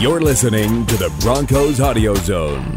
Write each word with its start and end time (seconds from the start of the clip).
You're 0.00 0.20
listening 0.20 0.84
to 0.86 0.96
the 0.96 1.08
Broncos 1.20 1.80
Audio 1.80 2.16
Zone. 2.16 2.76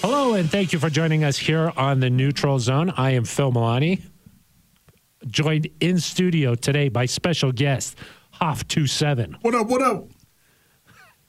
Hello, 0.00 0.34
and 0.34 0.48
thank 0.48 0.72
you 0.72 0.78
for 0.78 0.88
joining 0.88 1.24
us 1.24 1.36
here 1.36 1.72
on 1.76 1.98
the 1.98 2.08
Neutral 2.08 2.60
Zone. 2.60 2.92
I 2.96 3.10
am 3.10 3.24
Phil 3.24 3.50
Milani, 3.50 4.00
joined 5.26 5.66
in 5.80 5.98
studio 5.98 6.54
today 6.54 6.88
by 6.88 7.06
special 7.06 7.50
guest 7.50 7.98
Hoff27. 8.40 9.42
What 9.42 9.56
up? 9.56 9.66
What 9.66 9.82
up? 9.82 10.06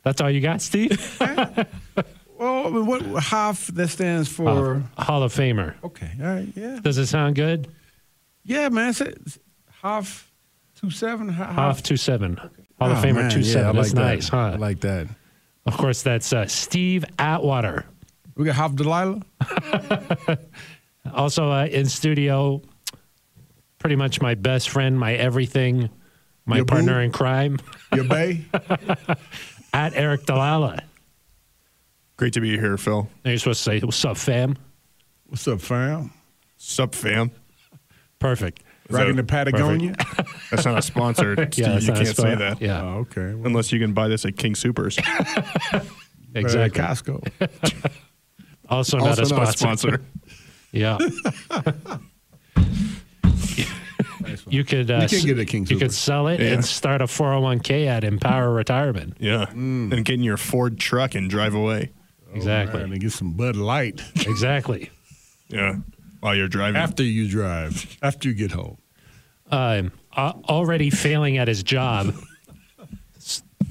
That's 0.04 0.22
all 0.22 0.30
you 0.30 0.40
got, 0.40 0.62
Steve? 0.62 1.20
Well, 2.44 2.84
what 2.84 3.02
half 3.24 3.68
that 3.68 3.88
stands 3.88 4.28
for? 4.30 4.84
Hall 4.98 5.24
of 5.24 5.34
Famer. 5.34 5.76
Okay, 5.84 6.12
all 6.20 6.26
right, 6.28 6.48
yeah, 6.56 6.80
Does 6.82 6.98
it 6.98 7.08
sound 7.08 7.36
good? 7.36 7.68
yeah, 8.44 8.70
man. 8.70 8.90
It's, 8.90 9.02
it's 9.02 9.40
half 9.82 10.30
two 10.76 10.90
seven. 10.90 11.30
Half, 11.30 11.82
Hoff27. 11.84 12.38
Hall 12.40 12.92
of 12.92 12.98
Oh, 12.98 13.02
Famer 13.02 13.16
man, 13.16 13.32
27. 13.32 13.62
Yeah, 13.64 13.70
I 13.70 13.72
That's 13.74 13.94
like 13.94 13.96
that. 13.96 14.14
nice, 14.16 14.28
huh? 14.30 14.38
I 14.38 14.56
like 14.56 14.80
that. 14.82 15.08
of 15.66 15.78
course, 15.78 16.02
that's 16.04 16.34
uh, 16.34 16.46
Steve 16.48 17.06
Atwater. 17.18 17.86
We 18.36 18.46
got 18.46 18.56
half 18.56 18.76
Delilah. 18.76 19.22
Also 21.14 21.52
uh, 21.52 21.66
in 21.66 21.86
studio, 21.86 22.62
pretty 23.78 23.98
much 23.98 24.22
my 24.22 24.36
best 24.36 24.70
friend, 24.70 24.98
my 24.98 25.14
everything, 25.16 25.90
my 26.46 26.56
Your 26.58 26.66
boo? 26.66 26.76
partner 26.76 27.02
in 27.02 27.12
crime, 27.12 27.60
Your 27.94 28.06
bay. 28.06 28.46
at 29.74 29.94
Aric 29.94 30.24
DiLalla. 30.26 30.80
Great 32.24 32.32
to 32.36 32.40
be 32.40 32.58
here, 32.58 32.78
Phil. 32.78 33.10
Now 33.26 33.32
you're 33.32 33.38
supposed 33.38 33.66
to 33.66 33.70
say, 33.72 33.80
What's 33.82 34.06
up, 34.06 34.16
fam? 34.16 34.56
What's 35.26 35.46
up, 35.46 35.60
fam? 35.60 36.14
Sup, 36.56 36.96
fam? 36.96 37.32
Perfect. 38.18 38.64
Is 38.88 38.96
Rocking 38.96 39.18
the 39.18 39.24
that- 39.24 39.28
Patagonia. 39.28 39.94
That's 40.50 40.64
not 40.64 40.78
a 40.78 40.82
sponsor. 40.82 41.36
Steve, 41.52 41.66
that's 41.66 41.86
you 41.86 41.92
can't 41.92 42.08
say 42.16 42.36
that. 42.36 42.62
Yeah, 42.62 42.82
Oh, 42.82 43.00
okay. 43.00 43.34
Well, 43.34 43.48
Unless 43.48 43.74
you 43.74 43.80
can 43.82 43.92
buy 43.92 44.08
this 44.08 44.24
at 44.24 44.38
King 44.38 44.54
Soopers. 44.54 45.00
exactly. 46.34 46.82
Uh, 46.82 46.88
Costco. 46.88 47.92
Also 48.70 49.00
not 49.00 49.20
also 49.20 49.36
a 49.36 49.40
not 49.40 49.50
a 49.50 49.58
sponsor. 49.58 49.88
sponsor. 49.90 50.02
Yeah. 50.72 50.98
you 54.48 54.64
could 54.64 54.90
uh, 54.90 55.08
You 55.12 55.18
can 55.20 55.26
get 55.28 55.40
it 55.40 55.42
at 55.42 55.48
King 55.50 55.68
You 55.70 55.78
could 55.78 55.90
Soopers. 55.90 55.92
sell 55.92 56.28
it 56.30 56.40
Yeah. 56.40 56.54
and 56.54 56.64
start 56.64 57.02
a 57.02 57.06
401k 57.06 57.86
at 57.88 58.06
Empower 58.06 58.54
Retirement. 58.54 59.18
Yeah. 59.20 59.50
And 59.50 60.06
get 60.06 60.14
in 60.16 60.24
your 60.24 60.38
Ford 60.38 60.80
truck 60.80 61.16
and 61.16 61.30
drive 61.30 61.54
away. 61.54 61.92
Exactly. 62.34 62.76
All 62.82 62.84
right, 62.86 62.92
and 62.92 63.02
get 63.02 63.12
some 63.12 63.34
Bud 63.34 63.56
Light 63.56 64.02
Exactly. 64.28 64.90
Yeah. 65.50 65.76
While 66.20 66.36
you're 66.36 66.48
driving. 66.48 66.80
after 66.82 67.04
you 67.04 67.28
drive. 67.30 67.98
After 68.02 68.30
you 68.30 68.34
get 68.34 68.52
home. 68.52 68.78
Um, 69.52 69.92
uh, 70.16 70.34
already 70.50 70.90
failing 70.90 71.38
at 71.38 71.48
his 71.48 71.64
job. 71.64 72.16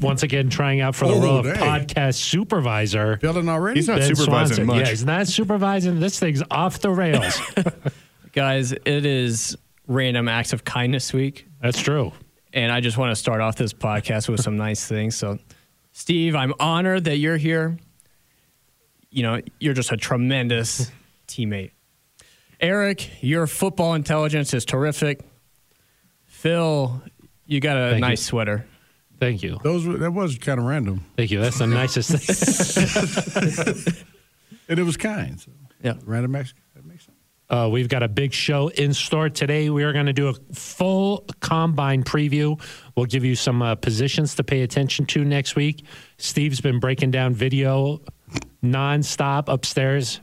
Once 0.00 0.22
again, 0.24 0.50
trying 0.50 0.80
out 0.80 0.96
for 0.96 1.06
the 1.06 1.14
Oh, 1.14 1.20
role 1.22 1.36
of 1.38 1.44
dang. 1.44 1.56
podcast 1.56 2.14
supervisor. 2.16 3.18
Feeling 3.18 3.48
already? 3.48 3.78
He's 3.80 3.88
not 3.88 4.00
Ben 4.00 4.14
supervising 4.14 4.54
Swanson. 4.56 4.66
much. 4.66 4.78
Yeah, 4.84 4.88
he's 4.90 5.04
not 5.04 5.26
supervising. 5.28 6.00
This 6.00 6.18
thing's 6.18 6.42
off 6.50 6.80
the 6.80 6.90
rails. 6.90 7.40
Guys, 8.32 8.72
it 8.72 9.06
is 9.06 9.56
random 9.86 10.28
acts 10.28 10.52
of 10.52 10.64
kindness 10.64 11.12
week. 11.12 11.46
That's 11.60 11.80
true. 11.80 12.12
And 12.52 12.72
I 12.72 12.80
just 12.80 12.98
want 12.98 13.12
to 13.12 13.16
start 13.16 13.40
off 13.40 13.54
this 13.56 13.72
podcast 13.72 14.28
with 14.28 14.40
some 14.40 14.56
nice 14.56 14.84
things. 14.86 15.14
So, 15.14 15.38
Steve, 15.92 16.34
I'm 16.34 16.52
honored 16.58 17.04
that 17.04 17.18
you're 17.18 17.36
here. 17.36 17.76
You 19.12 19.22
know, 19.22 19.40
you're 19.60 19.74
just 19.74 19.92
a 19.92 19.96
tremendous 19.96 20.90
teammate. 21.28 21.70
Aric, 22.60 23.10
your 23.20 23.46
football 23.46 23.94
intelligence 23.94 24.54
is 24.54 24.64
terrific. 24.64 25.20
Phil, 26.24 27.02
you 27.46 27.60
got 27.60 27.76
a 27.76 27.90
Thank 27.90 27.94
you. 27.96 28.00
nice 28.00 28.22
sweater. 28.22 28.66
Thank 29.20 29.42
you. 29.42 29.58
Those 29.62 29.86
were, 29.86 29.98
that 29.98 30.12
was 30.12 30.38
kind 30.38 30.58
of 30.58 30.66
random, 30.66 31.04
Thank 31.16 31.30
you. 31.30 31.40
That's 31.40 31.58
the 31.58 31.66
nicest 31.66 32.10
thing. 32.10 33.94
and 34.68 34.78
it 34.78 34.82
was 34.82 34.96
kind. 34.96 35.40
So. 35.40 35.52
Yeah. 35.82 35.94
Random 36.04 36.34
action. 36.34 36.56
That 36.74 36.84
makes 36.84 37.04
sense. 37.04 37.16
Uh, 37.48 37.68
we've 37.70 37.88
got 37.88 38.02
a 38.02 38.08
big 38.08 38.32
show 38.32 38.68
in 38.68 38.94
store 38.94 39.28
today. 39.28 39.68
We 39.68 39.84
are 39.84 39.92
going 39.92 40.06
to 40.06 40.12
do 40.12 40.28
a 40.28 40.34
full 40.54 41.26
combine 41.40 42.02
preview. 42.02 42.60
We'll 42.96 43.06
give 43.06 43.24
you 43.24 43.36
some 43.36 43.60
uh, 43.60 43.74
positions 43.74 44.34
to 44.36 44.44
pay 44.44 44.62
attention 44.62 45.04
to 45.06 45.24
next 45.24 45.54
week. 45.54 45.84
Steve's 46.16 46.60
been 46.60 46.80
breaking 46.80 47.10
down 47.10 47.34
video 47.34 48.00
nonstop 48.62 49.44
upstairs, 49.48 50.20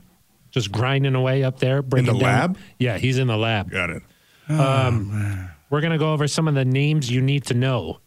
just 0.50 0.72
grinding 0.72 1.14
away 1.14 1.44
up 1.44 1.58
there. 1.58 1.82
Breaking 1.82 2.12
the 2.14 2.18
down- 2.18 2.40
lab? 2.40 2.58
Yeah, 2.78 2.98
he's 2.98 3.18
in 3.18 3.26
the 3.26 3.36
lab. 3.36 3.70
Got 3.70 3.90
it. 3.90 4.02
Um, 4.48 5.10
oh, 5.14 5.50
we're 5.70 5.80
going 5.80 5.92
to 5.92 5.98
go 5.98 6.12
over 6.12 6.26
some 6.26 6.48
of 6.48 6.54
the 6.54 6.64
names 6.64 7.10
you 7.10 7.20
need 7.22 7.44
to 7.46 7.54
know. 7.54 8.00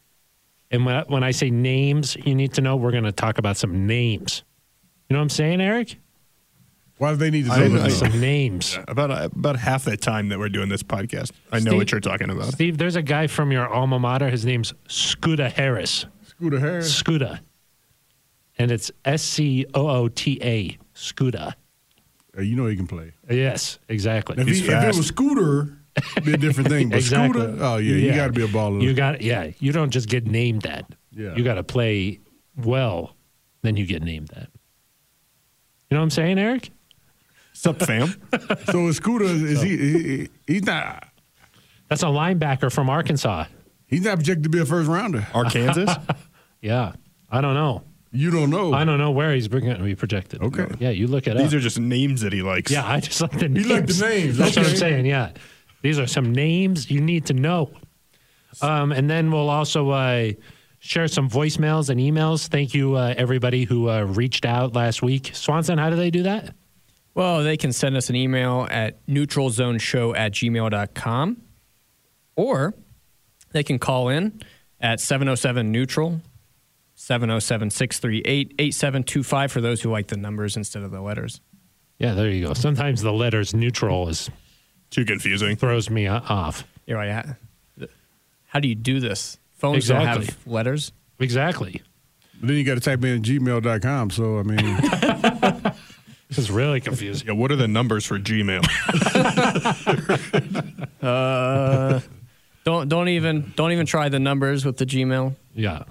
And 0.70 0.84
when 0.84 0.96
I, 0.96 1.02
when 1.04 1.22
I 1.22 1.30
say 1.30 1.50
names 1.50 2.16
you 2.16 2.34
need 2.34 2.52
to 2.54 2.60
know, 2.60 2.76
we're 2.76 2.90
going 2.90 3.04
to 3.04 3.12
talk 3.12 3.38
about 3.38 3.56
some 3.56 3.86
names. 3.86 4.42
You 5.08 5.14
know 5.14 5.20
what 5.20 5.24
I'm 5.24 5.28
saying, 5.30 5.58
Aric? 5.60 5.96
Why 6.98 7.10
do 7.10 7.16
they 7.16 7.30
need 7.30 7.44
to 7.46 7.48
know 7.48 7.64
I- 7.64 7.68
that? 7.82 7.90
Some 7.92 8.20
names. 8.20 8.78
About 8.88 9.10
about 9.34 9.56
half 9.56 9.84
the 9.84 9.96
time 9.96 10.28
that 10.28 10.38
we're 10.38 10.48
doing 10.48 10.68
this 10.68 10.82
podcast, 10.82 11.32
I 11.50 11.60
know 11.60 11.76
what 11.76 11.90
you're 11.92 12.00
talking 12.00 12.30
about. 12.30 12.52
Steve, 12.52 12.78
there's 12.78 12.96
a 12.96 13.02
guy 13.02 13.26
from 13.26 13.50
your 13.52 13.68
alma 13.68 13.98
mater. 13.98 14.30
His 14.30 14.44
name's 14.44 14.74
Scooter 14.88 15.48
Harris. 15.48 16.06
Scooter 16.26 16.60
Harris. 16.60 16.94
Scooter. 16.94 17.40
And 18.58 18.70
it's 18.70 18.90
S 19.04 19.22
C 19.22 19.66
O 19.74 19.88
O 19.88 20.08
T 20.08 20.38
A. 20.42 20.78
Scooter. 20.94 21.54
Uh, 22.36 22.42
you 22.42 22.56
know 22.56 22.66
he 22.66 22.76
can 22.76 22.86
play. 22.86 23.12
Yes, 23.28 23.78
exactly. 23.88 24.36
If, 24.38 24.46
He's 24.46 24.58
he, 24.58 24.64
if 24.64 24.70
it 24.70 24.72
fast. 24.72 24.98
was 24.98 25.06
Scooter, 25.06 25.76
it'd 25.96 26.24
be 26.24 26.34
a 26.34 26.36
different 26.36 26.68
thing. 26.68 26.88
But 26.88 26.96
exactly. 26.98 27.40
Scooter, 27.42 27.64
oh 27.64 27.76
yeah, 27.76 27.94
you 27.96 28.14
got 28.14 28.26
to 28.26 28.32
be 28.32 28.44
a 28.44 28.48
baller. 28.48 28.82
You 28.82 28.94
got 28.94 29.22
yeah. 29.22 29.50
You 29.58 29.72
don't 29.72 29.90
just 29.90 30.08
get 30.08 30.26
named 30.26 30.62
that. 30.62 30.86
Yeah. 31.12 31.34
You 31.36 31.44
got 31.44 31.54
to 31.54 31.64
play 31.64 32.20
well, 32.56 33.16
then 33.62 33.76
you 33.76 33.86
get 33.86 34.02
named 34.02 34.28
that. 34.28 34.48
You 35.90 35.96
know 35.96 35.98
what 35.98 36.04
I'm 36.04 36.10
saying, 36.10 36.36
Aric? 36.38 36.70
Sup, 37.52 37.78
fam? 37.80 38.20
so 38.70 38.88
is 38.88 38.96
Scooter 38.96 39.26
is 39.26 39.62
he, 39.62 39.76
he? 39.76 40.28
He's 40.46 40.64
not. 40.64 41.08
That's 41.88 42.02
a 42.02 42.06
linebacker 42.06 42.72
from 42.72 42.90
Arkansas. 42.90 43.44
He's 43.86 44.02
not 44.02 44.16
projected 44.16 44.44
to 44.44 44.48
be 44.48 44.58
a 44.58 44.66
first 44.66 44.88
rounder. 44.88 45.26
Arkansas? 45.34 45.96
Yeah. 46.60 46.94
I 47.30 47.42
don't 47.42 47.52
know. 47.52 47.82
You 48.14 48.30
don't 48.30 48.48
know. 48.50 48.72
I 48.72 48.84
don't 48.84 48.98
know 48.98 49.10
where 49.10 49.34
he's 49.34 49.48
going 49.48 49.64
to 49.64 49.82
be 49.82 49.94
projected. 49.96 50.40
Okay. 50.40 50.66
Yeah, 50.78 50.90
you 50.90 51.08
look 51.08 51.26
it 51.26 51.36
These 51.36 51.48
up. 51.52 51.58
are 51.58 51.60
just 51.60 51.80
names 51.80 52.20
that 52.20 52.32
he 52.32 52.42
likes. 52.42 52.70
Yeah, 52.70 52.86
I 52.86 53.00
just 53.00 53.20
like 53.20 53.32
the 53.32 53.48
You 53.48 53.48
names. 53.48 53.68
like 53.68 53.86
the 53.86 54.06
names, 54.08 54.36
That's 54.38 54.56
what 54.56 54.66
I'm 54.68 54.76
saying. 54.76 55.06
Yeah, 55.06 55.32
these 55.82 55.98
are 55.98 56.06
some 56.06 56.32
names 56.32 56.90
you 56.90 57.00
need 57.00 57.26
to 57.26 57.34
know. 57.34 57.72
Um, 58.62 58.92
and 58.92 59.10
then 59.10 59.32
we'll 59.32 59.50
also 59.50 59.90
uh, 59.90 60.30
share 60.78 61.08
some 61.08 61.28
voicemails 61.28 61.90
and 61.90 61.98
emails. 61.98 62.46
Thank 62.46 62.72
you, 62.72 62.94
uh, 62.94 63.14
everybody 63.16 63.64
who 63.64 63.90
uh, 63.90 64.02
reached 64.04 64.44
out 64.46 64.74
last 64.74 65.02
week. 65.02 65.32
Swanson, 65.34 65.76
how 65.78 65.90
do 65.90 65.96
they 65.96 66.10
do 66.12 66.22
that? 66.22 66.54
Well, 67.14 67.42
they 67.42 67.56
can 67.56 67.72
send 67.72 67.96
us 67.96 68.10
an 68.10 68.16
email 68.16 68.68
at 68.70 69.04
neutralzoneshow 69.08 70.16
at 70.16 70.32
gmail.com 70.32 71.42
or 72.36 72.74
they 73.52 73.62
can 73.64 73.78
call 73.78 74.08
in 74.08 74.40
at 74.80 75.00
707 75.00 75.70
neutral 75.72 76.20
707 77.04 77.70
638 77.70 78.54
8725 78.58 79.52
for 79.52 79.60
those 79.60 79.82
who 79.82 79.90
like 79.90 80.06
the 80.06 80.16
numbers 80.16 80.56
instead 80.56 80.82
of 80.82 80.90
the 80.90 81.02
letters. 81.02 81.40
Yeah, 81.98 82.14
there 82.14 82.30
you 82.30 82.46
go. 82.46 82.54
Sometimes 82.54 83.02
the 83.02 83.12
letters 83.12 83.52
neutral 83.54 84.08
is 84.08 84.30
Too 84.90 85.04
confusing. 85.04 85.56
throws 85.56 85.90
me 85.90 86.06
off. 86.06 86.64
You're 86.86 86.96
right. 86.96 87.10
How- 87.10 87.86
How 88.46 88.60
do 88.60 88.68
you 88.68 88.74
do 88.74 89.00
this? 89.00 89.38
Phones 89.58 89.86
don't 89.86 90.06
have 90.06 90.34
letters. 90.46 90.92
Exactly. 91.18 91.82
But 92.40 92.48
then 92.48 92.56
you 92.56 92.64
got 92.64 92.74
to 92.74 92.80
type 92.80 93.04
in 93.04 93.22
gmail.com. 93.22 94.10
So 94.10 94.38
I 94.38 94.42
mean, 94.42 94.56
This 96.28 96.38
is 96.38 96.50
really 96.50 96.80
confusing. 96.80 97.28
Yeah, 97.28 97.34
what 97.34 97.52
are 97.52 97.56
the 97.56 97.68
numbers 97.68 98.06
for 98.06 98.18
Gmail? 98.18 98.64
Uh, 101.04 102.00
don't 102.64 102.88
don't 102.88 103.08
even 103.08 103.52
don't 103.56 103.72
even 103.72 103.84
try 103.84 104.08
the 104.08 104.18
numbers 104.18 104.64
with 104.64 104.78
the 104.78 104.86
Gmail. 104.86 105.36
Yeah. 105.54 105.82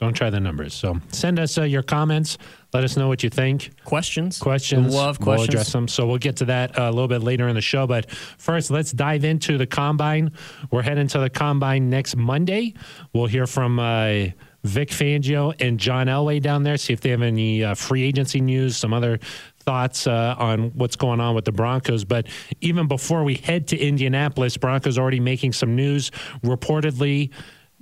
Don't 0.00 0.12
try 0.12 0.28
the 0.28 0.40
numbers. 0.40 0.74
So 0.74 0.98
send 1.12 1.38
us 1.38 1.56
uh, 1.56 1.62
your 1.62 1.82
comments. 1.82 2.36
Let 2.72 2.82
us 2.82 2.96
know 2.96 3.06
what 3.06 3.22
you 3.22 3.30
think. 3.30 3.70
Questions. 3.84 4.38
questions. 4.38 4.92
Love 4.92 5.20
questions. 5.20 5.48
We'll 5.48 5.60
address 5.60 5.72
them. 5.72 5.86
So 5.86 6.06
we'll 6.06 6.18
get 6.18 6.36
to 6.38 6.46
that 6.46 6.76
uh, 6.76 6.82
a 6.82 6.90
little 6.90 7.08
bit 7.08 7.22
later 7.22 7.46
in 7.46 7.54
the 7.54 7.60
show. 7.60 7.86
But 7.86 8.10
first, 8.10 8.70
let's 8.72 8.90
dive 8.90 9.24
into 9.24 9.56
the 9.56 9.66
combine. 9.66 10.32
We're 10.72 10.82
heading 10.82 11.06
to 11.08 11.20
the 11.20 11.30
combine 11.30 11.90
next 11.90 12.16
Monday. 12.16 12.74
We'll 13.12 13.28
hear 13.28 13.46
from 13.46 13.78
uh, 13.78 14.26
Vic 14.64 14.88
Fangio 14.88 15.54
and 15.60 15.78
John 15.78 16.08
Elway 16.08 16.42
down 16.42 16.64
there. 16.64 16.76
See 16.76 16.92
if 16.92 17.00
they 17.00 17.10
have 17.10 17.22
any 17.22 17.62
uh, 17.62 17.74
free 17.74 18.02
agency 18.02 18.40
news, 18.40 18.76
some 18.76 18.92
other 18.92 19.20
thoughts 19.60 20.06
uh, 20.06 20.34
on 20.38 20.70
what's 20.70 20.96
going 20.96 21.20
on 21.20 21.36
with 21.36 21.44
the 21.44 21.52
Broncos. 21.52 22.04
But 22.04 22.26
even 22.60 22.88
before 22.88 23.22
we 23.22 23.36
head 23.36 23.68
to 23.68 23.78
Indianapolis, 23.78 24.56
Broncos 24.56 24.98
already 24.98 25.20
making 25.20 25.52
some 25.52 25.76
news. 25.76 26.10
Reportedly, 26.42 27.30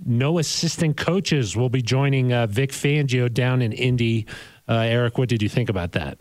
no 0.04 0.38
assistant 0.38 0.96
coaches 0.96 1.56
will 1.56 1.68
be 1.68 1.82
joining 1.82 2.32
uh, 2.32 2.46
Vic 2.46 2.70
Fangio 2.70 3.32
down 3.32 3.62
in 3.62 3.72
Indy. 3.72 4.26
Uh, 4.68 4.80
Aric, 4.80 5.18
what 5.18 5.28
did 5.28 5.42
you 5.42 5.48
think 5.48 5.68
about 5.68 5.92
that? 5.92 6.18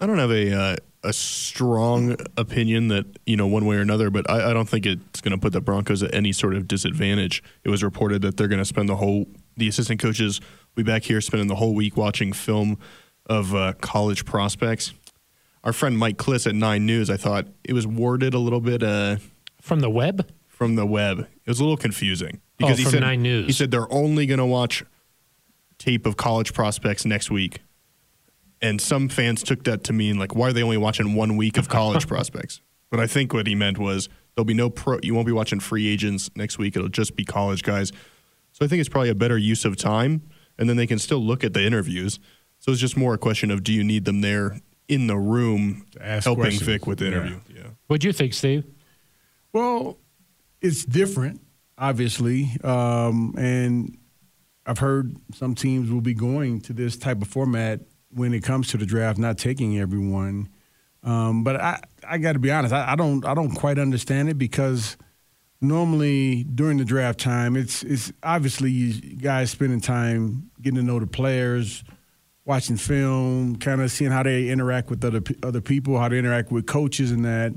I 0.00 0.06
don't 0.06 0.18
have 0.18 0.30
a 0.30 0.54
uh, 0.54 0.76
a 1.02 1.12
strong 1.12 2.16
opinion 2.36 2.88
that 2.88 3.06
you 3.26 3.36
know 3.36 3.46
one 3.46 3.66
way 3.66 3.76
or 3.76 3.80
another, 3.80 4.10
but 4.10 4.28
I, 4.30 4.50
I 4.50 4.52
don't 4.52 4.68
think 4.68 4.86
it's 4.86 5.20
going 5.20 5.32
to 5.32 5.38
put 5.38 5.52
the 5.52 5.60
Broncos 5.60 6.02
at 6.02 6.14
any 6.14 6.32
sort 6.32 6.54
of 6.54 6.68
disadvantage. 6.68 7.42
It 7.64 7.70
was 7.70 7.82
reported 7.82 8.22
that 8.22 8.36
they're 8.36 8.48
going 8.48 8.60
to 8.60 8.64
spend 8.64 8.88
the 8.88 8.96
whole 8.96 9.26
the 9.56 9.68
assistant 9.68 10.00
coaches 10.00 10.40
will 10.40 10.82
be 10.84 10.90
back 10.90 11.04
here 11.04 11.20
spending 11.20 11.48
the 11.48 11.56
whole 11.56 11.74
week 11.74 11.96
watching 11.96 12.32
film 12.32 12.78
of 13.26 13.54
uh, 13.54 13.74
college 13.80 14.24
prospects. 14.24 14.94
Our 15.62 15.74
friend 15.74 15.98
Mike 15.98 16.16
Klis 16.16 16.46
at 16.46 16.54
Nine 16.54 16.86
News, 16.86 17.10
I 17.10 17.18
thought 17.18 17.46
it 17.64 17.74
was 17.74 17.86
worded 17.86 18.32
a 18.32 18.38
little 18.38 18.60
bit 18.60 18.82
uh, 18.82 19.16
From 19.60 19.80
the 19.80 19.90
web? 19.90 20.26
From 20.60 20.74
the 20.74 20.84
web. 20.84 21.20
It 21.20 21.48
was 21.48 21.58
a 21.58 21.62
little 21.62 21.78
confusing 21.78 22.42
Oh, 22.62 22.66
he 22.74 22.82
from 22.82 22.92
said 22.92 23.00
Nine 23.00 23.22
News. 23.22 23.46
he 23.46 23.52
said 23.54 23.70
they're 23.70 23.90
only 23.90 24.26
going 24.26 24.36
to 24.40 24.44
watch 24.44 24.84
tape 25.78 26.04
of 26.04 26.18
college 26.18 26.52
prospects 26.52 27.06
next 27.06 27.30
week. 27.30 27.60
And 28.60 28.78
some 28.78 29.08
fans 29.08 29.42
took 29.42 29.64
that 29.64 29.84
to 29.84 29.94
mean 29.94 30.18
like, 30.18 30.34
why 30.34 30.48
are 30.48 30.52
they 30.52 30.62
only 30.62 30.76
watching 30.76 31.14
one 31.14 31.38
week 31.38 31.56
of 31.56 31.70
college 31.70 32.06
prospects? 32.14 32.60
But 32.90 33.00
I 33.00 33.06
think 33.06 33.32
what 33.32 33.46
he 33.46 33.54
meant 33.54 33.78
was 33.78 34.10
there'll 34.36 34.44
be 34.44 34.52
no 34.52 34.68
pro. 34.68 34.98
You 35.02 35.14
won't 35.14 35.26
be 35.26 35.32
watching 35.32 35.60
free 35.60 35.88
agents 35.88 36.28
next 36.36 36.58
week. 36.58 36.76
It'll 36.76 36.90
just 36.90 37.16
be 37.16 37.24
college 37.24 37.62
guys. 37.62 37.90
So 38.52 38.62
I 38.62 38.68
think 38.68 38.80
it's 38.80 38.88
probably 38.90 39.08
a 39.08 39.14
better 39.14 39.38
use 39.38 39.64
of 39.64 39.76
time, 39.78 40.28
and 40.58 40.68
then 40.68 40.76
they 40.76 40.86
can 40.86 40.98
still 40.98 41.20
look 41.24 41.42
at 41.42 41.54
the 41.54 41.64
interviews. 41.64 42.18
So 42.58 42.70
it's 42.70 42.80
just 42.82 42.98
more 42.98 43.14
a 43.14 43.18
question 43.18 43.50
of 43.50 43.62
do 43.64 43.72
you 43.72 43.82
need 43.82 44.04
them 44.04 44.20
there 44.20 44.60
in 44.88 45.06
the 45.06 45.16
room 45.16 45.86
ask 45.98 46.24
helping 46.24 46.42
questions. 46.42 46.62
Vic 46.66 46.86
with 46.86 46.98
the 46.98 47.06
interview? 47.06 47.40
Yeah. 47.48 47.62
What 47.86 48.02
do 48.02 48.08
you 48.08 48.12
think, 48.12 48.34
Steve? 48.34 48.64
Well, 49.54 49.96
it's 50.60 50.84
different, 50.84 51.40
obviously, 51.78 52.50
um, 52.62 53.34
and 53.38 53.96
I've 54.66 54.78
heard 54.78 55.16
some 55.34 55.54
teams 55.54 55.90
will 55.90 56.00
be 56.00 56.14
going 56.14 56.60
to 56.62 56.72
this 56.72 56.96
type 56.96 57.22
of 57.22 57.28
format 57.28 57.80
when 58.12 58.34
it 58.34 58.42
comes 58.42 58.68
to 58.68 58.76
the 58.76 58.86
draft, 58.86 59.18
not 59.18 59.38
taking 59.38 59.78
everyone. 59.78 60.48
Um, 61.02 61.44
but 61.44 61.56
I, 61.56 61.80
I 62.06 62.18
got 62.18 62.32
to 62.32 62.38
be 62.38 62.50
honest, 62.50 62.74
I, 62.74 62.92
I 62.92 62.96
don't, 62.96 63.24
I 63.24 63.34
don't 63.34 63.52
quite 63.52 63.78
understand 63.78 64.28
it 64.28 64.38
because 64.38 64.96
normally 65.60 66.44
during 66.44 66.76
the 66.76 66.84
draft 66.84 67.18
time, 67.18 67.56
it's, 67.56 67.82
it's 67.82 68.12
obviously 68.22 68.92
guys 68.92 69.50
spending 69.50 69.80
time 69.80 70.50
getting 70.60 70.76
to 70.76 70.82
know 70.82 71.00
the 71.00 71.06
players, 71.06 71.82
watching 72.44 72.76
film, 72.76 73.56
kind 73.56 73.80
of 73.80 73.90
seeing 73.90 74.10
how 74.10 74.22
they 74.22 74.48
interact 74.48 74.90
with 74.90 75.04
other 75.04 75.22
other 75.42 75.60
people, 75.60 75.98
how 75.98 76.08
they 76.08 76.18
interact 76.18 76.50
with 76.50 76.66
coaches, 76.66 77.10
and 77.10 77.24
that 77.24 77.54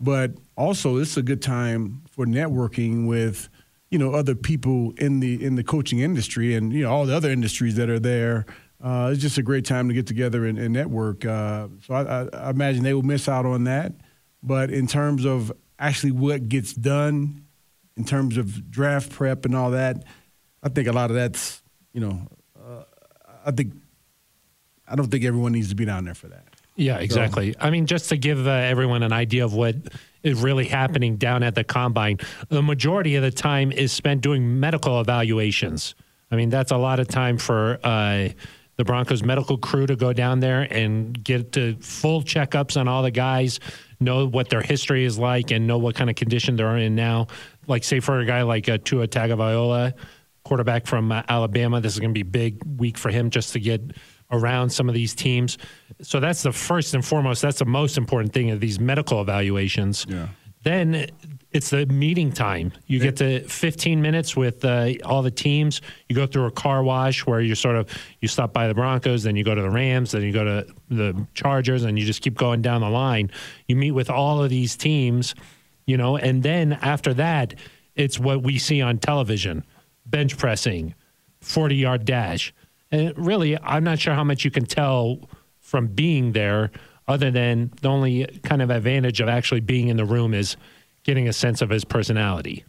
but 0.00 0.32
also 0.56 0.96
it's 0.96 1.16
a 1.16 1.22
good 1.22 1.42
time 1.42 2.02
for 2.18 2.26
networking 2.26 3.06
with 3.06 3.48
you 3.90 3.98
know 3.98 4.12
other 4.12 4.34
people 4.34 4.92
in 4.96 5.20
the 5.20 5.44
in 5.44 5.54
the 5.54 5.62
coaching 5.62 6.00
industry 6.00 6.56
and 6.56 6.72
you 6.72 6.82
know 6.82 6.90
all 6.90 7.06
the 7.06 7.14
other 7.14 7.30
industries 7.30 7.76
that 7.76 7.88
are 7.88 8.00
there. 8.00 8.44
Uh, 8.82 9.10
it's 9.12 9.22
just 9.22 9.38
a 9.38 9.42
great 9.42 9.64
time 9.64 9.86
to 9.86 9.94
get 9.94 10.08
together 10.08 10.44
and, 10.44 10.58
and 10.58 10.72
network. 10.72 11.24
Uh, 11.24 11.68
so 11.86 11.94
I, 11.94 12.02
I, 12.02 12.28
I 12.46 12.50
imagine 12.50 12.82
they 12.82 12.92
will 12.92 13.04
miss 13.04 13.28
out 13.28 13.46
on 13.46 13.64
that. 13.64 13.92
But 14.42 14.72
in 14.72 14.88
terms 14.88 15.24
of 15.24 15.52
actually 15.78 16.10
what 16.10 16.48
gets 16.48 16.72
done, 16.72 17.44
in 17.96 18.04
terms 18.04 18.36
of 18.36 18.68
draft 18.68 19.12
prep 19.12 19.44
and 19.44 19.54
all 19.54 19.70
that, 19.70 20.02
I 20.60 20.70
think 20.70 20.88
a 20.88 20.92
lot 20.92 21.10
of 21.10 21.14
that's 21.14 21.62
you 21.92 22.00
know, 22.00 22.20
uh, 22.60 22.82
I 23.46 23.52
think 23.52 23.74
I 24.88 24.96
don't 24.96 25.08
think 25.08 25.24
everyone 25.24 25.52
needs 25.52 25.68
to 25.68 25.76
be 25.76 25.84
down 25.84 26.04
there 26.04 26.16
for 26.16 26.26
that. 26.26 26.48
Yeah, 26.74 26.98
exactly. 26.98 27.54
I 27.60 27.70
mean, 27.70 27.86
just 27.86 28.08
to 28.08 28.16
give 28.16 28.44
uh, 28.44 28.50
everyone 28.50 29.04
an 29.04 29.12
idea 29.12 29.44
of 29.44 29.52
what 29.52 29.76
is 30.22 30.40
really 30.40 30.66
happening 30.66 31.16
down 31.16 31.42
at 31.42 31.54
the 31.54 31.64
combine, 31.64 32.18
the 32.48 32.62
majority 32.62 33.16
of 33.16 33.22
the 33.22 33.30
time 33.30 33.72
is 33.72 33.92
spent 33.92 34.20
doing 34.20 34.60
medical 34.60 35.00
evaluations. 35.00 35.94
I 36.30 36.36
mean, 36.36 36.50
that's 36.50 36.72
a 36.72 36.76
lot 36.76 37.00
of 37.00 37.08
time 37.08 37.38
for 37.38 37.78
uh, 37.82 38.28
the 38.76 38.84
Broncos 38.84 39.22
medical 39.22 39.58
crew 39.58 39.86
to 39.86 39.96
go 39.96 40.12
down 40.12 40.40
there 40.40 40.62
and 40.70 41.22
get 41.24 41.52
to 41.52 41.76
full 41.80 42.22
checkups 42.22 42.78
on 42.78 42.86
all 42.86 43.02
the 43.02 43.10
guys, 43.10 43.60
know 43.98 44.26
what 44.26 44.48
their 44.50 44.60
history 44.60 45.04
is 45.04 45.18
like, 45.18 45.50
and 45.50 45.66
know 45.66 45.78
what 45.78 45.94
kind 45.94 46.10
of 46.10 46.16
condition 46.16 46.56
they're 46.56 46.76
in 46.76 46.94
now. 46.94 47.26
Like, 47.66 47.82
say, 47.84 48.00
for 48.00 48.20
a 48.20 48.24
guy 48.24 48.42
like 48.42 48.68
uh, 48.68 48.78
Tua 48.82 49.08
Tagovailoa, 49.08 49.94
quarterback 50.44 50.86
from 50.86 51.12
uh, 51.12 51.22
Alabama, 51.28 51.80
this 51.80 51.94
is 51.94 52.00
going 52.00 52.10
to 52.10 52.18
be 52.18 52.22
big 52.22 52.62
week 52.78 52.96
for 52.96 53.10
him 53.10 53.30
just 53.30 53.52
to 53.54 53.60
get 53.60 53.80
around 54.30 54.70
some 54.70 54.88
of 54.88 54.94
these 54.94 55.14
teams. 55.14 55.58
So 56.02 56.20
that's 56.20 56.42
the 56.42 56.52
first 56.52 56.94
and 56.94 57.04
foremost. 57.04 57.42
That's 57.42 57.58
the 57.58 57.64
most 57.64 57.96
important 57.96 58.32
thing 58.32 58.50
of 58.50 58.60
these 58.60 58.78
medical 58.78 59.20
evaluations. 59.20 60.06
Yeah. 60.08 60.28
Then 60.64 61.06
it's 61.50 61.70
the 61.70 61.86
meeting 61.86 62.30
time. 62.30 62.72
You 62.86 62.98
get 62.98 63.16
to 63.16 63.40
15 63.40 64.02
minutes 64.02 64.36
with 64.36 64.64
uh, 64.64 64.92
all 65.04 65.22
the 65.22 65.30
teams. 65.30 65.80
You 66.08 66.14
go 66.14 66.26
through 66.26 66.46
a 66.46 66.50
car 66.50 66.82
wash 66.82 67.24
where 67.26 67.40
you 67.40 67.54
sort 67.54 67.76
of 67.76 67.88
you 68.20 68.28
stop 68.28 68.52
by 68.52 68.68
the 68.68 68.74
Broncos, 68.74 69.22
then 69.22 69.34
you 69.34 69.44
go 69.44 69.54
to 69.54 69.62
the 69.62 69.70
Rams, 69.70 70.10
then 70.10 70.22
you 70.22 70.32
go 70.32 70.44
to 70.44 70.66
the 70.90 71.26
Chargers, 71.34 71.84
and 71.84 71.98
you 71.98 72.04
just 72.04 72.20
keep 72.20 72.36
going 72.36 72.60
down 72.60 72.82
the 72.82 72.90
line. 72.90 73.30
You 73.66 73.76
meet 73.76 73.92
with 73.92 74.10
all 74.10 74.42
of 74.42 74.50
these 74.50 74.76
teams, 74.76 75.34
you 75.86 75.96
know, 75.96 76.18
and 76.18 76.42
then 76.42 76.74
after 76.74 77.14
that, 77.14 77.54
it's 77.94 78.18
what 78.18 78.42
we 78.42 78.58
see 78.58 78.82
on 78.82 78.98
television: 78.98 79.64
bench 80.04 80.36
pressing, 80.36 80.94
40 81.40 81.76
yard 81.76 82.04
dash. 82.04 82.52
And 82.90 83.12
really, 83.16 83.58
I'm 83.62 83.84
not 83.84 83.98
sure 83.98 84.14
how 84.14 84.24
much 84.24 84.44
you 84.44 84.50
can 84.50 84.64
tell 84.64 85.28
from 85.60 85.88
being 85.88 86.32
there, 86.32 86.70
other 87.06 87.30
than 87.30 87.72
the 87.80 87.88
only 87.88 88.26
kind 88.42 88.62
of 88.62 88.70
advantage 88.70 89.20
of 89.20 89.28
actually 89.28 89.60
being 89.60 89.88
in 89.88 89.96
the 89.96 90.04
room 90.04 90.34
is 90.34 90.56
getting 91.04 91.28
a 91.28 91.32
sense 91.32 91.62
of 91.62 91.70
his 91.70 91.84
personality. 91.84 92.64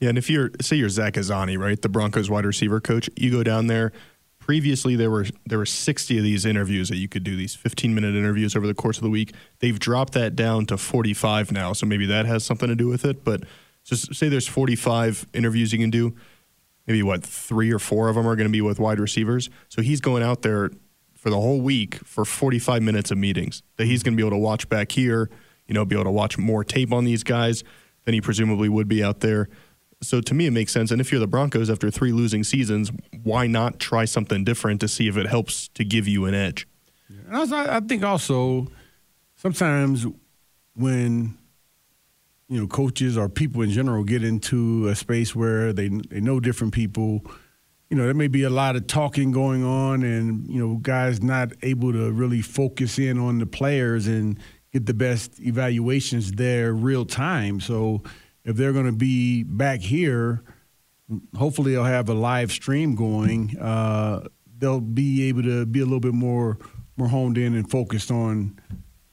Yeah, 0.00 0.10
and 0.10 0.18
if 0.18 0.28
you're 0.28 0.50
say 0.60 0.76
you're 0.76 0.88
Zach 0.88 1.14
Azzanni, 1.14 1.58
right, 1.58 1.80
the 1.80 1.88
Broncos 1.88 2.28
wide 2.28 2.44
receiver 2.44 2.80
coach, 2.80 3.08
you 3.16 3.30
go 3.30 3.42
down 3.42 3.66
there. 3.66 3.92
Previously, 4.38 4.94
there 4.94 5.10
were 5.10 5.26
there 5.46 5.58
were 5.58 5.66
60 5.66 6.18
of 6.18 6.24
these 6.24 6.44
interviews 6.44 6.88
that 6.88 6.96
you 6.96 7.08
could 7.08 7.24
do 7.24 7.36
these 7.36 7.54
15 7.54 7.94
minute 7.94 8.14
interviews 8.14 8.54
over 8.54 8.66
the 8.66 8.74
course 8.74 8.98
of 8.98 9.02
the 9.02 9.10
week. 9.10 9.34
They've 9.60 9.78
dropped 9.78 10.12
that 10.12 10.36
down 10.36 10.66
to 10.66 10.76
45 10.76 11.50
now, 11.50 11.72
so 11.72 11.86
maybe 11.86 12.06
that 12.06 12.26
has 12.26 12.44
something 12.44 12.68
to 12.68 12.76
do 12.76 12.88
with 12.88 13.04
it. 13.04 13.24
But 13.24 13.44
just 13.84 14.14
say 14.14 14.28
there's 14.28 14.48
45 14.48 15.26
interviews 15.32 15.72
you 15.72 15.78
can 15.78 15.90
do. 15.90 16.14
Maybe 16.86 17.02
what 17.02 17.24
three 17.24 17.72
or 17.72 17.78
four 17.78 18.08
of 18.08 18.14
them 18.14 18.26
are 18.26 18.36
going 18.36 18.46
to 18.46 18.52
be 18.52 18.60
with 18.60 18.78
wide 18.78 19.00
receivers. 19.00 19.50
So 19.68 19.82
he's 19.82 20.00
going 20.00 20.22
out 20.22 20.42
there 20.42 20.70
for 21.14 21.30
the 21.30 21.40
whole 21.40 21.60
week 21.60 21.96
for 21.96 22.24
45 22.24 22.82
minutes 22.82 23.10
of 23.10 23.18
meetings 23.18 23.62
that 23.76 23.86
he's 23.86 24.02
going 24.02 24.14
to 24.14 24.16
be 24.16 24.22
able 24.22 24.36
to 24.36 24.42
watch 24.42 24.68
back 24.68 24.92
here. 24.92 25.30
You 25.66 25.74
know, 25.74 25.84
be 25.84 25.96
able 25.96 26.04
to 26.04 26.10
watch 26.12 26.38
more 26.38 26.62
tape 26.62 26.92
on 26.92 27.04
these 27.04 27.24
guys 27.24 27.64
than 28.04 28.14
he 28.14 28.20
presumably 28.20 28.68
would 28.68 28.86
be 28.86 29.02
out 29.02 29.20
there. 29.20 29.48
So 30.02 30.20
to 30.20 30.34
me, 30.34 30.46
it 30.46 30.52
makes 30.52 30.72
sense. 30.72 30.90
And 30.90 31.00
if 31.00 31.10
you're 31.10 31.18
the 31.18 31.26
Broncos 31.26 31.70
after 31.70 31.90
three 31.90 32.12
losing 32.12 32.44
seasons, 32.44 32.92
why 33.22 33.46
not 33.46 33.80
try 33.80 34.04
something 34.04 34.44
different 34.44 34.80
to 34.82 34.88
see 34.88 35.08
if 35.08 35.16
it 35.16 35.26
helps 35.26 35.68
to 35.68 35.84
give 35.84 36.06
you 36.06 36.26
an 36.26 36.34
edge? 36.34 36.68
And 37.08 37.52
I 37.52 37.76
I 37.76 37.80
think 37.80 38.04
also 38.04 38.68
sometimes 39.34 40.06
when 40.74 41.38
you 42.48 42.60
know 42.60 42.66
coaches 42.66 43.16
or 43.16 43.28
people 43.28 43.62
in 43.62 43.70
general 43.70 44.04
get 44.04 44.22
into 44.22 44.88
a 44.88 44.94
space 44.94 45.34
where 45.34 45.72
they 45.72 45.88
they 45.88 46.20
know 46.20 46.40
different 46.40 46.72
people, 46.72 47.22
you 47.90 47.96
know 47.96 48.04
there 48.04 48.14
may 48.14 48.28
be 48.28 48.42
a 48.42 48.50
lot 48.50 48.76
of 48.76 48.86
talking 48.86 49.32
going 49.32 49.64
on, 49.64 50.02
and 50.02 50.48
you 50.48 50.58
know 50.58 50.76
guys 50.76 51.22
not 51.22 51.52
able 51.62 51.92
to 51.92 52.10
really 52.12 52.42
focus 52.42 52.98
in 52.98 53.18
on 53.18 53.38
the 53.38 53.46
players 53.46 54.06
and 54.06 54.38
get 54.72 54.86
the 54.86 54.94
best 54.94 55.40
evaluations 55.40 56.32
there 56.32 56.72
real 56.72 57.04
time. 57.04 57.60
So 57.60 58.02
if 58.44 58.56
they're 58.56 58.72
going 58.72 58.86
to 58.86 58.92
be 58.92 59.42
back 59.42 59.80
here 59.80 60.42
hopefully 61.36 61.72
they'll 61.72 61.84
have 61.84 62.08
a 62.08 62.14
live 62.14 62.50
stream 62.50 62.94
going. 62.94 63.58
Uh, 63.58 64.26
they'll 64.58 64.80
be 64.80 65.28
able 65.28 65.42
to 65.42 65.66
be 65.66 65.80
a 65.80 65.84
little 65.84 66.00
bit 66.00 66.14
more 66.14 66.58
more 66.96 67.08
honed 67.08 67.36
in 67.36 67.54
and 67.54 67.70
focused 67.70 68.10
on, 68.10 68.58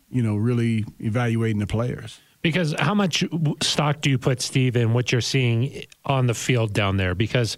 you 0.09 0.23
know, 0.23 0.37
really 0.37 0.85
evaluating 0.99 1.59
the 1.59 1.67
players. 1.67 2.19
Because 2.43 2.75
how 2.77 2.93
much 2.93 3.23
stock 3.63 4.01
do 4.01 4.09
you 4.09 4.19
put, 4.19 4.41
Steve, 4.41 4.75
in 4.75 4.93
what 4.93 5.11
you're 5.11 5.21
seeing 5.21 5.85
on 6.05 6.27
the 6.27 6.33
field 6.35 6.73
down 6.73 6.97
there? 6.97 7.15
Because 7.15 7.57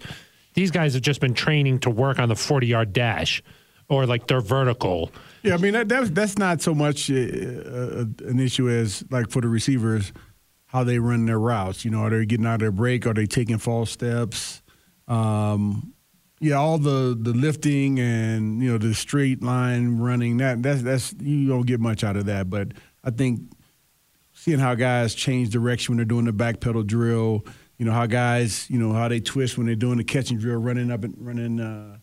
these 0.54 0.70
guys 0.70 0.94
have 0.94 1.02
just 1.02 1.20
been 1.20 1.34
training 1.34 1.80
to 1.80 1.90
work 1.90 2.18
on 2.18 2.30
the 2.30 2.36
40 2.36 2.66
yard 2.66 2.92
dash 2.94 3.42
or 3.88 4.06
like 4.06 4.28
their 4.28 4.40
vertical. 4.40 5.12
Yeah, 5.42 5.54
I 5.54 5.58
mean 5.58 5.74
that, 5.74 5.88
that's 5.88 6.10
that's 6.10 6.38
not 6.38 6.62
so 6.62 6.74
much 6.74 7.10
uh, 7.10 7.14
uh, 7.14 8.04
an 8.24 8.40
issue 8.40 8.68
as 8.68 9.04
like 9.10 9.30
for 9.30 9.40
the 9.40 9.48
receivers 9.48 10.12
how 10.66 10.82
they 10.84 10.98
run 10.98 11.26
their 11.26 11.38
routes. 11.38 11.84
You 11.84 11.90
know, 11.90 12.00
are 12.00 12.10
they 12.10 12.26
getting 12.26 12.46
out 12.46 12.54
of 12.54 12.60
their 12.60 12.72
break? 12.72 13.06
Are 13.06 13.14
they 13.14 13.26
taking 13.26 13.58
false 13.58 13.90
steps? 13.90 14.62
Um, 15.08 15.94
yeah, 16.40 16.56
all 16.56 16.78
the 16.78 17.16
the 17.18 17.32
lifting 17.32 17.98
and 17.98 18.62
you 18.62 18.72
know 18.72 18.78
the 18.78 18.94
straight 18.94 19.42
line 19.42 19.98
running 19.98 20.36
that 20.38 20.62
that's 20.62 20.82
that's 20.82 21.14
you 21.20 21.48
don't 21.48 21.66
get 21.66 21.80
much 21.80 22.04
out 22.04 22.16
of 22.16 22.26
that. 22.26 22.50
But 22.50 22.72
I 23.04 23.10
think 23.10 23.40
seeing 24.46 24.60
how 24.60 24.76
guys 24.76 25.12
change 25.12 25.50
direction 25.50 25.92
when 25.92 25.96
they're 25.96 26.04
doing 26.04 26.24
the 26.24 26.32
back 26.32 26.60
pedal 26.60 26.84
drill, 26.84 27.44
you 27.78 27.84
know 27.84 27.90
how 27.90 28.06
guys 28.06 28.70
you 28.70 28.78
know 28.78 28.92
how 28.92 29.08
they 29.08 29.18
twist 29.18 29.58
when 29.58 29.66
they're 29.66 29.74
doing 29.74 29.98
the 29.98 30.04
catching 30.04 30.38
drill, 30.38 30.58
running 30.60 30.90
up 30.92 31.02
and 31.02 31.14
running. 31.18 31.58
Uh, 31.60 31.98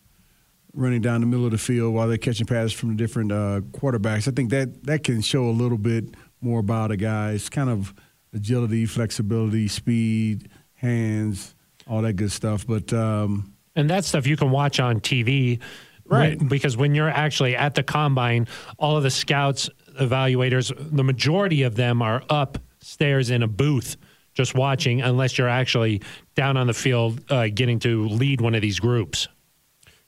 running 0.76 1.02
down 1.02 1.22
the 1.22 1.28
middle 1.28 1.46
of 1.46 1.52
the 1.52 1.58
field 1.60 1.94
while 1.94 2.08
they're 2.08 2.18
catching 2.18 2.48
passes 2.48 2.74
from 2.74 2.90
the 2.90 2.96
different 2.96 3.32
uh, 3.32 3.62
quarterbacks. 3.74 4.28
I 4.28 4.32
think 4.32 4.50
that 4.50 4.86
that 4.86 5.04
can 5.04 5.22
show 5.22 5.44
a 5.44 5.52
little 5.52 5.78
bit 5.78 6.16
more 6.42 6.60
about 6.60 6.90
a 6.90 6.98
guy's 6.98 7.48
kind 7.48 7.70
of 7.70 7.94
agility, 8.34 8.88
flexibility, 8.88 9.68
speed, 9.68 10.50
hands, 10.74 11.54
all 11.88 12.02
that 12.02 12.14
good 12.14 12.32
stuff. 12.32 12.66
But 12.66 12.92
um, 12.92 13.54
And 13.76 13.88
that 13.92 14.04
stuff 14.04 14.26
you 14.26 14.36
can 14.36 14.50
watch 14.50 14.80
on 14.80 15.00
TV. 15.00 15.60
Right. 16.06 16.40
When- 16.40 16.48
because 16.48 16.76
when 16.76 16.96
you're 16.96 17.08
actually 17.08 17.56
at 17.56 17.76
the 17.76 17.84
combine, 17.84 18.48
all 18.80 18.98
of 18.98 19.04
the 19.04 19.12
scouts, 19.12 19.70
evaluators, 20.00 20.74
the 20.92 21.04
majority 21.04 21.64
of 21.64 21.76
them 21.76 22.02
are 22.02 22.24
upstairs 22.30 23.30
in 23.30 23.44
a 23.44 23.48
booth 23.48 23.98
just 24.34 24.56
watching, 24.56 25.02
unless 25.02 25.38
you're 25.38 25.48
actually 25.48 26.02
down 26.36 26.58
on 26.58 26.68
the 26.68 26.74
field 26.74 27.22
uh, 27.32 27.48
getting 27.54 27.80
to 27.80 28.08
lead 28.08 28.42
one 28.42 28.56
of 28.56 28.62
these 28.62 28.80
groups. 28.80 29.28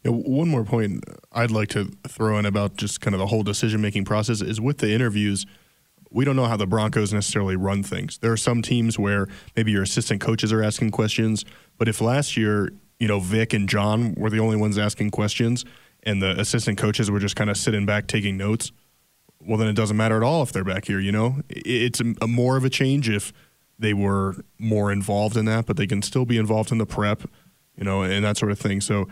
Yeah, 0.03 0.11
one 0.11 0.49
more 0.49 0.63
point 0.63 1.03
I'd 1.31 1.51
like 1.51 1.69
to 1.69 1.91
throw 2.07 2.37
in 2.37 2.45
about 2.45 2.75
just 2.75 3.01
kind 3.01 3.13
of 3.13 3.19
the 3.19 3.27
whole 3.27 3.43
decision 3.43 3.81
making 3.81 4.05
process 4.05 4.41
is 4.41 4.59
with 4.59 4.79
the 4.79 4.91
interviews. 4.91 5.45
We 6.11 6.25
don't 6.25 6.35
know 6.35 6.45
how 6.45 6.57
the 6.57 6.67
Broncos 6.67 7.13
necessarily 7.13 7.55
run 7.55 7.83
things. 7.83 8.17
There 8.19 8.31
are 8.31 8.37
some 8.37 8.61
teams 8.61 8.97
where 8.97 9.27
maybe 9.55 9.71
your 9.71 9.83
assistant 9.83 10.21
coaches 10.21 10.53
are 10.53 10.63
asking 10.63 10.91
questions, 10.91 11.43
but 11.77 11.87
if 11.87 12.01
last 12.01 12.37
year, 12.37 12.71
you 12.99 13.07
know, 13.07 13.19
Vic 13.19 13.53
and 13.53 13.67
John 13.67 14.13
were 14.15 14.29
the 14.29 14.39
only 14.39 14.55
ones 14.55 14.77
asking 14.77 15.11
questions 15.11 15.65
and 16.03 16.21
the 16.21 16.39
assistant 16.39 16.77
coaches 16.77 17.09
were 17.09 17.19
just 17.19 17.35
kind 17.35 17.49
of 17.49 17.57
sitting 17.57 17.85
back 17.85 18.07
taking 18.07 18.37
notes, 18.37 18.71
well, 19.39 19.57
then 19.57 19.67
it 19.67 19.75
doesn't 19.75 19.97
matter 19.97 20.17
at 20.17 20.23
all 20.23 20.43
if 20.43 20.51
they're 20.51 20.63
back 20.63 20.85
here, 20.85 20.99
you 20.99 21.11
know? 21.11 21.41
It's 21.49 22.01
a, 22.01 22.13
a 22.21 22.27
more 22.27 22.57
of 22.57 22.65
a 22.65 22.69
change 22.69 23.09
if 23.09 23.31
they 23.77 23.93
were 23.93 24.35
more 24.57 24.91
involved 24.91 25.37
in 25.37 25.45
that, 25.45 25.65
but 25.65 25.77
they 25.77 25.87
can 25.87 26.01
still 26.01 26.25
be 26.25 26.37
involved 26.37 26.71
in 26.71 26.77
the 26.77 26.85
prep, 26.85 27.23
you 27.77 27.83
know, 27.83 28.03
and 28.03 28.23
that 28.23 28.37
sort 28.37 28.51
of 28.51 28.59
thing. 28.59 28.81
So 28.81 29.07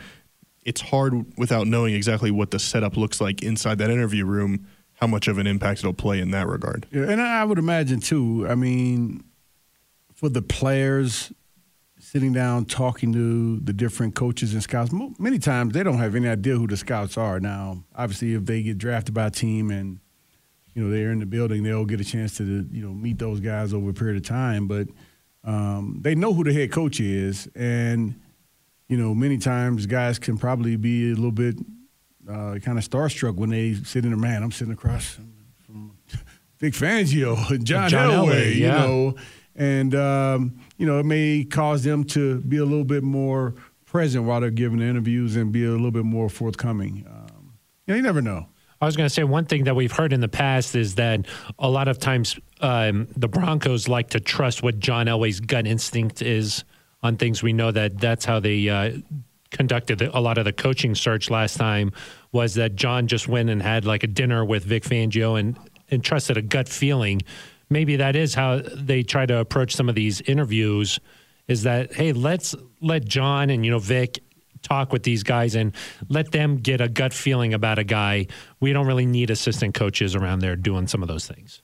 it's 0.63 0.81
hard 0.81 1.37
without 1.37 1.67
knowing 1.67 1.93
exactly 1.93 2.31
what 2.31 2.51
the 2.51 2.59
setup 2.59 2.95
looks 2.97 3.19
like 3.19 3.41
inside 3.41 3.77
that 3.79 3.89
interview 3.89 4.25
room, 4.25 4.67
how 4.95 5.07
much 5.07 5.27
of 5.27 5.37
an 5.37 5.47
impact 5.47 5.79
it'll 5.79 5.93
play 5.93 6.19
in 6.19 6.31
that 6.31 6.47
regard. 6.47 6.87
Yeah, 6.91 7.03
and 7.03 7.21
I 7.21 7.43
would 7.43 7.59
imagine 7.59 7.99
too. 7.99 8.47
I 8.49 8.55
mean, 8.55 9.23
for 10.13 10.29
the 10.29 10.41
players 10.41 11.33
sitting 11.99 12.33
down 12.33 12.65
talking 12.65 13.11
to 13.13 13.59
the 13.59 13.73
different 13.73 14.15
coaches 14.15 14.53
and 14.53 14.63
scouts, 14.63 14.91
many 15.19 15.39
times 15.39 15.73
they 15.73 15.83
don't 15.83 15.97
have 15.97 16.15
any 16.15 16.27
idea 16.27 16.55
who 16.55 16.67
the 16.67 16.77
scouts 16.77 17.17
are. 17.17 17.39
Now, 17.39 17.83
obviously, 17.95 18.33
if 18.33 18.45
they 18.45 18.61
get 18.63 18.77
drafted 18.77 19.13
by 19.13 19.27
a 19.27 19.31
team 19.31 19.71
and 19.71 19.99
you 20.73 20.83
know 20.83 20.89
they're 20.89 21.11
in 21.11 21.19
the 21.19 21.25
building, 21.25 21.63
they'll 21.63 21.85
get 21.85 22.01
a 22.01 22.03
chance 22.03 22.37
to 22.37 22.43
you 22.43 22.85
know 22.85 22.93
meet 22.93 23.19
those 23.19 23.39
guys 23.39 23.73
over 23.73 23.89
a 23.89 23.93
period 23.93 24.17
of 24.17 24.27
time. 24.27 24.67
But 24.67 24.87
um, 25.43 25.99
they 26.01 26.15
know 26.15 26.33
who 26.33 26.43
the 26.43 26.53
head 26.53 26.71
coach 26.71 26.99
is, 26.99 27.47
and 27.55 28.19
you 28.87 28.97
know 28.97 29.13
many 29.13 29.37
times 29.37 29.85
guys 29.85 30.19
can 30.19 30.37
probably 30.37 30.75
be 30.75 31.11
a 31.11 31.15
little 31.15 31.31
bit 31.31 31.55
uh, 32.27 32.57
kind 32.61 32.77
of 32.77 32.87
starstruck 32.87 33.35
when 33.35 33.49
they 33.49 33.73
sit 33.73 34.05
in 34.05 34.11
the 34.11 34.17
man. 34.17 34.43
I'm 34.43 34.51
sitting 34.51 34.73
across 34.73 35.19
from 35.65 35.97
Vic 36.59 36.73
Fangio 36.73 37.49
and 37.51 37.65
John, 37.65 37.89
John 37.89 38.09
Elway, 38.09 38.31
Elway, 38.31 38.55
you 38.55 38.67
know, 38.67 39.15
and 39.55 39.95
um, 39.95 40.59
you 40.77 40.85
know 40.87 40.99
it 40.99 41.05
may 41.05 41.43
cause 41.43 41.83
them 41.83 42.03
to 42.05 42.39
be 42.41 42.57
a 42.57 42.65
little 42.65 42.85
bit 42.85 43.03
more 43.03 43.53
present 43.85 44.23
while 44.23 44.41
they're 44.41 44.49
giving 44.49 44.79
the 44.79 44.85
interviews 44.85 45.35
and 45.35 45.51
be 45.51 45.63
a 45.63 45.69
little 45.69 45.91
bit 45.91 46.03
more 46.03 46.27
forthcoming. 46.27 47.05
Um, 47.07 47.53
you, 47.85 47.93
know, 47.93 47.95
you 47.95 48.01
never 48.01 48.23
know. 48.23 48.47
I 48.83 48.85
was 48.85 48.97
going 48.97 49.07
to 49.07 49.13
say 49.13 49.23
one 49.23 49.45
thing 49.45 49.63
that 49.63 49.75
we've 49.77 49.91
heard 49.91 50.11
in 50.11 50.19
the 50.19 50.27
past 50.27 50.75
is 50.75 50.95
that 50.95 51.25
a 51.57 51.69
lot 51.69 51.87
of 51.87 51.99
times 51.99 52.37
um, 52.59 53.07
the 53.15 53.29
Broncos 53.29 53.87
like 53.87 54.09
to 54.09 54.19
trust 54.19 54.61
what 54.61 54.79
John 54.79 55.07
Elway's 55.07 55.39
gut 55.39 55.65
instinct 55.65 56.21
is 56.21 56.65
on 57.01 57.15
things. 57.15 57.41
We 57.41 57.53
know 57.53 57.71
that 57.71 57.97
that's 57.97 58.25
how 58.25 58.41
they 58.41 58.67
uh, 58.67 58.97
conducted 59.51 60.01
a 60.01 60.19
lot 60.19 60.37
of 60.37 60.43
the 60.43 60.51
coaching 60.51 60.95
search 60.95 61.29
last 61.29 61.55
time. 61.55 61.93
Was 62.33 62.55
that 62.55 62.75
John 62.75 63.07
just 63.07 63.29
went 63.29 63.49
and 63.49 63.61
had 63.61 63.85
like 63.85 64.03
a 64.03 64.07
dinner 64.07 64.43
with 64.43 64.65
Vic 64.65 64.83
Fangio 64.83 65.39
and 65.39 65.57
and 65.89 66.03
trusted 66.03 66.35
a 66.35 66.41
gut 66.41 66.67
feeling. 66.67 67.21
Maybe 67.69 67.95
that 67.97 68.17
is 68.17 68.33
how 68.33 68.61
they 68.75 69.03
try 69.03 69.25
to 69.25 69.37
approach 69.37 69.75
some 69.75 69.87
of 69.87 69.95
these 69.95 70.19
interviews. 70.21 70.99
Is 71.47 71.63
that 71.63 71.93
hey, 71.93 72.11
let's 72.11 72.53
let 72.81 73.05
John 73.05 73.49
and 73.49 73.63
you 73.63 73.71
know 73.71 73.79
Vic 73.79 74.19
talk 74.63 74.91
with 74.91 75.03
these 75.03 75.21
guys 75.21 75.53
and 75.53 75.75
let 76.09 76.31
them 76.31 76.57
get 76.57 76.81
a 76.81 76.87
gut 76.89 77.13
feeling 77.13 77.53
about 77.53 77.77
a 77.77 77.83
guy. 77.83 78.27
We 78.59 78.73
don't 78.73 78.87
really 78.87 79.05
need 79.05 79.29
assistant 79.29 79.75
coaches 79.75 80.15
around 80.15 80.39
there 80.39 80.55
doing 80.55 80.87
some 80.87 81.01
of 81.01 81.07
those 81.07 81.27
things. 81.27 81.61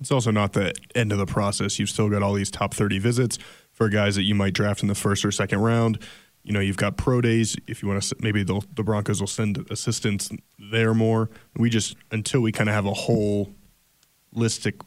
It's 0.00 0.10
also 0.10 0.30
not 0.30 0.52
the 0.52 0.74
end 0.94 1.12
of 1.12 1.18
the 1.18 1.26
process. 1.26 1.78
You've 1.78 1.90
still 1.90 2.08
got 2.08 2.22
all 2.22 2.32
these 2.34 2.50
top 2.50 2.72
30 2.74 2.98
visits 2.98 3.38
for 3.72 3.88
guys 3.88 4.16
that 4.16 4.22
you 4.22 4.34
might 4.34 4.54
draft 4.54 4.82
in 4.82 4.88
the 4.88 4.94
first 4.94 5.24
or 5.24 5.30
second 5.32 5.60
round. 5.60 6.02
You 6.44 6.52
know, 6.52 6.60
you've 6.60 6.76
got 6.76 6.96
pro 6.96 7.20
days. 7.20 7.56
If 7.66 7.82
you 7.82 7.88
want 7.88 8.02
to, 8.02 8.16
maybe 8.20 8.42
the 8.42 8.62
Broncos 8.76 9.20
will 9.20 9.26
send 9.26 9.66
assistants 9.70 10.30
there 10.70 10.94
more. 10.94 11.30
We 11.56 11.68
just, 11.68 11.96
until 12.10 12.40
we 12.40 12.52
kind 12.52 12.68
of 12.70 12.74
have 12.74 12.86
a 12.86 12.92
holistic 12.92 14.80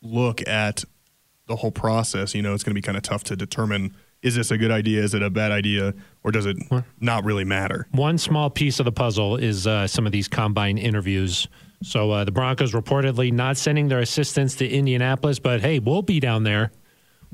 look 0.00 0.46
at 0.48 0.84
the 1.46 1.56
whole 1.56 1.70
process, 1.70 2.34
you 2.34 2.42
know, 2.42 2.54
it's 2.54 2.64
going 2.64 2.72
to 2.72 2.74
be 2.74 2.82
kind 2.82 2.96
of 2.96 3.02
tough 3.02 3.22
to 3.24 3.36
determine 3.36 3.94
is 4.22 4.34
this 4.36 4.50
a 4.50 4.56
good 4.58 4.70
idea? 4.70 5.02
Is 5.02 5.14
it 5.14 5.22
a 5.22 5.30
bad 5.30 5.50
idea? 5.52 5.94
Or 6.24 6.30
does 6.30 6.46
it 6.46 6.56
not 7.00 7.24
really 7.24 7.44
matter? 7.44 7.88
One 7.90 8.18
small 8.18 8.50
piece 8.50 8.78
of 8.78 8.84
the 8.84 8.92
puzzle 8.92 9.36
is 9.36 9.66
uh, 9.66 9.86
some 9.86 10.06
of 10.06 10.12
these 10.12 10.28
combine 10.28 10.78
interviews. 10.78 11.48
So 11.82 12.10
uh, 12.12 12.24
the 12.24 12.30
Broncos 12.30 12.72
reportedly 12.72 13.32
not 13.32 13.56
sending 13.56 13.88
their 13.88 13.98
assistants 13.98 14.54
to 14.56 14.68
Indianapolis, 14.68 15.40
but 15.40 15.60
hey, 15.60 15.80
we'll 15.80 16.02
be 16.02 16.20
down 16.20 16.44
there. 16.44 16.70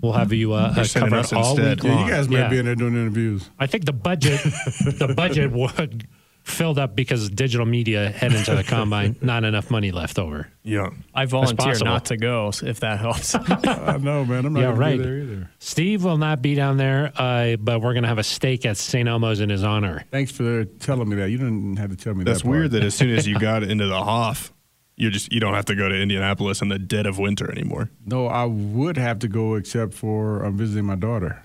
We'll 0.01 0.13
have 0.15 0.33
you 0.33 0.53
uh, 0.55 0.73
uh, 0.77 0.85
covered 0.95 1.33
all 1.35 1.51
instead. 1.51 1.83
week 1.83 1.85
Yeah, 1.85 1.95
long. 1.97 2.07
you 2.07 2.11
guys 2.13 2.29
might 2.29 2.39
Yeah. 2.39 2.49
be 2.49 2.59
in 2.59 2.65
there 2.65 2.75
doing 2.77 2.95
interviews. 2.95 3.51
I 3.59 3.67
think 3.67 3.85
the 3.85 3.93
budget, 3.93 4.41
the 4.43 5.13
budget 5.15 5.51
would 5.53 6.07
filled 6.49 6.79
up 6.79 6.95
because 6.97 7.29
digital 7.31 7.67
media 7.67 8.11
head 8.11 8.33
into 8.33 8.55
the 8.55 8.65
combine. 8.65 9.17
Not 9.23 9.45
enough 9.45 9.71
money 9.71 9.91
left 9.93 10.19
over. 10.19 10.49
Yeah. 10.63 10.91
I 11.15 11.25
volunteer 11.27 11.75
not 11.83 12.07
to 12.07 12.17
go 12.17 12.51
if 12.63 12.81
that 12.81 12.99
helps. 12.99 13.35
I 13.35 13.97
know, 13.99 14.25
man. 14.25 14.45
I'm 14.45 14.53
not 14.53 14.61
Yeah, 14.61 14.67
gonna 14.69 14.77
right. 14.81 14.99
be 14.99 15.03
there 15.05 15.19
either. 15.19 15.51
Steve 15.59 16.05
will 16.05 16.19
not 16.19 16.43
be 16.43 16.55
down 16.55 16.77
there, 16.77 17.13
uh, 17.17 17.57
but 17.57 17.81
we're 17.81 17.95
going 17.95 18.03
to 18.03 18.09
have 18.09 18.19
a 18.19 18.23
steak 18.25 18.67
at 18.67 18.77
St. 18.77 19.09
Elmo's 19.09 19.41
in 19.41 19.49
his 19.51 19.65
honor. 19.65 20.05
Thanks 20.11 20.31
for 20.33 20.65
telling 20.65 21.09
me 21.09 21.17
that. 21.17 21.31
You 21.31 21.39
didn't 21.39 21.77
have 21.79 21.91
to 21.91 21.97
tell 21.97 22.15
me 22.15 22.25
That's 22.25 22.41
that. 22.41 22.45
part. 22.45 22.57
weird 22.59 22.71
that 22.73 22.85
as 22.85 22.95
soon 22.95 23.11
as 23.11 23.27
you 23.27 23.39
got 23.41 23.63
into 23.63 23.87
the 23.87 24.03
Hoff, 24.03 24.53
you 24.97 25.11
just 25.11 25.33
you 25.33 25.41
don't 25.41 25.55
have 25.55 25.65
to 25.67 25.75
go 25.75 25.89
to 25.89 25.95
Indianapolis 25.95 26.61
in 26.61 26.69
the 26.69 26.79
dead 26.79 27.07
of 27.07 27.19
winter 27.19 27.51
anymore. 27.51 27.89
No, 28.05 28.27
I 28.27 28.45
would 28.45 28.97
have 28.97 29.21
to 29.21 29.29
go 29.29 29.55
except 29.55 29.95
for 29.95 30.43
I'm 30.43 30.57
visiting 30.57 30.85
my 30.85 30.97
daughter. 30.97 31.45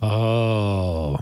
Oh, 0.00 1.18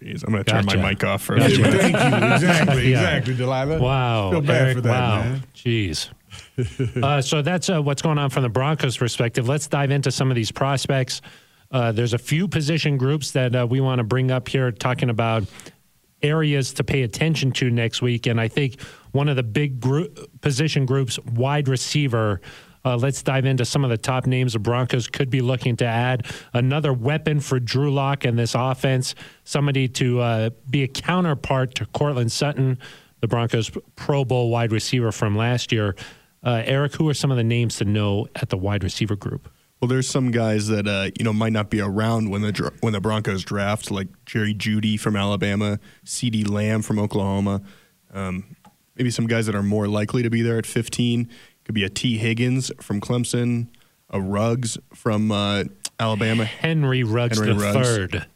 Jeez, 0.00 0.24
I'm 0.24 0.32
going 0.32 0.44
to 0.44 0.50
turn 0.50 0.64
Gotcha. 0.64 0.78
my 0.78 0.90
mic 0.90 1.04
off 1.04 1.22
for 1.22 1.36
a 1.36 1.40
Gotcha. 1.40 1.54
few 1.54 1.64
minutes. 1.64 1.82
Thank 1.82 1.94
you. 1.94 2.28
Exactly. 2.34 2.90
Yeah. 2.90 2.98
Exactly, 2.98 3.34
Delilah. 3.34 3.80
wow. 3.80 4.30
Feel 4.30 4.40
bad 4.42 4.68
Aric, 4.68 4.74
for 4.74 4.80
that, 4.82 5.00
wow. 5.00 5.22
man. 5.22 5.42
Jeez. 5.54 6.08
uh, 7.02 7.20
so 7.20 7.42
that's 7.42 7.68
uh, 7.70 7.82
what's 7.82 8.02
going 8.02 8.18
on 8.18 8.30
from 8.30 8.42
the 8.42 8.48
Broncos' 8.48 8.96
perspective. 8.96 9.48
Let's 9.48 9.66
dive 9.66 9.90
into 9.90 10.10
some 10.10 10.30
of 10.30 10.36
these 10.36 10.52
prospects. 10.52 11.20
Uh, 11.70 11.92
there's 11.92 12.14
a 12.14 12.18
few 12.18 12.48
position 12.48 12.96
groups 12.96 13.32
that 13.32 13.54
uh, 13.54 13.66
we 13.68 13.80
want 13.80 13.98
to 13.98 14.04
bring 14.04 14.30
up 14.30 14.48
here, 14.48 14.70
talking 14.70 15.10
about 15.10 15.44
areas 16.22 16.72
to 16.74 16.84
pay 16.84 17.02
attention 17.02 17.52
to 17.52 17.70
next 17.70 18.02
week. 18.02 18.26
And 18.26 18.40
I 18.40 18.48
think 18.48 18.80
one 19.12 19.28
of 19.28 19.36
the 19.36 19.42
big 19.42 19.80
group, 19.80 20.40
position 20.40 20.86
groups, 20.86 21.18
wide 21.20 21.68
receiver. 21.68 22.40
Uh, 22.88 22.96
let's 22.96 23.22
dive 23.22 23.44
into 23.44 23.66
some 23.66 23.84
of 23.84 23.90
the 23.90 23.98
top 23.98 24.26
names 24.26 24.54
the 24.54 24.58
Broncos 24.58 25.08
could 25.08 25.28
be 25.28 25.42
looking 25.42 25.76
to 25.76 25.84
add. 25.84 26.26
Another 26.54 26.90
weapon 26.90 27.38
for 27.38 27.60
Drew 27.60 27.92
Lock 27.92 28.24
in 28.24 28.36
this 28.36 28.54
offense, 28.54 29.14
somebody 29.44 29.88
to 29.88 30.20
uh, 30.20 30.50
be 30.70 30.84
a 30.84 30.88
counterpart 30.88 31.74
to 31.74 31.84
Courtland 31.86 32.32
Sutton, 32.32 32.78
the 33.20 33.28
Broncos 33.28 33.70
Pro 33.94 34.24
Bowl 34.24 34.48
wide 34.48 34.72
receiver 34.72 35.12
from 35.12 35.36
last 35.36 35.70
year. 35.70 35.96
Uh, 36.42 36.62
Aric, 36.66 36.94
who 36.94 37.06
are 37.10 37.14
some 37.14 37.30
of 37.30 37.36
the 37.36 37.44
names 37.44 37.76
to 37.76 37.84
know 37.84 38.26
at 38.36 38.48
the 38.48 38.56
wide 38.56 38.82
receiver 38.82 39.16
group? 39.16 39.50
Well, 39.80 39.88
there's 39.88 40.08
some 40.08 40.30
guys 40.30 40.68
that 40.68 40.88
uh, 40.88 41.10
you 41.18 41.26
know 41.26 41.34
might 41.34 41.52
not 41.52 41.68
be 41.68 41.82
around 41.82 42.30
when 42.30 42.40
the 42.40 42.72
when 42.80 42.94
the 42.94 43.02
Broncos 43.02 43.44
draft, 43.44 43.90
like 43.90 44.08
Jerry 44.24 44.54
Jeudy 44.54 44.98
from 44.98 45.14
Alabama, 45.14 45.78
CeeDee 46.06 46.48
Lamb 46.48 46.80
from 46.80 46.98
Oklahoma. 46.98 47.60
Um, 48.14 48.56
maybe 48.96 49.10
some 49.10 49.26
guys 49.26 49.44
that 49.44 49.54
are 49.54 49.62
more 49.62 49.88
likely 49.88 50.22
to 50.22 50.30
be 50.30 50.40
there 50.40 50.56
at 50.56 50.64
15 50.64 51.28
could 51.68 51.74
be 51.74 51.84
a 51.84 51.90
Tee 51.90 52.16
Higgins 52.16 52.72
from 52.80 52.98
Clemson, 52.98 53.66
a 54.08 54.18
Ruggs 54.18 54.78
from 54.94 55.30
uh, 55.30 55.64
Alabama. 56.00 56.46
Henry 56.46 57.04
Ruggs 57.04 57.38
Henry 57.38 57.52
the 57.52 57.60
Ruggs. 57.60 57.86
third. 57.86 58.26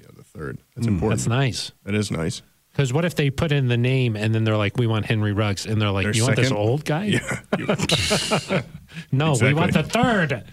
Yeah, 0.00 0.06
the 0.16 0.24
third. 0.24 0.58
That's 0.74 0.88
important. 0.88 1.20
That's 1.20 1.28
nice. 1.28 1.70
That 1.84 1.94
is 1.94 2.10
nice. 2.10 2.42
Because 2.72 2.92
what 2.92 3.04
if 3.04 3.14
they 3.14 3.30
put 3.30 3.52
in 3.52 3.68
the 3.68 3.76
name 3.76 4.16
and 4.16 4.34
then 4.34 4.42
they're 4.42 4.56
like, 4.56 4.76
"We 4.78 4.88
want 4.88 5.06
Henry 5.06 5.32
Ruggs," 5.32 5.64
and 5.64 5.80
they're 5.80 5.92
like, 5.92 6.06
Their 6.06 6.14
"You 6.16 6.24
want 6.24 6.34
this 6.34 6.50
old 6.50 6.84
guy?" 6.84 7.04
Yeah, 7.04 8.62
No, 9.12 9.36
we 9.40 9.54
want 9.54 9.74
the 9.74 9.84
third. 9.84 10.44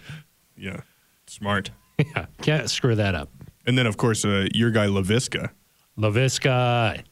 yeah, 0.55 0.81
smart. 1.27 1.71
Yeah, 2.15 2.27
can't 2.41 2.69
screw 2.69 2.95
that 2.95 3.13
up. 3.13 3.29
And 3.65 3.77
then 3.77 3.85
of 3.85 3.97
course 3.97 4.23
uh, 4.23 4.47
your 4.53 4.71
guy 4.71 4.85
Laviska. 4.85 5.49
Laviska. 5.97 7.03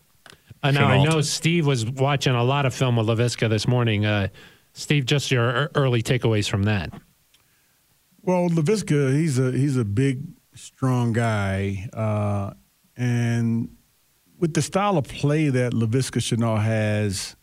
Uh, 0.63 0.71
now 0.71 0.87
I 0.87 1.03
know 1.03 1.19
Steve 1.21 1.65
was 1.67 1.85
watching 1.85 2.33
a 2.33 2.43
lot 2.43 2.65
of 2.65 2.73
film 2.73 2.95
with 2.95 3.07
Laviska 3.07 3.49
this 3.49 3.67
morning. 3.67 4.05
Uh, 4.05 4.29
Steve, 4.77 5.07
just 5.07 5.31
your 5.31 5.71
early 5.73 6.03
takeaways 6.03 6.47
from 6.47 6.63
that. 6.63 6.93
Well, 8.21 8.47
Laviska, 8.47 9.11
he's 9.11 9.39
a 9.39 9.51
he's 9.51 9.75
a 9.75 9.83
big, 9.83 10.21
strong 10.53 11.13
guy, 11.13 11.89
uh, 11.93 12.53
and 12.95 13.75
with 14.37 14.53
the 14.53 14.61
style 14.61 14.99
of 14.99 15.07
play 15.07 15.49
that 15.49 15.73
Laviska 15.73 16.19
Shenault 16.19 16.61
has, 16.61 17.35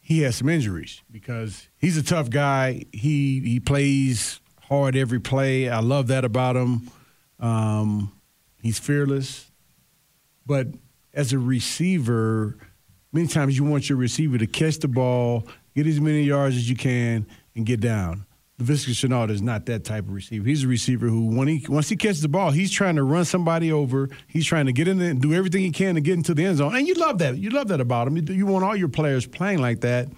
he 0.00 0.22
has 0.22 0.36
some 0.36 0.48
injuries 0.48 1.02
because 1.10 1.68
he's 1.76 1.98
a 1.98 2.02
tough 2.02 2.30
guy. 2.30 2.84
He 2.90 3.40
he 3.40 3.60
plays 3.60 4.40
hard 4.62 4.96
every 4.96 5.20
play. 5.20 5.68
I 5.68 5.80
love 5.80 6.06
that 6.06 6.24
about 6.24 6.56
him. 6.56 6.90
Um, 7.38 8.18
he's 8.62 8.78
fearless, 8.78 9.50
but 10.46 10.68
as 11.12 11.34
a 11.34 11.38
receiver, 11.38 12.56
many 13.12 13.26
times 13.26 13.58
you 13.58 13.64
want 13.64 13.90
your 13.90 13.98
receiver 13.98 14.38
to 14.38 14.46
catch 14.46 14.78
the 14.78 14.88
ball, 14.88 15.46
get 15.74 15.86
as 15.86 16.00
many 16.00 16.22
yards 16.22 16.56
as 16.56 16.68
you 16.68 16.76
can, 16.76 17.26
and 17.54 17.66
get 17.66 17.80
down. 17.80 18.26
Laviska 18.60 18.90
Shenault 18.90 19.30
is 19.30 19.42
not 19.42 19.66
that 19.66 19.82
type 19.82 20.04
of 20.04 20.12
receiver. 20.12 20.46
He's 20.46 20.62
a 20.62 20.68
receiver 20.68 21.08
who, 21.08 21.26
when 21.26 21.48
he 21.48 21.66
once 21.68 21.88
he 21.88 21.96
catches 21.96 22.22
the 22.22 22.28
ball, 22.28 22.52
he's 22.52 22.70
trying 22.70 22.96
to 22.96 23.02
run 23.02 23.24
somebody 23.24 23.72
over. 23.72 24.08
He's 24.28 24.46
trying 24.46 24.66
to 24.66 24.72
get 24.72 24.86
in 24.86 24.98
there 24.98 25.10
and 25.10 25.20
do 25.20 25.34
everything 25.34 25.62
he 25.62 25.72
can 25.72 25.96
to 25.96 26.00
get 26.00 26.14
into 26.14 26.34
the 26.34 26.44
end 26.44 26.58
zone. 26.58 26.76
And 26.76 26.86
you 26.86 26.94
love 26.94 27.18
that. 27.18 27.36
You 27.36 27.50
love 27.50 27.68
that 27.68 27.80
about 27.80 28.06
him. 28.06 28.16
You, 28.16 28.46
want 28.46 28.64
all 28.64 28.76
your 28.76 28.88
players 28.88 29.26
playing 29.26 29.60
like 29.60 29.80
that. 29.80 30.08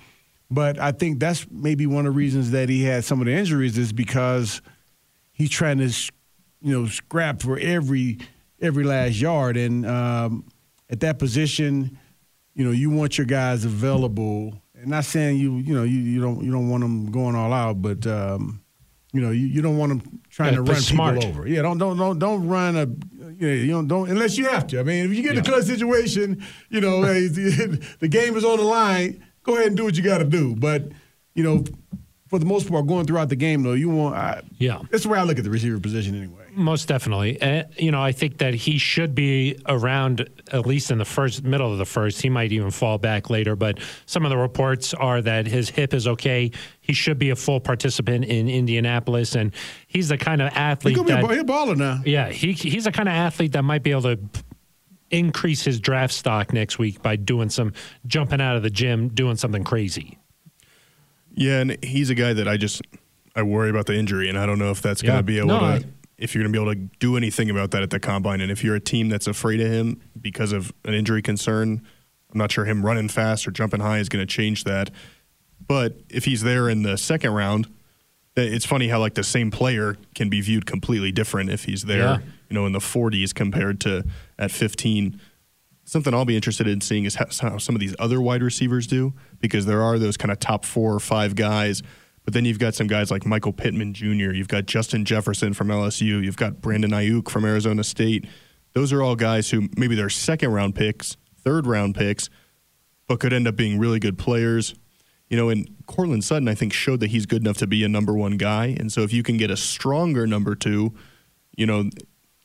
But 0.51 0.79
I 0.79 0.93
think 0.93 1.19
that's 1.19 1.47
maybe 1.51 1.87
one 1.87 2.07
of 2.07 2.13
the 2.13 2.17
reasons 2.17 2.51
that 2.51 2.69
he 2.69 2.85
had 2.85 3.05
some 3.05 3.21
of 3.21 3.27
the 3.27 3.33
injuries 3.33 3.79
is 3.79 3.93
because 3.93 4.61
he's 5.33 5.51
trying 5.51 5.79
to, 5.79 5.89
you 6.61 6.79
know, 6.79 6.87
scrap 6.89 7.41
for 7.41 7.59
every 7.59 8.19
every 8.61 8.85
last 8.85 9.15
yard. 9.15 9.57
And 9.57 9.87
um, 9.87 10.45
at 10.91 11.01
that 11.01 11.19
position, 11.19 11.99
you 12.55 12.65
know, 12.67 12.71
you 12.71 12.91
want 12.91 13.17
your 13.17 13.27
guys 13.27 13.65
available 13.65 14.61
not 14.85 15.05
saying 15.05 15.39
you 15.39 15.57
you 15.57 15.75
know 15.75 15.83
you, 15.85 15.99
you 15.99 16.21
don't 16.21 16.43
you 16.45 16.51
don't 16.53 16.69
want 16.69 16.83
them 16.83 17.11
going 17.11 17.35
all 17.35 17.53
out, 17.53 17.81
but 17.81 18.07
um, 18.07 18.61
you 19.13 19.21
know 19.21 19.31
you, 19.31 19.47
you 19.47 19.63
don't 19.63 19.79
want 19.79 19.91
them 19.91 20.21
trying 20.29 20.53
Yeah, 20.53 20.57
to 20.57 20.63
run 20.63 20.81
smart. 20.81 21.15
people 21.17 21.31
over. 21.31 21.49
Yeah, 21.49 21.63
don't 21.63 21.79
don't 21.79 21.97
don't 21.97 22.19
don't 22.19 22.47
run 22.47 22.77
a 22.77 22.87
you 23.39 23.47
know, 23.49 23.53
you 23.55 23.71
don't, 23.73 23.89
don't 23.89 24.09
unless 24.11 24.37
you 24.39 24.47
have 24.49 24.67
to. 24.69 24.81
I 24.81 24.83
mean, 24.83 25.05
if 25.11 25.17
you 25.17 25.23
get 25.23 25.33
in 25.33 25.39
a 25.39 25.41
Yeah. 25.43 25.51
close 25.51 25.67
situation, 25.67 26.43
you 26.71 26.81
know 26.81 27.01
the 27.03 28.09
game 28.09 28.37
is 28.37 28.45
on 28.45 28.59
the 28.59 28.65
line. 28.65 29.23
Go 29.43 29.55
ahead 29.55 29.69
and 29.69 29.77
do 29.77 29.85
what 29.85 29.97
you 29.97 30.03
got 30.03 30.19
to 30.19 30.25
do. 30.25 30.55
But 30.57 30.89
you 31.35 31.43
know, 31.43 31.65
for 32.29 32.39
the 32.39 32.47
most 32.47 32.69
part, 32.69 32.87
going 32.87 33.07
throughout 33.07 33.29
the 33.29 33.37
game 33.37 33.63
though, 33.63 33.75
you 33.75 33.89
want. 33.89 34.15
I, 34.17 34.43
Yeah. 34.59 34.81
that's 34.91 35.05
the 35.05 35.09
way 35.09 35.19
I 35.19 35.23
look 35.25 35.39
at 35.39 35.45
the 35.45 35.51
receiver 35.51 35.79
position 35.79 36.15
anyway. 36.17 36.46
Most 36.59 36.89
definitely. 36.89 37.41
Uh, 37.41 37.65
you 37.77 37.91
know, 37.93 38.03
I 38.03 38.13
think 38.13 38.39
that 38.39 38.55
he 38.55 38.79
should 38.79 39.15
be 39.15 39.59
around 39.67 40.29
at 40.53 40.65
least 40.67 40.91
in 40.91 40.97
the 40.97 41.05
first 41.05 41.45
middle 41.45 41.71
of 41.71 41.77
the 41.77 41.85
first. 41.85 42.23
He 42.23 42.31
might 42.31 42.51
even 42.51 42.71
fall 42.71 42.97
back 42.97 43.29
later, 43.29 43.55
but 43.55 43.79
some 44.07 44.25
of 44.25 44.31
the 44.31 44.39
reports 44.39 44.95
are 44.95 45.21
that 45.21 45.47
his 45.47 45.69
hip 45.69 45.93
is 45.93 46.07
okay. 46.09 46.51
He 46.81 46.95
should 46.95 47.19
be 47.19 47.29
a 47.31 47.37
full 47.37 47.61
participant 47.61 48.25
in 48.25 48.49
Indianapolis, 48.49 49.35
and 49.37 49.53
he's 49.87 50.09
the 50.09 50.17
kind 50.17 50.41
of 50.41 50.51
athlete. 50.55 50.97
He 50.97 51.01
athlete 51.03 51.07
could 51.07 51.07
be 51.07 51.13
a, 51.13 51.17
that 51.17 51.47
ball- 51.47 51.71
a 51.71 51.75
baller 51.75 51.77
now. 51.77 52.01
yeah, 52.07 52.31
he 52.31 52.53
he's 52.53 52.85
the 52.85 52.93
kind 52.93 53.09
of 53.09 53.15
athlete 53.15 53.53
that 53.53 53.63
might 53.63 53.83
be 53.83 53.91
able 53.91 54.03
to 54.03 54.19
increase 55.11 55.63
his 55.63 55.79
draft 55.79 56.13
stock 56.15 56.53
next 56.53 56.79
week 56.79 57.03
by 57.03 57.17
doing 57.17 57.49
some 57.51 57.73
jumping 58.07 58.41
out 58.41 58.57
of 58.57 58.63
the 58.63 58.71
gym, 58.71 59.09
doing 59.09 59.37
something 59.37 59.63
crazy. 59.63 60.19
Yeah, 61.35 61.61
and 61.61 61.85
he's 61.85 62.09
a 62.11 62.15
guy 62.15 62.33
that 62.33 62.49
I 62.49 62.57
just 62.57 62.81
I 63.35 63.43
worry 63.43 63.69
about 63.69 63.85
the 63.87 63.95
injury, 63.95 64.29
and 64.31 64.39
I 64.39 64.47
don't 64.47 64.59
know 64.59 64.71
if 64.71 64.81
that's 64.81 65.03
going 65.03 65.19
to 65.19 65.23
be 65.23 65.37
able 65.39 65.49
No, 65.49 65.59
to 65.61 65.65
I- 65.67 65.85
if 66.19 66.35
you're 66.35 66.43
going 66.43 66.53
to 66.53 66.59
be 66.59 66.63
able 66.63 66.75
to 66.75 66.97
do 66.99 67.17
anything 67.17 67.51
about 67.51 67.71
that 67.73 67.83
at 67.83 67.91
the 67.91 68.01
combine. 68.01 68.41
And 68.41 68.51
if 68.51 68.65
you're 68.65 68.75
a 68.77 68.81
team 68.81 69.09
that's 69.09 69.27
afraid 69.27 69.61
of 69.61 69.71
him 69.71 70.01
because 70.21 70.53
of 70.53 70.73
an 70.85 70.95
injury 70.95 71.21
concern, 71.23 71.83
I'm 72.33 72.39
not 72.39 72.51
sure 72.51 72.65
him 72.65 72.85
running 72.85 73.09
fast 73.09 73.47
or 73.47 73.51
jumping 73.51 73.81
high 73.81 73.99
is 73.99 74.09
going 74.09 74.27
to 74.27 74.33
change 74.33 74.65
that. 74.65 74.91
But 75.67 75.97
if 76.09 76.25
he's 76.25 76.43
there 76.43 76.69
in 76.69 76.83
the 76.83 76.97
second 76.97 77.33
round, 77.33 77.67
eh, 78.37 78.43
it's 78.43 78.65
funny 78.67 78.89
how 78.89 78.99
like 79.01 79.15
the 79.15 79.25
same 79.25 79.51
player 79.51 79.97
can 80.15 80.29
be 80.31 80.41
viewed 80.41 80.65
completely 80.67 81.13
different 81.13 81.51
if 81.51 81.65
he's 81.65 81.83
there, 81.83 81.99
Yeah. 81.99 82.19
you 82.49 82.55
know, 82.55 82.67
in 82.67 82.73
the 82.73 82.79
40s 82.81 83.35
compared 83.35 83.81
to 83.83 84.05
at 84.39 84.51
15 84.51 85.21
something 85.89 86.13
I'll 86.13 86.25
be 86.25 86.35
interested 86.35 86.67
in 86.67 86.81
seeing 86.81 87.05
is 87.05 87.15
how, 87.15 87.27
how 87.41 87.59
some 87.59 87.77
of 87.77 87.81
these 87.81 87.95
other 88.01 88.21
wide 88.21 88.43
receivers 88.43 88.89
do 88.89 89.15
because 89.41 89.67
there 89.67 89.83
are 89.83 90.01
those 90.01 90.17
kind 90.17 90.33
of 90.33 90.41
top 90.41 90.65
four 90.65 90.93
or 90.93 90.99
five 90.99 91.37
guys. 91.37 91.81
But 92.27 92.35
then 92.35 92.45
you've 92.45 92.59
got 92.59 92.75
some 92.75 92.89
guys 92.89 93.11
like 93.13 93.25
Michael 93.25 93.53
Pittman 93.53 93.95
Jr., 93.95 94.33
you've 94.33 94.49
got 94.49 94.67
Justin 94.67 95.05
Jefferson 95.05 95.55
from 95.55 95.69
LSU, 95.69 96.23
you've 96.23 96.37
got 96.37 96.61
Brandon 96.61 96.91
Aiyuk 96.91 97.31
from 97.31 97.45
Arizona 97.45 97.85
State. 97.85 98.27
Those 98.75 98.93
are 98.93 99.01
all 99.01 99.15
guys 99.15 99.49
who 99.49 99.69
maybe 99.77 99.95
they're 99.95 100.11
second 100.11 100.51
round 100.51 100.75
picks, 100.75 101.17
third 101.45 101.69
round 101.69 101.95
picks, 101.95 102.29
but 103.07 103.21
could 103.21 103.33
end 103.33 103.47
up 103.47 103.55
being 103.55 103.79
really 103.79 104.01
good 104.01 104.19
players. 104.19 104.75
You 105.31 105.37
know, 105.37 105.51
and 105.51 105.71
Courtland 105.87 106.25
Sutton, 106.25 106.49
I 106.49 106.57
think, 106.57 106.73
showed 106.73 106.99
that 106.99 107.11
he's 107.11 107.27
good 107.27 107.43
enough 107.43 107.59
to 107.59 107.67
be 107.69 107.85
a 107.85 107.89
number 107.89 108.13
one 108.13 108.37
guy. 108.37 108.77
And 108.79 108.93
so 108.93 109.03
if 109.03 109.13
you 109.13 109.23
can 109.23 109.37
get 109.37 109.53
a 109.53 109.57
stronger 109.57 110.27
number 110.27 110.57
two, 110.57 110.95
you 111.57 111.65
know, 111.65 111.89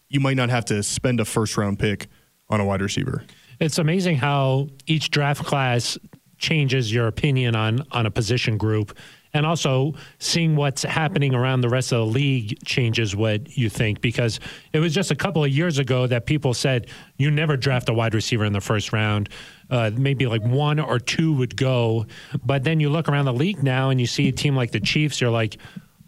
you 0.09 0.19
might 0.19 0.37
not 0.37 0.49
have 0.49 0.65
to 0.65 0.83
spend 0.83 1.19
a 1.19 1.25
first 1.25 1.57
round 1.57 1.79
pick 1.79 2.07
on 2.49 2.59
a 2.59 2.65
wide 2.65 2.81
receiver. 2.81 3.23
It's 3.59 3.79
amazing 3.79 4.17
how 4.17 4.67
each 4.85 5.09
draft 5.09 5.43
class 5.43 5.97
changes 6.37 6.93
your 6.93 7.07
opinion 7.07 7.55
on 7.55 7.83
on 7.91 8.05
a 8.05 8.11
position 8.11 8.57
group 8.57 8.95
and 9.33 9.45
also 9.45 9.93
seeing 10.19 10.55
what's 10.55 10.83
happening 10.83 11.33
around 11.33 11.61
the 11.61 11.69
rest 11.69 11.91
of 11.91 11.99
the 11.99 12.05
league 12.05 12.63
changes 12.65 13.15
what 13.15 13.57
you 13.57 13.69
think 13.69 14.01
because 14.01 14.39
it 14.73 14.79
was 14.79 14.93
just 14.93 15.11
a 15.11 15.15
couple 15.15 15.43
of 15.43 15.49
years 15.49 15.79
ago 15.79 16.07
that 16.07 16.25
people 16.25 16.53
said 16.53 16.87
you 17.17 17.31
never 17.31 17.57
draft 17.57 17.89
a 17.89 17.93
wide 17.93 18.13
receiver 18.13 18.45
in 18.45 18.53
the 18.53 18.61
first 18.61 18.93
round 18.93 19.29
uh, 19.69 19.89
maybe 19.95 20.25
like 20.25 20.43
one 20.43 20.79
or 20.79 20.99
two 20.99 21.33
would 21.33 21.55
go 21.55 22.05
but 22.43 22.63
then 22.63 22.79
you 22.79 22.89
look 22.89 23.07
around 23.07 23.25
the 23.25 23.33
league 23.33 23.63
now 23.63 23.89
and 23.89 24.01
you 24.01 24.07
see 24.07 24.27
a 24.27 24.31
team 24.31 24.55
like 24.55 24.71
the 24.71 24.79
chiefs 24.79 25.21
you're 25.21 25.29
like 25.29 25.57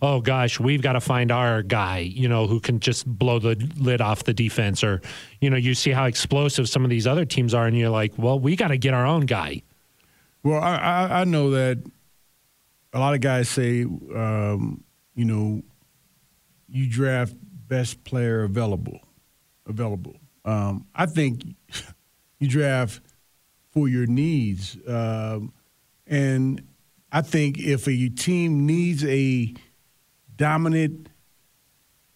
oh 0.04 0.20
gosh, 0.20 0.60
we've 0.60 0.82
got 0.82 0.94
to 0.94 1.00
find 1.00 1.32
our 1.32 1.64
guy, 1.64 2.00
you 2.00 2.28
know, 2.28 2.46
who 2.46 2.60
can 2.60 2.82
just 2.82 3.08
blow 3.08 3.40
the 3.40 3.56
lid 3.78 4.02
off 4.02 4.26
the 4.26 4.34
defense. 4.34 4.84
Or, 4.84 5.02
you 5.40 5.50
know, 5.50 5.56
you 5.56 5.74
see 5.74 5.92
how 5.92 6.06
explosive 6.06 6.68
some 6.68 6.84
of 6.84 6.90
these 6.90 7.08
other 7.08 7.24
teams 7.24 7.54
are, 7.54 7.66
and 7.66 7.78
you're 7.78 7.90
like, 7.90 8.12
well, 8.18 8.38
we 8.38 8.58
got 8.58 8.68
to 8.68 8.78
get 8.78 8.94
our 8.94 9.06
own 9.06 9.22
guy. 9.22 9.64
Well, 10.44 10.62
I, 10.62 10.76
I, 10.76 11.22
I 11.22 11.24
know 11.24 11.52
that 11.52 11.78
a 12.94 13.00
lot 13.00 13.14
of 13.14 13.22
guys 13.22 13.50
say, 13.50 13.84
um, 13.84 14.84
you 15.16 15.26
know, 15.26 15.64
you 16.70 16.90
draft 16.90 17.34
best 17.68 18.04
player 18.04 18.44
available. 18.44 19.00
Available. 19.66 20.16
Um, 20.46 20.86
I 20.94 21.06
think 21.06 21.44
you 22.40 22.48
draft 22.48 23.02
for 23.72 23.88
your 23.88 24.06
needs, 24.06 24.78
um, 24.88 25.52
and 26.06 26.62
I 27.12 27.22
think 27.22 27.60
if 27.60 27.88
a 27.88 28.10
team 28.10 28.66
needs 28.66 29.04
a 29.06 29.54
dominant, 30.36 31.10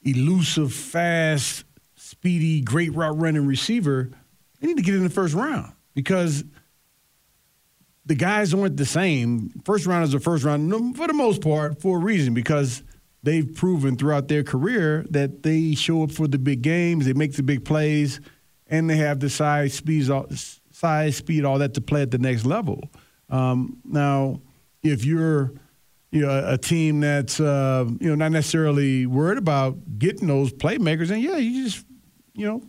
elusive, 0.03 0.73
fast, 0.73 1.63
speedy, 1.95 2.61
great 2.61 2.93
route 2.93 3.17
running 3.17 3.47
receiver, 3.47 4.11
they 4.59 4.67
need 4.67 4.77
to 4.77 4.83
get 4.83 4.95
in 4.95 5.03
the 5.03 5.09
first 5.09 5.33
round 5.33 5.71
because 5.93 6.43
the 8.07 8.15
guys 8.15 8.53
aren't 8.53 8.77
the 8.77 8.85
same. 8.85 9.49
First 9.65 9.85
round 9.85 10.05
is 10.05 10.13
a 10.13 10.19
first 10.19 10.43
round 10.43 10.97
for 10.97 11.07
the 11.07 11.13
most 11.13 11.41
part 11.41 11.81
for 11.81 11.97
a 11.97 11.99
reason 11.99 12.33
because 12.33 12.83
they've 13.23 13.53
proven 13.53 13.97
throughout 13.97 14.27
their 14.27 14.43
career 14.43 15.05
that 15.09 15.43
they 15.43 15.75
show 15.75 16.03
up 16.03 16.11
for 16.11 16.27
the 16.27 16.39
big 16.39 16.61
games, 16.61 17.05
they 17.05 17.13
make 17.13 17.33
the 17.33 17.43
big 17.43 17.65
plays, 17.65 18.21
and 18.67 18.89
they 18.89 18.97
have 18.97 19.19
the 19.19 19.29
size, 19.29 19.73
speed, 19.73 20.09
size, 20.71 21.15
speed, 21.15 21.45
all 21.45 21.59
that 21.59 21.73
to 21.73 21.81
play 21.81 22.01
at 22.01 22.11
the 22.11 22.17
next 22.17 22.45
level. 22.45 22.81
Um, 23.29 23.77
now, 23.83 24.41
if 24.83 25.03
you're 25.03 25.53
you 26.11 26.21
know, 26.21 26.43
a 26.47 26.57
team 26.57 27.01
that's 27.01 27.39
uh, 27.39 27.85
you 27.99 28.09
know 28.09 28.15
not 28.15 28.31
necessarily 28.31 29.05
worried 29.05 29.37
about 29.37 29.99
getting 29.99 30.27
those 30.27 30.53
playmakers, 30.53 31.11
and 31.11 31.21
yeah, 31.21 31.37
you 31.37 31.65
just 31.65 31.85
you 32.33 32.45
know 32.45 32.61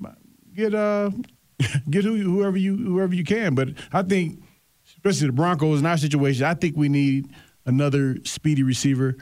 get 0.54 0.74
uh 0.74 1.10
get 1.90 2.04
who, 2.04 2.16
whoever 2.16 2.56
you 2.56 2.76
whoever 2.76 3.14
you 3.14 3.24
can. 3.24 3.54
But 3.54 3.70
I 3.92 4.02
think, 4.02 4.42
especially 4.98 5.28
the 5.28 5.32
Broncos 5.32 5.80
in 5.80 5.86
our 5.86 5.96
situation, 5.96 6.44
I 6.44 6.54
think 6.54 6.76
we 6.76 6.88
need 6.88 7.30
another 7.66 8.16
speedy 8.24 8.62
receiver. 8.62 9.16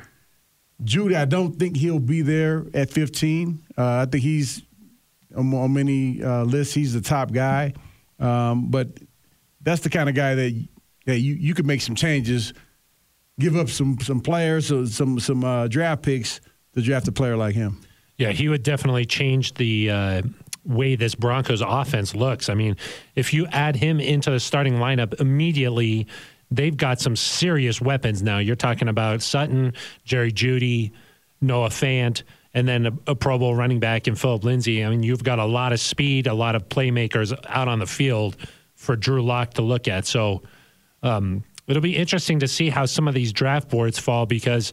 Jeudy, 0.83 1.17
I 1.17 1.25
don't 1.25 1.59
think 1.59 1.77
he'll 1.77 1.99
be 1.99 2.23
there 2.23 2.67
at 2.75 2.91
15. 2.91 3.63
Uh, 3.77 3.83
I 3.85 4.07
think 4.07 4.23
he's 4.23 4.63
on, 5.35 5.73
many 5.73 6.23
uh, 6.23 6.45
lists. 6.45 6.75
He's 6.75 6.93
the 6.93 7.01
top 7.01 7.33
guy, 7.33 7.75
um, 8.19 8.71
but 8.71 8.89
that's 9.63 9.83
the 9.83 9.91
kind 9.91 10.09
of 10.09 10.15
guy 10.15 10.35
that 10.35 10.69
that 11.07 11.19
you 11.21 11.35
you 11.35 11.55
could 11.55 11.67
make 11.67 11.81
some 11.81 11.95
changes, 11.95 12.53
give 13.39 13.57
up 13.57 13.69
some 13.69 13.99
some 14.01 14.21
players, 14.21 14.67
so 14.67 14.85
some 14.85 15.19
some 15.19 15.45
uh, 15.45 15.69
draft 15.69 16.03
picks 16.03 16.41
to 16.75 16.83
draft 16.83 17.09
a 17.09 17.13
player 17.13 17.37
like 17.37 17.55
him. 17.55 17.81
Yeah, 18.19 18.33
he 18.33 18.49
would 18.49 18.63
definitely 18.63 19.05
change 19.05 19.55
the 19.55 19.91
uh, 19.91 20.23
way 20.67 20.97
this 20.97 21.15
Broncos 21.15 21.61
offense 21.61 22.15
looks. 22.15 22.49
I 22.49 22.55
mean, 22.55 22.77
if 23.15 23.33
you 23.33 23.47
add 23.47 23.77
him 23.77 24.01
into 24.01 24.31
the 24.31 24.41
starting 24.41 24.75
lineup 24.75 25.21
immediately, 25.21 26.07
they've 26.51 26.77
got 26.77 27.01
some 27.01 27.17
serious 27.17 27.81
weapons 27.81 28.23
now. 28.23 28.39
You're 28.39 28.57
talking 28.57 28.89
about 28.89 29.23
Sutton, 29.23 29.75
Jerry 30.05 30.33
Jeudy, 30.33 30.93
Noah 31.41 31.69
Fant, 31.69 32.23
and 32.55 32.67
then 32.67 32.87
a, 32.87 32.93
a 33.09 33.15
Pro 33.15 33.39
Bowl 33.39 33.55
running 33.55 33.81
back 33.81 34.09
in 34.09 34.15
Phillip 34.15 34.45
Lindsay. 34.45 34.85
I 34.85 34.89
mean, 34.89 35.03
you've 35.03 35.23
got 35.23 35.39
a 35.39 35.45
lot 35.45 35.73
of 35.73 35.81
speed, 35.81 36.27
a 36.27 36.35
lot 36.35 36.55
of 36.55 36.69
playmakers 36.69 37.37
out 37.49 37.69
on 37.69 37.79
the 37.79 37.87
field 37.87 38.37
for 38.75 38.97
Drew 38.97 39.23
Lock 39.23 39.55
to 39.55 39.63
look 39.63 39.89
at. 39.89 40.07
So 40.07 40.43
um, 41.03 41.45
it'll 41.67 41.83
be 41.83 41.97
interesting 41.97 42.41
to 42.41 42.49
see 42.49 42.71
how 42.71 42.87
some 42.87 43.09
of 43.09 43.15
these 43.15 43.33
draft 43.33 43.69
boards 43.69 43.99
fall 43.99 44.27
because 44.27 44.73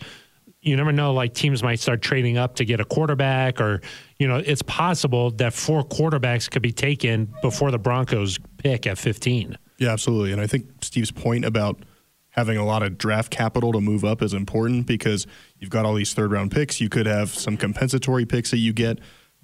you 0.62 0.78
never 0.78 0.92
know 0.92 1.14
like 1.14 1.34
teams 1.34 1.62
might 1.62 1.80
start 1.80 2.02
trading 2.02 2.38
up 2.38 2.56
to 2.56 2.66
get 2.66 2.80
a 2.80 2.86
quarterback 2.86 3.60
or 3.60 3.82
you 4.24 4.30
know 4.30 4.38
it's 4.38 4.62
possible 4.62 5.32
that 5.32 5.54
four 5.54 5.84
quarterbacks 5.84 6.50
could 6.50 6.62
be 6.62 6.72
taken 6.72 7.34
before 7.42 7.72
the 7.72 7.78
broncos 7.78 8.40
pick 8.58 8.88
at 8.88 8.98
15 8.98 9.58
Yeah, 9.80 9.90
absolutely. 9.90 10.32
And 10.32 10.40
I 10.40 10.48
think 10.48 10.66
Steve's 10.82 11.12
point 11.12 11.44
about 11.44 11.84
having 12.30 12.58
a 12.58 12.66
lot 12.66 12.84
of 12.84 12.98
draft 12.98 13.32
capital 13.32 13.74
to 13.74 13.82
move 13.82 14.06
up 14.06 14.22
is 14.22 14.34
important 14.34 14.88
because 14.88 15.28
you've 15.60 15.70
got 15.70 15.84
all 15.84 15.94
these 15.94 16.14
third 16.14 16.32
round 16.32 16.52
picks. 16.52 16.80
You 16.80 16.88
could 16.88 17.06
have 17.06 17.34
some 17.34 17.58
compensatory 17.58 18.26
picks 18.26 18.52
that 18.52 18.60
you 18.60 18.72
get. 18.72 19.00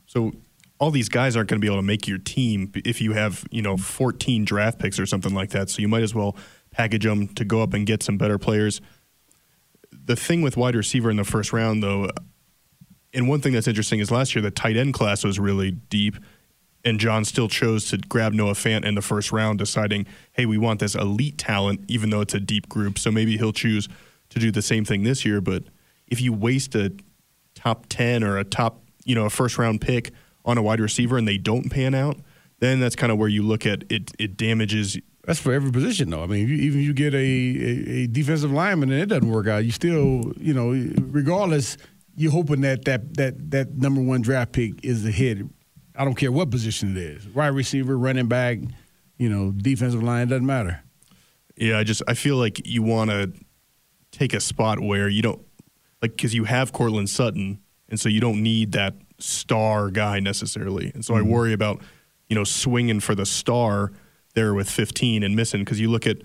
So 0.06 0.32
all 0.80 0.92
these 0.92 1.10
guys 1.10 1.36
aren't 1.36 1.50
going 1.50 1.60
to 1.60 1.62
be 1.62 1.68
able 1.68 1.80
to 1.80 1.86
make 1.86 2.08
your 2.08 2.20
team 2.20 2.72
if 2.74 3.02
you 3.02 3.12
have 3.12 3.44
you 3.52 3.62
know 3.62 3.76
14 3.76 4.46
draft 4.46 4.80
picks 4.80 4.98
or 4.98 5.06
something 5.06 5.34
like 5.34 5.50
that. 5.50 5.70
So 5.70 5.82
you 5.82 5.90
might 5.90 6.04
as 6.04 6.16
well 6.16 6.38
package 6.72 7.04
them 7.04 7.28
to 7.36 7.44
go 7.44 7.62
up 7.62 7.74
and 7.74 7.86
get 7.86 8.02
some 8.02 8.18
better 8.18 8.38
players. 8.38 8.80
The 9.92 10.16
thing 10.16 10.42
with 10.42 10.56
wide 10.56 10.76
receiver 10.76 11.10
in 11.10 11.18
the 11.18 11.26
first 11.26 11.52
round, 11.52 11.84
though, 11.84 12.10
and 13.14 13.28
one 13.28 13.42
thing 13.42 13.54
that's 13.54 13.68
interesting 13.68 14.00
is 14.00 14.12
last 14.12 14.36
year 14.36 14.42
the 14.42 14.52
tight 14.52 14.78
end 14.78 14.94
class 14.94 15.24
was 15.24 15.40
really 15.40 15.72
deep, 15.72 16.16
and 16.86 17.00
John 17.00 17.26
still 17.26 17.48
chose 17.48 17.90
to 17.90 17.98
grab 17.98 18.34
Noah 18.34 18.54
Fant 18.54 18.86
in 18.86 18.96
the 18.96 19.02
first 19.02 19.32
round, 19.32 19.60
deciding, 19.60 20.06
hey, 20.34 20.46
we 20.46 20.58
want 20.58 20.80
this 20.80 20.96
elite 20.96 21.38
talent, 21.38 21.82
even 21.88 22.10
though 22.10 22.22
it's 22.22 22.34
a 22.34 22.40
deep 22.40 22.70
group. 22.70 22.98
So 22.98 23.12
maybe 23.12 23.38
he'll 23.38 23.54
choose 23.54 23.90
to 24.30 24.40
do 24.40 24.52
the 24.52 24.62
same 24.62 24.86
thing 24.86 25.04
this 25.04 25.26
year. 25.26 25.42
But 25.42 25.64
if 26.08 26.22
you 26.22 26.32
waste 26.32 26.76
a 26.76 26.94
top 27.56 27.88
10 27.90 28.24
or 28.24 28.38
a 28.38 28.44
top, 28.44 28.82
you 29.04 29.16
know, 29.16 29.26
a 29.26 29.30
first 29.30 29.58
round 29.58 29.82
pick 29.82 30.12
on 30.46 30.58
a 30.58 30.62
wide 30.62 30.80
receiver 30.80 31.18
and 31.18 31.28
they 31.28 31.38
don't 31.38 31.70
pan 31.70 31.94
out, 31.94 32.18
then 32.60 32.80
that's 32.80 32.96
kind 32.96 33.12
of 33.12 33.18
where 33.18 33.28
you 33.28 33.44
look 33.44 33.66
at 33.66 33.84
it. 33.90 34.12
It 34.20 34.38
damages. 34.38 34.98
That's 35.26 35.40
for 35.40 35.54
every 35.54 35.72
position, 35.72 36.10
though. 36.10 36.24
I 36.24 36.28
mean, 36.28 36.48
you, 36.48 36.56
even 36.56 36.82
you 36.82 36.94
get 36.94 37.14
a, 37.14 37.18
a, 37.18 37.90
a 38.04 38.08
defensive 38.08 38.52
lineman 38.52 38.92
and 38.92 39.02
it 39.02 39.08
doesn't 39.08 39.30
work 39.30 39.48
out, 39.48 39.66
you 39.66 39.72
still, 39.72 40.34
you 40.38 40.54
know, 40.54 40.72
regardless, 41.12 41.78
you're 42.20 42.34
hoping 42.34 42.60
that 42.62 42.84
that 42.84 43.16
that 43.16 43.52
that 43.52 43.78
number 43.78 44.02
one 44.02 44.22
draft 44.22 44.52
pick 44.52 44.84
is 44.84 45.06
a 45.06 45.12
hit. 45.12 45.38
I 45.96 46.04
don't 46.04 46.16
care 46.16 46.34
what 46.34 46.52
position 46.52 46.98
it 46.98 47.02
is, 47.02 47.26
wide 47.30 47.48
receiver, 47.48 47.98
running 47.98 48.28
back, 48.28 48.60
you 49.18 49.30
know, 49.30 49.52
defensive 49.52 50.04
line, 50.04 50.24
it 50.24 50.30
doesn't 50.30 50.46
matter. 50.46 50.84
Yeah, 51.56 51.78
I 51.78 51.86
just 51.86 52.04
I 52.10 52.16
feel 52.16 52.36
like 52.36 52.68
you 52.68 52.84
want 52.84 53.10
to 53.10 53.32
take 54.12 54.34
a 54.34 54.42
spot 54.42 54.82
where 54.82 55.08
you 55.08 55.22
don't 55.22 55.42
like 56.02 56.12
because 56.12 56.36
you 56.36 56.44
have 56.44 56.74
Courtland 56.74 57.10
Sutton, 57.10 57.62
and 57.88 57.98
so 57.98 58.10
you 58.10 58.20
don't 58.20 58.44
need 58.44 58.74
that 58.74 58.96
star 59.20 59.90
guy 59.90 60.20
necessarily. 60.20 60.92
And 60.94 61.06
so 61.06 61.14
mm-hmm. 61.14 61.26
I 61.26 61.34
worry 61.34 61.54
about 61.54 61.82
you 62.28 62.36
know 62.36 62.44
swinging 62.44 63.00
for 63.00 63.16
the 63.16 63.26
star 63.26 63.94
there 64.36 64.54
with 64.54 64.70
15 64.70 65.24
and 65.24 65.38
missing 65.38 65.62
because 65.62 65.80
you 65.80 65.90
look 65.90 66.06
at 66.06 66.18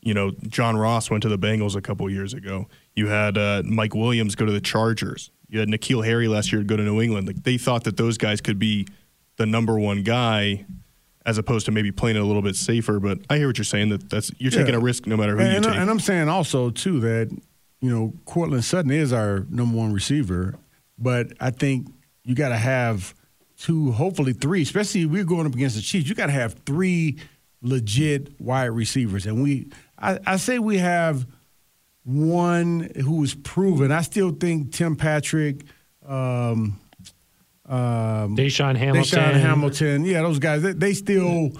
you 0.00 0.14
know 0.14 0.30
John 0.48 0.78
Ross 0.78 1.10
went 1.10 1.22
to 1.24 1.28
the 1.28 1.38
Bengals 1.38 1.76
a 1.76 1.82
couple 1.82 2.08
years 2.08 2.32
ago. 2.32 2.68
You 2.96 3.08
had 3.08 3.38
uh, 3.38 3.62
Mike 3.64 3.94
Williams 3.94 4.34
go 4.34 4.46
to 4.46 4.52
the 4.52 4.60
Chargers. 4.60 5.30
You 5.48 5.60
had 5.60 5.68
N'Keal 5.68 6.04
Harry 6.04 6.26
last 6.26 6.52
year 6.52 6.62
go 6.64 6.76
to 6.76 6.82
New 6.82 7.00
England. 7.00 7.26
Like 7.26 7.44
they 7.44 7.58
thought 7.58 7.84
that 7.84 7.96
those 7.96 8.18
guys 8.18 8.40
could 8.40 8.58
be 8.58 8.88
the 9.36 9.46
number 9.46 9.78
one 9.78 10.02
guy 10.02 10.64
as 11.24 11.38
opposed 11.38 11.66
to 11.66 11.72
maybe 11.72 11.90
playing 11.90 12.16
it 12.16 12.20
a 12.20 12.24
little 12.24 12.42
bit 12.42 12.56
safer. 12.56 12.98
But 12.98 13.18
I 13.28 13.36
hear 13.36 13.48
what 13.48 13.58
you're 13.58 13.64
saying 13.64 13.90
that 13.90 14.08
that's 14.08 14.30
you're 14.38 14.52
yeah. 14.52 14.58
taking 14.58 14.74
a 14.74 14.80
risk 14.80 15.06
no 15.06 15.16
matter 15.16 15.36
who 15.36 15.42
and, 15.42 15.64
you 15.64 15.70
take. 15.70 15.78
And 15.78 15.90
I'm 15.90 16.00
saying 16.00 16.28
also 16.28 16.70
too 16.70 17.00
that 17.00 17.36
you 17.80 17.90
know 17.90 18.14
Courtland 18.24 18.64
Sutton 18.64 18.90
is 18.90 19.12
our 19.12 19.44
number 19.50 19.76
one 19.76 19.92
receiver, 19.92 20.54
but 20.98 21.32
I 21.38 21.50
think 21.50 21.88
you 22.24 22.34
got 22.34 22.48
to 22.48 22.56
have 22.56 23.14
two, 23.58 23.92
hopefully 23.92 24.32
three, 24.32 24.62
especially 24.62 25.02
if 25.02 25.10
we're 25.10 25.24
going 25.24 25.46
up 25.46 25.54
against 25.54 25.76
the 25.76 25.82
Chiefs. 25.82 26.08
You 26.08 26.14
got 26.14 26.26
to 26.26 26.32
have 26.32 26.54
three 26.64 27.18
legit 27.60 28.40
wide 28.40 28.66
receivers, 28.66 29.26
and 29.26 29.42
we 29.42 29.70
I, 29.98 30.18
I 30.26 30.36
say 30.36 30.58
we 30.58 30.78
have 30.78 31.26
one 32.06 32.88
who 33.02 33.22
is 33.24 33.34
proven. 33.34 33.90
I 33.90 34.02
still 34.02 34.30
think 34.30 34.72
Tim 34.72 34.96
Patrick. 34.96 35.64
Um, 36.06 36.78
um, 37.66 38.36
DaeSean 38.36 38.76
Hamilton. 38.76 39.18
DaeSean 39.18 39.40
Hamilton. 39.40 40.04
Yeah, 40.04 40.22
those 40.22 40.38
guys. 40.38 40.62
They, 40.62 40.72
they, 40.72 40.94
still 40.94 41.50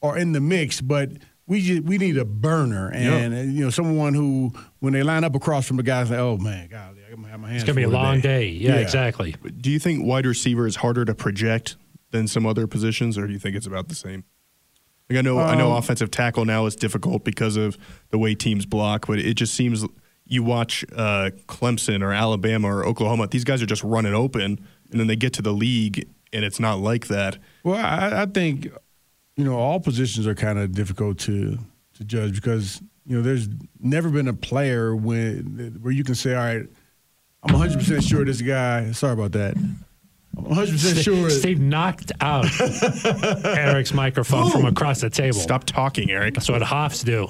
are 0.00 0.16
in 0.16 0.30
the 0.30 0.40
mix, 0.40 0.80
but 0.80 1.10
we 1.48 1.60
just, 1.60 1.82
we 1.82 1.98
need 1.98 2.18
a 2.18 2.24
burner 2.24 2.88
and, 2.88 3.34
yep. 3.34 3.46
you 3.46 3.64
know 3.64 3.70
someone 3.70 4.14
who 4.14 4.52
when 4.78 4.92
they 4.92 5.02
line 5.02 5.24
up 5.24 5.34
across 5.34 5.66
from 5.66 5.76
the 5.76 5.82
guys 5.82 6.08
like, 6.08 6.20
oh 6.20 6.36
man, 6.36 6.68
God, 6.68 6.96
I 7.04 7.10
got 7.10 7.18
my 7.18 7.48
hands. 7.48 7.62
It's 7.62 7.64
gonna 7.64 7.74
be 7.74 7.82
a 7.82 7.88
long 7.88 8.20
day. 8.20 8.46
Yeah, 8.46 8.74
yeah, 8.74 8.80
exactly. 8.80 9.34
Do 9.60 9.72
you 9.72 9.80
think 9.80 10.04
wide 10.04 10.24
receiver 10.24 10.68
is 10.68 10.76
harder 10.76 11.04
to 11.04 11.16
project 11.16 11.76
than 12.12 12.28
some 12.28 12.46
other 12.46 12.68
positions, 12.68 13.18
or 13.18 13.26
do 13.26 13.32
you 13.32 13.40
think 13.40 13.56
it's 13.56 13.66
about 13.66 13.88
the 13.88 13.96
same? 13.96 14.22
Like 15.08 15.18
I 15.18 15.22
know, 15.22 15.38
um, 15.38 15.46
I 15.46 15.54
know, 15.54 15.76
offensive 15.76 16.10
tackle 16.10 16.44
now 16.44 16.66
is 16.66 16.74
difficult 16.74 17.24
because 17.24 17.56
of 17.56 17.78
the 18.10 18.18
way 18.18 18.34
teams 18.34 18.66
block, 18.66 19.06
but 19.06 19.18
it 19.18 19.34
just 19.34 19.54
seems 19.54 19.84
you 20.24 20.42
watch 20.42 20.84
uh, 20.96 21.30
Clemson 21.46 22.02
or 22.02 22.12
Alabama 22.12 22.68
or 22.68 22.84
Oklahoma; 22.84 23.28
these 23.28 23.44
guys 23.44 23.62
are 23.62 23.66
just 23.66 23.84
running 23.84 24.14
open 24.14 24.58
and 24.90 25.00
then 25.00 25.06
they 25.06 25.16
get 25.16 25.32
to 25.34 25.42
the 25.42 25.52
league 25.52 26.08
and 26.32 26.44
it's 26.44 26.60
not 26.60 26.78
like 26.78 27.06
that. 27.08 27.38
Well, 27.64 27.76
I, 27.76 28.22
I 28.22 28.26
think 28.26 28.68
you 29.36 29.44
know 29.44 29.56
all 29.56 29.80
positions 29.80 30.26
are 30.26 30.34
kind 30.34 30.58
of 30.58 30.72
difficult 30.72 31.18
to 31.20 31.58
to 31.94 32.04
judge 32.04 32.34
because 32.34 32.80
you 33.06 33.16
know 33.16 33.22
there's 33.22 33.48
never 33.80 34.10
been 34.10 34.28
a 34.28 34.34
player 34.34 34.94
when 34.94 35.78
where 35.80 35.92
you 35.92 36.04
can 36.04 36.14
say, 36.14 36.34
all 36.34 36.44
right, 36.44 36.66
I'm 37.42 37.52
100 37.52 37.78
percent 37.78 38.04
sure 38.04 38.24
this 38.24 38.42
guy. 38.42 38.92
Sorry 38.92 39.12
about 39.12 39.32
that. 39.32 39.56
I'm 40.36 40.44
100 40.44 40.72
percent 40.72 40.98
sure. 40.98 41.30
Steve 41.30 41.60
knocked 41.60 42.12
out 42.20 42.44
Aric's 42.44 43.94
microphone 43.94 44.48
Ooh. 44.48 44.50
from 44.50 44.66
across 44.66 45.00
the 45.00 45.10
table. 45.10 45.38
Stop 45.38 45.64
talking, 45.64 46.08
Aric. 46.08 46.34
That's 46.34 46.48
what 46.48 46.62
Hoffs 46.62 47.02
do. 47.02 47.28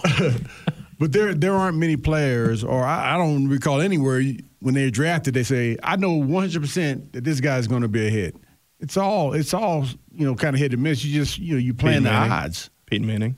but 0.98 1.12
there 1.12 1.34
there 1.34 1.54
aren't 1.54 1.78
many 1.78 1.96
players, 1.96 2.64
or 2.64 2.84
I, 2.84 3.14
I 3.14 3.16
don't 3.16 3.48
recall 3.48 3.80
anywhere 3.80 4.22
when 4.60 4.74
they're 4.74 4.90
drafted, 4.90 5.34
they 5.34 5.44
say, 5.44 5.76
"I 5.82 5.96
know 5.96 6.14
100 6.14 6.60
percent 6.60 7.12
that 7.12 7.24
this 7.24 7.40
guy's 7.40 7.66
going 7.68 7.82
to 7.82 7.88
be 7.88 8.06
a 8.06 8.10
hit." 8.10 8.36
It's 8.80 8.96
all 8.96 9.32
it's 9.32 9.54
all 9.54 9.86
you 10.16 10.26
know, 10.26 10.34
kind 10.34 10.54
of 10.54 10.60
hit 10.60 10.72
and 10.72 10.82
miss. 10.82 11.04
You 11.04 11.20
just 11.20 11.38
you 11.38 11.54
know 11.54 11.58
you 11.58 11.74
playing 11.74 12.02
the 12.02 12.12
odds. 12.12 12.70
Peyton 12.86 13.06
Manning. 13.06 13.36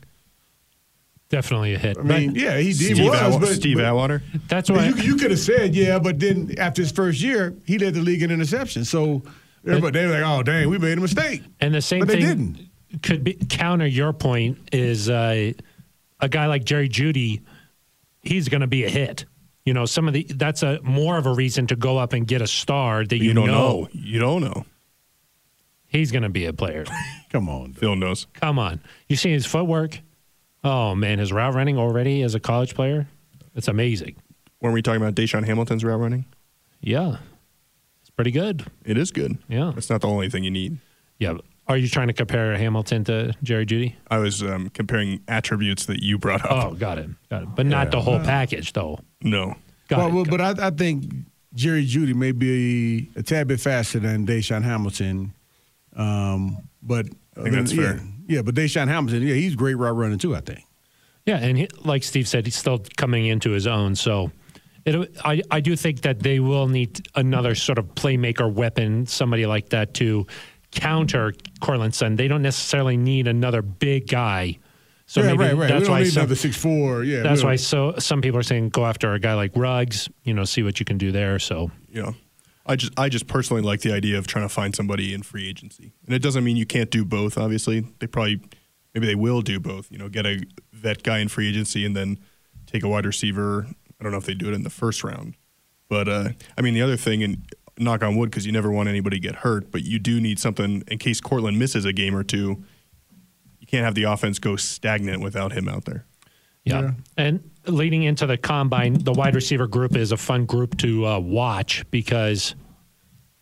Definitely 1.29 1.75
a 1.75 1.79
hit. 1.79 1.99
I 1.99 2.03
mean, 2.03 2.33
but 2.33 2.41
yeah, 2.41 2.57
he, 2.57 2.69
he 2.69 2.73
Steve 2.73 3.05
was. 3.05 3.19
Atw- 3.19 3.41
but, 3.41 3.49
Steve 3.49 3.77
but, 3.77 3.85
Atwater. 3.85 4.23
That's 4.49 4.71
why 4.71 4.89
you, 4.89 4.95
you 4.97 5.17
could 5.17 5.31
have 5.31 5.41
said 5.41 5.75
yeah, 5.75 5.99
but 5.99 6.19
then 6.19 6.55
after 6.59 6.81
his 6.81 6.91
first 6.91 7.21
year, 7.21 7.55
he 7.67 7.79
led 7.79 7.95
the 7.95 8.01
league 8.01 8.23
in 8.23 8.31
interceptions. 8.31 8.87
So 8.87 9.23
everybody 9.69 9.99
they 9.99 10.07
were 10.07 10.13
like, 10.13 10.23
"Oh, 10.25 10.43
dang, 10.43 10.69
we 10.69 10.79
made 10.79 10.99
a 10.99 11.01
mistake." 11.01 11.43
And 11.61 11.75
the 11.75 11.83
same 11.83 12.01
but 12.01 12.09
thing 12.09 12.21
didn't. 12.21 13.03
could 13.03 13.25
be 13.25 13.35
counter 13.35 13.87
your 13.87 14.13
point 14.13 14.59
is 14.73 15.09
uh, 15.09 15.53
a 16.21 16.29
guy 16.29 16.47
like 16.47 16.65
Jerry 16.65 16.89
Jeudy, 16.89 17.43
He's 18.23 18.49
going 18.49 18.61
to 18.61 18.67
be 18.67 18.85
a 18.85 18.89
hit. 18.89 19.25
You 19.65 19.75
know, 19.75 19.85
some 19.85 20.09
of 20.09 20.15
the 20.15 20.25
that's 20.25 20.63
a 20.63 20.81
more 20.83 21.19
of 21.19 21.27
a 21.27 21.33
reason 21.33 21.67
to 21.69 21.77
go 21.77 21.99
up 21.99 22.13
and 22.13 22.27
get 22.27 22.41
a 22.41 22.47
star 22.47 23.05
that 23.05 23.17
you, 23.17 23.25
you 23.25 23.35
don't 23.35 23.47
know. 23.47 23.83
know. 23.83 23.89
You 23.93 24.19
don't 24.19 24.43
know. 24.43 24.65
He's 25.87 26.11
going 26.11 26.23
to 26.23 26.29
be 26.29 26.45
a 26.47 26.53
player. 26.53 26.85
Come 27.31 27.49
on, 27.49 27.73
Phil 27.75 27.97
knows. 27.97 28.27
Come 28.35 28.59
on, 28.59 28.81
you 29.09 29.17
see 29.17 29.31
his 29.31 29.47
footwork. 29.47 30.01
Oh 30.65 30.95
man, 30.95 31.19
his 31.19 31.33
route 31.33 31.55
running 31.55 31.79
already 31.79 32.23
as 32.23 32.35
a 32.35 32.41
college 32.41 32.75
player, 32.75 33.09
it's 33.55 33.69
amazing. 33.69 34.17
Weren't 34.61 34.75
we 34.75 34.83
talking 34.83 35.01
about 35.01 35.15
DaeSean 35.15 35.45
Hamilton's 35.45 35.85
route 35.85 36.01
running? 36.01 36.25
Yeah, 36.81 37.19
it's 37.19 37.21
pretty 38.19 38.33
good. 38.33 38.67
It 38.85 38.99
is 38.99 39.13
good. 39.13 39.39
Yeah, 39.49 39.73
it's 39.77 39.89
not 39.89 40.01
the 40.01 40.09
only 40.09 40.29
thing 40.29 40.43
you 40.43 40.51
need. 40.51 40.79
Yeah, 41.21 41.35
are 41.69 41.77
you 41.77 41.89
trying 41.89 42.09
to 42.09 42.13
compare 42.13 42.57
Hamilton 42.59 43.05
to 43.05 43.33
Jerry 43.45 43.65
Jeudy? 43.65 43.95
I 44.11 44.19
was 44.19 44.43
um, 44.43 44.71
comparing 44.71 45.21
attributes 45.29 45.87
that 45.87 46.03
you 46.03 46.19
brought 46.19 46.45
up. 46.45 46.65
Oh, 46.65 46.75
got 46.75 46.99
it, 46.99 47.11
got 47.31 47.45
it. 47.45 47.55
But 47.55 47.67
yeah. 47.67 47.71
not 47.71 47.91
the 47.93 48.01
whole 48.01 48.19
package, 48.19 48.73
though. 48.73 48.99
No. 49.23 49.55
Got 49.87 49.99
well, 49.99 50.09
it, 50.09 50.13
well 50.15 50.25
but 50.25 50.41
I, 50.41 50.67
I, 50.67 50.71
think 50.71 51.05
Jerry 51.55 51.87
Jeudy 51.87 52.15
may 52.15 52.33
be 52.33 53.11
a, 53.17 53.21
a 53.21 53.23
tad 53.23 53.47
bit 53.47 53.61
faster 53.61 54.01
than 54.01 54.27
DaeSean 54.27 54.65
Hamilton. 54.65 55.33
Um, 55.95 56.69
but 56.83 57.07
I 57.37 57.43
think 57.43 57.55
that's 57.55 57.73
yeah, 57.73 57.83
fair. 57.83 58.01
Yeah, 58.27 58.43
but 58.43 58.57
DaeSean 58.57 58.89
Hamilton, 58.89 59.23
yeah, 59.23 59.35
he's 59.35 59.55
great 59.55 59.75
route 59.75 59.95
running 59.95 60.19
too. 60.19 60.35
I 60.35 60.41
think. 60.41 60.65
Yeah, 61.25 61.37
and 61.37 61.57
he, 61.57 61.69
like 61.85 62.03
Steve 62.03 62.27
said, 62.27 62.47
he's 62.47 62.57
still 62.57 62.83
coming 62.97 63.27
into 63.27 63.51
his 63.51 63.69
own. 63.69 63.95
So. 63.95 64.33
It, 64.95 65.17
I, 65.25 65.43
I 65.51 65.61
do 65.61 65.77
think 65.77 66.03
that 66.03 66.21
they 66.21 66.41
will 66.41 66.69
need 66.69 67.07
another 67.15 67.55
sort 67.55 67.79
of 67.79 67.95
playmaker 67.95 68.53
weapon, 68.53 69.07
somebody 69.07 69.47
like 69.47 69.71
that 69.71 69.95
to 69.95 70.27
counter 70.71 71.33
Courtland 71.61 71.95
Sutton. 71.95 72.17
They 72.17 72.29
don't 72.29 72.43
necessarily 72.43 72.97
need 72.97 73.27
another 73.27 73.63
big 73.63 74.09
guy. 74.09 74.59
So 75.07 75.21
yeah, 75.21 75.29
maybe 75.29 75.39
right, 75.39 75.57
right. 75.57 75.69
That's 75.69 75.81
we 75.81 75.87
don't 75.87 75.91
why 75.91 76.03
need 76.03 76.11
some, 76.11 76.21
another 76.21 76.35
six 76.35 76.57
four. 76.57 77.03
Yeah, 77.03 77.23
that's 77.23 77.43
why 77.43 77.57
so 77.57 77.95
some 77.99 78.21
people 78.21 78.39
are 78.39 78.43
saying 78.43 78.69
go 78.69 78.85
after 78.85 79.15
a 79.15 79.19
guy 79.19 79.35
like 79.35 79.53
Ruggs. 79.57 80.09
You 80.25 80.35
know, 80.35 80.45
see 80.45 80.63
what 80.63 80.79
you 80.81 80.85
can 80.85 80.99
do 80.99 81.13
there. 81.13 81.39
So 81.39 81.71
yeah, 81.89 82.13
I 82.67 82.77
just 82.77 82.93
I 82.99 83.09
just 83.09 83.27
personally 83.27 83.63
like 83.63 83.81
the 83.81 83.93
idea 83.93 84.19
of 84.19 84.27
trying 84.27 84.45
to 84.45 84.51
find 84.51 84.77
somebody 84.77 85.15
in 85.15 85.23
free 85.23 85.49
agency, 85.49 85.95
and 86.05 86.15
it 86.15 86.21
doesn't 86.21 86.45
mean 86.45 86.59
you 86.59 86.67
can't 86.67 86.91
do 86.91 87.07
both. 87.07 87.39
Obviously, 87.39 87.87
they 88.01 88.07
probably 88.07 88.43
maybe 88.93 89.07
they 89.07 89.15
will 89.15 89.41
do 89.41 89.59
both. 89.59 89.91
You 89.91 89.97
know, 89.97 90.11
get 90.11 90.27
a 90.27 90.43
vet 90.75 91.03
guy 91.03 91.21
in 91.21 91.29
free 91.29 91.49
agency 91.49 91.87
and 91.87 91.97
then 91.97 92.19
take 92.67 92.85
a 92.85 92.89
wide 92.89 93.07
receiver. 93.07 93.67
I 93.99 94.05
don't 94.05 94.13
know 94.13 94.19
if 94.19 94.27
they 94.27 94.35
do 94.35 94.49
it 94.49 94.55
in 94.55 94.63
the 94.63 94.71
first 94.71 95.03
round, 95.03 95.35
but 95.89 96.09
uh, 96.09 96.31
I 96.57 96.63
mean 96.63 96.75
the 96.75 96.83
other 96.83 96.97
thing, 96.97 97.23
and 97.23 97.47
knock 97.79 98.03
on 98.03 98.17
wood 98.17 98.31
because 98.31 98.47
you 98.47 98.53
never 98.53 98.71
want 98.71 98.89
anybody 98.89 99.17
to 99.17 99.21
get 99.21 99.37
hurt, 99.37 99.71
but 99.71 99.83
you 99.83 99.99
do 99.99 100.21
need 100.21 100.39
something 100.39 100.83
in 100.89 100.99
case 100.99 101.21
Courtland 101.21 101.59
misses 101.59 101.85
a 101.85 101.93
game 101.93 102.17
or 102.17 102.25
two. 102.25 102.63
You 103.61 103.67
can't 103.67 103.85
have 103.85 103.95
the 103.95 104.05
offense 104.05 104.39
go 104.39 104.57
stagnant 104.57 105.23
without 105.23 105.53
him 105.53 105.69
out 105.69 105.85
there. 105.85 106.05
Yeah. 106.65 106.81
yeah. 106.81 106.91
And 107.17 107.51
leading 107.67 108.03
into 108.03 108.27
the 108.27 108.37
combine, 108.37 108.95
the 108.95 109.13
wide 109.13 109.35
receiver 109.35 109.67
group 109.67 109.97
is 109.97 110.13
a 110.13 110.17
fun 110.17 110.47
group 110.47 110.77
to 110.79 111.07
uh, 111.07 111.19
watch 111.19 111.89
because 111.91 112.55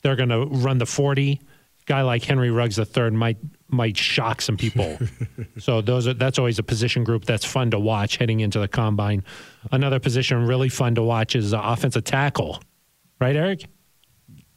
they're 0.02 0.16
going 0.16 0.28
to 0.28 0.46
run 0.46 0.78
the 0.78 0.86
40. 0.86 1.40
Guy 1.86 2.02
like 2.02 2.24
Henry 2.24 2.50
Ruggs 2.50 2.78
III 2.78 3.10
might 3.10 3.38
might 3.68 3.96
shock 3.96 4.40
some 4.40 4.56
people. 4.56 4.98
so 5.58 5.80
those 5.80 6.06
are 6.06 6.14
that's 6.14 6.38
always 6.38 6.58
a 6.58 6.62
position 6.62 7.04
group 7.04 7.24
that's 7.24 7.44
fun 7.44 7.70
to 7.72 7.78
watch 7.78 8.16
heading 8.16 8.40
into 8.40 8.58
the 8.58 8.68
combine. 8.68 9.24
Another 9.72 9.98
position 9.98 10.46
really 10.46 10.68
fun 10.68 10.94
to 10.94 11.02
watch 11.02 11.34
is 11.34 11.52
uh, 11.52 11.60
offensive 11.62 12.04
tackle. 12.04 12.62
Right, 13.20 13.34
Aric? 13.34 13.66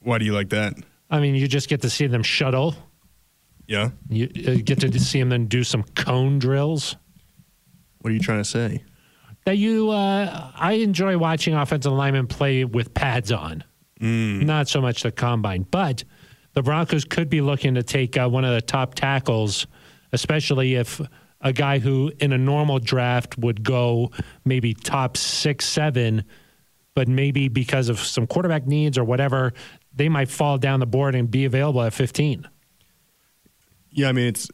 Why 0.01 0.17
do 0.17 0.25
you 0.25 0.33
like 0.33 0.49
that? 0.49 0.73
I 1.09 1.19
mean, 1.19 1.35
you 1.35 1.47
just 1.47 1.69
get 1.69 1.81
to 1.81 1.89
see 1.89 2.07
them 2.07 2.23
shuttle 2.23 2.75
Yeah. 3.67 3.89
You 4.09 4.29
uh, 4.47 4.55
get 4.63 4.79
to 4.81 4.99
see 4.99 5.19
them 5.19 5.29
then 5.29 5.47
do 5.47 5.63
some 5.63 5.83
cone 5.95 6.39
drills. 6.39 6.95
What 8.01 8.11
are 8.11 8.13
you 8.13 8.19
trying 8.19 8.41
to 8.41 8.49
say? 8.49 8.83
That 9.45 9.57
you, 9.57 9.89
uh, 9.89 10.51
I 10.55 10.73
enjoy 10.73 11.17
watching 11.17 11.53
offensive 11.55 11.91
linemen 11.93 12.27
play 12.27 12.65
with 12.65 12.93
pads 12.93 13.31
on. 13.31 13.63
Not 14.45 14.67
so 14.69 14.81
much 14.81 15.03
the 15.03 15.11
combine, 15.11 15.65
but 15.69 16.03
the 16.53 16.61
Broncos 16.63 17.05
could 17.05 17.29
be 17.29 17.41
looking 17.41 17.75
to 17.75 17.83
take 17.83 18.17
uh, 18.17 18.27
one 18.27 18.43
of 18.45 18.53
the 18.53 18.61
top 18.61 18.95
tackles, 18.95 19.67
especially 20.11 20.75
if 20.75 20.99
a 21.41 21.53
guy 21.53 21.79
who 21.79 22.11
in 22.19 22.33
a 22.33 22.37
normal 22.37 22.79
draft 22.79 23.37
would 23.37 23.63
go 23.63 24.11
maybe 24.45 24.73
top 24.73 25.15
six, 25.15 25.65
seven, 25.65 26.23
but 26.95 27.07
maybe 27.07 27.47
because 27.47 27.87
of 27.87 27.99
some 27.99 28.27
quarterback 28.27 28.65
needs 28.67 28.97
or 28.97 29.03
whatever, 29.03 29.53
they 29.95 30.09
might 30.09 30.29
fall 30.29 30.57
down 30.57 30.79
the 30.79 30.85
board 30.85 31.15
and 31.15 31.29
be 31.31 31.45
available 31.45 31.81
at 31.81 31.93
15. 31.93 32.47
Yeah, 33.91 34.09
I 34.09 34.11
mean, 34.11 34.27
it's. 34.27 34.49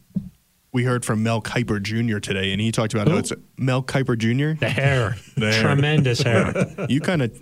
We 0.72 0.84
heard 0.84 1.06
from 1.06 1.24
Mel 1.24 1.42
Kiper 1.42 1.82
Jr. 1.82 2.20
today, 2.20 2.52
and 2.52 2.60
he 2.60 2.70
talked 2.70 2.94
about 2.94 3.08
how 3.08 3.16
it's 3.16 3.32
Mel 3.58 3.82
Kiper 3.82 4.18
Jr. 4.18 4.60
The 4.60 4.70
hair, 4.70 5.16
The 5.38 5.52
hair. 5.54 5.62
tremendous 5.62 6.22
hair. 6.22 6.54
You 6.90 7.00
kind 7.00 7.22
of 7.22 7.42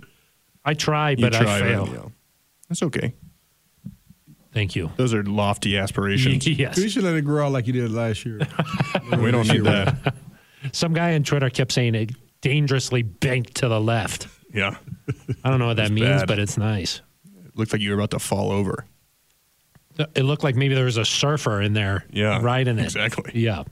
I 0.64 0.74
try, 0.74 1.16
but 1.16 1.32
try, 1.32 1.56
I 1.56 1.60
fail. 1.60 1.86
you 1.88 1.94
know. 1.94 2.12
That's 2.68 2.82
okay. 2.84 3.12
Thank 4.54 4.76
you. 4.76 4.90
Those 4.96 5.12
are 5.12 5.22
lofty 5.24 5.76
aspirations. 5.76 6.46
yes. 6.46 6.78
You 6.78 6.88
should 6.88 7.02
let 7.02 7.14
it 7.16 7.22
grow 7.22 7.46
out 7.46 7.52
like 7.52 7.66
you 7.66 7.72
did 7.72 7.90
last 7.90 8.24
year. 8.24 8.38
we 9.18 9.30
don't 9.30 9.48
need 9.48 9.64
that. 9.64 10.14
Some 10.72 10.94
guy 10.94 11.14
on 11.14 11.24
Twitter 11.24 11.50
kept 11.50 11.72
saying 11.72 11.94
it 11.94 12.12
dangerously 12.40 13.02
banked 13.02 13.56
to 13.56 13.68
the 13.68 13.80
left. 13.80 14.28
Yeah, 14.54 14.76
I 15.42 15.50
don't 15.50 15.58
know 15.58 15.66
what 15.66 15.76
that 15.78 15.90
means, 15.90 16.06
bad. 16.20 16.28
but 16.28 16.38
it's 16.38 16.56
nice. 16.56 17.02
it 17.44 17.56
looked 17.58 17.72
like 17.72 17.82
you 17.82 17.90
were 17.90 17.96
about 17.96 18.12
to 18.12 18.20
fall 18.20 18.52
over. 18.52 18.86
It 20.14 20.22
looked 20.22 20.44
like 20.44 20.54
maybe 20.56 20.74
there 20.74 20.84
was 20.84 20.96
a 20.96 21.04
surfer 21.04 21.60
in 21.60 21.72
there, 21.72 22.04
Yeah, 22.10 22.40
right 22.40 22.66
in 22.66 22.78
it. 22.78 22.84
exactly. 22.84 23.32
Yeah. 23.34 23.64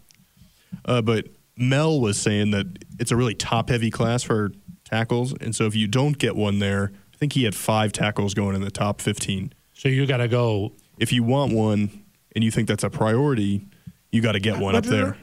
Uh, 0.84 1.00
but 1.02 1.26
Mel 1.56 2.00
was 2.00 2.20
saying 2.20 2.50
that 2.52 2.66
it's 2.98 3.10
a 3.12 3.16
really 3.16 3.34
top 3.34 3.68
heavy 3.68 3.90
class 3.90 4.22
for 4.22 4.50
tackles. 4.84 5.32
And 5.40 5.54
so 5.54 5.66
if 5.66 5.74
you 5.76 5.86
don't 5.86 6.16
get 6.18 6.34
one 6.36 6.58
there, 6.58 6.92
I 7.14 7.16
think 7.16 7.32
he 7.34 7.44
had 7.44 7.54
five 7.54 7.92
tackles 7.92 8.34
going 8.34 8.54
in 8.56 8.62
the 8.62 8.70
top 8.70 9.00
15. 9.00 9.52
So 9.82 9.88
you 9.88 10.06
got 10.06 10.18
to 10.18 10.28
go. 10.28 10.74
If 10.96 11.12
you 11.12 11.24
want 11.24 11.52
one 11.52 12.04
and 12.36 12.44
you 12.44 12.52
think 12.52 12.68
that's 12.68 12.84
a 12.84 12.88
priority, 12.88 13.66
you 14.12 14.22
got 14.22 14.32
to 14.32 14.38
get 14.38 14.60
one 14.60 14.76
up 14.76 14.84
there. 14.84 15.16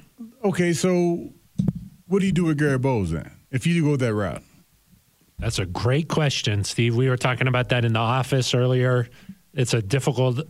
Okay, 0.43 0.73
so 0.73 1.29
what 2.07 2.19
do 2.19 2.25
you 2.25 2.33
do 2.33 2.43
with 2.43 2.57
Garett 2.57 2.81
Bolles 2.81 3.11
then? 3.11 3.31
If 3.51 3.65
you 3.65 3.81
go 3.85 3.95
that 3.95 4.13
route, 4.13 4.43
That's 5.37 5.59
a 5.59 5.65
great 5.65 6.09
question, 6.09 6.65
Steve. 6.65 6.97
We 6.97 7.07
were 7.07 7.15
talking 7.15 7.47
about 7.47 7.69
that 7.69 7.85
in 7.85 7.93
the 7.93 7.99
office 7.99 8.53
earlier. 8.53 9.07
It's 9.53 9.73
a 9.73 9.81
difficult 9.81 10.45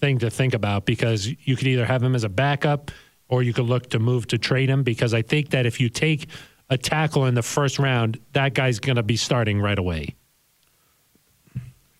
thing 0.00 0.18
to 0.18 0.28
think 0.28 0.52
about 0.52 0.84
because 0.84 1.26
you 1.26 1.56
could 1.56 1.66
either 1.66 1.86
have 1.86 2.02
him 2.02 2.14
as 2.14 2.24
a 2.24 2.28
backup 2.28 2.90
or 3.30 3.42
you 3.42 3.54
could 3.54 3.64
look 3.64 3.88
to 3.88 3.98
move 3.98 4.26
to 4.26 4.36
trade 4.36 4.68
him 4.68 4.82
because 4.82 5.14
I 5.14 5.22
think 5.22 5.48
that 5.50 5.64
if 5.64 5.80
you 5.80 5.88
take 5.88 6.28
a 6.68 6.76
tackle 6.76 7.24
in 7.24 7.34
the 7.34 7.42
first 7.42 7.78
round, 7.78 8.20
that 8.34 8.52
guy's 8.52 8.80
going 8.80 8.96
to 8.96 9.02
be 9.02 9.16
starting 9.16 9.62
right 9.62 9.78
away. 9.78 10.14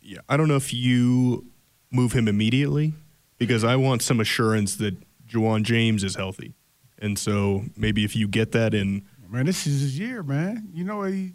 Yeah, 0.07 0.21
I 0.29 0.37
don't 0.37 0.49
know 0.49 0.57
if 0.57 0.73
you 0.73 1.47
move 1.91 2.13
him 2.13 2.29
immediately 2.29 2.95
because 3.39 3.65
I 3.65 3.77
want 3.77 4.03
some 4.03 4.21
assurance 4.21 4.77
that 4.77 4.97
Ja'Wuan 5.27 5.63
James 5.63 6.05
is 6.05 6.15
healthy. 6.15 6.55
And 6.99 7.19
so 7.19 7.65
maybe 7.77 8.05
if 8.05 8.15
you 8.15 8.29
get 8.29 8.53
that 8.53 8.73
in, 8.73 9.05
man, 9.29 9.47
this 9.47 9.67
is 9.67 9.81
his 9.81 9.99
year, 9.99 10.23
man. 10.23 10.69
You 10.73 10.85
know 10.85 11.03
he 11.03 11.33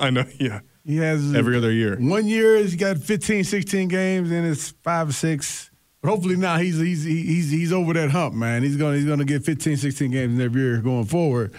I 0.00 0.10
know, 0.10 0.24
yeah, 0.38 0.60
he 0.84 0.96
has 0.96 1.34
every 1.34 1.56
other 1.56 1.70
year. 1.70 1.96
One 1.96 2.26
year 2.26 2.56
he's 2.58 2.76
got 2.76 2.98
15, 2.98 3.44
16 3.44 3.88
games, 3.88 4.30
and 4.30 4.46
it's 4.46 4.70
five 4.82 5.08
or 5.08 5.12
six. 5.12 5.70
But 6.02 6.10
hopefully 6.10 6.36
now 6.36 6.58
he's 6.58 6.78
he's 6.78 7.04
he's 7.04 7.50
he's 7.50 7.72
over 7.72 7.94
that 7.94 8.10
hump, 8.10 8.34
man. 8.34 8.62
He's 8.62 8.76
gonna 8.76 8.96
he's 8.96 9.06
gonna 9.06 9.24
get 9.24 9.44
15, 9.44 9.76
16 9.76 10.10
games 10.10 10.40
every 10.40 10.60
year 10.60 10.78
going 10.78 11.06
forward. 11.06 11.54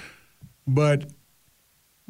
But 0.67 1.09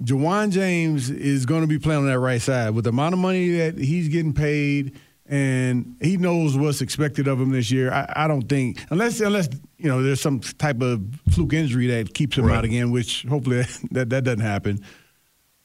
Ja'Wuan 0.04 0.52
James 0.52 1.10
is 1.10 1.46
going 1.46 1.62
to 1.62 1.68
be 1.68 1.80
playing 1.80 2.02
on 2.02 2.08
that 2.08 2.20
right 2.20 2.42
side 2.42 2.72
with 2.72 2.84
the 2.84 2.90
amount 2.90 3.14
of 3.14 3.20
money 3.20 3.52
that 3.58 3.78
he's 3.78 4.10
getting 4.10 4.34
paid, 4.34 5.00
and 5.26 5.96
he 6.02 6.18
knows 6.18 6.58
what's 6.58 6.82
expected 6.82 7.28
of 7.28 7.40
him 7.40 7.52
this 7.52 7.72
year. 7.72 7.92
I, 7.92 8.12
I 8.16 8.28
don't 8.28 8.48
think 8.48 8.80
unless 8.90 9.22
unless 9.22 9.48
you 9.78 9.88
know 9.88 10.04
there's 10.04 10.20
some 10.22 10.42
type 10.42 10.82
of 10.82 11.02
fluke 11.32 11.54
injury 11.54 11.88
that 11.88 12.14
keeps 12.14 12.38
him 12.38 12.46
Right. 12.46 12.58
out 12.58 12.66
again, 12.66 12.92
which 12.92 13.24
hopefully 13.24 13.64
that 13.92 14.10
that 14.10 14.24
doesn't 14.26 14.42
happen. 14.42 14.84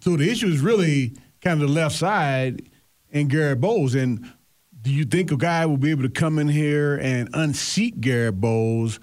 So 0.01 0.17
the 0.17 0.31
issue 0.31 0.47
is 0.47 0.61
really 0.61 1.17
kind 1.43 1.61
of 1.61 1.69
the 1.69 1.75
left 1.75 1.97
side 1.97 2.71
and 3.13 3.29
Garett 3.29 3.61
Bolles. 3.61 3.95
And 3.95 4.33
do 4.81 4.91
you 4.93 5.05
think 5.05 5.31
a 5.33 5.37
guy 5.37 5.67
will 5.67 5.77
be 5.77 5.91
able 5.91 6.05
to 6.05 6.09
come 6.09 6.39
in 6.39 6.49
here 6.49 6.97
and 6.97 7.29
unseat 7.35 8.01
Garett 8.01 8.41
Bolles? 8.41 9.01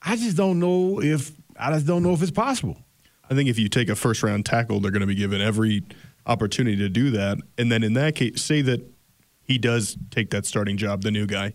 I 0.00 0.16
just 0.16 0.36
don't 0.36 0.58
know 0.60 1.02
if 1.02 1.32
I 1.58 1.72
just 1.72 1.86
don't 1.86 2.02
know 2.04 2.12
if 2.12 2.22
it's 2.22 2.30
possible. 2.30 2.78
I 3.30 3.34
think 3.34 3.48
if 3.48 3.58
you 3.58 3.68
take 3.68 3.88
a 3.88 3.96
first 3.96 4.22
round 4.22 4.46
tackle, 4.46 4.80
they're 4.80 4.90
going 4.90 5.00
to 5.00 5.06
be 5.06 5.14
given 5.14 5.40
every 5.40 5.84
opportunity 6.26 6.76
to 6.76 6.88
do 6.88 7.10
that. 7.10 7.38
And 7.56 7.70
then 7.70 7.82
in 7.82 7.94
that 7.94 8.14
case, 8.14 8.42
say 8.42 8.62
that 8.62 8.80
he 9.42 9.58
does 9.58 9.96
take 10.10 10.30
that 10.30 10.46
starting 10.46 10.76
job, 10.76 11.02
the 11.02 11.10
new 11.10 11.26
guy. 11.26 11.54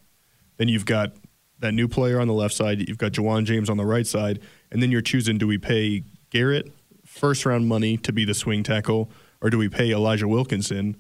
Then 0.58 0.68
you've 0.68 0.86
got 0.86 1.14
that 1.60 1.74
new 1.74 1.88
player 1.88 2.20
on 2.20 2.28
the 2.28 2.34
left 2.34 2.54
side. 2.54 2.88
You've 2.88 2.98
got 2.98 3.14
Ja'Wuan 3.14 3.46
James 3.46 3.70
on 3.70 3.78
the 3.78 3.86
right 3.86 4.06
side. 4.06 4.40
And 4.72 4.82
then 4.82 4.92
you're 4.92 5.02
choosing 5.02 5.38
do 5.38 5.48
we 5.48 5.58
pay 5.58 6.04
Garett 6.30 6.72
first 7.06 7.46
round 7.46 7.68
money 7.68 7.98
to 7.98 8.12
be 8.12 8.26
the 8.26 8.34
swing 8.34 8.64
tackle, 8.64 9.12
or 9.42 9.50
do 9.50 9.58
we 9.58 9.70
pay 9.70 9.92
Elijah 9.92 10.28
Wilkinson, 10.28 10.98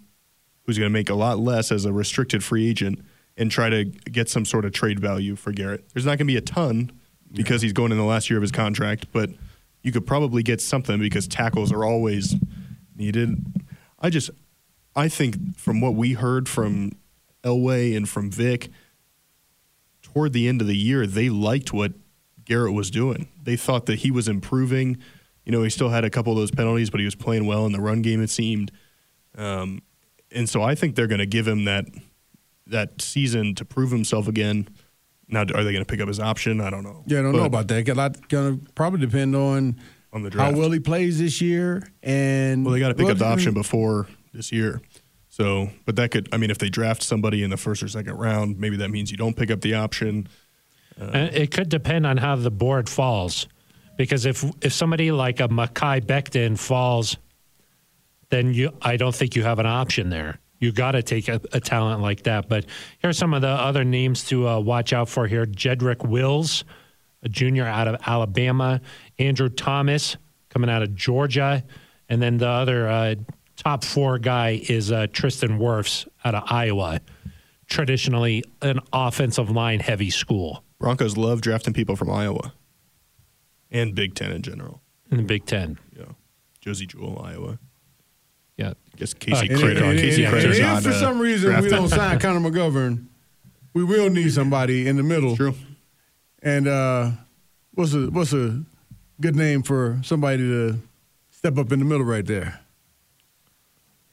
who's 0.63 0.77
going 0.77 0.89
to 0.89 0.93
make 0.93 1.09
a 1.09 1.15
lot 1.15 1.39
less 1.39 1.71
as 1.71 1.85
a 1.85 1.93
restricted 1.93 2.43
free 2.43 2.69
agent, 2.69 2.99
and 3.35 3.49
try 3.49 3.69
to 3.69 3.85
get 3.85 4.29
some 4.29 4.45
sort 4.45 4.63
of 4.63 4.73
trade 4.73 4.99
value 4.99 5.35
for 5.35 5.51
Garett? 5.51 5.83
There's 5.93 6.05
not 6.05 6.17
going 6.17 6.19
to 6.19 6.25
be 6.25 6.37
a 6.37 6.41
ton 6.41 6.91
because 7.31 7.63
he's 7.63 7.73
going 7.73 7.91
in 7.91 7.97
the 7.97 8.03
last 8.03 8.29
year 8.29 8.37
of 8.37 8.43
his 8.43 8.51
contract, 8.51 9.07
but 9.11 9.31
you 9.83 9.91
could 9.91 10.07
probably 10.07 10.41
get 10.41 10.61
something 10.61 10.99
because 10.99 11.27
tackles 11.27 11.71
are 11.71 11.83
always 11.83 12.35
needed. 12.95 13.45
I 13.99 14.09
just, 14.09 14.31
I 14.95 15.09
think 15.09 15.57
from 15.57 15.81
what 15.81 15.93
we 15.93 16.13
heard 16.13 16.49
from 16.49 16.93
Elway 17.43 17.95
and 17.95 18.07
from 18.07 18.31
Vic, 18.31 18.69
toward 20.01 20.33
the 20.33 20.47
end 20.47 20.61
of 20.61 20.67
the 20.67 20.77
year, 20.77 21.05
they 21.05 21.29
liked 21.29 21.73
what 21.73 21.93
Garett 22.45 22.73
was 22.73 22.89
doing. 22.89 23.27
They 23.41 23.55
thought 23.55 23.85
that 23.87 23.99
he 23.99 24.11
was 24.11 24.27
improving. 24.27 24.97
You 25.45 25.51
know, 25.51 25.63
he 25.63 25.69
still 25.69 25.89
had 25.89 26.05
a 26.05 26.09
couple 26.09 26.31
of 26.31 26.39
those 26.39 26.51
penalties, 26.51 26.89
but 26.89 26.99
he 26.99 27.05
was 27.05 27.15
playing 27.15 27.45
well 27.45 27.65
in 27.65 27.73
the 27.73 27.81
run 27.81 28.01
game. 28.01 28.21
It 28.21 28.29
seemed, 28.29 28.71
um, 29.37 29.81
and 30.31 30.49
so 30.49 30.61
I 30.61 30.75
think 30.75 30.95
they're 30.95 31.07
going 31.07 31.19
to 31.19 31.25
give 31.25 31.47
him 31.47 31.65
that 31.65 31.85
that 32.65 33.01
season 33.01 33.55
to 33.55 33.65
prove 33.65 33.91
himself 33.91 34.27
again. 34.27 34.69
Now, 35.27 35.41
are 35.41 35.63
they 35.63 35.71
going 35.71 35.83
to 35.83 35.85
pick 35.85 36.01
up 36.01 36.07
his 36.07 36.19
option? 36.19 36.61
I 36.61 36.69
don't 36.69 36.83
know. 36.83 37.03
Yeah, 37.07 37.19
I 37.19 37.21
don't 37.23 37.35
know 37.35 37.45
about 37.45 37.67
that. 37.69 37.87
A 37.87 37.93
lot 37.93 38.27
going 38.29 38.59
to 38.59 38.71
probably 38.73 38.99
depend 38.99 39.35
on 39.35 39.79
on 40.11 40.23
the 40.23 40.29
how 40.37 40.51
well 40.51 40.71
he 40.71 40.79
plays 40.79 41.19
this 41.19 41.41
year. 41.41 41.87
And 42.03 42.63
Well, 42.63 42.73
they 42.73 42.79
got 42.79 42.89
to 42.89 42.95
pick 42.95 43.09
up 43.09 43.17
the 43.17 43.25
option 43.25 43.53
before 43.53 44.07
this 44.33 44.51
year. 44.51 44.81
So, 45.29 45.71
but 45.85 45.95
that 45.95 46.11
could, 46.11 46.29
I 46.31 46.37
mean, 46.37 46.51
if 46.51 46.59
they 46.59 46.69
draft 46.69 47.01
somebody 47.01 47.41
in 47.41 47.49
the 47.49 47.57
first 47.57 47.81
or 47.81 47.87
second 47.87 48.13
round, 48.13 48.59
maybe 48.59 48.77
that 48.77 48.89
means 48.89 49.09
you 49.09 49.17
don't 49.17 49.35
pick 49.35 49.49
up 49.49 49.61
the 49.61 49.73
option. 49.73 50.27
Uh, 51.01 51.05
and 51.05 51.35
it 51.35 51.49
could 51.49 51.69
depend 51.69 52.05
on 52.05 52.17
how 52.17 52.35
the 52.35 52.51
board 52.51 52.87
falls. 52.87 53.47
Because 53.97 54.25
if 54.27 54.43
if 54.61 54.73
somebody 54.73 55.11
like 55.11 55.39
a 55.39 55.47
Mekhi 55.47 56.01
Becton 56.01 56.57
falls, 56.59 57.17
then 58.29 58.53
you 58.53 58.71
I 58.81 58.97
don't 58.97 59.15
think 59.15 59.35
you 59.35 59.43
have 59.43 59.57
an 59.59 59.65
option 59.65 60.09
there. 60.09 60.39
You 60.63 60.71
got 60.71 60.91
to 60.91 61.03
take 61.03 61.27
a, 61.27 61.41
a 61.51 61.59
talent 61.59 62.01
like 62.01 62.23
that. 62.23 62.47
But 62.47 62.65
here's 62.99 63.17
some 63.17 63.33
of 63.33 63.41
the 63.41 63.49
other 63.49 63.83
names 63.83 64.23
to 64.25 64.47
uh, 64.47 64.59
watch 64.61 64.93
out 64.93 65.09
for 65.09 65.27
here: 65.27 65.45
Jedrick 65.45 66.07
Wills, 66.07 66.63
a 67.21 67.27
junior 67.27 67.65
out 67.65 67.89
of 67.89 68.01
Alabama; 68.07 68.79
Andrew 69.19 69.49
Thomas 69.49 70.15
coming 70.47 70.69
out 70.69 70.81
of 70.81 70.95
Georgia, 70.95 71.65
and 72.07 72.21
then 72.21 72.37
the 72.37 72.47
other 72.47 72.87
uh, 72.87 73.15
top 73.57 73.83
four 73.83 74.19
guy 74.19 74.61
is 74.69 74.89
uh, 74.89 75.07
Tristan 75.11 75.59
Wirfs 75.59 76.07
out 76.23 76.33
of 76.33 76.43
Iowa. 76.47 77.01
Traditionally, 77.67 78.43
an 78.61 78.79
offensive 78.93 79.49
line 79.49 79.81
heavy 79.81 80.11
school 80.11 80.63
Broncos 80.79 81.17
love 81.17 81.41
drafting 81.41 81.73
people 81.73 81.95
from 81.95 82.09
Iowa 82.09 82.53
and 83.69 83.95
Big 83.95 84.15
Ten 84.15 84.31
in 84.31 84.41
general. 84.41 84.81
in 85.11 85.17
the 85.17 85.23
Big 85.23 85.45
Ten. 85.45 85.77
Yeah. 85.93 86.13
Josey 86.61 86.85
Jewell, 86.85 87.21
Iowa. 87.21 87.59
Yeah. 88.63 88.73
Guess 88.97 89.13
Casey 89.15 89.49
Uh, 89.49 89.53
And, 89.53 89.61
Kreiter. 89.63 89.89
and- 89.89 89.99
Casey 89.99 90.23
and- 90.25 90.33
Kreiter's 90.33 90.57
and 90.59 90.67
not 90.67 90.77
if 90.77 90.83
for 90.83 90.89
uh, 90.89 90.99
some 90.99 91.19
reason 91.19 91.61
we 91.61 91.69
don't 91.69 91.87
sign 91.89 92.19
Connor 92.19 92.49
McGovern, 92.49 93.05
we 93.73 93.83
will 93.83 94.09
need 94.09 94.31
somebody 94.33 94.87
in 94.87 94.97
the 94.97 95.03
middle. 95.03 95.35
True. 95.35 95.55
And 96.41 96.67
uh, 96.67 97.11
what's 97.73 97.93
a 97.93 98.07
what's 98.11 98.33
a 98.33 98.63
good 99.21 99.35
name 99.35 99.63
for 99.63 99.99
somebody 100.03 100.37
to 100.43 100.79
step 101.31 101.57
up 101.57 101.71
in 101.71 101.79
the 101.79 101.85
middle 101.85 102.05
right 102.05 102.25
there? 102.25 102.59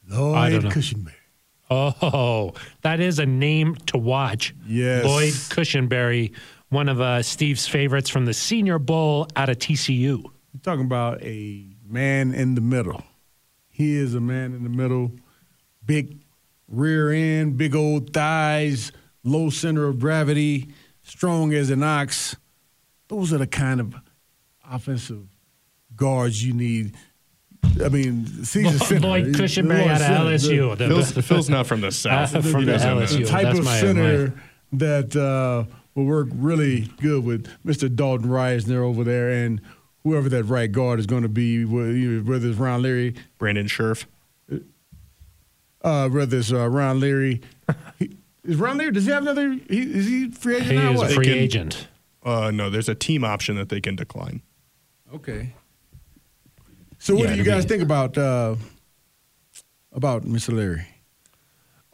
Lloyd 0.09 0.65
I. 0.65 0.69
Cushenberry. 0.69 1.15
Oh, 1.73 2.53
that 2.83 2.99
is 2.99 3.19
a 3.21 3.27
name 3.27 3.77
to 3.87 3.99
watch. 3.99 4.55
Yes. 4.67 5.05
Lloyd 5.05 5.33
Cushenberry, 5.33 6.33
one 6.71 6.89
of 6.89 7.01
uh, 7.01 7.23
Steve's 7.23 7.69
favorites 7.69 8.11
from 8.11 8.25
the 8.25 8.35
Senior 8.35 8.79
Bowl 8.81 9.29
out 9.37 9.49
of 9.49 9.59
TCU. 9.59 9.99
You're 10.23 10.61
talking 10.63 10.85
about 10.85 11.23
a 11.23 11.65
man 11.89 12.35
in 12.35 12.57
the 12.57 12.61
middle. 12.61 13.05
He 13.81 13.97
is 13.97 14.15
a 14.15 14.21
man 14.21 14.53
in 14.53 14.63
the 14.63 14.69
middle, 14.69 15.11
big 15.87 16.19
rear 16.69 17.11
end, 17.13 17.57
big 17.57 17.75
old 17.75 18.13
thighs, 18.13 18.93
low 19.25 19.49
center 19.49 19.87
of 19.87 19.99
gravity, 19.99 20.69
strong 21.03 21.55
as 21.55 21.71
an 21.71 21.83
ox, 21.83 22.37
those 23.09 23.33
are 23.33 23.39
the 23.39 23.47
kind 23.47 23.81
of 23.81 23.95
offensive 24.71 25.23
guards 25.97 26.45
you 26.45 26.53
need. 26.53 26.95
I 27.83 27.89
mean, 27.89 28.27
Caesar 28.45 28.79
Center, 28.85 29.09
Lloyd 29.09 29.35
Cushenberry 29.35 29.87
out 29.87 30.03
of 30.03 30.41
Center, 30.43 30.65
LSU. 30.67 30.77
the- 30.77 30.85
The, 30.89 30.95
Phil's, 30.95 31.27
Phil's 31.27 31.49
not 31.49 31.67
from 31.67 31.81
the 31.81 31.91
south. 31.91 32.35
Uh, 32.37 32.43
from 32.43 32.61
He 32.61 32.67
the 32.67 32.73
doesn't. 32.73 32.99
LSU. 32.99 33.19
the 33.21 33.25
type 33.25 33.45
That's 33.45 33.59
of 33.61 33.65
my- 33.65 33.81
center 33.81 34.27
my- 34.29 34.43
that 34.79 35.17
uh, 35.17 35.65
will 35.95 36.05
work 36.05 36.29
really 36.35 36.91
good 37.01 37.25
with 37.25 37.49
Mr. 37.65 37.93
Dalton 37.97 38.29
Risner 38.29 38.83
over 38.83 39.05
there 39.05 39.31
and 39.31 39.63
whoever 40.05 40.29
that 40.29 40.45
right 40.45 40.71
guard 40.71 40.99
is 41.01 41.07
going 41.07 41.23
to 41.23 41.29
be, 41.29 41.63
wh- 41.65 42.27
whether 42.27 42.49
it's 42.49 42.59
Ron 42.59 42.83
Leary, 42.83 43.15
Brandon 43.39 43.67
Scherff. 43.67 44.07
uh, 45.83 46.09
whether 46.09 46.39
it's 46.39 46.53
uh, 46.53 46.69
Ron 46.69 47.01
Leary. 47.01 47.41
He, 47.99 48.17
is 48.45 48.57
Ron 48.57 48.79
Leary? 48.79 48.93
Does 48.93 49.05
he 49.07 49.13
have 49.13 49.23
another? 49.23 49.53
He, 49.69 49.81
is 49.83 50.07
he 50.07 50.31
free 50.31 50.57
agent 50.57 50.71
he 50.71 50.77
now? 50.79 50.93
is 50.93 51.03
a 51.03 51.09
free 51.15 51.27
can- 51.27 51.35
agent. 51.35 51.89
Uh, 52.23 52.51
no, 52.51 52.69
there's 52.69 52.89
a 52.89 52.95
team 52.95 53.25
option 53.25 53.57
that 53.57 53.69
they 53.71 53.81
can 53.81 53.97
decline. 53.97 54.43
Okay. 55.15 55.55
So 56.99 57.15
what 57.15 57.25
Yeah, 57.25 57.33
do 57.33 57.37
you 57.39 57.45
guys 57.45 57.65
be- 57.65 57.69
think 57.71 57.83
about 57.83 58.19
uh, 58.19 58.57
about 59.93 60.25
Mr. 60.25 60.53
Leary? 60.55 60.87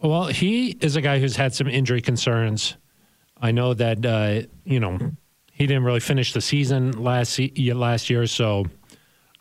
Well, 0.03 0.27
he 0.27 0.71
is 0.81 0.97
a 0.97 1.01
guy 1.01 1.21
who's 1.21 1.37
had 1.37 1.55
some 1.55 1.69
injury 1.69 2.01
concerns. 2.03 2.77
I 3.41 3.53
know 3.53 3.73
that 3.75 4.05
uh, 4.05 4.43
you 4.65 4.81
know 4.81 4.99
he 5.57 5.67
didn't 5.67 5.85
really 5.85 6.01
finish 6.01 6.33
the 6.33 6.41
season 6.41 6.93
last 7.03 7.33
se- 7.33 7.53
ye- 7.55 7.73
last 7.73 8.11
year, 8.11 8.27
so 8.27 8.67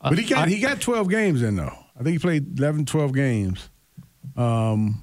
But 0.01 0.17
he 0.17 0.25
got 0.25 0.47
he 0.47 0.59
got 0.59 0.79
12 0.81 1.09
games 1.09 1.41
in 1.41 1.55
though. 1.55 1.73
I 1.99 2.03
think 2.03 2.13
he 2.13 2.19
played 2.19 2.57
11, 2.59 2.85
12 2.85 3.13
games. 3.13 3.69
Um, 4.35 5.01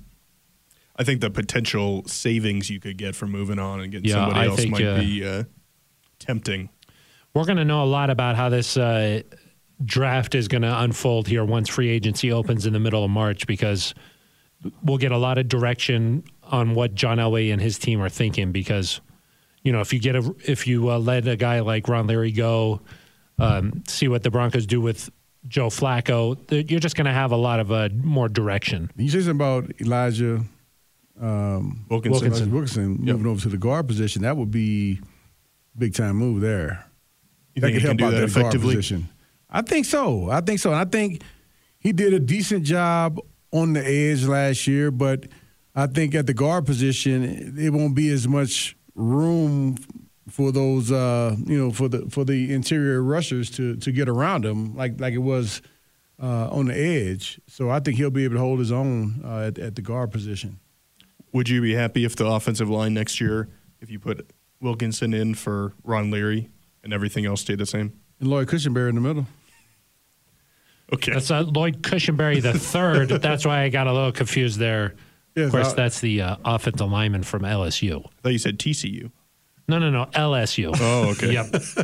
I 0.96 1.04
think 1.04 1.20
the 1.20 1.30
potential 1.30 2.04
savings 2.06 2.68
you 2.70 2.80
could 2.80 2.96
get 2.98 3.14
from 3.14 3.30
moving 3.30 3.58
on 3.58 3.80
and 3.80 3.90
getting 3.90 4.08
Yeah, 4.08 4.16
somebody 4.26 4.40
I 4.40 4.46
else 4.46 4.56
think, 4.60 4.72
might 4.72 4.84
uh, 4.84 4.98
be 5.00 5.24
uh, 5.24 5.44
tempting. 6.18 6.68
we're 7.34 7.44
going 7.46 7.56
to 7.56 7.64
know 7.64 7.82
a 7.82 7.86
lot 7.86 8.10
about 8.10 8.36
how 8.36 8.48
this 8.50 8.76
uh, 8.76 9.22
draft 9.84 10.34
is 10.34 10.48
going 10.48 10.62
to 10.62 10.80
unfold 10.82 11.28
here 11.28 11.44
once 11.44 11.68
free 11.68 11.88
agency 11.88 12.30
opens 12.30 12.66
in 12.66 12.72
the 12.74 12.78
middle 12.80 13.04
of 13.04 13.10
March 13.10 13.46
because 13.46 13.94
we'll 14.82 14.98
get 14.98 15.12
a 15.12 15.16
lot 15.18 15.38
of 15.38 15.48
direction 15.48 16.24
on 16.44 16.74
what 16.74 16.94
John 16.94 17.16
Elway 17.18 17.52
and 17.52 17.60
his 17.60 17.78
team 17.78 18.00
are 18.02 18.10
thinking 18.10 18.52
because 18.52 19.00
you 19.62 19.72
know 19.72 19.80
if 19.80 19.92
you 19.92 19.98
get 19.98 20.16
a 20.16 20.34
if 20.46 20.66
you 20.66 20.90
uh, 20.90 20.98
let 20.98 21.26
a 21.26 21.36
guy 21.36 21.60
like 21.60 21.88
Ron 21.88 22.06
Leary 22.06 22.32
go 22.32 22.80
um, 23.38 23.82
see 23.86 24.08
what 24.08 24.22
the 24.22 24.30
Broncos 24.30 24.66
do 24.66 24.80
with 24.80 25.10
Joe 25.48 25.68
Flacco 25.68 26.36
you're 26.70 26.80
just 26.80 26.96
going 26.96 27.06
to 27.06 27.12
have 27.12 27.32
a 27.32 27.36
lot 27.36 27.60
of 27.60 27.72
uh, 27.72 27.88
more 27.94 28.28
direction 28.28 28.90
you 28.96 29.08
say 29.08 29.20
something 29.20 29.36
about 29.36 29.80
Elijah 29.80 30.42
Wilkinson. 31.22 31.86
Wilkinson. 31.88 32.22
Elijah 32.24 32.50
Wilkinson 32.50 32.96
moving 33.00 33.26
over 33.26 33.40
to 33.40 33.48
the 33.48 33.58
guard 33.58 33.86
position. 33.86 34.22
That 34.22 34.36
would 34.36 34.50
be 34.50 35.00
big 35.76 35.94
time 35.94 36.16
move 36.16 36.40
there. 36.40 36.86
You 37.54 37.60
that 37.60 37.68
could 37.68 37.74
he 37.74 37.80
can 37.80 37.86
help 37.86 37.98
do 37.98 38.04
out 38.06 38.10
that 38.10 38.30
that 38.30 38.40
guard 38.40 38.60
position. 38.60 39.08
I 39.50 39.62
think 39.62 39.86
so. 39.86 40.30
I 40.30 40.40
think 40.40 40.58
so. 40.60 40.70
And 40.70 40.78
I 40.78 40.84
think 40.84 41.22
he 41.78 41.92
did 41.92 42.14
a 42.14 42.20
decent 42.20 42.64
job 42.64 43.20
on 43.52 43.74
the 43.74 43.86
edge 43.86 44.24
last 44.24 44.66
year, 44.66 44.90
but 44.90 45.26
I 45.74 45.86
think 45.86 46.14
at 46.14 46.26
the 46.26 46.34
guard 46.34 46.64
position, 46.64 47.54
it 47.58 47.70
won't 47.70 47.94
be 47.94 48.08
as 48.10 48.26
much 48.26 48.76
room 48.94 49.76
for 50.28 50.52
those, 50.52 50.90
uh, 50.92 51.36
you 51.44 51.58
know, 51.58 51.70
for 51.70 51.88
the 51.88 52.08
for 52.10 52.24
the 52.24 52.52
interior 52.52 53.02
rushers 53.02 53.50
to 53.50 53.76
to 53.76 53.92
get 53.92 54.08
around 54.08 54.44
him 54.44 54.76
like 54.76 55.00
like 55.00 55.14
it 55.14 55.18
was 55.18 55.62
uh, 56.22 56.48
on 56.50 56.66
the 56.66 56.78
edge. 56.78 57.40
So 57.48 57.70
I 57.70 57.80
think 57.80 57.96
he'll 57.96 58.10
be 58.10 58.24
able 58.24 58.36
to 58.36 58.40
hold 58.40 58.58
his 58.58 58.72
own 58.72 59.20
uh, 59.24 59.46
at, 59.46 59.58
at 59.58 59.74
the 59.74 59.82
guard 59.82 60.10
position. 60.12 60.60
Would 61.32 61.48
you 61.48 61.60
be 61.60 61.74
happy 61.74 62.04
if 62.04 62.16
the 62.16 62.26
offensive 62.26 62.68
line 62.68 62.94
next 62.94 63.20
year, 63.20 63.48
if 63.80 63.90
you 63.90 63.98
put 63.98 64.30
Wilkinson 64.60 65.14
in 65.14 65.34
for 65.34 65.72
Ron 65.82 66.10
Leary 66.10 66.50
and 66.84 66.92
everything 66.92 67.26
else 67.26 67.40
stayed 67.40 67.58
the 67.58 67.66
same? 67.66 67.98
And 68.20 68.28
Lloyd 68.28 68.48
Cushenberry 68.48 68.90
in 68.90 68.94
the 68.94 69.00
middle. 69.00 69.26
Okay. 70.92 71.12
that's 71.12 71.30
uh, 71.30 71.40
Lloyd 71.40 71.82
Cushenberry 71.82 72.42
the 72.42 72.52
third 72.52 73.08
that's 73.22 73.46
why 73.46 73.62
I 73.62 73.70
got 73.70 73.86
a 73.86 73.92
little 73.92 74.12
confused 74.12 74.58
there 74.58 74.94
Yes, 75.34 75.46
of 75.46 75.50
course 75.52 75.68
I- 75.72 75.74
that's 75.74 76.00
the 76.00 76.20
uh, 76.22 76.36
offensive 76.44 76.90
lineman 76.90 77.22
from 77.22 77.42
LSU 77.42 78.04
I 78.04 78.08
thought 78.22 78.28
you 78.32 78.38
said 78.38 78.58
TCU. 78.58 79.10
no 79.68 79.78
no 79.78 79.90
no 79.90 80.06
LSU 80.12 80.74
Oh, 80.78 81.10
okay. 81.12 81.32
Yep. 81.32 81.46
This, 81.50 81.74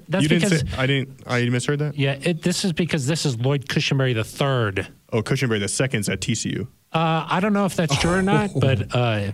that's 0.08 0.22
you 0.22 0.28
didn't 0.28 0.42
because 0.50 0.60
say, 0.60 0.66
I 0.78 0.86
didn't. 0.86 1.20
I 1.26 1.48
misheard 1.48 1.80
that. 1.80 1.96
yeah, 1.98 2.16
it, 2.22 2.42
this 2.42 2.64
is 2.64 2.72
because 2.72 3.06
this 3.06 3.26
is 3.26 3.38
Lloyd 3.38 3.66
Cushenberry 3.68 4.14
the 4.14 4.24
third. 4.24 4.88
Oh, 5.12 5.22
Cushenberry 5.22 5.60
the 5.60 5.68
second's 5.68 6.08
at 6.08 6.20
TCU. 6.20 6.66
Uh, 6.92 7.26
I 7.28 7.40
don't 7.40 7.52
know 7.52 7.64
if 7.66 7.74
that's 7.76 7.96
true 7.98 8.12
or 8.14 8.22
not, 8.22 8.50
but 8.58 8.94
uh, 8.94 9.32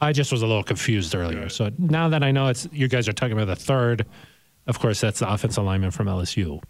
I 0.00 0.12
just 0.12 0.32
was 0.32 0.42
a 0.42 0.46
little 0.46 0.62
confused 0.64 1.14
earlier. 1.14 1.48
So 1.50 1.70
now 1.78 2.08
that 2.08 2.22
I 2.24 2.30
know 2.32 2.48
it's 2.48 2.66
you 2.72 2.88
guys 2.88 3.08
are 3.08 3.12
talking 3.12 3.34
about 3.34 3.46
the 3.46 3.56
third, 3.56 4.06
of 4.66 4.78
course 4.80 5.00
that's 5.00 5.20
the 5.20 5.30
offensive 5.30 5.62
lineman 5.64 5.90
from 5.90 6.06
LSU, 6.08 6.60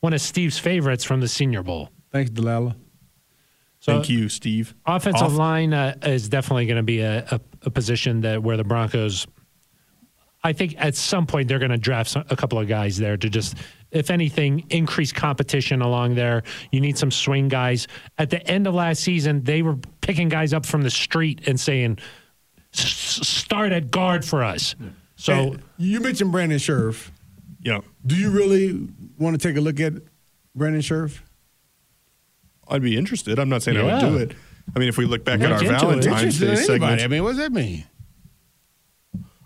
one 0.00 0.12
of 0.12 0.20
Steve's 0.20 0.58
favorites 0.58 1.04
from 1.04 1.20
the 1.20 1.28
Senior 1.28 1.62
Bowl. 1.62 1.88
Thanks, 2.10 2.30
DiLalla. 2.30 2.74
So 3.84 3.92
Thank 3.92 4.08
you, 4.08 4.30
Steve. 4.30 4.74
Offensive 4.86 5.26
Off- 5.26 5.32
line 5.34 5.74
uh, 5.74 5.94
is 6.04 6.30
definitely 6.30 6.64
going 6.64 6.78
to 6.78 6.82
be 6.82 7.00
a, 7.00 7.18
a, 7.30 7.40
a 7.66 7.70
position 7.70 8.22
that 8.22 8.42
where 8.42 8.56
the 8.56 8.64
Broncos. 8.64 9.26
I 10.42 10.54
think 10.54 10.74
at 10.78 10.94
some 10.94 11.26
point 11.26 11.48
they're 11.48 11.58
going 11.58 11.70
to 11.70 11.76
draft 11.76 12.08
some, 12.08 12.24
a 12.30 12.36
couple 12.36 12.58
of 12.58 12.66
guys 12.66 12.96
there 12.96 13.18
to 13.18 13.28
just, 13.28 13.58
if 13.90 14.10
anything, 14.10 14.64
increase 14.70 15.12
competition 15.12 15.82
along 15.82 16.14
there. 16.14 16.44
You 16.72 16.80
need 16.80 16.96
some 16.96 17.10
swing 17.10 17.48
guys. 17.48 17.86
At 18.16 18.30
the 18.30 18.42
end 18.50 18.66
of 18.66 18.72
last 18.72 19.02
season, 19.02 19.42
they 19.44 19.60
were 19.60 19.76
picking 20.00 20.30
guys 20.30 20.54
up 20.54 20.64
from 20.64 20.80
the 20.80 20.90
street 20.90 21.46
and 21.46 21.60
saying, 21.60 21.98
"Start 22.72 23.72
at 23.72 23.90
guard 23.90 24.24
for 24.24 24.42
us." 24.42 24.74
So 25.16 25.34
And 25.34 25.62
you 25.76 26.00
mentioned 26.00 26.32
Brandon 26.32 26.58
Scherff. 26.58 27.10
Yeah, 27.60 27.80
Do 28.06 28.16
you 28.16 28.30
really 28.30 28.88
want 29.18 29.38
to 29.38 29.46
take 29.46 29.58
a 29.58 29.60
look 29.60 29.78
at 29.78 29.92
Brandon 30.54 30.80
Scherff? 30.80 31.20
I'd 32.68 32.82
be 32.82 32.96
interested. 32.96 33.38
I'm 33.38 33.48
not 33.48 33.62
saying 33.62 33.78
I 33.78 33.82
would 33.82 34.00
do 34.00 34.16
it. 34.16 34.32
I 34.74 34.78
mean, 34.78 34.88
if 34.88 34.96
we 34.96 35.04
look 35.04 35.24
back 35.24 35.40
Look 35.40 35.50
at 35.50 35.64
our. 35.64 35.78
Valentine's 35.78 36.40
Day 36.40 36.56
segment. 36.56 37.02
I 37.02 37.06
mean, 37.06 37.22
what 37.22 37.30
does 37.30 37.38
that 37.38 37.52
mean? 37.52 37.84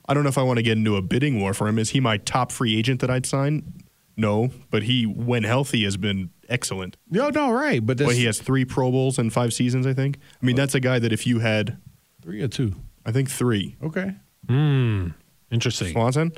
I 0.08 0.14
don't 0.14 0.22
know 0.22 0.30
if 0.30 0.38
I 0.38 0.42
want 0.42 0.56
to 0.58 0.62
get 0.62 0.78
into 0.78 0.96
a 0.96 1.02
bidding 1.02 1.40
war 1.40 1.52
for 1.52 1.68
him. 1.68 1.78
Is 1.78 1.90
he 1.90 2.00
my 2.00 2.16
top 2.16 2.50
free 2.50 2.76
agent 2.78 3.00
that 3.00 3.10
I'd 3.10 3.26
sign? 3.26 3.82
No, 4.16 4.50
but 4.70 4.84
he, 4.84 5.04
when 5.06 5.44
healthy, 5.44 5.84
has 5.84 5.96
been 5.96 6.30
excellent. 6.48 6.96
No, 7.10 7.28
no, 7.28 7.52
right. 7.52 7.84
But 7.84 7.98
that's 7.98 8.08
Well, 8.08 8.16
he 8.16 8.24
has 8.24 8.40
three 8.40 8.64
Pro 8.64 8.90
Bowls 8.90 9.18
in 9.18 9.30
five 9.30 9.52
seasons, 9.52 9.86
I 9.86 9.92
think. 9.92 10.18
I 10.42 10.46
mean, 10.46 10.56
that's 10.56 10.74
a 10.74 10.80
guy 10.80 10.98
that 10.98 11.12
if 11.12 11.26
you 11.26 11.38
had, 11.40 11.78
three 12.22 12.42
or 12.42 12.48
two. 12.48 12.74
I 13.06 13.12
think 13.12 13.30
three. 13.30 13.76
Okay. 13.82 14.14
hmm, 14.48 15.08
interesting. 15.50 15.92
Swanson, 15.92 16.32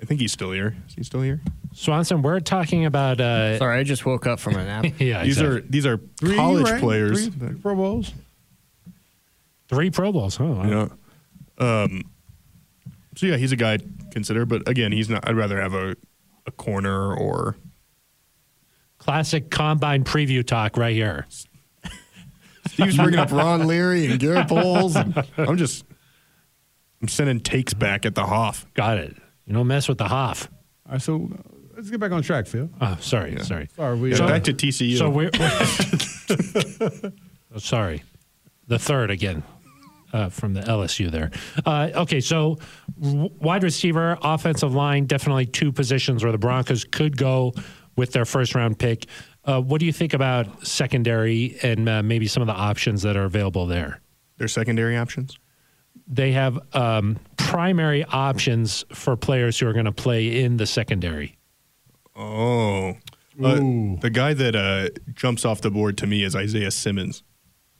I 0.00 0.06
think 0.06 0.20
he's 0.20 0.32
still 0.32 0.52
here. 0.52 0.76
Is 0.88 0.94
he 0.94 1.02
still 1.02 1.22
here? 1.22 1.42
Swanson, 1.74 2.22
we're 2.22 2.40
talking 2.40 2.84
about. 2.86 3.20
Uh, 3.20 3.58
Sorry, 3.58 3.78
I 3.78 3.82
just 3.82 4.06
woke 4.06 4.26
up 4.26 4.38
from 4.40 4.54
a 4.56 4.64
nap. 4.64 4.84
yeah, 4.98 5.24
These 5.24 5.38
exactly. 5.38 5.56
are 5.58 5.60
these 5.62 5.86
are 5.86 6.00
Three, 6.18 6.36
college 6.36 6.70
right? 6.70 6.80
players. 6.80 7.26
Three, 7.28 7.48
three 7.48 7.58
Pro 7.60 7.74
Bowls. 7.74 8.12
three 9.68 9.90
Pro 9.90 10.12
Bowls. 10.12 10.38
Oh, 10.40 10.44
wow. 10.52 10.64
You 10.64 10.70
know, 10.70 10.92
um, 11.84 12.02
so 13.16 13.26
yeah, 13.26 13.36
he's 13.36 13.52
a 13.52 13.56
guy 13.56 13.72
I'd 13.74 14.10
consider, 14.12 14.46
but 14.46 14.68
again, 14.68 14.92
he's 14.92 15.08
not. 15.10 15.28
I'd 15.28 15.36
rather 15.36 15.60
have 15.60 15.74
a 15.74 15.96
a 16.46 16.50
corner 16.52 17.14
or 17.14 17.56
Classic 18.98 19.50
combine 19.50 20.04
preview 20.04 20.46
talk 20.46 20.76
right 20.76 20.94
here. 20.94 21.26
Steve's 22.68 22.96
bringing 22.96 23.18
up 23.18 23.30
Ron 23.32 23.66
Leary 23.66 24.06
and 24.06 24.18
Garett 24.18 24.48
Bolles. 24.48 24.96
And 24.96 25.24
I'm 25.36 25.56
just 25.56 25.84
I'm 27.02 27.08
sending 27.08 27.40
takes 27.40 27.74
back 27.74 28.06
at 28.06 28.14
the 28.14 28.24
Hoff. 28.26 28.66
Got 28.74 28.98
it. 28.98 29.16
You 29.46 29.52
don't 29.54 29.66
mess 29.66 29.88
with 29.88 29.98
the 29.98 30.08
Hoff. 30.08 30.48
All 30.86 30.92
right, 30.92 31.02
so 31.02 31.30
let's 31.84 31.90
get 31.90 32.00
back 32.00 32.12
on 32.12 32.22
track, 32.22 32.46
Phil. 32.46 32.70
Oh, 32.80 32.96
sorry, 32.98 33.38
sorry. 33.40 33.68
Sorry, 33.76 33.98
we 33.98 34.12
Yeah, 34.12 34.24
uh, 34.24 34.28
back 34.28 34.44
to 34.44 34.54
TCU. 34.54 34.96
So 34.96 35.10
we're, 35.10 35.30
we're 35.38 37.12
oh, 37.54 37.58
sorry, 37.58 38.02
the 38.68 38.78
third 38.78 39.10
again 39.10 39.42
uh, 40.14 40.30
from 40.30 40.54
the 40.54 40.62
LSU 40.62 41.10
there. 41.10 41.30
Uh, 41.66 41.90
okay, 41.94 42.20
so 42.20 42.58
w- 42.98 43.28
wide 43.38 43.62
receiver, 43.62 44.16
offensive 44.22 44.74
line, 44.74 45.04
definitely 45.04 45.44
two 45.44 45.72
positions 45.72 46.22
where 46.22 46.32
the 46.32 46.38
Broncos 46.38 46.84
could 46.84 47.18
go 47.18 47.52
with 47.96 48.12
their 48.12 48.24
first 48.24 48.54
round 48.54 48.78
pick. 48.78 49.04
Uh, 49.44 49.60
what 49.60 49.78
do 49.78 49.84
you 49.84 49.92
think 49.92 50.14
about 50.14 50.66
secondary 50.66 51.58
and 51.62 51.86
uh, 51.86 52.02
maybe 52.02 52.26
some 52.26 52.40
of 52.42 52.46
the 52.46 52.54
options 52.54 53.02
that 53.02 53.14
are 53.14 53.24
available 53.24 53.66
there? 53.66 54.00
Their 54.38 54.48
secondary 54.48 54.96
options. 54.96 55.36
They 56.06 56.32
have 56.32 56.58
um, 56.74 57.18
primary 57.36 58.04
options 58.04 58.86
for 58.94 59.16
players 59.16 59.58
who 59.58 59.66
are 59.66 59.74
going 59.74 59.84
to 59.84 59.92
play 59.92 60.42
in 60.42 60.56
the 60.56 60.66
secondary. 60.66 61.36
Oh, 62.16 62.96
Uh, 63.42 63.96
the 64.00 64.10
guy 64.12 64.32
that 64.34 64.54
uh, 64.54 64.88
jumps 65.12 65.44
off 65.44 65.60
the 65.60 65.70
board 65.70 65.98
to 65.98 66.06
me 66.06 66.22
is 66.22 66.36
Isaiah 66.36 66.70
Simmons, 66.70 67.22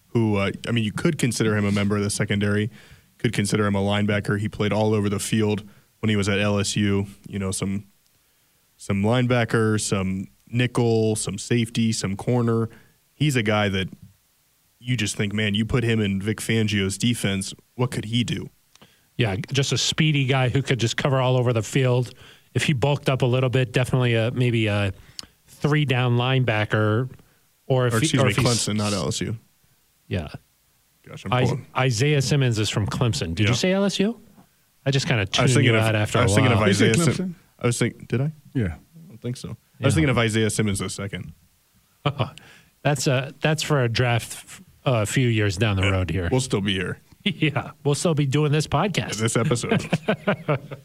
who 0.09 0.37
uh, 0.37 0.51
I 0.67 0.73
mean, 0.73 0.83
you 0.85 0.93
could 0.93 1.19
consider 1.19 1.57
him 1.57 1.65
a 1.65 1.71
member 1.73 1.97
of 1.97 2.03
the 2.03 2.11
secondary, 2.11 2.71
could 3.19 3.33
consider 3.33 3.65
him 3.67 3.77
a 3.77 3.81
linebacker. 3.81 4.41
He 4.41 4.49
played 4.49 4.73
all 4.73 4.95
over 4.95 5.09
the 5.09 5.21
field 5.21 5.63
when 6.01 6.11
he 6.11 6.17
was 6.17 6.29
at 6.29 6.39
LSU. 6.39 7.09
You 7.29 7.39
know, 7.39 7.53
some 7.53 7.85
some 8.77 9.03
linebacker, 9.03 9.81
some 9.81 10.27
nickel, 10.49 11.15
some 11.15 11.39
safety, 11.39 11.93
some 11.93 12.17
corner. 12.17 12.69
He's 13.13 13.37
a 13.37 13.43
guy 13.43 13.69
that 13.69 13.89
you 14.81 14.97
just 14.97 15.17
think, 15.17 15.33
man, 15.33 15.55
you 15.55 15.65
put 15.65 15.85
him 15.85 16.01
in 16.01 16.21
Vic 16.21 16.39
Fangio's 16.39 16.99
defense, 16.99 17.55
what 17.75 17.91
could 17.91 18.07
he 18.07 18.23
do? 18.25 18.51
Yeah, 19.17 19.37
just 19.53 19.73
a 19.73 19.79
speedy 19.79 20.27
guy 20.27 20.49
who 20.49 20.61
could 20.61 20.81
just 20.81 20.97
cover 20.97 21.21
all 21.21 21.37
over 21.37 21.53
the 21.53 21.63
field. 21.63 22.13
If 22.55 22.63
he 22.65 22.73
bulked 22.73 23.09
up 23.09 23.23
a 23.23 23.27
little 23.27 23.51
bit, 23.51 23.73
definitely 23.73 24.15
a 24.15 24.31
maybe 24.31 24.67
a 24.69 24.93
three 25.47 25.85
down 25.85 26.17
linebacker, 26.17 27.11
or 27.67 27.87
if 27.89 27.95
Or 27.95 28.01
he- 28.01 28.19
or 28.19 28.25
me, 28.27 28.31
if 28.31 28.37
Clemson, 28.37 28.77
not 28.77 28.93
LSU. 28.93 29.37
Yeah, 30.09 30.29
Gosh, 31.07 31.25
I'm 31.25 31.33
I, 31.33 31.45
pulling. 31.45 31.67
Isaiah 31.77 32.23
Simmons 32.23 32.59
is 32.59 32.71
from 32.71 32.87
Clemson. 32.87 33.35
Did 33.35 33.45
Yeah. 33.45 33.49
you 33.51 33.55
say 33.55 33.71
LSU? 33.73 34.19
I 34.87 34.91
just 34.91 35.07
kind 35.09 35.21
of 35.21 35.29
I 35.39 35.43
was 35.43 35.51
tuned 35.53 35.65
thinking 35.65 35.73
you 35.75 35.79
of. 35.81 35.85
out 35.87 35.97
after 35.97 36.19
I 36.19 36.23
was 36.25 36.35
thinking 36.35 36.53
of 36.53 36.59
Isaiah. 36.61 36.95
Clemson? 36.95 37.15
Sim- 37.17 37.37
I 37.59 37.67
was 37.67 37.79
thinking. 37.79 38.07
Did 38.07 38.21
I? 38.21 38.33
Yeah. 38.55 38.75
I 38.75 39.09
don't 39.09 39.21
think 39.21 39.37
so. 39.37 39.57
I 39.81 39.87
was 39.87 39.95
thinking 39.95 40.11
of 40.11 40.19
Isaiah 40.19 40.51
Simmons 40.51 40.79
the 40.79 40.89
second. 40.91 41.33
That's 42.83 43.07
a 43.07 43.33
that's 43.41 43.63
for 43.63 43.83
a 43.83 43.89
draft 43.89 44.61
uh, 44.87 44.93
a 45.03 45.07
few 45.07 45.27
years 45.29 45.57
down 45.57 45.77
the 45.77 45.91
road 45.91 46.11
here. 46.11 46.29
We'll 46.31 46.43
still 46.43 46.61
be 46.61 46.75
here. 46.75 46.99
yeah, 47.25 47.71
we'll 47.83 47.95
still 47.95 48.13
be 48.15 48.27
doing 48.27 48.53
this 48.53 48.67
podcast. 48.67 49.15
This 49.17 49.37
episode. 49.39 49.89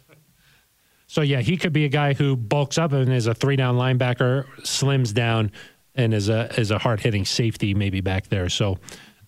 So 1.09 1.21
yeah, 1.21 1.41
he 1.41 1.57
could 1.57 1.73
be 1.73 1.85
a 1.85 1.89
guy 1.89 2.13
who 2.13 2.35
bulks 2.35 2.77
up 2.77 2.91
and 2.91 3.11
is 3.11 3.25
a 3.25 3.33
three 3.33 3.55
down 3.55 3.77
linebacker, 3.77 4.45
slims 4.59 5.11
down, 5.11 5.51
and 5.95 6.13
is 6.13 6.29
a 6.29 6.53
is 6.59 6.69
a 6.69 6.77
hard 6.77 6.99
hitting 6.99 7.25
safety 7.25 7.73
maybe 7.73 7.99
back 7.99 8.27
there. 8.27 8.47
So 8.47 8.77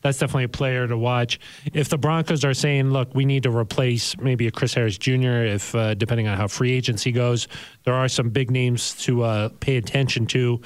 that's 0.02 0.20
definitely 0.20 0.44
a 0.44 0.50
player 0.50 0.88
to 0.88 0.96
watch. 0.96 1.40
If 1.74 1.90
the 1.90 1.98
Broncos 1.98 2.46
are 2.46 2.54
saying, 2.54 2.92
look, 2.92 3.16
we 3.16 3.26
need 3.26 3.42
to 3.44 3.50
replace 3.50 4.16
maybe 4.20 4.46
a 4.46 4.52
Chris 4.52 4.76
Harris 4.76 5.00
Jr. 5.00 5.42
If 5.42 5.74
uh, 5.74 5.96
depending 5.96 6.28
on 6.28 6.38
how 6.38 6.48
free 6.48 6.72
agency 6.72 7.12
goes, 7.12 7.48
there 7.84 7.96
are 7.96 8.08
some 8.08 8.30
big 8.30 8.52
names 8.52 8.94
to 9.06 9.24
uh, 9.24 9.50
pay 9.60 9.78
attention 9.78 10.28
to. 10.28 10.62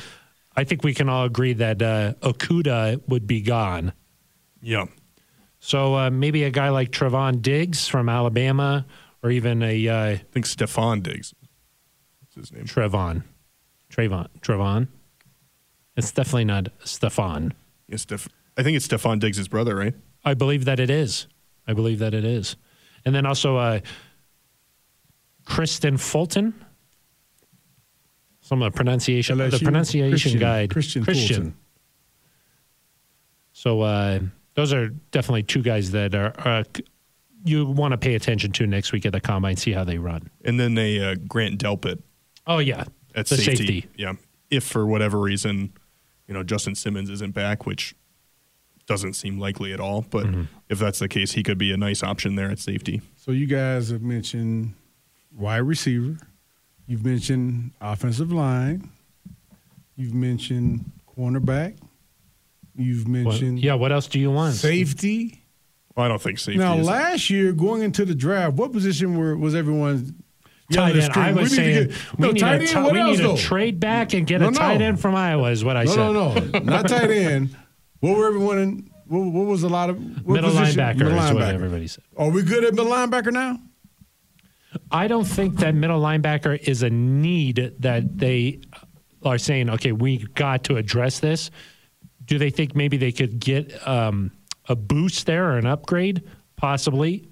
I 0.57 0.65
think 0.65 0.83
we 0.83 0.93
can 0.93 1.07
all 1.07 1.23
agree 1.23 1.53
that 1.53 1.81
uh, 1.81 2.15
Okudah 2.23 3.07
would 3.07 3.25
be 3.25 3.39
gone. 3.39 3.93
yeah. 4.61 4.85
So 5.59 5.95
uh, 5.95 6.09
maybe 6.11 6.43
a 6.43 6.51
guy 6.51 6.69
like 6.69 6.91
Trevon 6.91 7.41
Diggs 7.41 7.87
from 7.87 8.07
Alabama, 8.07 8.85
or 9.25 9.31
even 9.31 9.63
a 9.63 9.87
uh, 9.87 9.95
I 10.11 10.15
think 10.31 10.45
Stefon 10.45 11.01
Diggs. 11.01 11.33
What's 12.21 12.35
his 12.35 12.51
name? 12.53 12.65
Trevon. 12.65 13.23
Trayvon. 13.91 14.27
Trevon. 14.41 14.87
It's 15.97 16.11
definitely 16.11 16.45
not 16.45 16.67
Stefon. 16.83 17.53
Yeah, 17.87 17.97
Steph- 17.97 18.29
I 18.55 18.61
think 18.61 18.77
it's 18.77 18.87
Stefon 18.87 19.19
Diggs' 19.19 19.47
brother, 19.47 19.75
right? 19.75 19.95
I 20.23 20.35
believe 20.35 20.65
that 20.65 20.79
it 20.79 20.91
is. 20.91 21.25
I 21.67 21.73
believe 21.73 21.99
that 21.99 22.13
it 22.13 22.23
is. 22.23 22.55
And 23.03 23.15
then 23.15 23.25
also 23.25 23.57
uh, 23.57 23.79
Kristen 25.45 25.97
Fulton. 25.97 26.53
Some 28.41 28.61
of 28.61 28.71
the 28.71 28.75
pronunciation, 28.75 29.39
the 29.39 29.59
pronunciation 29.63 30.11
Christian- 30.11 30.39
guide. 30.39 30.69
Kristian 30.69 31.03
Fulton. 31.03 31.57
So 33.53 33.81
uh, 33.81 34.19
those 34.53 34.71
are 34.71 34.89
definitely 35.09 35.43
two 35.43 35.63
guys 35.63 35.91
that 35.91 36.13
are, 36.13 36.33
are 36.37 36.63
you 37.45 37.65
want 37.65 37.91
to 37.93 37.97
pay 37.97 38.15
attention 38.15 38.51
to 38.53 38.67
next 38.67 38.91
week 38.91 39.05
at 39.05 39.13
the 39.13 39.21
combine, 39.21 39.55
see 39.55 39.71
how 39.71 39.83
they 39.85 39.97
run. 39.97 40.29
And 40.43 40.59
then 40.59 40.73
they 40.75 40.99
uh, 40.99 41.15
Grant 41.27 41.61
Delpit 41.61 42.01
Oh 42.47 42.57
yeah, 42.57 42.83
at 43.15 43.27
the 43.27 43.37
safety. 43.37 43.55
safety. 43.55 43.89
Yeah. 43.95 44.13
If 44.49 44.63
for 44.65 44.85
whatever 44.85 45.19
reason, 45.19 45.73
you 46.27 46.33
know, 46.33 46.43
Justin 46.43 46.75
Simmons 46.75 47.09
isn't 47.09 47.33
back, 47.33 47.65
which 47.65 47.95
doesn't 48.87 49.13
seem 49.13 49.39
likely 49.39 49.73
at 49.73 49.79
all, 49.79 50.01
but 50.09 50.25
Mm-hmm. 50.25 50.43
if 50.69 50.77
that's 50.79 50.99
the 50.99 51.07
case, 51.07 51.31
he 51.31 51.41
could 51.43 51.57
be 51.57 51.71
a 51.71 51.77
nice 51.77 52.03
option 52.03 52.35
there 52.35 52.51
at 52.51 52.59
safety. 52.59 53.01
So 53.15 53.31
you 53.31 53.45
guys 53.47 53.89
have 53.89 54.01
mentioned 54.03 54.73
wide 55.35 55.57
receiver. 55.59 56.17
You've 56.87 57.03
mentioned 57.05 57.71
offensive 57.81 58.31
line. 58.31 58.89
You've 59.95 60.13
mentioned 60.13 60.91
cornerback. 61.17 61.77
You've 62.75 63.05
What- 63.05 63.09
mentioned 63.09 63.59
yeah. 63.59 63.73
What 63.75 63.91
else 63.91 64.07
do 64.07 64.19
you 64.19 64.29
want? 64.31 64.53
safety. 64.55 65.41
Well, 65.95 66.05
I 66.05 66.09
don't 66.09 66.21
think 66.21 66.39
safety 66.39 66.59
Now, 66.59 66.77
is. 66.77 66.85
last 66.85 67.29
year, 67.29 67.53
going 67.53 67.81
into 67.81 68.03
the 68.05 68.15
draft, 68.15 68.55
what 68.57 68.71
position 68.73 69.17
were, 69.17 69.37
was 69.37 69.55
everyone 69.55 70.15
Tight 70.73 70.95
end. 70.95 71.03
I 71.03 71.05
scream? 71.05 71.35
was 71.35 71.35
We 71.35 71.41
need 71.41 71.49
to 71.49 71.55
saying 71.55 71.87
get- 71.89 72.17
we 72.19 72.25
no, 72.27 72.31
need, 72.31 72.39
tight 72.39 72.55
a, 72.55 72.59
end, 72.59 72.67
ti- 72.69 72.75
what 72.79 72.91
we 72.93 72.99
else, 72.99 73.09
need 73.11 73.17
to 73.17 73.23
though? 73.29 73.37
trade 73.37 73.79
back 73.79 74.13
and 74.13 74.25
get 74.27 74.41
No, 74.41 74.49
a 74.49 74.51
tight 74.51 74.79
no. 74.79 74.85
end 74.87 74.99
from 74.99 75.15
Iowa. 75.15 75.51
Is 75.51 75.63
what 75.63 75.77
I 75.77 75.83
No, 75.83 75.91
said. 75.91 75.97
no, 75.97 76.11
no, 76.33 76.33
no, 76.33 76.59
not 76.59 76.87
tight 76.87 77.11
end. 77.11 77.55
What 77.99 78.17
were 78.17 78.27
everyone 78.27 78.57
in? 78.57 78.89
What, 79.07 79.19
what 79.31 79.45
was 79.45 79.61
a 79.63 79.69
lot 79.69 79.91
of 79.91 79.97
what 80.25 80.33
Middle 80.33 80.49
position? 80.49 80.79
linebacker 80.81 80.97
Middle 80.97 81.19
is 81.19 81.33
what 81.33 81.43
everybody 81.43 81.87
said. 81.87 82.03
Are 82.17 82.29
we 82.31 82.41
good 82.41 82.63
at 82.63 82.73
middle 82.73 82.91
linebacker 82.91 83.31
now? 83.31 83.59
I 84.91 85.07
don't 85.07 85.23
think 85.25 85.57
that 85.59 85.75
middle 85.75 86.01
linebacker 86.01 86.57
is 86.67 86.81
a 86.83 86.89
need 86.89 87.73
that 87.79 88.17
they 88.17 88.59
are 89.23 89.37
saying, 89.37 89.69
okay, 89.69 89.91
we 89.91 90.17
got 90.33 90.63
to 90.65 90.77
address 90.77 91.19
this. 91.19 91.51
Do 92.25 92.39
they 92.39 92.49
think 92.49 92.75
maybe 92.75 92.97
they 92.97 93.11
could 93.11 93.39
get 93.39 93.87
um, 93.87 94.31
a 94.67 94.75
boost 94.75 95.25
there 95.25 95.51
or 95.51 95.57
an 95.57 95.65
upgrade? 95.65 96.23
Possibly. 96.55 97.27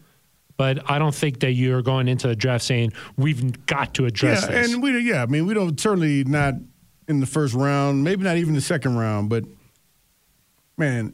But 0.56 0.90
I 0.90 1.00
don't 1.00 1.16
think 1.16 1.40
that 1.40 1.54
you're 1.54 1.82
going 1.82 2.08
into 2.08 2.28
the 2.28 2.36
draft 2.36 2.64
saying 2.64 2.94
we've 3.18 3.66
got 3.66 3.96
to 3.96 4.06
address 4.06 4.44
yeah, 4.44 4.62
this. 4.62 4.74
and 4.74 4.84
we 4.84 4.98
yeah, 5.00 5.24
I 5.24 5.26
mean 5.26 5.48
we 5.48 5.54
don't 5.54 5.80
certainly 5.80 6.24
not 6.24 6.54
in 7.08 7.20
the 7.20 7.26
first 7.26 7.54
round, 7.54 8.04
maybe 8.04 8.24
not 8.24 8.38
even 8.38 8.54
the 8.54 8.62
second 8.62 8.96
round, 8.98 9.30
but 9.30 9.44
man, 10.78 11.14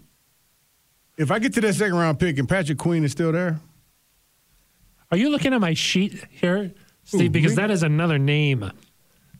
if 1.17 1.31
I 1.31 1.39
get 1.39 1.53
to 1.53 1.61
that 1.61 1.73
second 1.73 1.95
round 1.95 2.19
pick 2.19 2.37
and 2.37 2.47
Patrick 2.47 2.77
Queen 2.77 3.03
is 3.03 3.11
still 3.11 3.31
there, 3.31 3.59
Are 5.11 5.17
you 5.17 5.29
looking 5.29 5.53
at 5.53 5.61
my 5.61 5.73
sheet 5.73 6.23
here, 6.29 6.73
Steve? 7.03 7.21
Who, 7.21 7.29
because 7.29 7.51
me? 7.51 7.55
that 7.55 7.71
is 7.71 7.83
another 7.83 8.19
name 8.19 8.71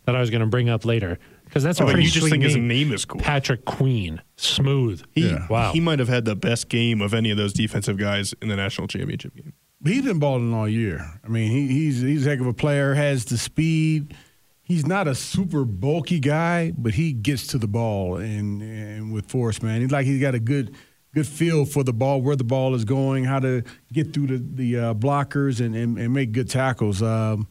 that 0.05 0.15
I 0.15 0.19
was 0.19 0.29
going 0.29 0.41
to 0.41 0.47
bring 0.47 0.69
up 0.69 0.85
later. 0.85 1.19
Because 1.49 1.63
that's 1.63 1.79
a 1.79 1.83
Oh, 1.83 1.87
pretty 1.87 2.03
you 2.03 2.09
just 2.09 2.19
sweet 2.21 2.29
think 2.31 2.43
his 2.43 2.55
name. 2.55 2.67
name 2.67 2.91
is 2.93 3.05
cool. 3.05 3.19
Patrick 3.19 3.65
Queen, 3.65 4.21
smooth. 4.37 5.03
He, 5.13 5.29
Yeah. 5.29 5.47
Wow. 5.49 5.73
he 5.73 5.79
might 5.79 5.97
have 5.99 6.07
had 6.07 6.25
the 6.25 6.35
best 6.35 6.69
game 6.69 7.01
of 7.01 7.13
any 7.13 7.31
of 7.31 7.37
those 7.37 7.53
defensive 7.53 7.97
guys 7.97 8.33
in 8.41 8.49
the 8.49 8.55
national 8.55 8.87
championship 8.87 9.35
game. 9.35 9.53
he's 9.83 10.03
been 10.03 10.19
balling 10.19 10.53
all 10.53 10.69
year. 10.69 11.05
I 11.23 11.27
mean, 11.27 11.49
he, 11.51 11.67
he's 11.67 12.01
he's 12.01 12.25
a 12.27 12.29
heck 12.29 12.39
of 12.39 12.45
a 12.47 12.53
player, 12.53 12.93
has 12.93 13.25
the 13.25 13.37
speed. 13.37 14.15
He's 14.61 14.85
not 14.85 15.07
a 15.07 15.15
super 15.15 15.65
bulky 15.65 16.19
guy, 16.19 16.71
but 16.77 16.93
he 16.93 17.11
gets 17.13 17.47
to 17.47 17.57
the 17.57 17.67
ball 17.67 18.17
and 18.17 18.61
and 18.61 19.11
with 19.11 19.25
force, 19.25 19.61
man. 19.63 19.81
He's 19.81 19.89
like 19.91 20.05
he's 20.05 20.21
got 20.21 20.35
a 20.35 20.39
good 20.39 20.75
good 21.15 21.25
feel 21.25 21.65
for 21.65 21.83
the 21.83 21.93
ball, 21.93 22.21
where 22.21 22.35
the 22.35 22.43
ball 22.43 22.75
is 22.75 22.85
going, 22.85 23.23
how 23.23 23.39
to 23.39 23.63
get 23.91 24.13
through 24.13 24.27
the 24.27 24.37
the 24.37 24.77
uh, 24.79 24.93
blockers 24.93 25.59
and, 25.65 25.75
and 25.75 25.97
and 25.97 26.13
make 26.13 26.31
good 26.33 26.47
tackles. 26.49 27.01
Um, 27.01 27.47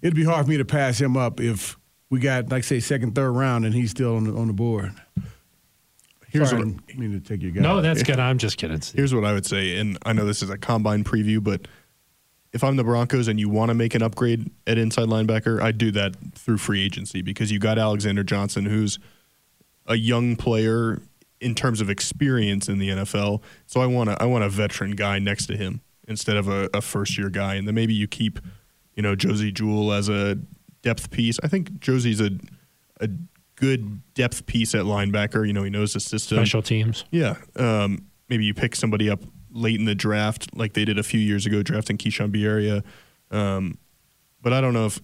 it'd 0.00 0.14
be 0.16 0.24
hard 0.24 0.46
for 0.46 0.50
me 0.50 0.56
to 0.56 0.64
pass 0.64 0.98
him 0.98 1.14
up 1.18 1.38
if 1.40 1.76
we 2.10 2.20
got 2.20 2.50
like 2.50 2.64
say 2.64 2.80
second, 2.80 3.14
third 3.14 3.32
round, 3.32 3.64
and 3.64 3.74
he's 3.74 3.90
still 3.90 4.16
on 4.16 4.24
the 4.24 4.34
on 4.34 4.46
the 4.46 4.52
board. 4.52 4.92
Here's 6.28 6.50
Sorry, 6.50 6.64
what- 6.64 6.68
I 6.68 6.86
didn't 6.86 6.98
mean 6.98 7.12
to 7.12 7.20
take 7.20 7.42
your 7.42 7.52
guy. 7.52 7.60
No, 7.60 7.80
that's 7.80 8.02
good. 8.04 8.18
I'm 8.18 8.38
just 8.38 8.58
kidding. 8.58 8.80
Steve. 8.80 8.96
Here's 8.98 9.14
what 9.14 9.24
I 9.24 9.32
would 9.32 9.46
say, 9.46 9.78
and 9.78 9.96
I 10.04 10.12
know 10.12 10.26
this 10.26 10.42
is 10.42 10.50
a 10.50 10.58
combine 10.58 11.04
preview, 11.04 11.42
but 11.42 11.66
if 12.52 12.64
I'm 12.64 12.76
the 12.76 12.84
Broncos 12.84 13.28
and 13.28 13.38
you 13.38 13.48
want 13.48 13.68
to 13.70 13.74
make 13.74 13.94
an 13.94 14.02
upgrade 14.02 14.50
at 14.66 14.78
inside 14.78 15.08
linebacker, 15.08 15.60
I'd 15.60 15.78
do 15.78 15.90
that 15.92 16.16
through 16.34 16.58
free 16.58 16.82
agency 16.84 17.22
because 17.22 17.52
you 17.52 17.58
got 17.58 17.78
Alexander 17.78 18.24
Johnson, 18.24 18.64
who's 18.66 18.98
a 19.86 19.94
young 19.96 20.36
player 20.36 21.02
in 21.40 21.54
terms 21.54 21.80
of 21.80 21.90
experience 21.90 22.68
in 22.68 22.78
the 22.78 22.88
NFL. 22.88 23.42
So 23.66 23.80
I 23.80 23.86
want 23.86 24.08
a, 24.10 24.20
I 24.22 24.26
want 24.26 24.42
a 24.42 24.48
veteran 24.48 24.92
guy 24.92 25.18
next 25.18 25.46
to 25.46 25.56
him 25.56 25.80
instead 26.08 26.36
of 26.36 26.48
a, 26.48 26.68
a 26.72 26.80
first 26.80 27.18
year 27.18 27.28
guy, 27.30 27.54
and 27.56 27.68
then 27.68 27.74
maybe 27.74 27.92
you 27.94 28.08
keep, 28.08 28.40
you 28.94 29.02
know, 29.02 29.14
Josey 29.14 29.52
Jewell 29.52 29.92
as 29.92 30.08
a 30.08 30.38
depth 30.86 31.10
piece. 31.10 31.38
I 31.42 31.48
think 31.48 31.80
Josey's 31.80 32.20
a 32.20 32.30
a 33.00 33.08
good 33.56 34.00
depth 34.14 34.46
piece 34.46 34.74
at 34.74 34.84
linebacker. 34.84 35.44
You 35.46 35.52
know, 35.52 35.64
he 35.64 35.70
knows 35.70 35.92
the 35.92 36.00
system. 36.00 36.38
Special 36.38 36.62
teams. 36.62 37.04
Yeah. 37.10 37.36
Um, 37.56 38.06
maybe 38.28 38.44
you 38.44 38.54
pick 38.54 38.76
somebody 38.76 39.10
up 39.10 39.20
late 39.50 39.78
in 39.80 39.86
the 39.86 39.94
draft, 39.94 40.56
like 40.56 40.74
they 40.74 40.84
did 40.84 40.98
a 40.98 41.02
few 41.02 41.18
years 41.20 41.46
ago, 41.46 41.62
drafting 41.62 41.98
Keishawn 41.98 42.30
Bierria. 42.30 42.84
Um, 43.36 43.78
but 44.42 44.52
I 44.52 44.60
don't 44.60 44.74
know 44.74 44.86
if, 44.86 45.00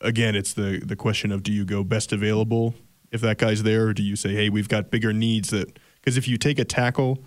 again, 0.00 0.34
it's 0.36 0.52
the, 0.52 0.80
the 0.84 0.96
question 0.96 1.32
of 1.32 1.42
do 1.42 1.52
you 1.52 1.64
go 1.64 1.82
best 1.82 2.12
available 2.12 2.74
if 3.10 3.20
that 3.22 3.38
guy's 3.38 3.62
there, 3.62 3.86
or 3.86 3.92
do 3.94 4.02
you 4.02 4.14
say, 4.14 4.34
hey, 4.34 4.48
we've 4.50 4.68
got 4.68 4.90
bigger 4.90 5.12
needs 5.12 5.50
that, 5.50 5.78
because 6.00 6.16
if 6.16 6.28
you 6.28 6.36
take 6.36 6.58
a 6.58 6.64
tackle 6.64 7.18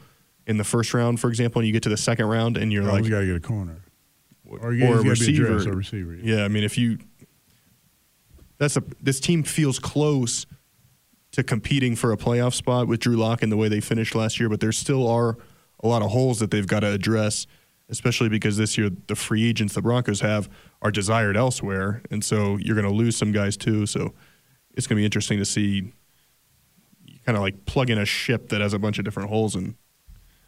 in 0.48 0.58
the 0.58 0.64
first 0.64 0.94
round, 0.94 1.20
for 1.20 1.30
example, 1.30 1.60
and 1.60 1.68
you 1.68 1.74
get 1.74 1.84
to 1.84 1.90
the 1.90 1.98
second 1.98 2.28
round 2.28 2.56
and 2.58 2.72
you're 2.72 2.88
Oh, 2.88 2.94
like, 2.94 3.04
we 3.04 3.10
got 3.10 3.20
to 3.22 3.26
get 3.26 3.36
a 3.36 3.40
corner. 3.40 3.78
Or, 4.46 4.60
or 4.60 4.72
a 4.72 4.76
he's 4.76 5.04
be 5.04 5.10
receiver. 5.10 5.46
addressed, 5.46 5.68
or 5.68 5.74
receiver. 5.76 6.16
yeah. 6.16 6.38
Yeah, 6.38 6.46
I 6.46 6.48
mean, 6.48 6.64
if 6.64 6.78
you 6.78 7.00
that's 8.58 8.78
a 8.78 8.84
this 9.02 9.20
team 9.20 9.44
feels 9.44 9.80
close 9.80 10.46
to 11.32 11.44
competing 11.44 11.96
for 11.96 12.12
a 12.12 12.18
playoff 12.18 12.54
spot 12.54 12.88
with 12.88 13.00
Drew 13.00 13.16
Lock 13.16 13.42
and 13.42 13.52
the 13.52 13.58
way 13.58 13.68
they 13.68 13.80
finished 13.80 14.14
last 14.16 14.40
year, 14.40 14.50
but 14.50 14.60
there 14.60 14.72
still 14.72 15.08
are 15.08 15.38
a 15.84 15.88
lot 15.88 16.02
of 16.02 16.12
holes 16.12 16.40
that 16.40 16.52
they've 16.52 16.68
got 16.68 16.82
to 16.82 16.92
address, 16.92 17.48
especially 17.90 18.30
because 18.30 18.58
this 18.58 18.78
year 18.78 18.90
the 19.08 19.16
free 19.16 19.50
agents 19.50 19.74
the 19.74 19.82
Broncos 19.82 20.22
have 20.22 20.48
are 20.82 20.92
desired 20.92 21.36
elsewhere, 21.36 22.02
and 22.12 22.24
so 22.24 22.58
you're 22.58 22.76
going 22.76 22.88
to 22.88 22.94
lose 22.94 23.18
some 23.18 23.32
guys 23.32 23.58
too. 23.58 23.86
So 23.86 24.14
it's 24.76 24.86
going 24.88 24.98
to 24.98 25.02
be 25.02 25.06
interesting 25.06 25.40
to 25.40 25.46
see 25.46 25.92
kind 27.26 27.36
of 27.38 27.42
like 27.42 27.66
plug 27.66 27.90
in 27.90 27.98
a 27.98 28.06
ship 28.06 28.50
that 28.50 28.62
has 28.62 28.74
a 28.74 28.80
bunch 28.80 29.00
of 29.00 29.06
different 29.06 29.30
holes 29.30 29.56
and 29.56 29.76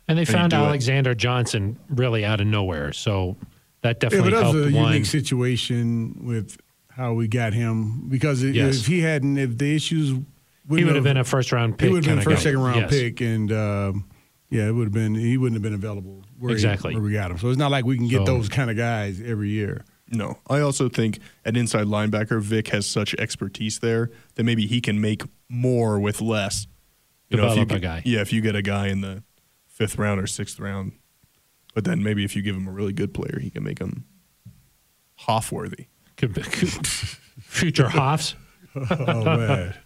And 0.07 0.17
they 0.17 0.23
you 0.23 0.25
found 0.27 0.51
do 0.51 0.57
it. 0.57 0.59
Alexander 0.59 1.15
Johnson 1.15 1.79
really 1.89 2.23
out 2.25 2.41
of 2.41 2.47
nowhere. 2.47 2.91
So 2.93 3.37
that 3.85 3.97
Yeah, 3.97 4.09
definitely 4.09 4.31
but 4.31 4.35
that's 4.41 4.53
helped 4.53 4.71
a 4.73 4.75
one. 4.75 4.91
unique 4.93 5.05
situation 5.05 6.25
with 6.25 6.57
how 6.89 7.13
we 7.13 7.27
got 7.27 7.53
him 7.53 8.07
because 8.09 8.43
if- 8.43 8.55
Yes. 8.55 8.79
if 8.81 8.87
he 8.87 9.01
hadn't, 9.01 9.37
if 9.37 9.57
the 9.57 9.75
issues, 9.75 10.09
He 10.09 10.83
would 10.83 10.95
have 10.95 11.03
been 11.03 11.17
a 11.17 11.23
first 11.23 11.51
round 11.51 11.77
pick. 11.77 11.87
he 11.87 11.93
would 11.93 12.03
have 12.05 12.15
been 12.15 12.23
kinda 12.23 12.31
first, 12.35 12.43
guy. 12.43 12.49
second 12.51 12.59
round 12.61 12.81
Yes. 12.81 12.89
pick, 12.89 13.21
and 13.21 13.51
um, 13.51 14.05
Yeah, 14.51 14.67
it 14.67 14.71
would 14.75 14.85
have 14.85 14.93
been. 14.93 15.15
He 15.15 15.37
wouldn't 15.37 15.55
have 15.55 15.63
been 15.63 15.73
available. 15.73 16.23
Where 16.37 16.49
he- 16.49 16.53
Exactly. 16.53 16.93
where 16.93 17.03
we 17.03 17.11
got 17.11 17.31
him. 17.31 17.39
So 17.39 17.49
it's 17.49 17.57
not 17.57 17.71
like 17.71 17.83
we 17.83 17.97
can 17.97 18.07
get 18.07 18.19
So- 18.19 18.25
those 18.25 18.47
kind 18.47 18.69
of 18.69 18.77
guys 18.77 19.19
every 19.19 19.49
year. 19.49 19.83
No, 20.11 20.37
I 20.47 20.59
also 20.59 20.87
think 20.87 21.17
an 21.45 21.55
inside 21.55 21.87
linebacker, 21.87 22.39
Vic 22.41 22.67
has 22.69 22.85
such 22.85 23.15
expertise 23.15 23.79
there 23.79 24.11
that 24.35 24.43
maybe 24.43 24.67
he 24.67 24.81
can 24.81 25.01
make 25.01 25.23
more 25.49 25.99
with 25.99 26.21
less. 26.21 26.67
if 27.31 27.37
Develop 27.37 27.55
you 27.57 27.61
a 27.63 27.65
get- 27.65 27.81
guy. 27.81 28.01
Yeah, 28.05 28.21
if 28.21 28.31
you 28.31 28.39
get 28.39 28.55
a 28.55 28.61
guy 28.61 28.87
in 28.89 29.01
the 29.01 29.23
fifth 29.67 29.97
round 29.97 30.21
or 30.21 30.27
sixth 30.27 30.59
round, 30.59 30.91
but 31.75 31.83
then 31.83 32.01
maybe 32.01 32.23
if 32.25 32.35
you 32.35 32.41
give 32.41 32.55
him 32.55 32.67
a 32.67 32.71
really 32.71 32.93
good 32.93 33.13
player, 33.13 33.37
he 33.39 33.51
can 33.51 33.63
make 33.63 33.77
him 33.77 34.05
Hoff 35.17 35.51
worthy. 35.51 35.85
Could 36.17 36.33
be- 36.33 36.41
could- 36.41 36.87
Future 36.87 37.87
Hoffs. 37.89 38.35
Oh 38.75 39.23
man. 39.23 39.73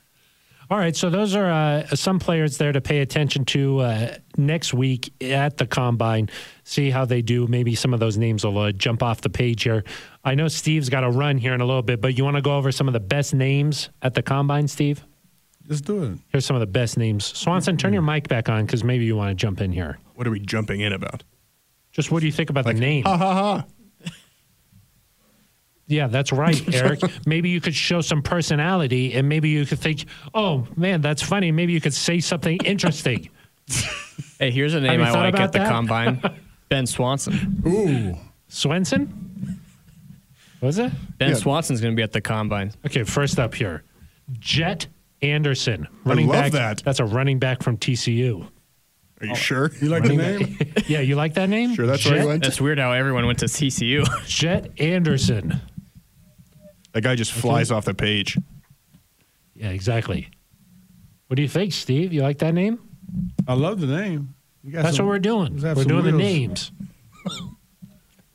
All 0.71 0.77
right, 0.77 0.95
so 0.95 1.09
those 1.09 1.35
are 1.35 1.49
uh, 1.49 1.85
some 1.95 2.19
players 2.19 2.57
there 2.59 2.71
to 2.71 2.79
pay 2.81 2.99
attention 3.01 3.43
to 3.45 3.79
uh, 3.79 4.15
next 4.37 4.71
week 4.73 5.11
at 5.23 5.57
the 5.57 5.65
combine. 5.65 6.29
See 6.63 6.91
how 6.91 7.05
they 7.05 7.23
do. 7.23 7.47
Maybe 7.47 7.73
some 7.73 7.91
of 7.93 7.99
those 7.99 8.17
names 8.19 8.45
will 8.45 8.57
uh, 8.59 8.71
jump 8.71 9.01
off 9.03 9.21
the 9.21 9.29
page 9.31 9.63
here. 9.63 9.83
I 10.23 10.35
know 10.35 10.47
Steve's 10.47 10.89
got 10.89 11.03
a 11.03 11.09
run 11.09 11.37
here 11.39 11.53
in 11.55 11.61
a 11.61 11.65
little 11.65 11.81
bit, 11.81 12.01
but 12.01 12.17
you 12.17 12.23
want 12.23 12.35
to 12.35 12.41
go 12.43 12.55
over 12.55 12.71
some 12.71 12.87
of 12.87 12.93
the 12.93 12.99
best 12.99 13.33
names 13.33 13.89
at 14.03 14.13
the 14.13 14.21
combine, 14.21 14.67
Steve? 14.67 15.03
Just 15.67 15.85
do 15.85 16.03
it. 16.03 16.19
Here's 16.29 16.45
some 16.45 16.55
of 16.55 16.59
the 16.61 16.67
best 16.67 16.97
names. 16.99 17.25
Swanson, 17.25 17.75
turn 17.77 17.93
your 17.93 18.01
mic 18.03 18.27
back 18.27 18.47
on 18.49 18.65
because 18.65 18.83
maybe 18.83 19.05
you 19.05 19.15
want 19.15 19.29
to 19.31 19.35
jump 19.35 19.61
in 19.61 19.71
here. 19.71 19.97
What 20.15 20.27
are 20.27 20.31
we 20.31 20.39
jumping 20.39 20.81
in 20.81 20.93
about? 20.93 21.23
Just 21.91 22.11
what 22.11 22.19
do 22.21 22.25
you 22.27 22.31
think 22.31 22.49
about 22.49 22.65
the 22.65 22.73
name? 22.73 23.03
Ha 23.05 23.17
ha 23.17 23.33
ha! 23.33 23.65
Yeah, 25.87 26.05
that's 26.07 26.31
right, 26.31 26.53
Aric. 26.55 27.25
maybe 27.25 27.49
you 27.49 27.59
could 27.59 27.73
show 27.73 28.01
some 28.01 28.21
personality 28.21 29.13
and 29.15 29.27
maybe 29.27 29.49
you 29.49 29.65
could 29.65 29.79
think, 29.79 30.05
oh, 30.35 30.67
man, 30.75 31.01
that's 31.01 31.23
funny. 31.23 31.51
Maybe 31.51 31.73
you 31.73 31.81
could 31.81 31.95
say 31.95 32.19
something 32.19 32.57
interesting. 32.65 33.29
Hey, 34.37 34.51
here's 34.51 34.73
a 34.73 34.79
name 34.79 35.01
I 35.01 35.11
thought 35.11 35.19
like 35.19 35.33
about 35.33 35.43
at 35.47 35.51
the 35.51 35.59
that? 35.59 35.67
combine. 35.69 36.21
Ben 36.69 36.85
Swanson. 36.87 37.61
Ooh. 37.67 38.15
Swenson? 38.47 39.59
Was 40.61 40.77
it? 40.79 40.93
Ben 41.17 41.29
Yeah. 41.31 41.35
Swanson's 41.35 41.81
going 41.81 41.93
to 41.93 41.95
be 41.95 42.03
at 42.03 42.13
the 42.13 42.21
combine. 42.21 42.71
Okay, 42.85 43.03
first 43.03 43.37
up 43.37 43.53
here, 43.53 43.83
Jet 44.39 44.87
Anderson, 45.21 45.87
running 46.05 46.27
love 46.27 46.35
back. 46.37 46.51
that. 46.53 46.83
That's 46.85 46.99
a 47.01 47.05
running 47.05 47.37
back 47.39 47.61
from 47.61 47.77
TCU. 47.77 48.47
Are 49.21 49.25
you 49.25 49.31
oh. 49.33 49.35
sure? 49.35 49.71
You 49.81 49.89
like 49.89 50.03
the 50.03 50.15
name? 50.15 50.57
Yeah, 50.87 51.01
you 51.01 51.15
like 51.15 51.35
that 51.35 51.49
name? 51.49 51.75
Sure, 51.75 51.85
that's 51.85 52.03
where 52.05 52.15
Jet, 52.15 52.21
he 52.21 52.27
went. 52.27 52.43
That's 52.43 52.59
weird 52.59 52.79
how 52.79 52.93
everyone 52.93 53.25
went 53.27 53.39
to 53.39 53.45
CCU. 53.45 54.05
Jet 54.27 54.71
Anderson. 54.79 55.61
That 56.93 57.01
guy 57.01 57.15
just 57.15 57.31
flies 57.31 57.69
off 57.71 57.85
the 57.85 57.93
page. 57.93 58.37
Yeah, 59.53 59.69
exactly. 59.69 60.29
What 61.27 61.35
do 61.35 61.43
you 61.43 61.47
think, 61.47 61.73
Steve? 61.73 62.11
You 62.11 62.23
like 62.23 62.39
that 62.39 62.53
name? 62.53 62.79
I 63.47 63.53
love 63.53 63.79
the 63.81 63.87
name. 63.87 64.33
You 64.63 64.71
got 64.71 64.83
That's 64.83 64.97
some- 64.97 65.05
what 65.05 65.11
we're 65.11 65.19
doing. 65.19 65.53
let's 65.53 65.63
have 65.63 65.77
We're 65.77 65.83
some 65.83 65.89
doing 65.91 66.05
the 66.05 66.11
wheels. 66.17 66.21
names. 66.23 66.71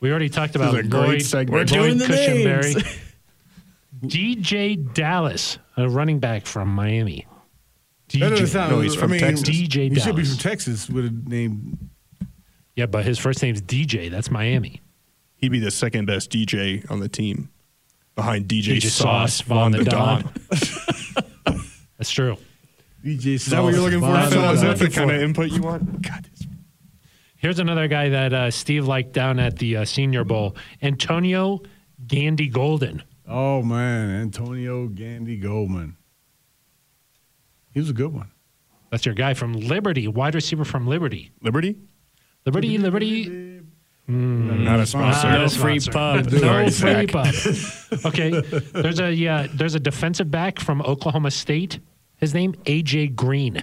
We 0.01 0.11
already 0.11 0.28
talked 0.28 0.55
about 0.55 0.74
is 0.74 0.80
a 0.80 0.89
great 0.89 1.09
Lloyd, 1.09 1.22
segment. 1.22 1.51
We're 1.51 1.59
Lloyd 1.59 1.68
doing 1.68 1.99
the 1.99 2.05
Cushenberry. 2.05 3.01
DJ 4.05 4.93
Dallas, 4.95 5.59
a 5.76 5.89
running 5.89 6.18
back 6.20 6.47
from 6.47 6.68
Miami. 6.68 7.26
That 8.13 8.19
doesn't 8.31 8.47
DJ. 8.47 8.49
sound. 8.49 8.73
No, 8.73 8.81
he's 8.81 8.97
I 8.97 9.01
from 9.01 9.11
mean, 9.13 9.21
Texas. 9.21 9.49
DJ 9.49 9.91
He 9.93 9.99
should 10.01 10.17
be 10.17 10.25
from 10.25 10.39
Texas 10.39 10.89
with 10.89 11.07
a 11.07 11.11
name. 11.29 11.91
Yeah, 12.77 12.87
but 12.87 13.05
his 13.05 13.19
first 13.19 13.43
name's 13.43 13.63
DJ. 13.63 14.11
That's 14.11 14.31
Miami. 14.31 14.81
He'd 15.37 15.51
be 15.51 15.59
the 15.61 15.71
second 15.71 16.07
best 16.07 16.31
DJ 16.31 16.89
on 16.91 17.01
the 17.01 17.09
team, 17.09 17.51
behind 18.15 18.47
DJ, 18.49 18.77
DJ 18.79 18.83
Sauce 18.85 19.35
Sauce, 19.35 19.41
Von 19.43 19.57
Von 19.57 19.73
the 19.73 19.79
the 19.79 19.85
Don. 19.91 20.23
Don. 20.23 21.61
That's 21.99 22.11
true. 22.11 22.37
DJ 23.05 23.27
Is 23.35 23.47
that 23.47 23.63
what 23.63 23.75
you're 23.75 23.83
looking 23.83 24.01
for, 24.01 24.13
That's 24.13 24.33
Phil? 24.33 24.43
what 24.43 24.55
Is 24.55 24.61
that 24.63 24.79
the 24.79 24.91
kind 24.91 25.11
of 25.11 25.21
input 25.23 25.51
you 25.51 25.63
want? 25.63 26.03
God, 26.03 26.27
Here's 27.37 27.59
another 27.59 27.89
guy 27.89 28.09
that 28.09 28.33
uh, 28.33 28.51
Steve 28.51 28.87
liked 28.87 29.13
down 29.13 29.39
at 29.39 29.59
the 29.59 29.77
uh, 29.79 29.85
Senior 29.85 30.25
Bowl 30.25 30.57
Antonio 30.81 31.61
Gandy 32.07 32.49
Golden. 32.49 33.03
Oh 33.29 33.63
man, 33.63 34.11
Antonio 34.23 34.87
Gandy 34.89 35.37
Goldman. 35.37 35.97
He 37.75 37.81
was 37.81 37.91
a 37.91 37.93
good 37.93 38.12
one. 38.12 38.31
That's 38.91 39.05
your 39.05 39.14
guy 39.14 39.35
from 39.35 39.53
Liberty, 39.53 40.07
wide 40.09 40.35
receiver 40.35 40.64
from 40.64 40.87
Liberty. 40.87 41.33
Liberty? 41.43 41.77
Liberty, 42.47 42.79
Liberty. 42.79 43.61
Not 44.07 44.81
a 44.81 44.87
sponsor. 44.87 45.29
Not 45.29 45.39
No 45.39 45.45
a 45.45 45.49
free 45.49 45.81
sponsor. 45.81 46.31
pub. 46.31 46.43
No 46.43 46.70
free 46.70 47.07
pub. 47.07 47.35
Okay, 48.07 48.31
there's 48.72 49.01
a 49.01 49.12
yeah, 49.12 49.47
there's 49.53 49.75
a 49.75 49.81
defensive 49.81 50.31
back 50.31 50.61
from 50.61 50.81
Oklahoma 50.83 51.31
State. 51.31 51.81
His 52.18 52.35
name 52.35 52.53
AJ 52.66 53.16
Green. 53.16 53.62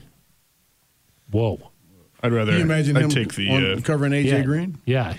Whoa. 1.32 1.72
I'd 2.24 2.34
rather 2.34 2.51
Can 2.51 2.59
you 2.59 2.66
imagine 2.66 2.97
I'd 2.97 3.03
him 3.05 3.09
take 3.09 3.34
the 3.36 3.49
on, 3.49 3.66
uh, 3.78 3.82
covering 3.84 4.12
AJ 4.12 4.26
Yeah. 4.26 4.43
Green? 4.43 4.78
Yeah, 4.86 5.14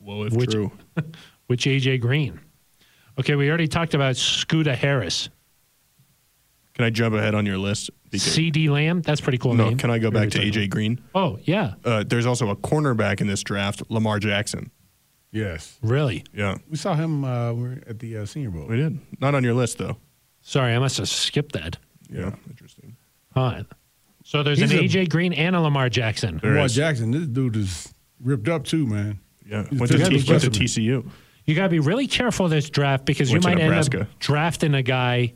well 0.00 0.24
if 0.24 0.32
Which- 0.32 0.50
true. 0.50 0.72
which 1.46 1.64
AJ 1.66 2.00
Green? 2.00 2.40
Okay, 3.18 3.34
we 3.34 3.48
already 3.48 3.68
talked 3.68 3.94
about 3.94 4.16
Scooter 4.16 4.74
Harris. 4.74 5.28
Can 6.80 6.86
I 6.86 6.90
jump 6.90 7.14
ahead 7.14 7.34
on 7.34 7.44
your 7.44 7.58
list? 7.58 7.90
CeeDee 8.10 8.70
Lamb, 8.70 9.02
that's 9.02 9.20
pretty 9.20 9.36
cool 9.36 9.52
no, 9.52 9.68
name. 9.68 9.76
can 9.76 9.90
I 9.90 9.98
go 9.98 10.10
back 10.10 10.30
to 10.30 10.38
Very 10.38 10.50
AJ 10.50 10.70
Green? 10.70 10.98
Oh, 11.14 11.38
yeah, 11.42 11.74
Uh, 11.84 12.04
there's 12.06 12.24
also 12.24 12.48
a 12.48 12.56
cornerback 12.56 13.20
in 13.20 13.26
this 13.26 13.42
draft, 13.42 13.82
Lamar 13.90 14.18
Jackson. 14.18 14.70
Yes. 15.30 15.76
really. 15.82 16.24
Yeah, 16.32 16.56
We 16.70 16.78
saw 16.78 16.94
him 16.94 17.22
uh, 17.22 17.52
at 17.86 17.98
the 17.98 18.16
uh, 18.16 18.24
Senior 18.24 18.48
Bowl. 18.48 18.64
we 18.66 18.76
did. 18.78 18.98
Not 19.20 19.34
on 19.34 19.44
your 19.44 19.52
list 19.52 19.76
though. 19.76 19.98
Sorry, 20.40 20.72
I 20.74 20.78
must 20.78 20.96
have 20.96 21.06
skipped 21.10 21.52
that. 21.52 21.76
Yeah, 22.08 22.34
interesting. 22.48 22.96
Huh. 23.34 23.64
So 24.24 24.42
there's 24.42 24.58
He's 24.58 24.72
an 24.72 24.78
a- 24.78 24.82
AJ 24.88 25.10
Green 25.10 25.34
and 25.34 25.54
a 25.54 25.60
Lamar 25.60 25.90
Jackson. 25.90 26.40
Lamar 26.42 26.64
is. 26.64 26.74
Jackson, 26.74 27.10
this 27.10 27.26
dude 27.26 27.56
is 27.56 27.92
ripped 28.22 28.48
up 28.48 28.64
too, 28.64 28.86
man. 28.86 29.20
Yeah, 29.46 29.66
He's 29.68 29.78
went 29.78 29.92
to, 29.92 29.98
T- 29.98 30.30
went 30.32 30.42
to. 30.44 30.50
TCU. 30.50 31.06
You 31.44 31.54
got 31.54 31.64
to 31.64 31.68
be 31.68 31.78
really 31.80 32.06
careful 32.06 32.48
this 32.48 32.70
draft 32.70 33.04
because 33.04 33.30
Went 33.32 33.44
you 33.44 33.50
might 33.50 33.60
end 33.60 33.74
up 33.94 34.06
drafting 34.18 34.72
a 34.74 34.82
guy 34.82 35.34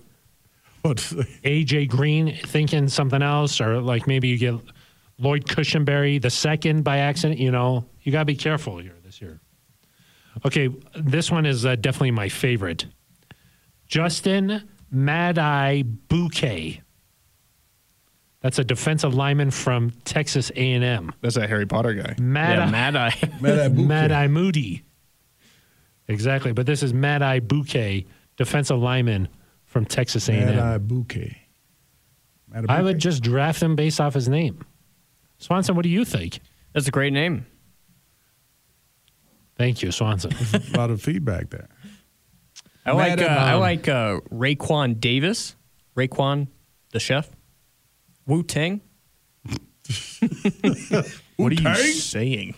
But 0.84 0.98
AJ 1.44 1.88
Green 1.88 2.36
thinking 2.36 2.88
something 2.88 3.22
else, 3.22 3.60
or 3.60 3.80
like 3.80 4.06
maybe 4.06 4.28
you 4.28 4.38
get 4.38 4.54
Lloyd 5.18 5.46
Cushenberry 5.46 6.20
the 6.20 6.30
second 6.30 6.84
by 6.84 6.98
accident. 6.98 7.40
You 7.40 7.50
know, 7.50 7.86
you 8.02 8.12
got 8.12 8.20
to 8.20 8.24
be 8.26 8.36
careful 8.36 8.78
here 8.78 8.94
this 9.02 9.20
year. 9.20 9.40
Okay, 10.44 10.68
this 10.94 11.30
one 11.30 11.46
is 11.46 11.64
uh, 11.64 11.76
definitely 11.76 12.10
my 12.10 12.28
favorite. 12.28 12.86
Justin 13.86 14.68
Mad 14.90 15.38
Eye 15.38 15.84
Bouquet. 15.84 16.82
That's 18.40 18.58
a 18.58 18.64
defensive 18.64 19.14
lineman 19.14 19.50
from 19.52 19.90
Texas 20.04 20.50
A&M. 20.50 21.12
That's 21.22 21.36
that 21.36 21.48
Harry 21.48 21.64
Potter 21.64 21.94
guy. 21.94 22.14
Mad 22.20 22.58
yeah, 22.58 22.64
Eye- 22.64 22.70
Mad 22.70 22.96
Eye. 22.96 23.30
Mad 23.40 23.58
Eye 23.58 23.68
Mad 23.68 24.12
Eye 24.12 24.28
Moody. 24.28 24.84
Exactly, 26.08 26.52
but 26.52 26.66
this 26.66 26.82
is 26.82 26.92
Mad 26.92 27.22
Eye 27.22 27.40
Bouquet, 27.40 28.04
defensive 28.36 28.78
lineman 28.78 29.28
from 29.74 29.84
Texas 29.84 30.28
A&M. 30.28 30.46
Mad 30.46 30.56
Eye 30.56 30.78
Bouquet. 30.78 31.36
Mad 32.48 32.66
Eye 32.68 32.78
I 32.78 32.82
would 32.82 33.00
just 33.00 33.24
draft 33.24 33.60
him 33.60 33.74
based 33.74 34.00
off 34.00 34.14
his 34.14 34.28
name. 34.28 34.64
Swanson, 35.38 35.74
what 35.74 35.82
do 35.82 35.88
you 35.88 36.04
think? 36.04 36.38
That's 36.72 36.86
a 36.86 36.92
great 36.92 37.12
name. 37.12 37.44
Thank 39.56 39.82
you, 39.82 39.90
Swanson. 39.90 40.32
a 40.54 40.76
lot 40.76 40.92
of 40.92 41.02
feedback 41.02 41.50
there. 41.50 41.68
I 42.86 42.92
like 42.92 43.18
Mad 43.18 43.26
uh, 43.28 43.40
I 43.40 43.54
like 43.54 43.88
uh, 43.88 44.20
Raekwon 44.32 45.00
Davis. 45.00 45.56
Raekwon, 45.96 46.46
the 46.92 47.00
chef. 47.00 47.28
Wu 48.28 48.44
Tang. 48.44 48.80
What 51.36 51.50
are 51.50 51.56
you 51.56 51.64
Wu-Tang? 51.64 51.74
saying? 51.74 52.54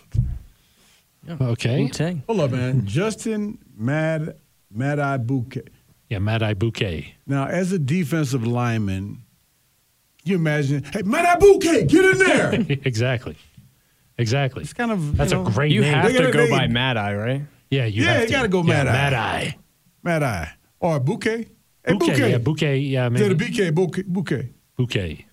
Okay. 1.41 1.81
Wu 1.81 1.89
Tang. 1.89 2.21
Hold 2.27 2.41
up, 2.41 2.51
man. 2.51 2.85
Justin 2.85 3.57
Mad 3.75 4.37
Mad 4.71 4.99
Eye 4.99 5.17
Bouquet. 5.17 5.63
Yeah, 6.09 6.19
Mad 6.19 6.41
Eye 6.43 6.53
Bouquet. 6.53 7.15
Now, 7.25 7.45
as 7.47 7.71
a 7.73 7.79
defensive 7.79 8.45
lineman, 8.47 9.23
you 10.23 10.35
imagine, 10.35 10.83
hey, 10.83 11.01
Mad 11.03 11.25
Eye 11.25 11.37
Bouquet, 11.39 11.85
get 11.85 12.05
in 12.05 12.17
there. 12.17 12.53
exactly. 12.85 13.35
Exactly. 14.17 14.63
It's 14.63 14.73
kind 14.73 14.91
of 14.91 15.17
That's 15.17 15.31
you 15.31 15.41
a 15.41 15.51
great 15.51 15.71
You 15.71 15.81
name. 15.81 15.93
have 15.93 16.05
They 16.05 16.13
to 16.13 16.19
gotta- 16.19 16.33
go 16.33 16.45
they- 16.45 16.49
by 16.49 16.67
Mad 16.67 16.97
Eye, 16.97 17.13
right? 17.15 17.41
yeah, 17.69 17.85
you 17.85 18.03
Yeah, 18.03 18.11
have 18.13 18.21
you 18.21 18.27
to. 18.27 18.33
gotta 18.33 18.47
go 18.47 18.63
yeah, 18.63 18.83
Mad 18.83 18.87
Eye. 18.87 18.91
Mad 18.93 19.13
Eye. 19.13 19.57
Mad 20.03 20.23
Eye 20.23 20.51
or 20.79 20.99
Bouquet. 20.99 21.47
Hey, 21.85 21.93
Bouquet. 21.93 22.07
Bouquet. 22.13 22.31
Yeah, 22.31 22.37
Bouquet. 22.37 22.77
Yeah, 22.79 23.07
Instead 23.07 23.37
maybe. 23.37 23.45
of 23.45 23.51
BK, 23.51 23.75
Bouquet. 23.75 24.03
Bouquet. 24.07 24.49
Bouquet. 24.77 25.25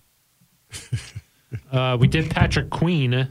uh, 1.71 1.97
we 1.99 2.07
did 2.07 2.29
Patrick 2.29 2.69
Queen. 2.69 3.27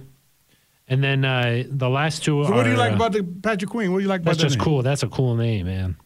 And 0.86 1.03
then 1.03 1.24
uh, 1.24 1.64
the 1.68 1.88
last 1.88 2.24
two 2.24 2.45
So 2.45 2.53
are. 2.53 2.57
what 2.57 2.64
do 2.64 2.70
you 2.70 2.76
like 2.76 2.92
uh, 2.92 2.97
about 2.97 3.12
the 3.12 3.22
Patrick 3.22 3.70
Queen? 3.70 3.90
What 3.92 3.99
do 3.99 4.03
you 4.03 4.09
like 4.09 4.20
about 4.20 4.32
That's 4.32 4.42
that 4.42 4.49
just 4.49 4.59
name? 4.59 4.64
cool. 4.64 4.82
That's 4.82 5.03
a 5.03 5.09
cool 5.09 5.34
name, 5.34 5.66
man. 5.66 5.97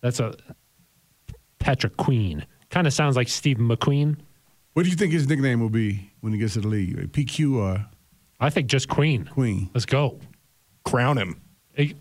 That's 0.00 0.20
a 0.20 0.34
Patrick 1.58 1.96
Queen. 1.96 2.46
Kind 2.70 2.86
of 2.86 2.92
sounds 2.92 3.16
like 3.16 3.28
Steve 3.28 3.56
McQueen. 3.58 4.16
What 4.74 4.84
do 4.84 4.90
you 4.90 4.96
think 4.96 5.12
his 5.12 5.26
nickname 5.28 5.60
will 5.60 5.70
be 5.70 6.10
when 6.20 6.32
he 6.32 6.38
gets 6.38 6.54
to 6.54 6.60
the 6.60 6.68
league? 6.68 7.12
PQ 7.12 7.56
or 7.56 7.86
I 8.40 8.50
think 8.50 8.68
just 8.68 8.88
Queen. 8.88 9.24
Queen? 9.24 9.70
Let's 9.74 9.86
go. 9.86 10.20
Crown 10.84 11.18
him. 11.18 11.40
Hey, 11.74 11.94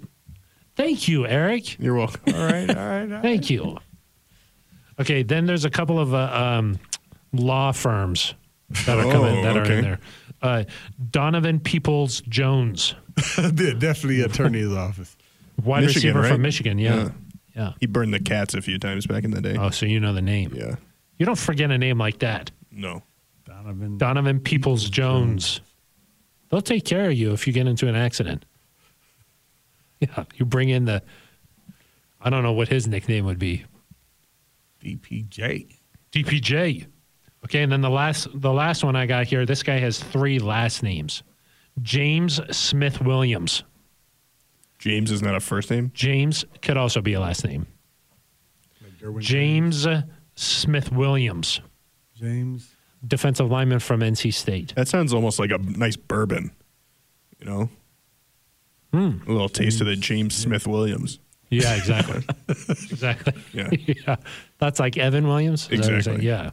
Thank 0.76 1.08
you, 1.08 1.22
Aric. 1.22 1.76
You're 1.80 1.96
welcome. 1.96 2.22
All 2.36 2.40
right, 2.46 2.70
all 2.70 2.76
right. 2.76 3.02
All 3.02 3.08
right. 3.08 3.22
Thank 3.24 3.50
you. 3.50 3.78
Okay, 5.00 5.24
then 5.24 5.48
there's 5.48 5.66
a 5.66 5.72
couple 5.72 6.00
of 6.00 6.14
uh, 6.14 6.30
um, 6.32 6.78
law 7.34 7.72
firms 7.72 8.36
that 8.86 8.98
are 9.00 9.12
coming 9.12 9.40
Oh, 9.40 9.42
that 9.44 9.58
are 9.58 9.62
okay. 9.62 9.78
in 9.80 9.84
there. 9.84 10.00
Uh, 10.40 10.64
Donovan 11.10 11.60
Peoples 11.60 12.22
Jones, 12.30 12.94
Yeah, 13.38 13.50
definitely 13.74 14.22
attorney's 14.22 14.72
office. 14.72 15.18
wide 15.64 15.82
Michigan, 15.86 16.10
receiver 16.10 16.22
right? 16.22 16.32
from 16.32 16.42
Michigan. 16.44 16.78
Yeah. 16.78 16.96
Yeah. 16.96 17.10
Yeah. 17.58 17.74
He 17.80 17.88
burned 17.88 18.14
the 18.14 18.20
cats 18.20 18.54
a 18.54 18.62
few 18.62 18.78
times 18.78 19.08
back 19.08 19.24
in 19.24 19.32
the 19.32 19.42
day. 19.42 19.58
Oh, 19.58 19.72
so 19.72 19.88
you 19.88 20.00
know 20.00 20.14
the 20.14 20.22
name. 20.22 20.54
Yeah. 20.54 20.76
You 21.18 21.26
don't 21.26 21.38
forget 21.38 21.72
a 21.72 21.78
name 21.78 21.98
like 21.98 22.20
that. 22.20 22.52
No. 22.72 23.02
Donovan. 23.46 23.98
Donovan 23.98 24.40
Peoples 24.40 24.90
Jones. 24.90 25.62
They'll 26.50 26.62
take 26.62 26.86
care 26.86 27.08
of 27.10 27.14
you 27.14 27.34
if 27.34 27.48
you 27.48 27.54
get 27.54 27.68
into 27.68 27.88
an 27.88 27.96
accident. 27.96 28.46
Yeah, 30.00 30.26
you 30.36 30.46
bring 30.46 30.70
in 30.70 30.86
the. 30.86 31.02
I 32.22 32.30
don't 32.30 32.44
know 32.44 32.52
what 32.54 32.68
his 32.68 32.88
nickname 32.88 33.26
would 33.26 33.40
be. 33.40 33.66
DPJ. 34.80 35.76
DPJ. 36.12 36.86
Okay, 37.44 37.64
and 37.64 37.72
then 37.72 37.82
the 37.82 37.90
last 37.90 38.28
the 38.36 38.54
last 38.54 38.84
one 38.84 38.96
I 38.96 39.08
got 39.08 39.26
here. 39.26 39.44
This 39.44 39.64
guy 39.64 39.80
has 39.80 39.98
three 39.98 40.38
last 40.38 40.84
names. 40.84 41.24
James 41.82 42.40
Smith 42.56 43.02
Williams. 43.02 43.64
James 44.80 45.12
is 45.12 45.22
not 45.22 45.36
a 45.36 45.40
first 45.40 45.72
name. 45.72 45.92
James 45.94 46.46
could 46.62 46.78
also 46.78 47.02
be 47.02 47.14
a 47.14 47.20
last 47.20 47.46
name. 47.46 47.68
Derwin 49.02 49.22
James 49.22 49.88
Smith 50.36 50.92
Williams, 50.92 51.62
James. 52.16 52.76
defensive 53.06 53.50
lineman 53.50 53.80
from 53.80 54.02
NC 54.02 54.34
State. 54.34 54.74
That 54.76 54.88
sounds 54.88 55.14
almost 55.14 55.40
like 55.40 55.52
a 55.52 55.58
nice 55.58 55.96
bourbon. 55.96 56.52
You 57.40 57.46
know? 57.46 57.70
Hmm. 58.94 59.18
A 59.28 59.32
little 59.32 59.50
taste 59.50 59.82
of 59.82 59.88
the 59.88 59.96
James 59.96 60.36
Smith 60.36 60.66
Williams. 60.68 61.20
Yeah, 61.50 61.76
exactly. 61.76 62.26
exactly. 62.50 63.34
Yeah. 63.54 63.70
yeah. 63.72 64.16
That's 64.58 64.80
like 64.80 64.98
Evan 64.98 65.28
Williams. 65.28 65.70
Is 65.70 65.70
that 65.70 65.78
what 65.80 65.88
you're? 65.88 65.98
Exactly. 65.98 66.26
Yeah. 66.26 66.52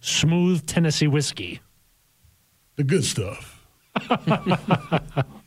Smooth 0.00 0.66
Tennessee 0.66 1.06
whiskey. 1.06 1.60
The 2.76 2.84
good 2.84 3.04
stuff. 3.04 3.66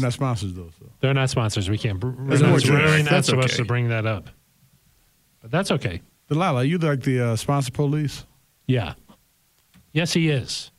They're 0.00 0.06
not 0.06 0.12
sponsors 0.12 0.54
though. 0.54 0.70
So. 0.78 0.86
They're 1.00 1.14
not 1.14 1.30
sponsors. 1.30 1.68
We 1.68 1.78
can't. 1.78 2.02
We're 2.02 2.12
That's 2.28 2.40
not, 2.40 2.50
more 2.50 2.58
we're 2.64 2.84
really 2.84 3.02
not 3.02 3.10
That's 3.10 3.28
supposed 3.28 3.54
okay. 3.54 3.56
to 3.56 3.64
bring 3.64 3.88
that 3.88 4.06
up. 4.06 4.28
But 5.40 5.50
that's 5.50 5.70
okay. 5.70 6.02
DiLalla, 6.30 6.66
you 6.68 6.78
like 6.78 7.02
the 7.02 7.20
uh, 7.20 7.36
sponsor 7.36 7.70
police? 7.70 8.24
Yeah. 8.66 8.94
Yes, 9.92 10.12
he 10.12 10.28
is. 10.28 10.70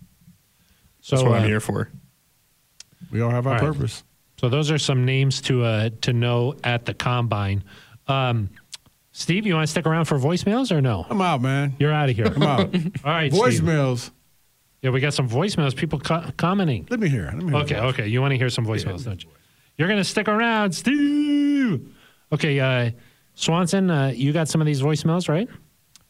So 1.01 1.15
That's 1.15 1.27
what 1.27 1.37
uh, 1.37 1.41
I'm 1.41 1.47
here 1.47 1.59
for. 1.59 1.89
We 3.11 3.21
all 3.21 3.31
have 3.31 3.47
our 3.47 3.53
All 3.53 3.59
right. 3.59 3.73
purpose. 3.73 4.03
So 4.37 4.47
those 4.47 4.71
are 4.71 4.77
some 4.77 5.05
names 5.05 5.41
to 5.41 5.63
uh, 5.63 5.89
to 6.01 6.13
know 6.13 6.55
at 6.63 6.85
the 6.85 6.93
combine. 6.93 7.63
Um, 8.07 8.49
Steve, 9.11 9.45
you 9.45 9.53
want 9.53 9.67
to 9.67 9.71
stick 9.71 9.85
around 9.85 10.05
for 10.05 10.17
voicemails 10.17 10.71
or 10.71 10.81
no? 10.81 11.05
I'm 11.09 11.21
out, 11.21 11.41
man. 11.41 11.75
You're 11.79 11.91
out 11.91 12.09
of 12.09 12.15
here. 12.15 12.27
I'm 12.27 12.43
out. 12.43 12.73
All 13.03 13.11
right, 13.11 13.33
Steve. 13.33 14.11
Voicemails. 14.79 14.83
Yeah, 14.83 14.89
we 14.91 14.99
got 14.99 15.13
some 15.13 15.29
voicemails. 15.29 15.75
People 15.75 15.99
co- 15.99 16.31
commenting. 16.37 16.87
Let 16.89 16.99
me 16.99 17.09
hear. 17.09 17.25
Let 17.25 17.35
me 17.37 17.51
hear 17.51 17.55
Okay, 17.61 17.77
okay. 17.79 18.07
You 18.07 18.21
want 18.21 18.31
to 18.31 18.37
hear 18.37 18.49
some 18.49 18.65
voicemails, 18.65 19.05
don't 19.05 19.23
you? 19.23 19.29
You're 19.77 19.87
going 19.87 19.99
to 19.99 20.03
stick 20.03 20.27
around, 20.27 20.73
Steve. 20.73 21.93
Okay, 22.31 22.59
uh, 22.59 22.91
Swanson, 23.35 23.89
uh, 23.89 24.11
you 24.13 24.33
got 24.33 24.47
some 24.47 24.61
of 24.61 24.67
these 24.67 24.81
voicemails, 24.81 25.29
right? 25.29 25.47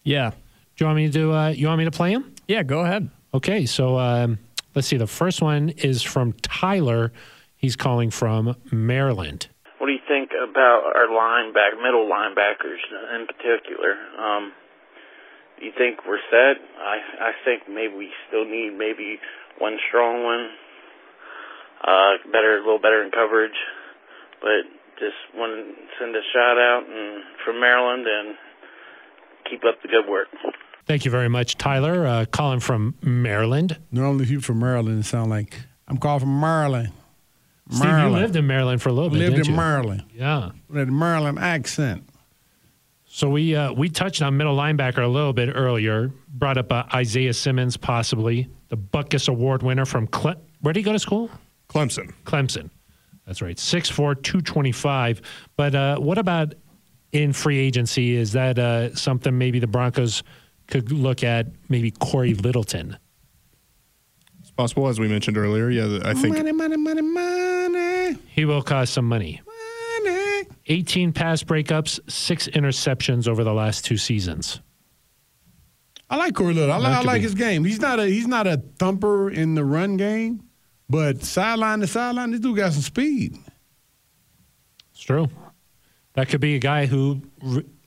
Yeah. 0.03 0.32
Do 0.32 0.36
you 0.78 0.86
want 0.88 0.97
me 0.97 1.05
to 1.07 1.11
do? 1.11 1.34
Uh, 1.34 1.49
you 1.49 1.67
want 1.67 1.80
me 1.80 1.86
to 1.86 1.91
play 1.91 2.13
them? 2.13 2.34
Yeah, 2.47 2.63
go 2.63 2.80
ahead. 2.80 3.09
Okay, 3.34 3.65
so 3.65 3.99
um, 3.99 4.39
let's 4.76 4.88
see. 4.88 4.97
The 4.97 5.05
first 5.07 5.41
one 5.41 5.70
is 5.70 6.01
from 6.01 6.34
Tyler. 6.41 7.11
He's 7.57 7.76
calling 7.76 8.09
from 8.09 8.55
Maryland. 8.72 9.47
What 9.78 9.88
do 9.88 9.93
you 9.93 9.99
think 10.07 10.32
about 10.32 10.84
our 10.95 11.07
lineback, 11.07 11.78
middle 11.82 12.09
linebackers 12.09 12.80
in 13.15 13.28
particular? 13.28 13.91
Um, 14.17 14.51
do 14.51 14.68
you 15.62 15.72
think 15.78 16.05
we're 16.07 16.22
set? 16.30 16.57
I 16.80 16.97
I 17.20 17.32
think 17.45 17.64
maybe 17.70 17.93
we 17.95 18.10
still 18.28 18.45
need 18.45 18.72
maybe 18.78 19.20
one 19.60 19.78
strong 19.88 20.24
one, 20.24 20.49
uh, 21.84 22.32
better, 22.32 22.57
a 22.57 22.60
little 22.60 22.80
better 22.80 23.03
in 23.03 23.12
coverage. 23.12 23.57
But 24.41 24.68
just 24.99 25.16
want 25.36 25.51
to 25.53 25.74
send 25.99 26.16
a 26.16 26.22
shout 26.34 26.57
out 26.57 26.84
and 26.89 27.24
from 27.45 27.60
Maryland 27.60 28.05
and 28.07 28.36
keep 29.49 29.64
up 29.66 29.82
the 29.82 29.88
good 29.88 30.10
work. 30.10 30.28
Thank 30.86 31.05
you 31.05 31.12
very 31.12 31.30
much, 31.30 31.57
Tyler. 31.57 32.05
Uh, 32.05 32.26
calling 32.26 32.60
from 32.60 32.95
Maryland. 33.01 33.78
Normally, 33.91 34.24
if 34.24 34.32
you 34.32 34.41
from 34.41 34.60
Maryland, 34.60 34.99
it 34.99 35.05
sound 35.05 35.30
like 35.30 35.60
I'm 35.88 35.97
calling 35.97 36.22
from 36.22 36.39
Maryland. 36.39 36.93
Steve, 37.72 37.88
you 37.99 38.10
lived 38.10 38.36
in 38.36 38.47
Maryland 38.47 38.82
for 38.82 38.89
a 38.89 38.93
little 38.93 39.12
bit, 39.12 39.20
lived 39.20 39.36
didn't 39.36 39.47
in 39.47 39.51
you? 39.51 39.57
Maryland. 39.57 40.03
Yeah. 40.16 40.49
With 40.70 40.89
a 40.89 40.91
Maryland 40.91 41.38
accent. 41.38 42.09
So 43.12 43.28
we 43.28 43.55
uh, 43.55 43.74
we 43.74 43.89
touched 43.89 44.22
on 44.22 44.38
middle 44.38 44.55
linebacker 44.55 45.03
a 45.03 45.07
little 45.07 45.34
bit 45.34 45.49
earlier. 45.53 46.12
Brought 46.30 46.60
up 46.60 46.72
uh, 46.72 46.84
Isaiah 46.93 47.34
Simmons, 47.34 47.76
possibly 47.76 48.47
the 48.70 48.78
Butkus 48.78 49.28
Award 49.28 49.64
winner 49.64 49.86
from 49.86 50.05
Cle- 50.07 50.36
where 50.62 50.74
did 50.74 50.80
he 50.80 50.84
go 50.84 50.93
to 50.93 50.99
school? 50.99 51.30
Clemson. 51.70 52.14
Clemson. 52.24 52.70
That's 53.26 53.41
right, 53.41 53.57
6'4", 53.57 54.24
225. 54.24 55.22
But 55.55 55.76
uh, 55.76 55.97
what 55.97 56.18
about 56.18 56.55
in 57.12 57.34
free 57.34 57.60
agency? 57.60 58.16
Is 58.16 58.32
that 58.32 58.57
uh, 58.57 58.95
something 58.95 59.38
maybe 59.38 59.60
the 59.60 59.68
Broncos 59.68 60.24
could 60.68 60.91
look 60.91 61.24
at? 61.24 61.47
Maybe 61.68 61.91
Corey 61.91 62.34
Littleton. 62.34 62.97
It's 64.39 64.51
possible, 64.51 64.88
as 64.88 64.99
we 64.99 65.07
mentioned 65.07 65.38
earlier. 65.38 65.70
Yeah, 65.70 65.99
I 66.03 66.14
think 66.14 66.36
money, 66.38 66.51
money, 66.51 66.78
money, 66.78 67.01
money, 67.01 68.18
He 68.30 68.45
will 68.45 68.64
cost 68.64 68.93
some 68.93 69.07
money. 69.07 69.41
Money. 70.70 70.80
18 70.80 71.13
pass 71.13 71.43
breakups, 71.43 71.99
six 72.09 72.47
interceptions 72.47 73.28
over 73.28 73.43
the 73.43 73.53
last 73.53 73.86
two 73.86 73.97
seasons. 73.97 74.61
I 76.09 76.15
like 76.15 76.34
Corey 76.34 76.53
Little. 76.53 76.72
I, 76.74 76.78
like, 76.78 76.97
I 76.97 77.01
like 77.01 77.22
his 77.22 77.36
game. 77.36 77.63
He's 77.63 77.80
not 77.80 77.99
a 77.99 78.05
he's 78.05 78.28
not 78.28 78.47
a 78.47 78.57
thumper 78.80 79.30
in 79.30 79.53
the 79.53 79.63
run 79.63 79.95
game, 79.97 80.43
but 80.89 81.24
sideline 81.24 81.82
to 81.82 81.88
sideline, 81.88 82.32
this 82.32 82.39
dude 82.39 82.57
got 82.57 82.74
some 82.74 82.82
speed. 82.82 83.38
It's 84.91 85.01
true. 85.01 85.28
That 86.13 86.30
could 86.30 86.41
be 86.41 86.55
a 86.55 86.59
guy 86.59 86.88
who, 86.88 87.22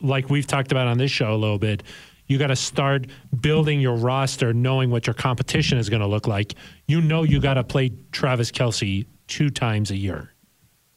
like 0.01 0.31
we've 0.31 0.47
talked 0.47 0.71
about 0.71 0.87
on 0.87 0.99
this 0.99 1.11
show 1.11 1.35
a 1.35 1.37
little 1.37 1.59
bit, 1.59 1.83
you 2.27 2.39
got 2.39 2.47
to 2.47 2.57
start 2.57 3.07
building 3.41 3.81
your 3.81 3.97
roster 3.97 4.55
knowing 4.55 4.91
what 4.91 5.07
your 5.07 5.15
competition 5.15 5.79
is 5.79 5.91
going 5.91 6.01
to 6.01 6.07
look 6.07 6.27
like. 6.27 6.55
You 6.87 7.01
know 7.01 7.25
you 7.25 7.41
got 7.41 7.55
to 7.55 7.65
play 7.65 7.91
Travis 8.13 8.53
Kelce 8.53 9.05
two 9.27 9.51
times 9.51 9.91
a 9.91 9.97
year. 9.97 10.32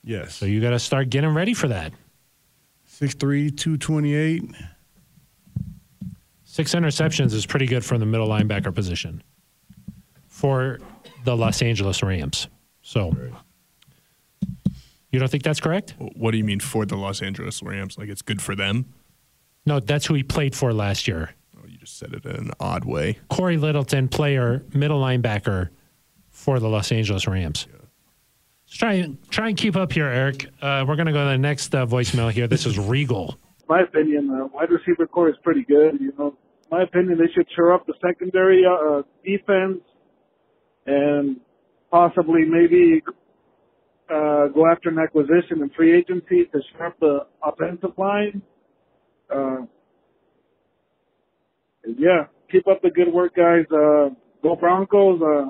Yes. 0.05 0.35
So 0.35 0.45
you 0.45 0.61
got 0.61 0.69
to 0.69 0.79
start 0.79 1.09
getting 1.09 1.33
ready 1.33 1.53
for 1.53 1.67
that. 1.67 1.91
6'3", 2.87 3.57
228. 3.57 4.43
Six 6.43 6.73
interceptions 6.73 7.33
is 7.33 7.45
pretty 7.45 7.65
good 7.65 7.83
from 7.83 7.99
the 7.99 8.05
middle 8.05 8.29
linebacker 8.29 8.73
position 8.73 9.21
for 10.27 10.79
the 11.25 11.35
Los 11.35 11.61
Angeles 11.61 12.01
Rams. 12.01 12.47
So 12.81 13.13
you 15.11 15.19
don't 15.19 15.29
think 15.29 15.43
that's 15.43 15.59
correct? 15.59 15.95
What 15.97 16.31
do 16.31 16.37
you 16.37 16.45
mean 16.45 16.59
for 16.59 16.85
the 16.85 16.95
Los 16.95 17.21
Angeles 17.21 17.61
Rams? 17.61 17.97
Like 17.97 18.07
it's 18.07 18.21
good 18.21 18.41
for 18.41 18.55
them? 18.55 18.85
No, 19.65 19.79
that's 19.79 20.05
who 20.05 20.13
he 20.13 20.23
played 20.23 20.55
for 20.55 20.71
last 20.71 21.07
year. 21.07 21.31
Oh, 21.57 21.67
you 21.67 21.77
just 21.77 21.97
said 21.97 22.13
it 22.13 22.23
in 22.25 22.35
an 22.35 22.51
odd 22.59 22.85
way. 22.85 23.17
Corey 23.29 23.57
Littleton, 23.57 24.07
player, 24.07 24.63
middle 24.73 25.01
linebacker 25.01 25.69
for 26.29 26.59
the 26.59 26.69
Los 26.69 26.91
Angeles 26.91 27.27
Rams. 27.27 27.67
Let's 28.75 28.81
try 28.81 28.93
and 28.95 29.31
try 29.31 29.47
and 29.47 29.57
keep 29.57 29.77
up 29.77 29.93
here, 29.93 30.03
Aric. 30.03 30.47
Uh, 30.61 30.83
we're 30.85 30.97
going 30.97 31.05
to 31.05 31.13
go 31.13 31.23
to 31.23 31.29
the 31.29 31.37
next 31.37 31.73
uh, 31.73 31.85
voicemail 31.85 32.29
here. 32.29 32.45
This 32.45 32.65
is 32.65 32.77
Regal. 32.77 33.37
my 33.69 33.79
opinion, 33.79 34.29
uh, 34.29 34.47
wide 34.47 34.69
receiver 34.69 35.07
core 35.07 35.29
is 35.29 35.37
pretty 35.43 35.63
good. 35.63 35.97
You 36.01 36.11
know, 36.19 36.35
my 36.69 36.83
opinion, 36.83 37.17
they 37.17 37.31
should 37.33 37.47
shore 37.55 37.73
up 37.73 37.87
the 37.87 37.93
secondary 38.05 38.65
uh, 38.65 39.03
defense 39.23 39.79
and 40.85 41.39
possibly 41.89 42.43
maybe 42.43 43.01
uh, 44.09 44.47
go 44.47 44.69
after 44.69 44.89
an 44.89 44.99
acquisition 44.99 45.61
and 45.61 45.71
free 45.73 45.95
agency 45.97 46.43
to 46.43 46.59
shore 46.73 46.87
up 46.87 46.99
the 46.99 47.19
offensive 47.41 47.97
line. 47.97 48.41
Uh, 49.33 49.61
yeah, 51.97 52.25
keep 52.51 52.67
up 52.67 52.81
the 52.81 52.89
good 52.89 53.13
work, 53.13 53.37
guys. 53.37 53.63
Uh, 53.71 54.09
go 54.43 54.57
Broncos. 54.59 55.21
Uh, 55.21 55.45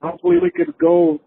hopefully, 0.00 0.36
we 0.40 0.52
could 0.52 0.78
go 0.78 1.20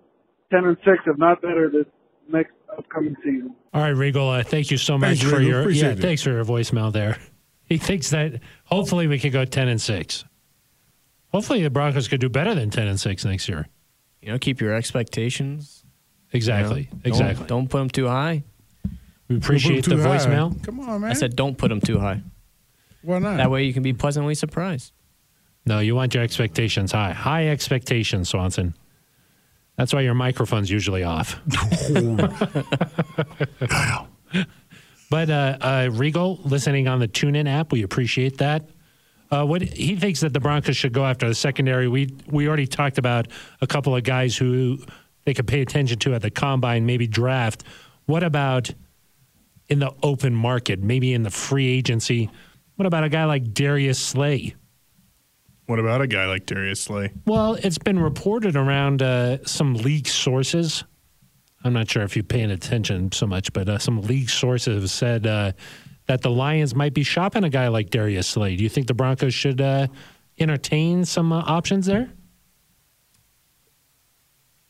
ten 0.51 0.65
and 0.65 0.77
six, 0.85 0.99
if 1.07 1.17
not 1.17 1.41
better, 1.41 1.69
this 1.71 1.85
next 2.31 2.51
upcoming 2.77 3.15
season. 3.23 3.55
All 3.73 3.81
right, 3.81 3.89
Regal. 3.89 4.29
Uh, 4.29 4.43
thank 4.43 4.69
you 4.71 4.77
so 4.77 4.97
much 4.97 5.19
Thanks, 5.19 5.21
for 5.23 5.37
Regal. 5.37 5.43
your 5.49 5.61
Appreciate 5.61 5.87
yeah. 5.87 5.93
it. 5.93 5.99
Thanks 5.99 6.21
for 6.23 6.29
your 6.31 6.45
voicemail 6.45 6.91
there. 6.93 7.17
He 7.65 7.77
thinks 7.77 8.09
that 8.09 8.41
hopefully 8.65 9.07
we 9.07 9.17
could 9.17 9.31
go 9.31 9.45
ten 9.45 9.69
and 9.69 9.79
six. 9.81 10.25
Hopefully 11.31 11.63
the 11.63 11.69
Broncos 11.69 12.09
could 12.09 12.19
do 12.19 12.27
better 12.27 12.53
than 12.53 12.69
ten 12.69 12.85
and 12.87 12.99
six 12.99 13.23
next 13.23 13.47
year. 13.47 13.69
You 14.21 14.33
know, 14.33 14.37
keep 14.37 14.59
your 14.59 14.73
expectations. 14.73 15.81
you 15.85 15.87
know. 15.87 16.37
Exactly. 16.37 16.89
Don't- 16.91 17.05
Exactly. 17.05 17.45
Don't, 17.47 17.69
put 17.69 17.77
them 17.79 17.89
too 17.89 18.07
high. 18.07 18.43
we 19.29 19.37
appreciate 19.37 19.85
the 19.85 19.91
Too 19.91 20.01
high. 20.01 20.17
voicemail. 20.17 20.61
Come 20.63 20.81
on, 20.81 20.99
man. 20.99 21.11
I 21.11 21.13
said 21.13 21.37
don't 21.37 21.57
put 21.57 21.69
them 21.69 21.79
too 21.79 21.97
high. 21.97 22.21
why 23.03 23.19
not? 23.19 23.37
That 23.37 23.49
way 23.49 23.63
you 23.63 23.73
can 23.73 23.83
be 23.83 23.93
pleasantly 23.93 24.35
surprised. 24.35 24.91
No, 25.65 25.79
you 25.79 25.95
want 25.95 26.13
your 26.13 26.23
expectations 26.23 26.91
high. 26.91 27.13
High 27.13 27.47
expectations, 27.47 28.27
Swanson. 28.27 28.73
That's 29.77 29.93
why 29.93 30.01
your 30.01 30.13
microphone's 30.13 30.69
usually 30.69 31.03
off. 31.03 31.39
but 35.09 35.29
uh, 35.29 35.57
uh, 35.61 35.89
Regal, 35.91 36.39
listening 36.43 36.87
on 36.87 36.99
the 36.99 37.07
TuneIn 37.07 37.49
app, 37.49 37.71
we 37.71 37.83
appreciate 37.83 38.37
that. 38.37 38.69
Uh, 39.31 39.45
what 39.45 39.61
he 39.61 39.95
thinks 39.95 40.19
that 40.19 40.33
the 40.33 40.39
Broncos 40.41 40.75
should 40.75 40.91
go 40.93 41.05
after 41.05 41.27
the 41.27 41.35
secondary. 41.35 41.87
We 41.87 42.13
we 42.27 42.47
already 42.47 42.67
talked 42.67 42.97
about 42.97 43.29
a 43.61 43.67
couple 43.67 43.95
of 43.95 44.03
guys 44.03 44.35
who 44.35 44.79
they 45.23 45.33
could 45.33 45.47
pay 45.47 45.61
attention 45.61 45.99
to 45.99 46.13
at 46.13 46.21
the 46.21 46.29
combine, 46.29 46.85
maybe 46.85 47.07
draft. 47.07 47.63
What 48.07 48.23
about 48.23 48.71
in 49.69 49.79
the 49.79 49.93
open 50.03 50.35
market, 50.35 50.83
maybe 50.83 51.13
in 51.13 51.23
the 51.23 51.29
free 51.29 51.69
agency? 51.69 52.29
What 52.75 52.85
about 52.85 53.05
a 53.05 53.09
guy 53.09 53.23
like 53.23 53.53
Darius 53.53 53.99
Slay? 53.99 54.55
What 55.71 55.79
about 55.79 56.01
a 56.01 56.07
guy 56.07 56.25
like 56.25 56.47
Darius 56.47 56.81
Slay? 56.81 57.13
Well, 57.25 57.53
it's 57.53 57.77
been 57.77 57.97
reported 57.97 58.57
around 58.57 59.01
uh, 59.01 59.37
some 59.45 59.73
league 59.73 60.05
sources. 60.05 60.83
I'm 61.63 61.71
not 61.71 61.89
sure 61.89 62.03
if 62.03 62.13
you're 62.13 62.23
paying 62.23 62.51
attention 62.51 63.13
so 63.13 63.25
much, 63.25 63.53
but 63.53 63.69
uh, 63.69 63.79
some 63.79 64.01
league 64.01 64.29
sources 64.29 64.81
have 64.81 64.89
said 64.89 65.25
uh, 65.25 65.53
that 66.07 66.23
the 66.23 66.29
Lions 66.29 66.75
might 66.75 66.93
be 66.93 67.03
shopping 67.03 67.45
a 67.45 67.49
guy 67.49 67.69
like 67.69 67.89
Darius 67.89 68.27
Slay. 68.27 68.57
Do 68.57 68.63
you 68.63 68.69
think 68.69 68.87
the 68.87 68.93
Broncos 68.93 69.33
should 69.33 69.61
uh, 69.61 69.87
entertain 70.37 71.05
some 71.05 71.31
uh, 71.31 71.41
options 71.47 71.85
there? 71.85 72.11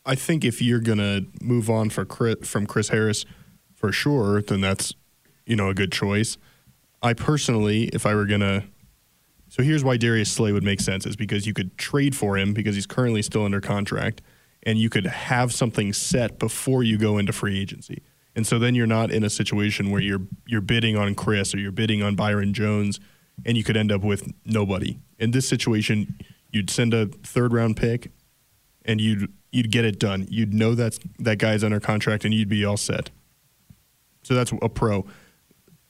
I 0.06 0.14
think 0.14 0.44
if 0.44 0.62
you're 0.62 0.78
gonna 0.78 1.22
move 1.40 1.68
on 1.68 1.90
for 1.90 2.04
Chris, 2.04 2.48
from 2.48 2.64
Chris 2.64 2.90
Harris, 2.90 3.24
for 3.74 3.90
sure, 3.90 4.40
then 4.40 4.60
that's 4.60 4.94
you 5.46 5.56
know 5.56 5.68
a 5.68 5.74
good 5.74 5.90
choice. 5.90 6.38
I 7.02 7.12
personally, 7.12 7.86
if 7.88 8.06
I 8.06 8.14
were 8.14 8.26
gonna, 8.26 8.68
so 9.52 9.62
here's 9.62 9.84
why 9.84 9.98
Darius 9.98 10.32
Slay 10.32 10.50
would 10.50 10.64
make 10.64 10.80
sense 10.80 11.04
is 11.04 11.14
because 11.14 11.46
you 11.46 11.52
could 11.52 11.76
trade 11.76 12.16
for 12.16 12.38
him 12.38 12.54
because 12.54 12.74
he's 12.74 12.86
currently 12.86 13.20
still 13.20 13.44
under 13.44 13.60
contract, 13.60 14.22
and 14.62 14.78
you 14.78 14.88
could 14.88 15.04
have 15.04 15.52
something 15.52 15.92
set 15.92 16.38
before 16.38 16.82
you 16.82 16.96
go 16.96 17.18
into 17.18 17.34
free 17.34 17.60
agency, 17.60 18.02
and 18.34 18.46
so 18.46 18.58
then 18.58 18.74
you're 18.74 18.86
not 18.86 19.10
in 19.10 19.22
a 19.22 19.28
situation 19.28 19.90
where 19.90 20.00
you're 20.00 20.22
you're 20.46 20.62
bidding 20.62 20.96
on 20.96 21.14
Chris 21.14 21.54
or 21.54 21.58
you're 21.58 21.70
bidding 21.70 22.02
on 22.02 22.16
Byron 22.16 22.54
Jones, 22.54 22.98
and 23.44 23.58
you 23.58 23.62
could 23.62 23.76
end 23.76 23.92
up 23.92 24.00
with 24.00 24.32
nobody. 24.46 24.98
In 25.18 25.32
this 25.32 25.46
situation, 25.46 26.18
you'd 26.50 26.70
send 26.70 26.94
a 26.94 27.08
third 27.22 27.52
round 27.52 27.76
pick, 27.76 28.10
and 28.86 29.02
you'd 29.02 29.30
you'd 29.50 29.70
get 29.70 29.84
it 29.84 29.98
done. 29.98 30.26
You'd 30.30 30.54
know 30.54 30.74
that 30.76 30.98
that 31.18 31.36
guy's 31.36 31.62
under 31.62 31.78
contract, 31.78 32.24
and 32.24 32.32
you'd 32.32 32.48
be 32.48 32.64
all 32.64 32.78
set. 32.78 33.10
So 34.22 34.32
that's 34.32 34.50
a 34.62 34.70
pro. 34.70 35.04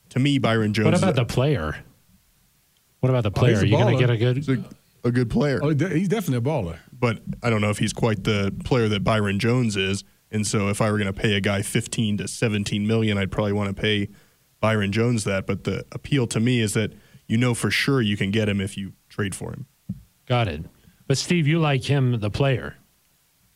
To 0.08 0.18
me, 0.18 0.40
Byron 0.40 0.74
Jones. 0.74 0.86
What 0.86 0.98
about 0.98 1.14
the 1.14 1.24
player? 1.24 1.76
What 3.02 3.10
about 3.10 3.24
the 3.24 3.30
Oh, 3.30 3.32
player? 3.40 3.52
he's 3.54 3.62
a 3.62 3.62
Are 3.64 3.66
you 3.66 3.76
going 3.76 3.94
to 3.94 4.00
get 4.00 4.10
a 4.10 4.16
good? 4.16 4.48
a, 5.04 5.08
a 5.08 5.10
good 5.10 5.28
player, 5.28 5.58
Oh, 5.62 5.74
de- 5.74 5.88
he's 5.98 6.06
definitely 6.08 6.38
a 6.38 6.40
baller. 6.52 6.78
but 6.92 7.20
I 7.42 7.50
don't 7.50 7.60
know 7.60 7.70
if 7.70 7.78
he's 7.78 7.92
quite 7.92 8.22
the 8.24 8.54
player 8.64 8.88
that 8.88 9.02
Byron 9.02 9.38
Jones 9.40 9.76
is. 9.76 10.04
And 10.30 10.46
so, 10.46 10.68
if 10.68 10.80
I 10.80 10.90
were 10.90 10.98
going 10.98 11.12
to 11.12 11.20
pay 11.20 11.34
a 11.34 11.40
guy 11.40 11.60
15 11.62 12.18
to 12.18 12.28
17 12.28 12.86
million, 12.86 13.18
I'd 13.18 13.30
probably 13.32 13.52
want 13.52 13.74
to 13.76 13.82
pay 13.82 14.08
Byron 14.60 14.92
Jones 14.92 15.24
that. 15.24 15.46
But 15.46 15.64
the 15.64 15.84
appeal 15.92 16.26
to 16.28 16.38
me 16.40 16.60
is 16.60 16.72
that 16.74 16.92
you 17.26 17.36
know 17.36 17.52
for 17.54 17.70
sure 17.70 18.00
you 18.00 18.16
can 18.16 18.30
get 18.30 18.48
him 18.48 18.60
if 18.60 18.76
you 18.78 18.92
trade 19.10 19.34
for 19.34 19.50
him. 19.52 19.66
Got 20.26 20.46
it. 20.48 20.64
But 21.08 21.18
Steve, 21.18 21.46
you 21.48 21.58
like 21.58 21.82
him, 21.84 22.18
the 22.20 22.30
player. 22.30 22.76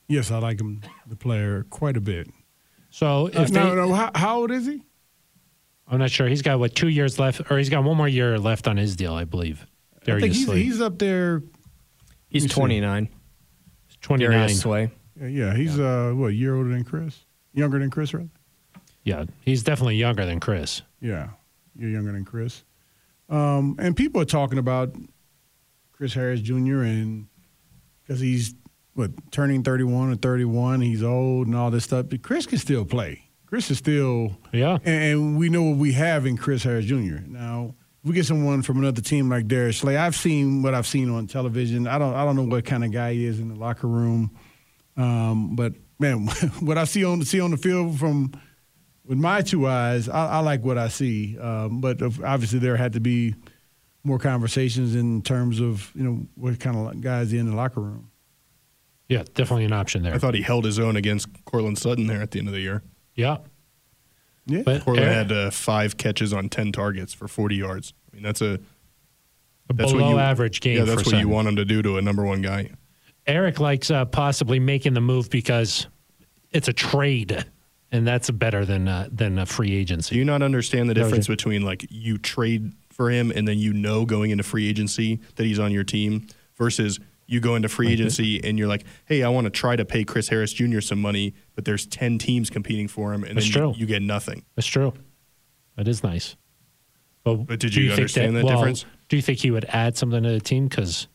Yes, 0.08 0.30
I 0.30 0.38
like 0.38 0.60
him, 0.60 0.82
the 1.06 1.16
player, 1.16 1.64
quite 1.70 1.96
a 1.96 2.00
bit. 2.00 2.28
So 2.90 3.26
if 3.28 3.36
Uh, 3.36 3.44
they, 3.44 3.50
no, 3.52 3.74
no, 3.74 3.92
how, 3.94 4.10
how 4.14 4.40
old 4.40 4.50
is 4.50 4.66
he? 4.66 4.82
I'm 5.88 5.98
not 5.98 6.10
sure. 6.10 6.26
He's 6.26 6.42
got 6.42 6.58
what 6.58 6.74
two 6.74 6.88
years 6.88 7.18
left, 7.18 7.50
or 7.50 7.58
he's 7.58 7.68
got 7.68 7.84
one 7.84 7.96
more 7.96 8.08
year 8.08 8.38
left 8.38 8.66
on 8.66 8.76
his 8.76 8.96
deal, 8.96 9.14
I 9.14 9.24
believe. 9.24 9.66
I 10.02 10.20
think 10.20 10.34
he's, 10.34 10.46
Slay, 10.46 10.62
he's 10.62 10.80
up 10.80 10.98
there. 10.98 11.42
He's 12.28 12.44
me 12.44 12.48
see. 12.48 12.54
29. 12.54 13.08
29. 14.00 14.30
Darius 14.30 14.60
Slay. 14.60 14.90
Yeah, 15.20 15.26
yeah 15.26 15.54
he's 15.56 15.78
uh, 15.78 16.12
what 16.14 16.28
a 16.28 16.34
year 16.34 16.56
older 16.56 16.70
than 16.70 16.84
Chris, 16.84 17.24
younger 17.54 17.78
than 17.78 17.90
Chris, 17.90 18.14
rather. 18.14 18.28
Yeah, 19.04 19.24
he's 19.42 19.62
definitely 19.62 19.96
younger 19.96 20.26
than 20.26 20.40
Chris. 20.40 20.82
Yeah, 21.00 21.30
you're 21.76 21.90
younger 21.90 22.12
than 22.12 22.24
Chris. 22.24 22.64
Um, 23.28 23.76
and 23.78 23.96
people 23.96 24.20
are 24.20 24.26
talking 24.26 24.58
about 24.58 24.94
Chris 25.92 26.14
Harris 26.14 26.40
Jr. 26.40 26.82
and 26.82 27.26
because 28.02 28.20
he's 28.20 28.54
what 28.94 29.10
turning 29.30 29.62
31 29.62 30.12
or 30.12 30.16
31, 30.16 30.80
he's 30.80 31.02
old 31.02 31.46
and 31.46 31.56
all 31.56 31.70
this 31.70 31.84
stuff. 31.84 32.06
But 32.08 32.22
Chris 32.22 32.46
can 32.46 32.58
still 32.58 32.84
play. 32.84 33.25
Chris 33.56 33.70
is 33.70 33.78
still 33.78 34.36
Yeah. 34.52 34.76
and, 34.84 35.02
and 35.04 35.38
we 35.38 35.48
know 35.48 35.62
what 35.62 35.78
we 35.78 35.92
have 35.92 36.26
in 36.26 36.36
Chris 36.36 36.62
Harris 36.62 36.84
Jr. 36.84 37.20
Now, 37.26 37.74
if 38.02 38.08
we 38.10 38.14
get 38.14 38.26
someone 38.26 38.60
from 38.60 38.76
another 38.76 39.00
team 39.00 39.30
like 39.30 39.48
Darius 39.48 39.78
Slay, 39.78 39.96
I've 39.96 40.14
seen 40.14 40.60
what 40.62 40.74
I've 40.74 40.86
seen 40.86 41.08
on 41.08 41.26
television. 41.26 41.86
I 41.86 41.98
don't 41.98 42.12
I 42.12 42.26
don't 42.26 42.36
know 42.36 42.42
what 42.44 42.66
kind 42.66 42.84
of 42.84 42.92
guy 42.92 43.14
he 43.14 43.24
is 43.24 43.40
in 43.40 43.48
the 43.48 43.54
locker 43.54 43.86
room, 43.86 44.30
um, 44.98 45.56
but 45.56 45.72
man, 45.98 46.26
what 46.60 46.76
I 46.76 46.84
see 46.84 47.02
on 47.02 47.22
see 47.22 47.40
on 47.40 47.50
the 47.50 47.56
field 47.56 47.98
from 47.98 48.30
with 49.06 49.16
my 49.16 49.40
two 49.40 49.66
eyes, 49.66 50.06
I, 50.06 50.26
I 50.32 50.38
like 50.40 50.62
what 50.62 50.76
I 50.76 50.88
see. 50.88 51.38
Um, 51.38 51.80
but 51.80 52.02
obviously, 52.02 52.58
there 52.58 52.76
had 52.76 52.92
to 52.92 53.00
be 53.00 53.36
more 54.04 54.18
conversations 54.18 54.94
in 54.94 55.22
terms 55.22 55.60
of 55.60 55.92
you 55.94 56.04
know 56.04 56.26
what 56.34 56.60
kind 56.60 56.76
of 56.76 57.00
guys 57.00 57.32
in 57.32 57.48
the 57.48 57.56
locker 57.56 57.80
room. 57.80 58.10
Yeah, 59.08 59.22
definitely 59.32 59.64
an 59.64 59.72
option 59.72 60.02
there. 60.02 60.12
I 60.12 60.18
thought 60.18 60.34
he 60.34 60.42
held 60.42 60.66
his 60.66 60.78
own 60.78 60.96
against 60.96 61.28
Courtland 61.46 61.78
Sutton 61.78 62.06
there 62.06 62.20
at 62.20 62.32
the 62.32 62.38
end 62.38 62.48
of 62.48 62.52
the 62.54 62.60
year. 62.60 62.82
Yeah, 63.16 63.38
Yeah, 64.46 64.62
but 64.64 64.82
Courtland 64.82 65.08
Aric- 65.08 65.12
had 65.12 65.32
uh, 65.32 65.50
five 65.50 65.96
catches 65.96 66.32
on 66.32 66.48
10 66.48 66.72
targets 66.72 67.12
for 67.12 67.26
40 67.26 67.56
yards. 67.56 67.94
I 68.12 68.16
mean, 68.16 68.22
that's 68.22 68.40
a 68.40 68.60
a 69.68 69.74
that's 69.74 69.92
below 69.92 70.04
what 70.04 70.10
you, 70.10 70.18
average 70.18 70.60
game. 70.60 70.78
Yeah, 70.78 70.84
that's 70.84 71.02
for 71.02 71.16
what 71.16 71.20
you 71.20 71.28
want 71.28 71.48
him 71.48 71.56
to 71.56 71.64
do 71.64 71.82
to 71.82 71.96
a 71.96 72.02
number 72.02 72.24
one 72.24 72.42
guy. 72.42 72.70
Aric 73.26 73.58
likes 73.58 73.90
uh, 73.90 74.04
possibly 74.04 74.60
making 74.60 74.94
the 74.94 75.00
move 75.00 75.28
because 75.30 75.88
it's 76.52 76.68
a 76.68 76.72
trade, 76.72 77.44
and 77.90 78.06
that's 78.06 78.30
better 78.30 78.64
than 78.64 78.86
uh, 78.86 79.08
than 79.10 79.38
a 79.38 79.46
free 79.46 79.74
agency. 79.74 80.14
Do 80.14 80.18
you 80.20 80.24
not 80.24 80.42
understand 80.42 80.88
the 80.88 80.94
difference 80.94 81.26
between 81.26 81.62
like 81.62 81.86
you 81.90 82.18
trade 82.18 82.72
for 82.90 83.10
him 83.10 83.32
and 83.34 83.46
then 83.46 83.58
you 83.58 83.72
know 83.72 84.06
going 84.06 84.30
into 84.30 84.44
free 84.44 84.68
agency 84.68 85.20
that 85.34 85.44
he's 85.44 85.58
on 85.58 85.72
your 85.72 85.84
team 85.84 86.26
versus 86.56 87.00
you 87.26 87.40
go 87.40 87.54
into 87.56 87.68
free 87.68 87.88
agency 87.92 88.42
and 88.44 88.58
you're 88.58 88.68
like, 88.68 88.84
hey, 89.06 89.22
I 89.22 89.28
want 89.28 89.44
to 89.46 89.50
try 89.50 89.76
to 89.76 89.84
pay 89.84 90.04
Chris 90.04 90.28
Harris 90.28 90.52
Jr. 90.52 90.80
some 90.80 91.00
money, 91.00 91.34
but 91.54 91.64
there's 91.64 91.86
10 91.86 92.18
teams 92.18 92.50
competing 92.50 92.86
for 92.88 93.12
him 93.12 93.24
and 93.24 93.36
That's 93.36 93.52
then 93.52 93.62
you, 93.64 93.72
true. 93.72 93.80
you 93.80 93.86
get 93.86 94.02
nothing. 94.02 94.44
That's 94.54 94.66
true. 94.66 94.92
That 95.76 95.88
is 95.88 96.02
nice. 96.02 96.36
But, 97.24 97.34
But 97.46 97.58
did 97.60 97.72
do 97.72 97.80
you 97.80 97.88
think 97.88 97.98
understand 97.98 98.36
that 98.36 98.44
well, 98.44 98.56
difference? 98.58 98.84
Do 99.08 99.16
you 99.16 99.22
think 99.22 99.40
he 99.40 99.50
would 99.50 99.64
add 99.68 99.96
something 99.96 100.22
to 100.22 100.30
the 100.30 100.40
team? 100.40 100.68
Because 100.68 101.08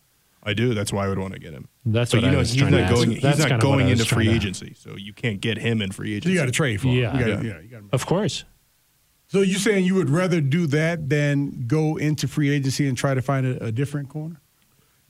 I 0.44 0.54
do. 0.54 0.74
That's 0.74 0.92
why 0.92 1.06
I 1.06 1.10
would 1.10 1.20
want 1.20 1.34
to 1.34 1.40
get 1.40 1.54
him. 1.54 1.68
that's 1.86 2.12
But 2.12 2.18
what 2.18 2.24
you 2.24 2.30
I 2.30 2.32
know, 2.34 2.38
was 2.40 2.52
he's 2.52 2.62
trying 2.62 2.72
to 2.74 2.78
not 2.82 2.86
ask. 2.92 2.96
going. 2.96 3.12
He's 3.12 3.22
That's 3.22 3.40
not 3.40 3.50
kind 3.50 3.64
of 3.64 3.70
what 3.70 3.76
going 3.78 3.86
I 3.88 3.92
was 3.92 4.00
into 4.02 4.14
free 4.16 4.26
trying 4.26 4.40
to- 4.40 4.46
agency, 4.48 4.74
so 4.78 4.96
you 4.98 5.14
can't 5.14 5.40
get 5.40 5.58
him 5.58 5.82
in 5.82 5.92
free 5.92 6.10
so 6.14 6.18
agency. 6.18 6.32
you 6.34 6.38
got 6.40 6.46
to 6.46 6.52
trade 6.52 6.82
for 6.82 6.88
him. 6.88 6.96
Yeah. 6.96 7.14
You 7.14 7.20
gotta, 7.20 7.32
Yeah. 7.48 7.54
yeah. 7.54 7.60
you 7.62 7.68
gotta- 7.70 7.86
Of 7.94 8.06
course. 8.06 8.44
So 9.28 9.42
you're 9.42 9.60
saying 9.60 9.86
you 9.86 9.96
would 9.96 10.10
rather 10.10 10.42
do 10.42 10.68
that 10.68 11.08
than 11.10 11.66
go 11.68 11.96
into 11.96 12.28
free 12.28 12.50
agency 12.50 12.88
and 12.90 12.98
try 12.98 13.14
to 13.14 13.22
find 13.22 13.46
a, 13.46 13.66
a 13.68 13.72
different 13.72 14.10
corner? 14.10 14.42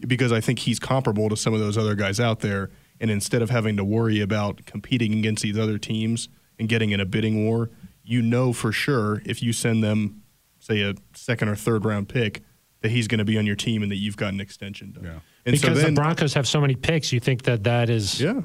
Because 0.07 0.31
I 0.31 0.41
think 0.41 0.59
he's 0.59 0.79
comparable 0.79 1.29
to 1.29 1.37
some 1.37 1.53
of 1.53 1.59
those 1.59 1.77
other 1.77 1.95
guys 1.95 2.19
out 2.19 2.39
there. 2.39 2.71
And 2.99 3.09
instead 3.09 3.41
of 3.41 3.49
having 3.49 3.77
to 3.77 3.83
worry 3.83 4.21
about 4.21 4.65
competing 4.65 5.13
against 5.13 5.41
these 5.41 5.57
other 5.57 5.77
teams 5.77 6.29
and 6.59 6.69
getting 6.69 6.91
in 6.91 6.99
a 6.99 7.05
bidding 7.05 7.45
war, 7.45 7.71
you 8.03 8.21
know 8.21 8.53
for 8.53 8.71
sure 8.71 9.21
if 9.25 9.41
you 9.41 9.53
send 9.53 9.83
them, 9.83 10.21
say, 10.59 10.81
a 10.81 10.95
second 11.13 11.49
or 11.49 11.55
third 11.55 11.85
round 11.85 12.09
pick, 12.09 12.41
that 12.81 12.89
he's 12.89 13.07
going 13.07 13.19
to 13.19 13.25
be 13.25 13.37
on 13.37 13.45
your 13.45 13.55
team 13.55 13.83
and 13.83 13.91
that 13.91 13.97
you've 13.97 14.17
got 14.17 14.33
an 14.33 14.39
extension 14.39 14.91
done. 14.91 15.03
Yeah. 15.03 15.19
And 15.45 15.53
because 15.53 15.77
so 15.77 15.83
then, 15.83 15.93
the 15.93 16.01
Broncos 16.01 16.33
have 16.33 16.47
so 16.47 16.61
many 16.61 16.75
picks, 16.75 17.11
you 17.11 17.19
think 17.19 17.43
that 17.43 17.63
that 17.63 17.89
is 17.89 18.19
yeah. 18.21 18.41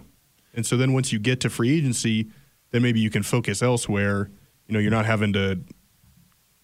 And 0.54 0.64
so 0.64 0.76
then 0.76 0.94
once 0.94 1.12
you 1.12 1.18
get 1.18 1.40
to 1.40 1.50
free 1.50 1.76
agency, 1.76 2.30
then 2.70 2.82
maybe 2.82 3.00
you 3.00 3.10
can 3.10 3.22
focus 3.22 3.62
elsewhere. 3.62 4.30
You 4.66 4.74
know, 4.74 4.78
you're 4.78 4.90
not 4.90 5.04
having 5.04 5.34
to 5.34 5.60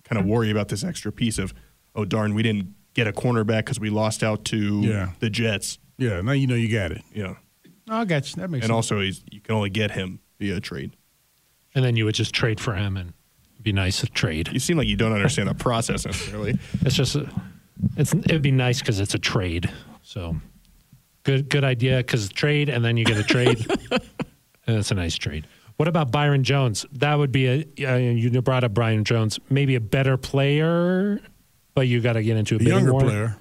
kind 0.04 0.18
of 0.18 0.26
worry 0.26 0.50
about 0.50 0.68
this 0.68 0.82
extra 0.82 1.12
piece 1.12 1.38
of, 1.38 1.52
oh 1.94 2.04
darn, 2.06 2.34
we 2.34 2.42
didn't 2.42 2.74
get 2.94 3.06
a 3.06 3.12
cornerback 3.12 3.58
because 3.60 3.80
we 3.80 3.90
lost 3.90 4.22
out 4.22 4.44
to 4.46 4.80
Yeah. 4.80 5.10
the 5.20 5.30
Jets. 5.30 5.78
Yeah, 5.98 6.20
now 6.20 6.32
you 6.32 6.46
know 6.46 6.54
you 6.54 6.68
got 6.72 6.92
it. 6.92 7.02
You 7.14 7.22
know, 7.24 7.36
No, 7.86 7.94
I 7.96 8.04
got 8.04 8.28
you. 8.30 8.40
That 8.40 8.50
makes 8.50 8.54
and 8.54 8.62
sense. 8.62 8.64
And 8.64 8.72
also 8.72 9.00
he's, 9.00 9.22
you 9.30 9.40
can 9.40 9.54
only 9.54 9.70
get 9.70 9.90
him 9.92 10.20
via 10.38 10.60
trade. 10.60 10.92
and 11.74 11.84
then 11.84 11.96
you 11.96 12.04
would 12.04 12.14
just 12.14 12.34
trade 12.34 12.60
for 12.60 12.74
him 12.74 12.96
and 12.96 13.12
it'd 13.54 13.64
be 13.64 13.72
nice 13.72 14.00
to 14.00 14.06
trade. 14.06 14.48
You 14.52 14.58
seem 14.58 14.76
like 14.76 14.88
you 14.88 14.96
don't 14.96 15.12
understand 15.12 15.48
the 15.48 15.54
process 15.54 16.04
necessarily. 16.06 16.58
It's 16.84 16.94
just 16.96 17.14
a, 17.16 17.28
it's 17.96 18.12
it'd 18.14 18.42
be 18.42 18.50
nice 18.50 18.80
because 18.80 19.00
it's 19.00 19.14
a 19.14 19.18
trade. 19.18 19.70
So 20.02 20.36
good 21.22 21.48
good 21.48 21.64
idea 21.64 21.98
because 21.98 22.28
trade 22.28 22.68
and 22.68 22.84
then 22.84 22.96
you 22.96 23.04
get 23.04 23.16
a 23.16 23.22
trade 23.22 23.64
and 24.66 24.76
it's 24.78 24.90
a 24.90 24.94
nice 24.94 25.16
trade. 25.16 25.46
What 25.76 25.88
about 25.88 26.10
Byron 26.10 26.44
Jones? 26.44 26.84
That 26.92 27.16
would 27.18 27.32
be 27.32 27.46
a 27.46 27.64
uh, 27.88 27.96
you 27.96 28.42
brought 28.42 28.64
up 28.64 28.74
Byron 28.74 29.04
Jones, 29.04 29.38
maybe 29.48 29.74
a 29.74 29.80
better 29.80 30.16
player, 30.16 31.20
but 31.74 31.88
you 31.88 32.00
got 32.00 32.14
to 32.14 32.22
get 32.22 32.36
into 32.36 32.56
a 32.56 32.58
younger 32.62 32.92
war. 32.92 33.00
player. 33.00 33.36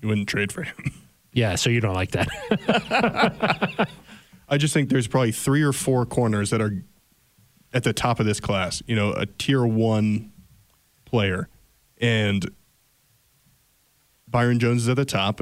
You 0.00 0.08
wouldn't 0.08 0.28
trade 0.28 0.52
for 0.52 0.62
him. 0.62 0.76
Yeah, 1.32 1.54
so 1.54 1.70
you 1.70 1.80
don't 1.80 1.94
like 1.94 2.10
that. 2.10 3.88
I 4.48 4.56
just 4.58 4.74
think 4.74 4.90
there's 4.90 5.06
probably 5.06 5.30
three 5.30 5.62
or 5.62 5.72
four 5.72 6.04
corners 6.04 6.50
that 6.50 6.60
are 6.60 6.82
at 7.72 7.84
the 7.84 7.92
top 7.92 8.18
of 8.18 8.26
this 8.26 8.40
class. 8.40 8.82
You 8.88 8.96
know, 8.96 9.12
a 9.12 9.26
tier 9.26 9.64
one 9.64 10.32
player, 11.04 11.48
and 12.00 12.50
Byron 14.26 14.58
Jones 14.58 14.82
is 14.82 14.88
at 14.88 14.96
the 14.96 15.04
top. 15.04 15.40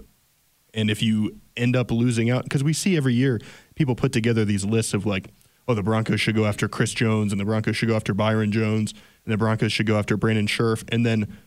And 0.75 0.91
if 0.91 1.03
you 1.03 1.41
end 1.57 1.75
up 1.75 1.91
losing 1.91 2.29
out, 2.29 2.43
because 2.45 2.63
we 2.63 2.75
see 2.75 2.95
every 2.97 3.15
year 3.15 3.41
people 3.75 3.95
put 3.95 4.13
together 4.13 4.45
these 4.45 4.67
lists 4.67 4.93
of 4.93 5.07
like, 5.07 5.29
oh, 5.67 5.73
the 5.75 5.83
Broncos 5.83 6.21
should 6.21 6.37
go 6.37 6.45
after 6.45 6.69
Chris 6.69 6.93
Jones, 6.93 7.33
and 7.33 7.41
the 7.41 7.47
Broncos 7.47 7.77
should 7.77 7.89
go 7.89 7.97
after 7.97 8.13
Byron 8.13 8.53
Jones, 8.53 8.93
and 9.25 9.33
the 9.33 9.39
Broncos 9.39 9.73
should 9.73 9.87
go 9.87 9.99
after 9.99 10.19
Brandon 10.19 10.47
Scherff, 10.47 10.85
and 10.93 11.07
then 11.07 11.39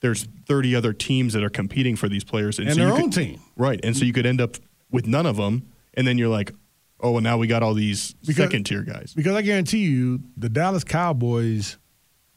there's 0.00 0.24
30 0.46 0.74
other 0.74 0.92
teams 0.92 1.32
that 1.32 1.42
are 1.42 1.48
competing 1.50 1.96
for 1.96 2.08
these 2.08 2.24
players, 2.24 2.58
And 2.58 2.68
so 2.70 2.74
their 2.74 2.88
you 2.88 2.94
own 2.94 3.02
could- 3.10 3.12
team. 3.12 3.40
right? 3.56 3.80
And 3.82 3.96
so 3.96 4.04
you 4.04 4.12
could 4.12 4.26
end 4.26 4.40
up 4.40 4.56
with 4.90 5.06
none 5.06 5.26
of 5.26 5.36
them, 5.36 5.62
and 5.94 6.06
then 6.06 6.18
you're 6.18 6.28
like, 6.28 6.52
oh, 7.00 7.12
well, 7.12 7.20
now 7.22 7.36
we 7.38 7.46
got 7.46 7.62
all 7.62 7.74
these 7.74 8.14
Because- 8.20 8.36
second 8.36 8.64
tier 8.64 8.82
guys. 8.82 9.12
Because 9.14 9.34
I 9.34 9.42
guarantee 9.42 9.84
you, 9.84 10.22
the 10.36 10.48
Dallas 10.48 10.84
Cowboys 10.84 11.78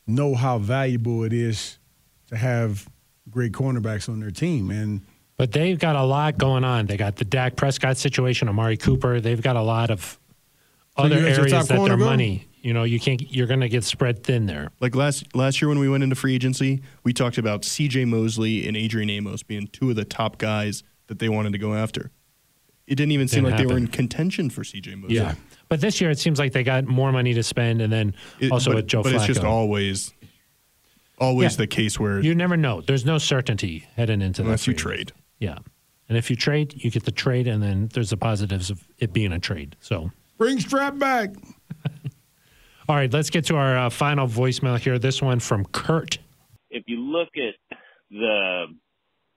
know 0.07 0.35
how 0.35 0.57
valuable 0.57 1.23
it 1.23 1.33
is 1.33 1.77
to 2.27 2.35
have 2.37 2.87
great 3.29 3.51
cornerbacks 3.51 4.09
on 4.09 4.19
their 4.19 4.31
team. 4.31 4.71
And 4.71 5.01
But 5.37 5.51
they've 5.51 5.77
got 5.79 5.95
a 5.95 6.03
lot 6.03 6.37
going 6.37 6.63
on. 6.63 6.87
They 6.87 6.97
got 6.97 7.15
the 7.17 7.25
Dak 7.25 7.55
Prescott 7.55 7.97
situation, 7.97 8.49
Amari 8.49 8.75
Cooper. 8.77 9.21
They've 9.21 9.41
got 9.41 9.55
a 9.55 9.61
lot 9.61 9.91
of 9.91 10.19
other 10.97 11.15
you 11.15 11.21
got 11.21 11.27
your 11.29 11.39
areas 11.45 11.67
that 11.67 11.75
corner 11.77 11.95
their 11.95 12.05
money. 12.05 12.47
You 12.61 12.73
know, 12.73 12.83
you 12.83 12.99
can't. 12.99 13.21
You're 13.33 13.47
going 13.47 13.61
to 13.61 13.69
get 13.69 13.83
spread 13.83 14.23
thin 14.23 14.45
there. 14.45 14.69
Like 14.79 14.95
last 14.95 15.35
last 15.35 15.61
year 15.61 15.69
when 15.69 15.79
we 15.79 15.87
went 15.89 16.03
into 16.03 16.15
free 16.15 16.35
agency, 16.35 16.81
we 17.03 17.13
talked 17.13 17.37
about 17.37 17.63
C.J. 17.63 18.05
Mosley 18.05 18.67
and 18.67 18.75
Adrian 18.75 19.09
Amos 19.09 19.43
being 19.43 19.67
two 19.67 19.89
of 19.89 19.95
the 19.95 20.05
top 20.05 20.37
guys 20.37 20.83
that 21.07 21.19
they 21.19 21.29
wanted 21.29 21.53
to 21.53 21.57
go 21.57 21.73
after. 21.73 22.11
It 22.85 22.95
didn't 22.95 23.11
even 23.11 23.27
seem 23.27 23.43
Didn't 23.43 23.57
like 23.59 23.67
they 23.67 23.71
were 23.71 23.77
in 23.77 23.87
contention 23.87 24.49
for 24.49 24.63
C.J. 24.63 24.95
Mosley. 24.95 25.15
Yeah, 25.17 25.35
But 25.69 25.79
this 25.79 26.01
year, 26.01 26.09
it 26.09 26.17
seems 26.19 26.39
like 26.39 26.53
they 26.53 26.63
got 26.63 26.85
more 26.85 27.11
money 27.11 27.33
to 27.35 27.43
spend, 27.43 27.81
and 27.81 27.93
then 27.93 28.15
It- 28.39 28.51
also 28.51 28.71
but, 28.71 28.77
with 28.77 28.87
Joe 28.87 29.03
but 29.03 29.13
Flacco. 29.13 29.15
it's 29.17 29.25
just 29.27 29.43
always 29.43 30.11
always 31.19 31.53
Yeah. 31.53 31.57
the 31.57 31.67
case 31.67 31.99
where 31.99 32.19
you 32.19 32.33
never 32.35 32.57
know. 32.57 32.81
There's 32.81 33.05
no 33.05 33.17
certainty 33.17 33.85
heading 33.95 34.21
into 34.21 34.41
that 34.41 34.47
unless 34.47 34.67
you 34.67 34.73
trade. 34.73 35.11
Yeah, 35.39 35.57
and 36.07 36.17
if 36.17 36.29
you 36.29 36.35
trade, 36.35 36.73
you 36.77 36.89
get 36.91 37.03
the 37.03 37.11
trade, 37.11 37.47
and 37.47 37.61
then 37.61 37.89
there's 37.93 38.09
the 38.09 38.17
positives 38.17 38.69
of 38.69 38.87
it 38.97 39.13
being 39.13 39.31
a 39.33 39.39
trade. 39.39 39.75
So. 39.79 40.11
bring 40.37 40.59
strap 40.59 40.97
back. 40.97 41.31
All 42.89 42.95
right, 42.95 43.13
let's 43.13 43.29
get 43.29 43.45
to 43.45 43.55
our 43.55 43.77
uh, 43.77 43.89
final 43.91 44.27
voicemail 44.27 44.79
here. 44.79 44.97
This 44.97 45.21
one 45.21 45.39
from 45.39 45.63
Kurt. 45.65 46.17
if 46.71 46.85
you 46.87 46.99
look 46.99 47.29
at 47.37 47.77
the 48.09 48.65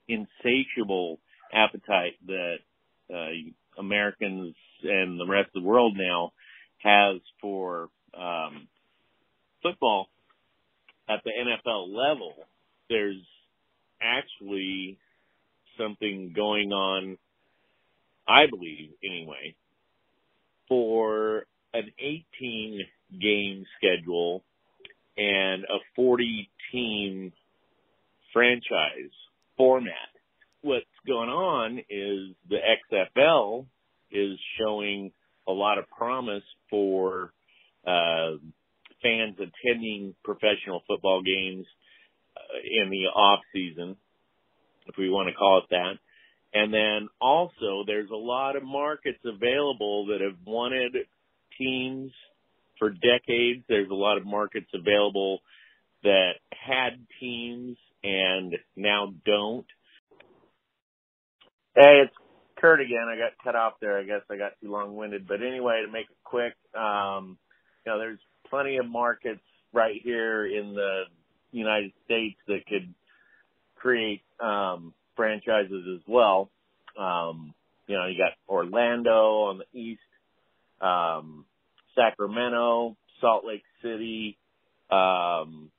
insatiable 0.08 1.18
appetite 1.52 2.14
that 2.28 2.56
uh, 3.12 3.28
Americans 3.78 4.54
and 4.82 5.20
the 5.20 5.26
rest 5.26 5.50
of 5.54 5.62
the 5.62 5.68
world 5.68 5.98
now 5.98 6.32
has 6.78 7.20
for 7.42 7.90
um, 8.18 8.68
football 9.62 10.08
at 11.06 11.20
the 11.22 11.32
NFL 11.32 11.94
level, 11.94 12.32
there's 12.88 13.20
actually 14.00 14.96
something 15.76 16.32
going 16.34 16.72
on, 16.72 17.18
I 18.26 18.46
believe, 18.48 18.92
anyway, 19.04 19.54
for 20.68 21.44
an 21.74 21.92
18 21.98 22.80
game 23.20 23.64
schedule 23.76 24.42
and 25.16 25.64
a 25.64 25.78
40 25.96 26.50
team 26.70 27.32
franchise 28.32 29.12
format. 29.56 29.94
What's 30.62 30.86
going 31.06 31.28
on 31.28 31.78
is 31.78 32.36
the 32.48 32.58
XFL 32.92 33.66
is 34.10 34.38
showing 34.58 35.12
a 35.48 35.52
lot 35.52 35.78
of 35.78 35.88
promise 35.90 36.44
for 36.70 37.32
uh, 37.86 38.38
fans 39.02 39.36
attending 39.36 40.14
professional 40.24 40.82
football 40.86 41.22
games 41.22 41.66
uh, 42.36 42.84
in 42.84 42.90
the 42.90 43.06
off 43.08 43.40
season, 43.52 43.96
if 44.86 44.96
we 44.96 45.10
want 45.10 45.28
to 45.28 45.34
call 45.34 45.58
it 45.58 45.64
that. 45.70 45.98
And 46.54 46.72
then 46.72 47.08
also 47.20 47.82
there's 47.86 48.10
a 48.10 48.16
lot 48.16 48.56
of 48.56 48.62
markets 48.62 49.18
available 49.24 50.06
that 50.06 50.20
have 50.20 50.36
wanted 50.46 50.92
teams 51.58 52.12
for 52.82 52.90
decades. 52.90 53.62
There's 53.68 53.90
a 53.90 53.94
lot 53.94 54.18
of 54.18 54.26
markets 54.26 54.66
available 54.74 55.38
that 56.02 56.32
had 56.50 57.06
teams 57.20 57.76
and 58.02 58.56
now 58.74 59.14
don't. 59.24 59.66
Hey, 61.76 62.02
it's 62.04 62.14
Kurt 62.58 62.80
again. 62.80 63.06
I 63.08 63.16
got 63.16 63.38
cut 63.44 63.54
off 63.54 63.74
there. 63.80 63.98
I 63.98 64.02
guess 64.02 64.22
I 64.28 64.36
got 64.36 64.54
too 64.60 64.72
long 64.72 64.96
winded. 64.96 65.28
But 65.28 65.42
anyway, 65.42 65.80
to 65.86 65.92
make 65.92 66.06
it 66.10 66.16
quick, 66.24 66.54
um, 66.76 67.38
you 67.86 67.92
know, 67.92 68.00
there's 68.00 68.18
plenty 68.50 68.78
of 68.78 68.88
markets 68.88 69.40
right 69.72 70.00
here 70.02 70.44
in 70.44 70.74
the 70.74 71.04
United 71.52 71.92
States 72.04 72.36
that 72.48 72.66
could 72.66 72.92
create 73.76 74.22
um, 74.40 74.92
franchises 75.14 75.84
as 75.94 76.00
well. 76.08 76.50
Um, 76.98 77.54
you 77.86 77.94
know, 77.94 78.06
you 78.06 78.18
got 78.18 78.32
Orlando 78.52 79.42
on 79.50 79.58
the 79.58 79.78
east, 79.80 80.00
um, 80.80 81.44
Sacramento, 81.94 82.96
Salt 83.20 83.44
Lake 83.44 83.62
City. 83.82 84.38
Um, 84.90 85.70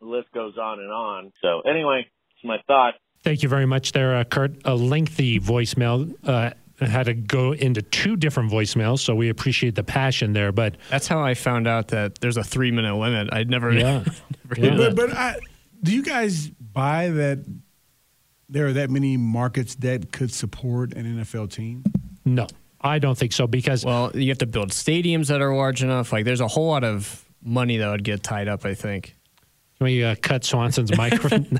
the 0.00 0.06
list 0.06 0.28
goes 0.32 0.56
on 0.58 0.80
and 0.80 0.90
on. 0.92 1.32
So 1.42 1.60
anyway, 1.60 2.06
it's 2.36 2.44
my 2.44 2.58
thought. 2.66 2.94
Thank 3.22 3.42
you 3.42 3.48
very 3.48 3.66
much 3.66 3.92
there, 3.92 4.16
uh, 4.16 4.24
Kurt. 4.24 4.56
A 4.64 4.74
lengthy 4.74 5.40
voicemail. 5.40 6.14
Uh, 6.24 6.50
had 6.78 7.06
to 7.06 7.14
go 7.14 7.52
into 7.52 7.80
two 7.80 8.16
different 8.16 8.52
voicemails, 8.52 8.98
so 8.98 9.14
we 9.14 9.30
appreciate 9.30 9.74
the 9.74 9.82
passion 9.82 10.34
there. 10.34 10.52
But 10.52 10.76
That's 10.90 11.08
how 11.08 11.22
I 11.22 11.32
found 11.34 11.66
out 11.66 11.88
that 11.88 12.20
there's 12.20 12.36
a 12.36 12.44
three 12.44 12.70
minute 12.70 12.94
limit. 12.94 13.30
I'd 13.32 13.48
never, 13.48 13.72
Yeah. 13.72 14.04
never 14.44 14.60
Yeah. 14.60 14.76
But, 14.76 14.94
but 14.94 15.12
I, 15.12 15.36
do 15.82 15.92
you 15.94 16.02
guys 16.02 16.48
buy 16.48 17.08
that 17.08 17.44
there 18.48 18.66
are 18.66 18.72
that 18.74 18.90
many 18.90 19.16
markets 19.16 19.74
that 19.76 20.12
could 20.12 20.32
support 20.32 20.92
an 20.92 21.04
NFL 21.22 21.50
team? 21.50 21.82
no, 22.26 22.46
I 22.80 22.98
don't 22.98 23.16
think 23.16 23.32
so 23.32 23.46
because 23.46 23.84
Well, 23.84 24.10
you 24.14 24.28
have 24.28 24.38
to 24.38 24.46
build 24.46 24.70
stadiums 24.70 25.28
that 25.28 25.40
are 25.40 25.54
large 25.54 25.82
enough. 25.82 26.12
Like, 26.12 26.24
there's 26.24 26.40
a 26.40 26.48
whole 26.48 26.68
lot 26.68 26.84
of 26.84 27.24
money 27.42 27.78
that 27.78 27.90
would 27.90 28.04
get 28.04 28.22
tied 28.22 28.48
up. 28.48 28.64
I 28.64 28.74
think. 28.74 29.16
Can 29.78 29.84
we 29.84 30.04
uh, 30.04 30.14
cut 30.22 30.44
Swanson's 30.44 30.96
microphone? 30.96 31.58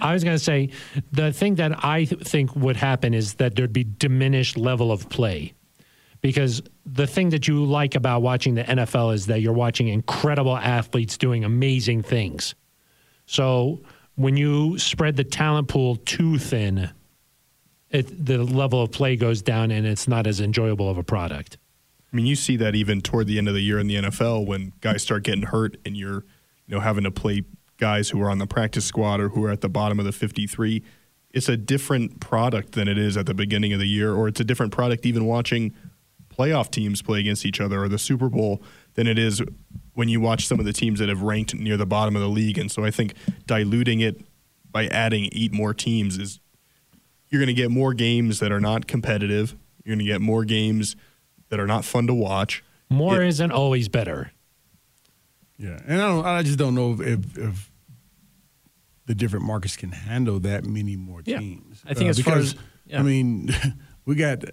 I 0.00 0.12
was 0.12 0.22
going 0.22 0.36
to 0.36 0.42
say 0.42 0.70
the 1.12 1.32
thing 1.32 1.54
that 1.56 1.82
I 1.84 2.04
th- 2.04 2.22
think 2.22 2.54
would 2.54 2.76
happen 2.76 3.14
is 3.14 3.34
that 3.34 3.56
there'd 3.56 3.72
be 3.72 3.84
diminished 3.84 4.56
level 4.56 4.92
of 4.92 5.08
play. 5.08 5.54
Because 6.20 6.62
the 6.84 7.06
thing 7.06 7.30
that 7.30 7.46
you 7.46 7.64
like 7.64 7.94
about 7.94 8.22
watching 8.22 8.54
the 8.54 8.64
NFL 8.64 9.14
is 9.14 9.26
that 9.26 9.40
you're 9.40 9.52
watching 9.52 9.88
incredible 9.88 10.56
athletes 10.56 11.16
doing 11.16 11.44
amazing 11.44 12.02
things. 12.02 12.56
So 13.26 13.82
when 14.16 14.36
you 14.36 14.78
spread 14.78 15.16
the 15.16 15.22
talent 15.22 15.68
pool 15.68 15.96
too 15.96 16.38
thin, 16.38 16.90
it, 17.90 18.26
the 18.26 18.38
level 18.38 18.82
of 18.82 18.92
play 18.92 19.16
goes 19.16 19.42
down 19.42 19.70
and 19.70 19.86
it's 19.86 20.06
not 20.08 20.26
as 20.26 20.40
enjoyable 20.40 20.90
of 20.90 20.98
a 20.98 21.02
product. 21.02 21.58
I 22.12 22.16
mean, 22.16 22.26
you 22.26 22.36
see 22.36 22.56
that 22.56 22.74
even 22.74 23.00
toward 23.00 23.26
the 23.26 23.38
end 23.38 23.48
of 23.48 23.54
the 23.54 23.60
year 23.60 23.78
in 23.78 23.86
the 23.86 23.96
NFL 23.96 24.46
when 24.46 24.72
guys 24.80 25.02
start 25.02 25.24
getting 25.24 25.42
hurt 25.42 25.76
and 25.84 25.96
you're, 25.96 26.24
you 26.66 26.74
know, 26.74 26.80
having 26.80 27.04
to 27.04 27.10
play 27.10 27.44
guys 27.76 28.10
who 28.10 28.20
are 28.20 28.30
on 28.30 28.38
the 28.38 28.46
practice 28.46 28.84
squad 28.84 29.20
or 29.20 29.30
who 29.30 29.44
are 29.44 29.50
at 29.50 29.60
the 29.60 29.68
bottom 29.68 29.98
of 29.98 30.04
the 30.04 30.12
53. 30.12 30.82
It's 31.32 31.48
a 31.48 31.56
different 31.56 32.20
product 32.20 32.72
than 32.72 32.88
it 32.88 32.98
is 32.98 33.16
at 33.16 33.26
the 33.26 33.34
beginning 33.34 33.72
of 33.72 33.78
the 33.78 33.86
year, 33.86 34.14
or 34.14 34.28
it's 34.28 34.40
a 34.40 34.44
different 34.44 34.72
product 34.72 35.04
even 35.04 35.26
watching 35.26 35.74
playoff 36.34 36.70
teams 36.70 37.02
play 37.02 37.20
against 37.20 37.44
each 37.44 37.60
other 37.60 37.82
or 37.82 37.88
the 37.88 37.98
Super 37.98 38.28
Bowl 38.28 38.62
than 38.94 39.06
it 39.06 39.18
is 39.18 39.42
when 39.94 40.08
you 40.08 40.20
watch 40.20 40.46
some 40.46 40.58
of 40.58 40.64
the 40.64 40.72
teams 40.72 41.00
that 41.00 41.08
have 41.08 41.22
ranked 41.22 41.54
near 41.54 41.76
the 41.76 41.86
bottom 41.86 42.16
of 42.16 42.22
the 42.22 42.28
league. 42.28 42.56
And 42.58 42.70
so 42.70 42.84
I 42.84 42.90
think 42.90 43.14
diluting 43.46 44.00
it 44.00 44.24
by 44.70 44.86
adding 44.86 45.28
eight 45.32 45.52
more 45.52 45.74
teams 45.74 46.16
is 46.16 46.40
you're 47.30 47.40
going 47.40 47.48
to 47.48 47.54
get 47.54 47.70
more 47.70 47.94
games 47.94 48.38
that 48.40 48.52
are 48.52 48.60
not 48.60 48.86
competitive. 48.86 49.54
You're 49.84 49.94
going 49.96 50.06
to 50.06 50.10
get 50.12 50.20
more 50.20 50.44
games 50.44 50.96
that 51.50 51.58
are 51.60 51.66
not 51.66 51.84
fun 51.84 52.06
to 52.06 52.14
watch. 52.14 52.62
More 52.90 53.16
Yeah. 53.22 53.28
isn't 53.28 53.52
always 53.52 53.88
better. 53.88 54.32
Yeah, 55.58 55.80
and 55.86 56.00
I 56.00 56.06
don't. 56.08 56.24
I 56.26 56.42
just 56.42 56.58
don't 56.58 56.74
know 56.74 56.92
if, 57.00 57.36
if 57.36 57.70
the 59.06 59.14
different 59.14 59.44
markets 59.44 59.76
can 59.76 59.90
handle 59.92 60.38
that 60.40 60.64
many 60.64 60.96
more 60.96 61.22
Yeah. 61.24 61.38
teams. 61.38 61.82
I 61.86 61.94
think 61.94 62.10
as 62.10 62.20
far 62.20 62.34
because, 62.36 62.54
as- 62.54 62.60
yeah. 62.86 63.00
I 63.00 63.02
mean, 63.02 63.50
we 64.04 64.14
got 64.14 64.44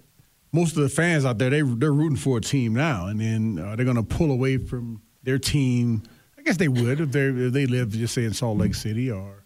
most 0.52 0.76
of 0.76 0.82
the 0.82 0.88
fans 0.88 1.24
out 1.24 1.38
there. 1.38 1.50
They 1.50 1.62
they're 1.62 1.92
rooting 1.92 2.16
for 2.16 2.38
a 2.38 2.40
team 2.40 2.74
now, 2.74 3.06
and 3.06 3.20
then 3.20 3.58
uh, 3.58 3.76
they're 3.76 3.84
going 3.84 3.96
to 3.96 4.02
pull 4.02 4.30
away 4.32 4.56
from 4.58 5.00
their 5.22 5.38
team. 5.38 6.02
I 6.38 6.42
guess 6.42 6.56
they 6.56 6.68
would 6.68 7.00
if 7.00 7.12
they 7.12 7.26
if 7.28 7.52
they 7.52 7.66
live 7.66 7.90
just 7.90 8.14
say 8.14 8.24
in 8.24 8.32
Salt 8.34 8.58
Lake 8.58 8.74
City 8.74 9.10
or 9.10 9.44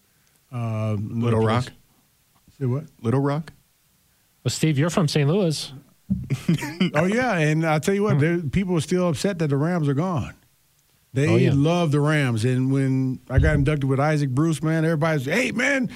uh, 0.53 0.97
another 0.97 1.03
Little 1.27 1.41
place. 1.43 1.67
Rock? 1.67 1.73
Say 2.61 2.67
what? 2.67 2.85
Little 3.03 3.21
Rock? 3.21 3.53
Well, 4.45 4.51
Steve, 4.51 4.79
you're 4.79 4.91
from 4.91 5.09
St. 5.09 5.29
Louis. 5.29 5.73
oh 6.95 7.05
yeah, 7.05 7.39
and 7.39 7.65
I 7.65 7.79
tell 7.79 7.95
you 7.95 8.03
what, 8.03 8.19
there, 8.19 8.39
people 8.41 8.77
are 8.77 8.81
still 8.81 9.09
upset 9.09 9.39
that 9.39 9.49
the 9.49 9.57
Rams 9.57 9.89
are 9.89 9.95
gone. 9.95 10.35
They 11.13 11.29
Oh, 11.29 11.37
yeah. 11.37 11.53
love 11.55 11.91
the 11.93 12.01
Rams, 12.01 12.45
and 12.45 12.73
when 12.73 13.21
I 13.31 13.39
got 13.39 13.55
inducted 13.55 13.89
with 13.89 13.99
Isaac 14.01 14.31
Bruce, 14.31 14.63
man, 14.63 14.85
everybody's, 14.85 15.25
hey 15.27 15.53
man, 15.53 15.89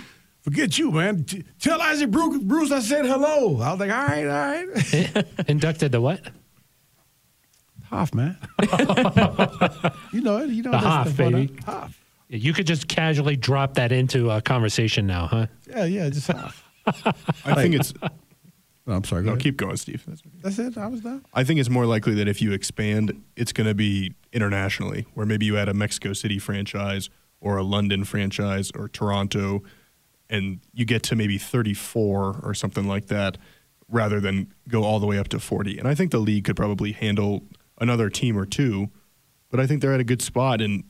forget 0.42 0.78
you, 0.78 0.90
man. 0.92 1.24
T- 1.24 1.44
tell 1.58 1.80
Isaac 1.82 2.10
Bruce, 2.10 2.42
Bruce 2.44 2.70
I 2.72 2.80
said 2.80 3.06
hello. 3.06 3.60
I 3.60 3.70
was 3.72 3.80
like, 3.80 3.90
all 3.90 4.06
right, 4.06 4.26
all 4.26 5.14
right, 5.14 5.26
Inducted 5.48 5.92
to 5.92 6.00
what? 6.00 6.20
Hoff, 7.90 8.14
man. 8.14 8.36
you 10.12 10.20
know 10.20 10.38
it. 10.38 10.50
You 10.50 10.62
know 10.62 10.70
The 10.70 10.78
that's 10.78 10.84
Hoff, 10.84 11.16
baby. 11.16 11.54
Hoff. 11.64 12.00
You 12.28 12.52
could 12.52 12.66
just 12.66 12.88
casually 12.88 13.36
drop 13.36 13.74
that 13.74 13.92
into 13.92 14.30
a 14.30 14.40
conversation 14.40 15.06
now, 15.06 15.26
huh? 15.26 15.46
Yeah, 15.68 15.84
yeah, 15.84 16.08
just 16.08 16.30
Hoff. 16.30 16.64
I 17.44 17.54
think 17.54 17.74
it's. 17.74 17.92
Oh, 18.86 18.92
I'm 18.92 19.02
sorry. 19.04 19.22
Go 19.22 19.28
No, 19.28 19.32
ahead. 19.32 19.42
keep 19.42 19.56
going, 19.56 19.78
Steve. 19.78 20.04
That's 20.06 20.20
okay. 20.20 20.36
That's 20.42 20.58
it. 20.58 20.76
I 20.76 20.88
was 20.88 21.00
done. 21.00 21.24
I 21.32 21.42
think 21.42 21.58
it's 21.58 21.70
more 21.70 21.86
likely 21.86 22.12
that 22.16 22.28
if 22.28 22.42
you 22.42 22.52
expand, 22.52 23.18
it's 23.34 23.50
going 23.50 23.66
to 23.66 23.72
be 23.74 24.12
internationally, 24.30 25.06
where 25.14 25.24
maybe 25.24 25.46
you 25.46 25.56
add 25.56 25.70
a 25.70 25.72
Mexico 25.72 26.12
City 26.12 26.38
franchise 26.38 27.08
or 27.40 27.56
a 27.56 27.62
London 27.62 28.04
franchise 28.04 28.70
or 28.74 28.88
Toronto, 28.88 29.62
and 30.28 30.60
you 30.74 30.84
get 30.84 31.02
to 31.04 31.16
maybe 31.16 31.38
34 31.38 32.40
or 32.42 32.52
something 32.52 32.86
like 32.86 33.06
that, 33.06 33.38
rather 33.88 34.20
than 34.20 34.52
go 34.68 34.84
all 34.84 35.00
the 35.00 35.06
way 35.06 35.16
up 35.18 35.28
to 35.28 35.38
40. 35.38 35.78
And 35.78 35.88
I 35.88 35.94
think 35.94 36.10
the 36.10 36.18
league 36.18 36.44
could 36.44 36.56
probably 36.56 36.92
handle 36.92 37.42
another 37.80 38.10
team 38.10 38.36
or 38.36 38.44
two, 38.44 38.90
but 39.50 39.60
I 39.60 39.66
think 39.66 39.80
they're 39.80 39.94
at 39.94 40.00
a 40.00 40.04
good 40.04 40.20
spot. 40.20 40.60
And 40.60 40.84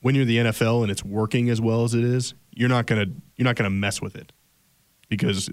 when 0.00 0.14
you're 0.14 0.24
the 0.24 0.38
NFL 0.38 0.82
and 0.82 0.90
it's 0.90 1.04
working 1.04 1.50
as 1.50 1.60
well 1.60 1.84
as 1.84 1.94
it 1.94 2.04
is, 2.04 2.34
you're 2.52 2.68
not 2.68 2.86
gonna 2.86 3.06
you're 3.36 3.44
not 3.44 3.56
gonna 3.56 3.70
mess 3.70 4.00
with 4.00 4.16
it 4.16 4.32
because 5.08 5.50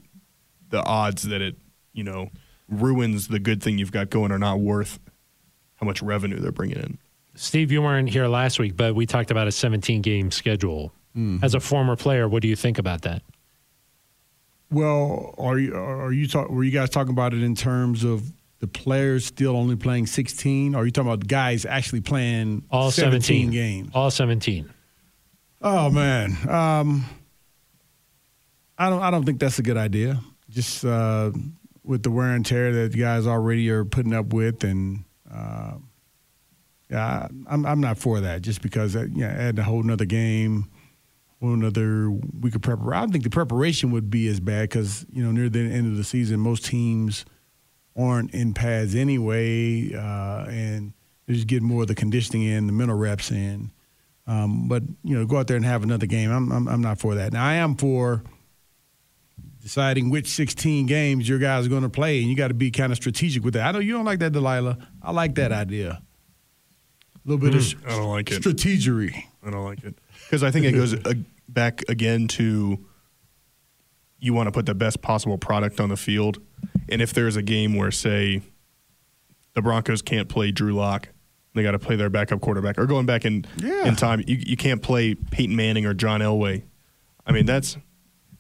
the 0.70 0.84
odds 0.84 1.24
that 1.24 1.42
it 1.42 1.56
you 1.94 2.04
know 2.04 2.30
ruins 2.70 3.28
the 3.28 3.40
good 3.40 3.62
thing 3.62 3.78
you've 3.78 3.92
got 3.92 4.10
going 4.10 4.32
are 4.32 4.40
not 4.40 4.60
worth 4.60 5.00
how 5.76 5.86
much 5.86 6.02
revenue 6.02 6.40
they're 6.40 6.52
bringing 6.52 6.78
in. 6.78 6.98
Steve, 7.36 7.72
you 7.72 7.82
weren't 7.82 8.10
here 8.10 8.28
last 8.28 8.58
week, 8.58 8.76
but 8.76 8.96
we 8.96 9.06
talked 9.06 9.30
about 9.30 9.48
a 9.48 9.52
17 9.52 10.02
game 10.02 10.32
schedule. 10.32 10.92
Mm-hmm. 11.16 11.44
As 11.44 11.54
a 11.54 11.60
former 11.60 11.96
player, 11.96 12.28
what 12.28 12.42
do 12.42 12.48
you 12.48 12.56
think 12.56 12.78
about 12.78 13.04
that? 13.04 13.22
Well, 14.70 15.34
are 15.38 15.58
you 15.58 15.76
are 15.76 16.12
you 16.12 16.28
talk, 16.28 16.50
were 16.50 16.64
you 16.64 16.72
guys 16.72 16.90
talking 16.90 17.12
about 17.12 17.34
it 17.34 17.42
in 17.42 17.56
terms 17.56 18.04
of 18.04 18.32
the 18.60 18.68
players 18.68 19.26
still 19.26 19.56
only 19.56 19.76
playing 19.76 20.08
16? 20.08 20.76
Or 20.76 20.82
are 20.82 20.86
you 20.86 20.92
talking 20.92 21.12
about 21.12 21.28
guys 21.28 21.66
actually 21.66 22.02
playing 22.02 22.64
All 22.72 22.92
17, 22.92 23.52
games? 23.52 23.92
All 23.94 24.12
17. 24.12 24.70
Oh 25.62 25.90
man, 25.90 26.38
um, 26.48 27.06
I 28.78 28.90
don't 28.90 29.02
I 29.02 29.10
don't 29.10 29.26
think 29.26 29.40
that's 29.40 29.58
a 29.58 29.64
good 29.64 29.78
idea. 29.78 30.22
Just 30.50 30.86
uh, 30.86 31.32
with 31.84 32.04
the 32.04 32.12
wear 32.12 32.34
and 32.36 32.46
tear 32.46 32.72
that 32.72 32.92
the 32.92 33.00
guys 33.00 33.26
already 33.26 33.70
are 33.72 33.84
putting 33.84 34.14
up 34.14 34.34
with, 34.34 34.64
and 34.64 35.04
uh, 35.32 35.74
yeah, 36.92 37.28
I'm 37.48 37.66
I'm 37.66 37.82
not 37.82 37.98
for 37.98 38.20
that. 38.20 38.44
Just 38.44 38.62
because 38.62 38.96
uh, 38.96 39.08
yeah, 39.12 39.30
add 39.30 39.58
a 39.58 39.64
whole 39.64 39.82
another 39.82 40.06
game, 40.06 40.70
whole 41.42 41.54
another 41.54 42.12
week 42.12 42.54
of 42.54 42.62
preparation. 42.62 42.94
I 42.94 43.00
don't 43.02 43.12
think 43.12 43.24
the 43.24 43.32
preparation 43.32 43.90
would 43.92 44.12
be 44.12 44.28
as 44.28 44.40
bad 44.40 44.70
because 44.70 45.08
you 45.12 45.24
know 45.24 45.32
near 45.32 45.50
the 45.50 45.60
end 45.60 45.88
of 45.88 45.98
the 45.98 46.04
season, 46.04 46.40
most 46.40 46.66
teams 46.66 47.26
aren't 47.98 48.34
in 48.34 48.54
pads 48.54 48.96
anyway, 48.96 49.94
uh, 49.94 50.46
and 50.50 50.94
they 51.26 51.34
just 51.34 51.48
get 51.48 51.62
more 51.62 51.82
of 51.82 51.88
the 51.88 51.96
conditioning 51.96 52.44
in, 52.44 52.68
the 52.68 52.74
mental 52.74 52.98
reps 52.98 53.32
in. 53.32 53.72
Um, 54.28 54.68
but 54.68 54.84
you 55.04 55.18
know, 55.18 55.26
go 55.26 55.38
out 55.38 55.48
there 55.48 55.58
and 55.58 55.66
have 55.66 55.84
another 55.84 56.06
game. 56.06 56.32
I'm, 56.32 56.52
I'm 56.52 56.68
I'm 56.68 56.82
not 56.82 57.00
for 57.00 57.16
that. 57.16 57.34
Now 57.34 57.46
I 57.46 57.54
am 57.56 57.76
for 57.76 58.24
deciding 59.62 60.10
which 60.10 60.28
16 60.28 60.86
games 60.86 61.28
your 61.28 61.40
guys 61.40 61.66
are 61.66 61.70
going 61.70 61.84
to 61.84 61.90
play, 61.90 62.20
and 62.20 62.30
you 62.30 62.36
got 62.36 62.50
to 62.50 62.54
be 62.54 62.72
kind 62.72 62.92
of 62.92 62.98
strategic 62.98 63.44
with 63.44 63.54
that. 63.54 63.68
I 63.68 63.72
know 63.72 63.80
you 63.80 63.94
don't 63.94 64.06
like 64.06 64.20
that, 64.20 64.32
DiLalla. 64.32 64.82
I 65.02 65.12
like 65.12 65.36
that 65.36 65.52
idea. 65.52 66.02
A 67.16 67.30
little 67.30 67.38
bit 67.38 67.56
of 67.56 67.86
I 67.86 67.98
don't 67.98 68.10
like 68.10 68.32
it. 68.32 68.42
strategery. 68.42 69.24
I 69.46 69.50
don't 69.50 69.66
like 69.66 69.84
it 69.84 69.96
because 70.26 70.44
I 70.44 70.52
think 70.52 70.66
it 70.66 70.74
goes 70.74 70.94
uh, 70.94 71.14
back 71.50 71.84
again 71.90 72.28
to 72.30 72.86
you 74.20 74.34
want 74.34 74.48
to 74.48 74.52
put 74.52 74.66
the 74.66 74.76
best 74.76 75.02
possible 75.02 75.38
product 75.38 75.80
on 75.80 75.90
the 75.90 75.98
field, 75.98 76.40
and 76.90 77.02
if 77.02 77.14
there's 77.14 77.36
a 77.36 77.42
game 77.42 77.76
where 77.76 77.92
say 77.92 78.42
the 79.54 79.62
Broncos 79.62 80.02
can't 80.02 80.30
play 80.30 80.52
Drew 80.52 80.74
Lock, 80.74 81.10
they 81.56 81.64
got 81.64 81.72
to 81.72 81.80
play 81.80 81.96
their 81.96 82.10
backup 82.10 82.42
quarterback, 82.42 82.78
or 82.78 82.86
going 82.86 83.06
back 83.06 83.26
in 83.26 83.46
Yeah. 83.58 83.88
in 83.88 83.96
time, 83.96 84.24
you 84.28 84.38
you 84.38 84.58
can't 84.58 84.82
play 84.82 85.16
Peyton 85.16 85.56
Manning 85.56 85.86
or 85.86 85.94
John 85.94 86.22
Elway. 86.22 86.64
I 87.26 87.32
mean 87.32 87.46
that's 87.46 87.78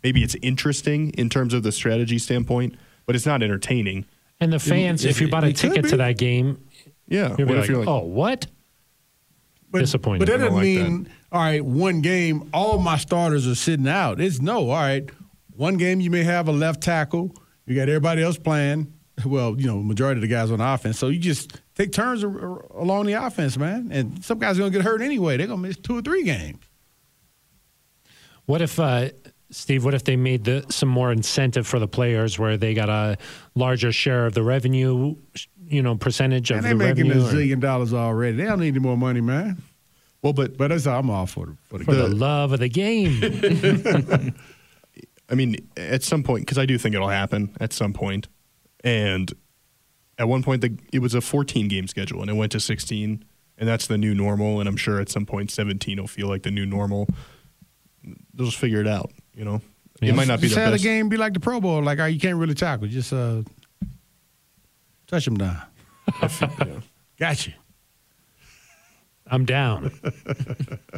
maybe 0.03 0.23
it's 0.23 0.35
interesting 0.41 1.09
in 1.11 1.29
terms 1.29 1.53
of 1.53 1.63
the 1.63 1.71
strategy 1.71 2.19
standpoint, 2.19 2.75
but 3.05 3.15
it's 3.15 3.25
not 3.25 3.41
entertaining. 3.43 4.05
And 4.39 4.53
the 4.53 4.59
fans, 4.59 5.03
it- 5.03 5.09
if 5.09 5.19
you 5.21 5.27
bought 5.29 5.43
a 5.43 5.51
ticket 5.53 5.87
to 5.89 5.97
that 5.97 6.17
game, 6.17 6.59
Yeah, 7.07 7.29
you'll 7.29 7.37
be 7.37 7.43
what 7.45 7.53
like, 7.55 7.63
if 7.63 7.69
you're 7.69 7.79
like, 7.79 7.87
oh, 7.87 8.03
what? 8.05 8.45
But, 9.71 9.79
Disappointing. 9.79 10.19
But 10.19 10.27
that 10.27 10.37
doesn't 10.37 10.53
like 10.53 10.63
mean 10.63 11.09
all 11.31 11.41
right. 11.41 11.63
One 11.65 12.01
game, 12.01 12.49
all 12.53 12.77
my 12.79 12.97
starters 12.97 13.45
are 13.47 13.55
sitting 13.55 13.87
out. 13.87 14.21
It's 14.21 14.39
no. 14.39 14.69
All 14.69 14.77
right, 14.77 15.09
one 15.55 15.75
game 15.77 15.99
you 15.99 16.09
may 16.11 16.23
have 16.23 16.47
a 16.47 16.51
left 16.53 16.81
tackle. 16.81 17.35
You 17.67 17.75
got 17.75 17.89
everybody 17.89 18.23
else 18.23 18.37
playing. 18.37 18.93
Well, 19.25 19.59
you 19.59 19.65
know, 19.65 19.81
majority 19.81 20.19
of 20.19 20.21
the 20.21 20.27
guys 20.27 20.51
on 20.51 20.61
offense. 20.61 20.99
So 20.99 21.07
you 21.07 21.17
just 21.17 21.59
take 21.73 21.91
turns 21.91 22.21
along 22.21 23.07
the 23.07 23.13
offense, 23.13 23.57
man. 23.57 23.89
And 23.91 24.23
some 24.23 24.37
guys 24.37 24.59
are 24.59 24.61
gonna 24.61 24.69
get 24.69 24.83
hurt 24.83 25.01
anyway. 25.01 25.37
They're 25.37 25.47
gonna 25.47 25.59
miss 25.59 25.75
two 25.75 25.97
or 25.97 26.03
three 26.03 26.23
games. 26.23 26.63
What 28.45 28.61
if, 28.61 28.79
uh, 28.79 29.09
Steve, 29.49 29.83
what 29.83 29.95
if 29.95 30.03
they 30.03 30.17
made 30.17 30.43
the, 30.43 30.65
some 30.69 30.89
more 30.89 31.11
incentive 31.11 31.65
for 31.65 31.79
the 31.79 31.87
players 31.87 32.37
where 32.37 32.57
they 32.57 32.75
got 32.75 32.89
a 32.89 33.17
larger 33.55 33.91
share 33.91 34.27
of 34.27 34.33
the 34.35 34.43
revenue, 34.43 35.15
you 35.67 35.81
know, 35.81 35.95
percentage 35.95 36.51
of 36.51 36.61
the 36.61 36.75
revenue? 36.75 36.89
And 37.01 37.09
they're 37.09 37.15
making 37.15 37.23
a 37.23 37.55
zillion 37.55 37.59
dollars 37.59 37.93
already. 37.93 38.37
They 38.37 38.45
don't 38.45 38.59
need 38.59 38.75
any 38.75 38.79
more 38.79 38.97
money, 38.97 39.21
man. 39.21 39.57
well, 40.21 40.33
but 40.33 40.57
But 40.57 40.67
that's 40.67 40.85
I'm 40.85 41.09
all 41.09 41.25
for 41.25 41.47
the 41.47 41.55
for 41.63 41.77
the, 41.79 41.85
for 41.85 41.95
the 41.95 42.07
love 42.07 42.51
of 42.51 42.59
the 42.59 42.69
game. 42.69 43.19
I 45.29 45.35
mean, 45.35 45.55
at 45.75 46.03
some 46.03 46.23
point, 46.23 46.45
because 46.45 46.57
I 46.57 46.65
do 46.65 46.77
think 46.77 46.95
it'll 46.95 47.09
happen 47.09 47.55
at 47.59 47.73
some. 47.73 47.93
And 48.83 49.33
at 50.17 50.27
one 50.27 50.43
point, 50.43 50.61
the, 50.61 50.77
it 50.93 50.99
was 50.99 51.13
a 51.13 51.21
14 51.21 51.67
game 51.67 51.87
schedule 51.87 52.21
and 52.21 52.29
it 52.29 52.33
went 52.33 52.51
to 52.53 52.59
16, 52.59 53.25
and 53.57 53.67
that's 53.67 53.87
the 53.87 53.97
new 53.97 54.13
normal. 54.15 54.59
And 54.59 54.69
I'm 54.69 54.77
sure 54.77 54.99
at 54.99 55.09
some 55.09 55.25
point, 55.25 55.51
17 55.51 55.99
will 55.99 56.07
feel 56.07 56.27
like 56.27 56.43
the 56.43 56.51
new 56.51 56.65
normal. 56.65 57.07
They'll 58.33 58.45
just 58.45 58.57
figure 58.57 58.79
it 58.79 58.87
out, 58.87 59.11
you 59.33 59.43
know? 59.43 59.61
Yeah. 60.01 60.11
It 60.11 60.15
might 60.15 60.27
not 60.27 60.39
be 60.39 60.47
Just 60.47 60.55
the 60.55 60.61
have 60.61 60.73
best. 60.73 60.83
the 60.83 60.89
game 60.89 61.09
be 61.09 61.17
like 61.17 61.33
the 61.33 61.39
Pro 61.39 61.59
Bowl. 61.59 61.81
Like, 61.81 61.97
you 62.11 62.19
can't 62.19 62.37
really 62.37 62.53
tackle. 62.53 62.87
Just 62.87 63.11
uh, 63.11 63.41
touch 65.07 65.25
them 65.25 65.37
down. 65.37 65.59
Gotcha. 67.19 67.53
I'm 69.29 69.45
down. 69.45 69.91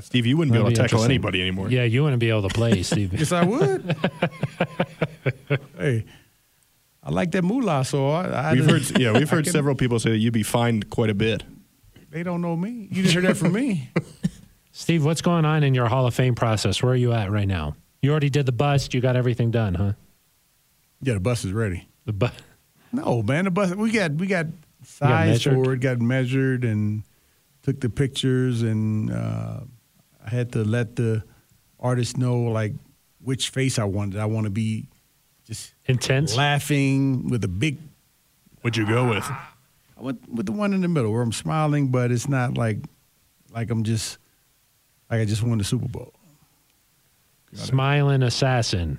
Steve, 0.01 0.25
you 0.25 0.37
wouldn't 0.37 0.53
be 0.53 0.59
That'd 0.59 0.61
able 0.61 0.69
be 0.69 0.75
to 0.75 0.81
tackle 0.81 1.03
anybody 1.03 1.41
anymore. 1.41 1.69
Yeah, 1.69 1.83
you 1.83 2.03
wouldn't 2.03 2.19
be 2.19 2.29
able 2.29 2.43
to 2.47 2.53
play, 2.53 2.83
Steve. 2.83 3.13
Yes, 3.13 3.31
I 3.31 3.43
would. 3.45 3.95
hey, 5.77 6.05
I 7.03 7.11
like 7.11 7.31
that 7.31 7.43
moolah, 7.43 7.83
so 7.85 8.09
I, 8.09 8.25
I 8.27 8.53
We've 8.53 8.65
heard, 8.65 8.99
yeah, 8.99 9.13
we've 9.13 9.29
heard 9.35 9.45
can- 9.45 9.53
several 9.53 9.75
people 9.75 9.99
say 9.99 10.11
that 10.11 10.17
you'd 10.17 10.33
be 10.33 10.43
fined 10.43 10.89
quite 10.89 11.09
a 11.09 11.15
bit. 11.15 11.43
They 12.11 12.23
don't 12.23 12.41
know 12.41 12.55
me. 12.55 12.87
You 12.91 13.03
just 13.03 13.13
heard 13.15 13.25
that 13.25 13.37
from 13.37 13.53
me. 13.53 13.91
Steve, 14.71 15.05
what's 15.05 15.21
going 15.21 15.45
on 15.45 15.63
in 15.63 15.75
your 15.75 15.87
Hall 15.87 16.07
of 16.07 16.15
Fame 16.15 16.35
process? 16.35 16.81
Where 16.81 16.93
are 16.93 16.95
you 16.95 17.13
at 17.13 17.29
right 17.31 17.47
now? 17.47 17.75
You 18.01 18.11
already 18.11 18.29
did 18.29 18.45
the 18.45 18.51
bust. 18.51 18.93
You 18.93 19.01
got 19.01 19.15
everything 19.15 19.51
done, 19.51 19.75
huh? 19.75 19.93
Yeah, 21.01 21.13
the 21.15 21.19
bus 21.19 21.45
is 21.45 21.51
ready. 21.53 21.87
The 22.05 22.13
bus. 22.13 22.31
No, 22.91 23.21
man, 23.21 23.45
the 23.45 23.51
bus. 23.51 23.75
We 23.75 23.91
got 23.91 24.13
we 24.13 24.25
got 24.27 24.47
size 24.83 25.29
measured? 25.45 25.53
for 25.53 25.73
it. 25.73 25.79
Got 25.81 25.99
measured 25.99 26.63
and 26.63 27.03
took 27.69 27.81
the 27.81 27.89
pictures, 27.89 28.63
and 28.63 29.11
uh, 29.11 29.59
I 30.25 30.29
had 30.29 30.53
to 30.53 30.63
let 30.63 30.95
the 30.95 31.23
artist 31.79 32.17
know 32.17 32.41
like 32.41 32.73
which 33.21 33.49
face 33.49 33.77
I 33.77 33.83
wanted. 33.83 34.19
I 34.19 34.25
want 34.25 34.45
to 34.45 34.49
be 34.49 34.87
just 35.45 35.75
intense. 35.85 36.35
laughing 36.35 37.27
with 37.27 37.43
a 37.43 37.47
big. 37.47 37.77
What'd 38.61 38.75
you 38.75 38.87
go 38.87 39.07
with? 39.07 39.29
I 39.29 40.01
went 40.01 40.27
with 40.33 40.47
the 40.47 40.51
one 40.51 40.73
in 40.73 40.81
the 40.81 40.87
middle 40.87 41.11
where 41.11 41.21
I'm 41.21 41.31
smiling, 41.31 41.89
but 41.89 42.11
it's 42.11 42.27
not 42.27 42.57
like 42.57 42.79
like 43.51 43.69
I'm 43.69 43.83
just 43.83 44.17
like 45.11 45.21
I 45.21 45.25
just 45.25 45.43
won 45.43 45.59
the 45.59 45.63
Super 45.63 45.87
Bowl. 45.87 46.11
Smiling 47.53 48.23
assassin. 48.23 48.97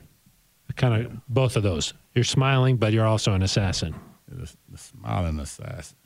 Kind 0.76 1.04
of 1.04 1.28
both 1.28 1.56
of 1.56 1.64
those. 1.64 1.92
You're 2.14 2.22
smiling, 2.22 2.76
but 2.76 2.92
you're 2.92 3.06
also 3.06 3.32
an 3.34 3.42
assassin. 3.42 3.94
The, 4.28 4.48
the 4.68 4.78
smiling 4.78 5.40
assassin. 5.40 5.96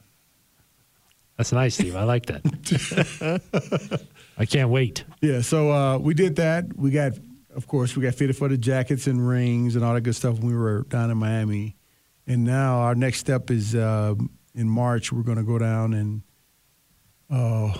That's 1.36 1.52
nice, 1.52 1.74
Steve. 1.74 1.96
I 1.96 2.04
like 2.04 2.26
that. 2.26 4.10
I 4.38 4.46
can't 4.46 4.70
wait. 4.70 5.04
Yeah, 5.20 5.40
so 5.40 5.72
uh, 5.72 5.98
we 5.98 6.14
did 6.14 6.36
that. 6.36 6.76
We 6.76 6.92
got, 6.92 7.12
of 7.54 7.66
course, 7.66 7.96
we 7.96 8.04
got 8.04 8.14
fitted 8.14 8.36
for 8.36 8.48
the 8.48 8.56
jackets 8.56 9.08
and 9.08 9.26
rings 9.26 9.74
and 9.74 9.84
all 9.84 9.94
that 9.94 10.02
good 10.02 10.14
stuff 10.14 10.38
when 10.38 10.46
we 10.46 10.56
were 10.56 10.82
down 10.82 11.10
in 11.10 11.18
Miami. 11.18 11.76
And 12.26 12.44
now 12.44 12.78
our 12.78 12.94
next 12.94 13.18
step 13.18 13.50
is 13.50 13.74
uh, 13.74 14.14
in 14.54 14.68
March. 14.68 15.12
We're 15.12 15.22
going 15.22 15.38
to 15.38 15.44
go 15.44 15.58
down 15.58 15.92
and 15.92 16.22
uh, 17.28 17.76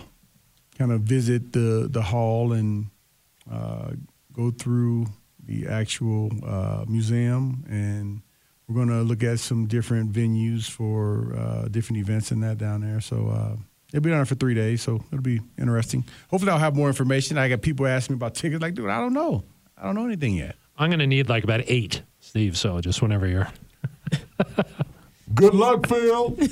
kind 0.76 0.90
of 0.90 1.02
visit 1.02 1.52
the 1.52 1.88
the 1.90 2.02
hall 2.02 2.52
and 2.52 2.90
uh, 3.50 3.92
go 4.32 4.50
through 4.50 5.06
the 5.44 5.68
actual 5.68 6.30
uh, 6.44 6.84
museum 6.88 7.64
and. 7.68 8.23
We're 8.68 8.74
going 8.74 8.88
to 8.88 9.02
look 9.02 9.22
at 9.22 9.40
some 9.40 9.66
different 9.66 10.12
venues 10.12 10.68
for 10.70 11.34
uh, 11.36 11.68
different 11.68 12.00
events 12.00 12.30
and 12.30 12.42
that 12.42 12.56
down 12.56 12.80
there. 12.80 13.00
So 13.00 13.28
uh, 13.28 13.56
it'll 13.92 14.02
be 14.02 14.10
down 14.10 14.18
there 14.18 14.26
for 14.26 14.36
three 14.36 14.54
days. 14.54 14.82
So 14.82 15.04
it'll 15.12 15.22
be 15.22 15.40
interesting. 15.58 16.04
Hopefully, 16.28 16.50
I'll 16.50 16.58
have 16.58 16.74
more 16.74 16.88
information. 16.88 17.36
I 17.36 17.48
got 17.48 17.60
people 17.60 17.86
asking 17.86 18.14
me 18.14 18.18
about 18.18 18.34
tickets. 18.34 18.62
Like, 18.62 18.74
dude, 18.74 18.88
I 18.88 19.00
don't 19.00 19.12
know. 19.12 19.44
I 19.76 19.84
don't 19.84 19.94
know 19.94 20.06
anything 20.06 20.34
yet. 20.34 20.56
I'm 20.78 20.88
going 20.88 21.00
to 21.00 21.06
need 21.06 21.28
like 21.28 21.44
about 21.44 21.60
eight, 21.66 22.02
Steve. 22.20 22.56
So 22.56 22.80
just 22.80 23.02
whenever 23.02 23.26
you're. 23.26 23.48
Good 25.34 25.54
luck, 25.54 25.86
Phil. 25.86 26.38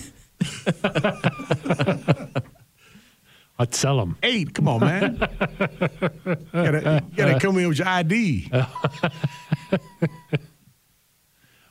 I'd 3.59 3.75
sell 3.75 3.99
them. 3.99 4.17
Eight. 4.23 4.55
Come 4.55 4.69
on, 4.69 4.81
man. 4.81 5.13
you, 5.21 6.37
gotta, 6.53 7.05
you 7.11 7.17
gotta 7.17 7.39
come 7.41 7.59
in 7.59 7.69
with 7.69 7.79
your 7.79 7.87
ID. 7.89 8.51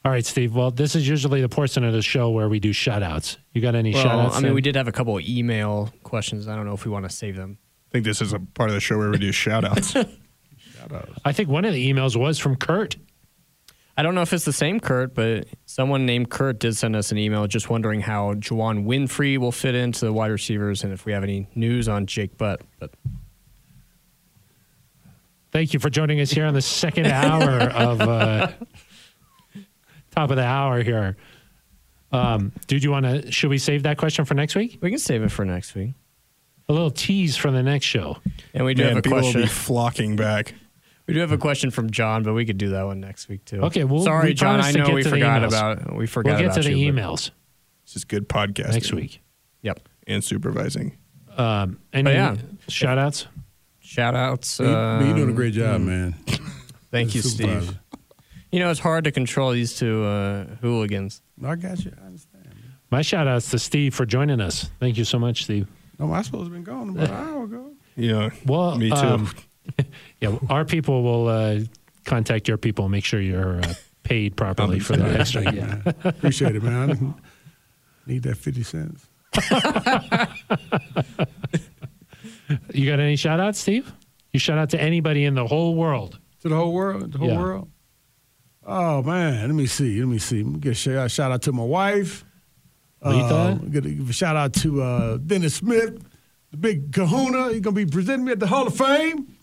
All 0.03 0.11
right, 0.11 0.25
Steve. 0.25 0.55
Well, 0.55 0.71
this 0.71 0.95
is 0.95 1.07
usually 1.07 1.41
the 1.41 1.49
portion 1.49 1.83
of 1.83 1.93
the 1.93 2.01
show 2.01 2.31
where 2.31 2.49
we 2.49 2.59
do 2.59 2.73
shout 2.73 3.03
outs. 3.03 3.37
You 3.53 3.61
got 3.61 3.75
any 3.75 3.93
Well, 3.93 4.03
shout 4.03 4.19
outs? 4.19 4.37
I 4.37 4.41
mean, 4.41 4.55
we 4.55 4.61
did 4.61 4.75
have 4.75 4.87
a 4.87 4.91
couple 4.91 5.17
of 5.17 5.23
email 5.23 5.93
questions. 6.03 6.47
I 6.47 6.55
don't 6.55 6.65
know 6.65 6.73
if 6.73 6.85
we 6.85 6.91
want 6.91 7.07
to 7.07 7.15
save 7.15 7.35
them. 7.35 7.59
I 7.89 7.91
think 7.91 8.05
this 8.05 8.21
is 8.21 8.33
a 8.33 8.39
part 8.39 8.69
of 8.69 8.73
the 8.73 8.79
show 8.79 8.97
where 8.97 9.11
we 9.11 9.19
do 9.19 9.31
shout 9.31 9.63
outs. 9.63 9.95
I 11.25 11.31
think 11.33 11.49
one 11.49 11.65
of 11.65 11.73
the 11.73 11.91
emails 11.91 12.15
was 12.15 12.39
from 12.39 12.55
Kurt. 12.55 12.95
I 13.95 14.03
don't 14.03 14.15
know 14.15 14.21
if 14.21 14.33
it's 14.33 14.45
the 14.45 14.53
same 14.53 14.79
Kurt, 14.79 15.13
but 15.13 15.47
someone 15.65 16.07
named 16.07 16.31
Kurt 16.31 16.59
did 16.59 16.75
send 16.75 16.95
us 16.95 17.11
an 17.11 17.19
email 17.19 17.45
just 17.45 17.69
wondering 17.69 18.01
how 18.01 18.33
Juwann 18.33 18.85
Winfree 18.85 19.37
will 19.37 19.51
fit 19.51 19.75
into 19.75 20.05
the 20.05 20.13
wide 20.13 20.31
receivers 20.31 20.83
and 20.83 20.91
if 20.91 21.05
we 21.05 21.11
have 21.11 21.23
any 21.23 21.47
news 21.53 21.87
on 21.87 22.07
Jake 22.07 22.37
Butt. 22.37 22.61
But 22.79 22.91
Thank 25.51 25.73
you 25.73 25.79
for 25.79 25.89
joining 25.89 26.19
us 26.21 26.31
here 26.31 26.45
on 26.45 26.53
the 26.53 26.61
second 26.61 27.07
hour 27.07 27.59
of 27.69 28.01
uh, 28.01 28.51
top 30.11 30.29
of 30.29 30.35
the 30.37 30.43
hour 30.45 30.81
here. 30.83 31.17
Um, 32.11 32.51
dude, 32.67 32.83
you 32.83 32.91
want 32.91 33.05
to? 33.05 33.31
Should 33.31 33.49
we 33.49 33.57
save 33.57 33.83
that 33.83 33.97
question 33.97 34.25
for 34.25 34.33
next 34.33 34.55
week? 34.55 34.77
we 34.81 34.89
can 34.89 34.99
save 34.99 35.23
it 35.23 35.31
for 35.31 35.45
next 35.45 35.75
week. 35.75 35.93
A 36.69 36.73
little 36.73 36.91
tease 36.91 37.35
for 37.37 37.51
the 37.51 37.63
next 37.63 37.85
show. 37.85 38.17
And 38.53 38.65
we 38.65 38.73
do 38.73 38.83
Man, 38.83 38.89
have 38.95 38.97
a 38.99 39.01
people 39.01 39.21
will 39.21 39.33
be 39.33 39.45
flocking 39.47 40.15
back. 40.15 40.53
We 41.07 41.13
do 41.15 41.19
have 41.21 41.31
a 41.31 41.37
question 41.37 41.71
from 41.71 41.89
John, 41.89 42.23
but 42.23 42.33
we 42.33 42.45
could 42.45 42.57
do 42.57 42.69
that 42.69 42.83
one 42.83 42.99
next 43.01 43.27
week 43.27 43.43
too. 43.43 43.61
Okay, 43.63 43.83
well, 43.83 44.03
sorry, 44.03 44.29
we 44.29 44.33
John. 44.33 44.61
I 44.61 44.71
know 44.71 44.89
we 44.93 45.03
forgot 45.03 45.41
emails. 45.41 45.47
about 45.47 45.95
we 45.95 46.05
forgot 46.07 46.29
We'll 46.31 46.37
get 46.39 46.45
about 46.51 46.63
to 46.63 46.69
the 46.69 46.75
you, 46.77 46.93
emails 46.93 47.31
This 47.85 47.95
is 47.97 48.05
good 48.05 48.29
podcasting. 48.29 48.71
next 48.73 48.93
week. 48.93 49.21
Yep. 49.63 49.79
And 50.07 50.23
supervising. 50.23 50.97
Um, 51.37 51.79
any 51.93 52.03
But 52.03 52.13
yeah. 52.13 52.35
shout 52.67 52.97
outs? 52.97 53.27
Shout 53.79 54.15
outs. 54.15 54.59
You- 54.59 54.65
Um, 54.67 55.05
you're 55.05 55.15
doing 55.15 55.29
a 55.29 55.33
great 55.33 55.53
job, 55.53 55.81
man. 55.81 56.13
Thank 56.91 57.15
you, 57.15 57.21
Supervisor. 57.21 57.61
Steve. 57.67 57.79
You 58.51 58.59
know, 58.59 58.69
it's 58.69 58.79
hard 58.79 59.05
to 59.05 59.11
control 59.11 59.51
these 59.51 59.77
two 59.77 60.03
uh, 60.03 60.45
hooligans. 60.61 61.21
I 61.43 61.55
got 61.55 61.83
you. 61.85 61.93
I 62.01 62.05
understand. 62.07 62.47
My 62.89 63.01
shout 63.01 63.27
outs 63.27 63.49
to 63.51 63.59
Steve 63.59 63.95
for 63.95 64.05
joining 64.05 64.41
us. 64.41 64.69
Thank 64.79 64.97
you 64.97 65.05
so 65.05 65.17
much, 65.17 65.45
Steve. 65.45 65.67
No, 65.97 66.11
I 66.11 66.21
supposed 66.21 66.47
to 66.49 66.53
have 66.53 66.53
been 66.53 66.63
gone 66.63 66.89
about 66.89 67.09
an 67.09 67.15
hour 67.15 67.43
ago. 67.45 67.71
Yeah. 67.95 68.29
Well, 68.45 68.77
me 68.77 68.89
too. 68.89 68.95
um, 68.95 69.29
yeah, 70.19 70.35
our 70.49 70.65
people 70.65 71.01
will 71.03 71.27
uh, 71.29 71.59
contact 72.03 72.47
your 72.49 72.57
people 72.57 72.85
and 72.85 72.91
make 72.91 73.05
sure 73.05 73.21
you're 73.21 73.59
uh, 73.61 73.73
paid 74.03 74.35
properly 74.35 74.79
for 74.79 74.97
the 74.97 75.05
extra. 75.19 75.43
Thank 75.43 75.55
Yeah. 75.55 75.81
Appreciate 76.03 76.55
it, 76.57 76.63
man. 76.63 77.15
I 78.05 78.09
need 78.11 78.23
that 78.23 78.35
50 78.37 78.63
cents. 78.63 79.07
You 82.73 82.89
got 82.89 82.99
any 82.99 83.15
shout 83.15 83.39
outs, 83.39 83.59
Steve? 83.59 83.91
You 84.33 84.39
shout 84.39 84.57
out 84.57 84.69
to 84.71 84.81
anybody 84.81 85.23
in 85.23 85.35
the 85.35 85.45
whole 85.47 85.75
world. 85.75 86.19
To 86.41 86.49
the 86.49 86.55
whole 86.55 86.73
world? 86.73 87.11
The 87.13 87.17
whole 87.17 87.29
Yeah. 87.29 87.39
world? 87.39 87.69
Oh, 88.65 89.01
man. 89.03 89.47
Let 89.47 89.55
me 89.55 89.65
see. 89.65 89.99
Let 89.99 90.07
me 90.07 90.19
see. 90.19 90.43
Let 90.43 90.53
me 90.53 90.59
get 90.59 90.71
a 90.71 90.75
shout, 90.75 91.11
shout 91.11 91.31
out 91.31 91.41
to 91.43 91.51
my 91.51 91.63
wife. 91.63 92.23
Letha? 93.03 93.33
Uh, 93.35 93.53
get 93.55 93.85
a, 93.85 93.89
give 93.89 94.09
a 94.09 94.13
shout 94.13 94.35
out 94.35 94.53
to 94.53 94.81
uh, 94.83 95.17
Dennis 95.17 95.55
Smith, 95.55 95.99
the 96.51 96.57
big 96.57 96.93
kahuna. 96.93 97.49
He's 97.51 97.61
going 97.61 97.75
to 97.75 97.85
be 97.85 97.85
presenting 97.85 98.25
me 98.25 98.31
at 98.33 98.39
the 98.39 98.47
Hall 98.47 98.67
of 98.67 98.75
Fame. 98.75 99.35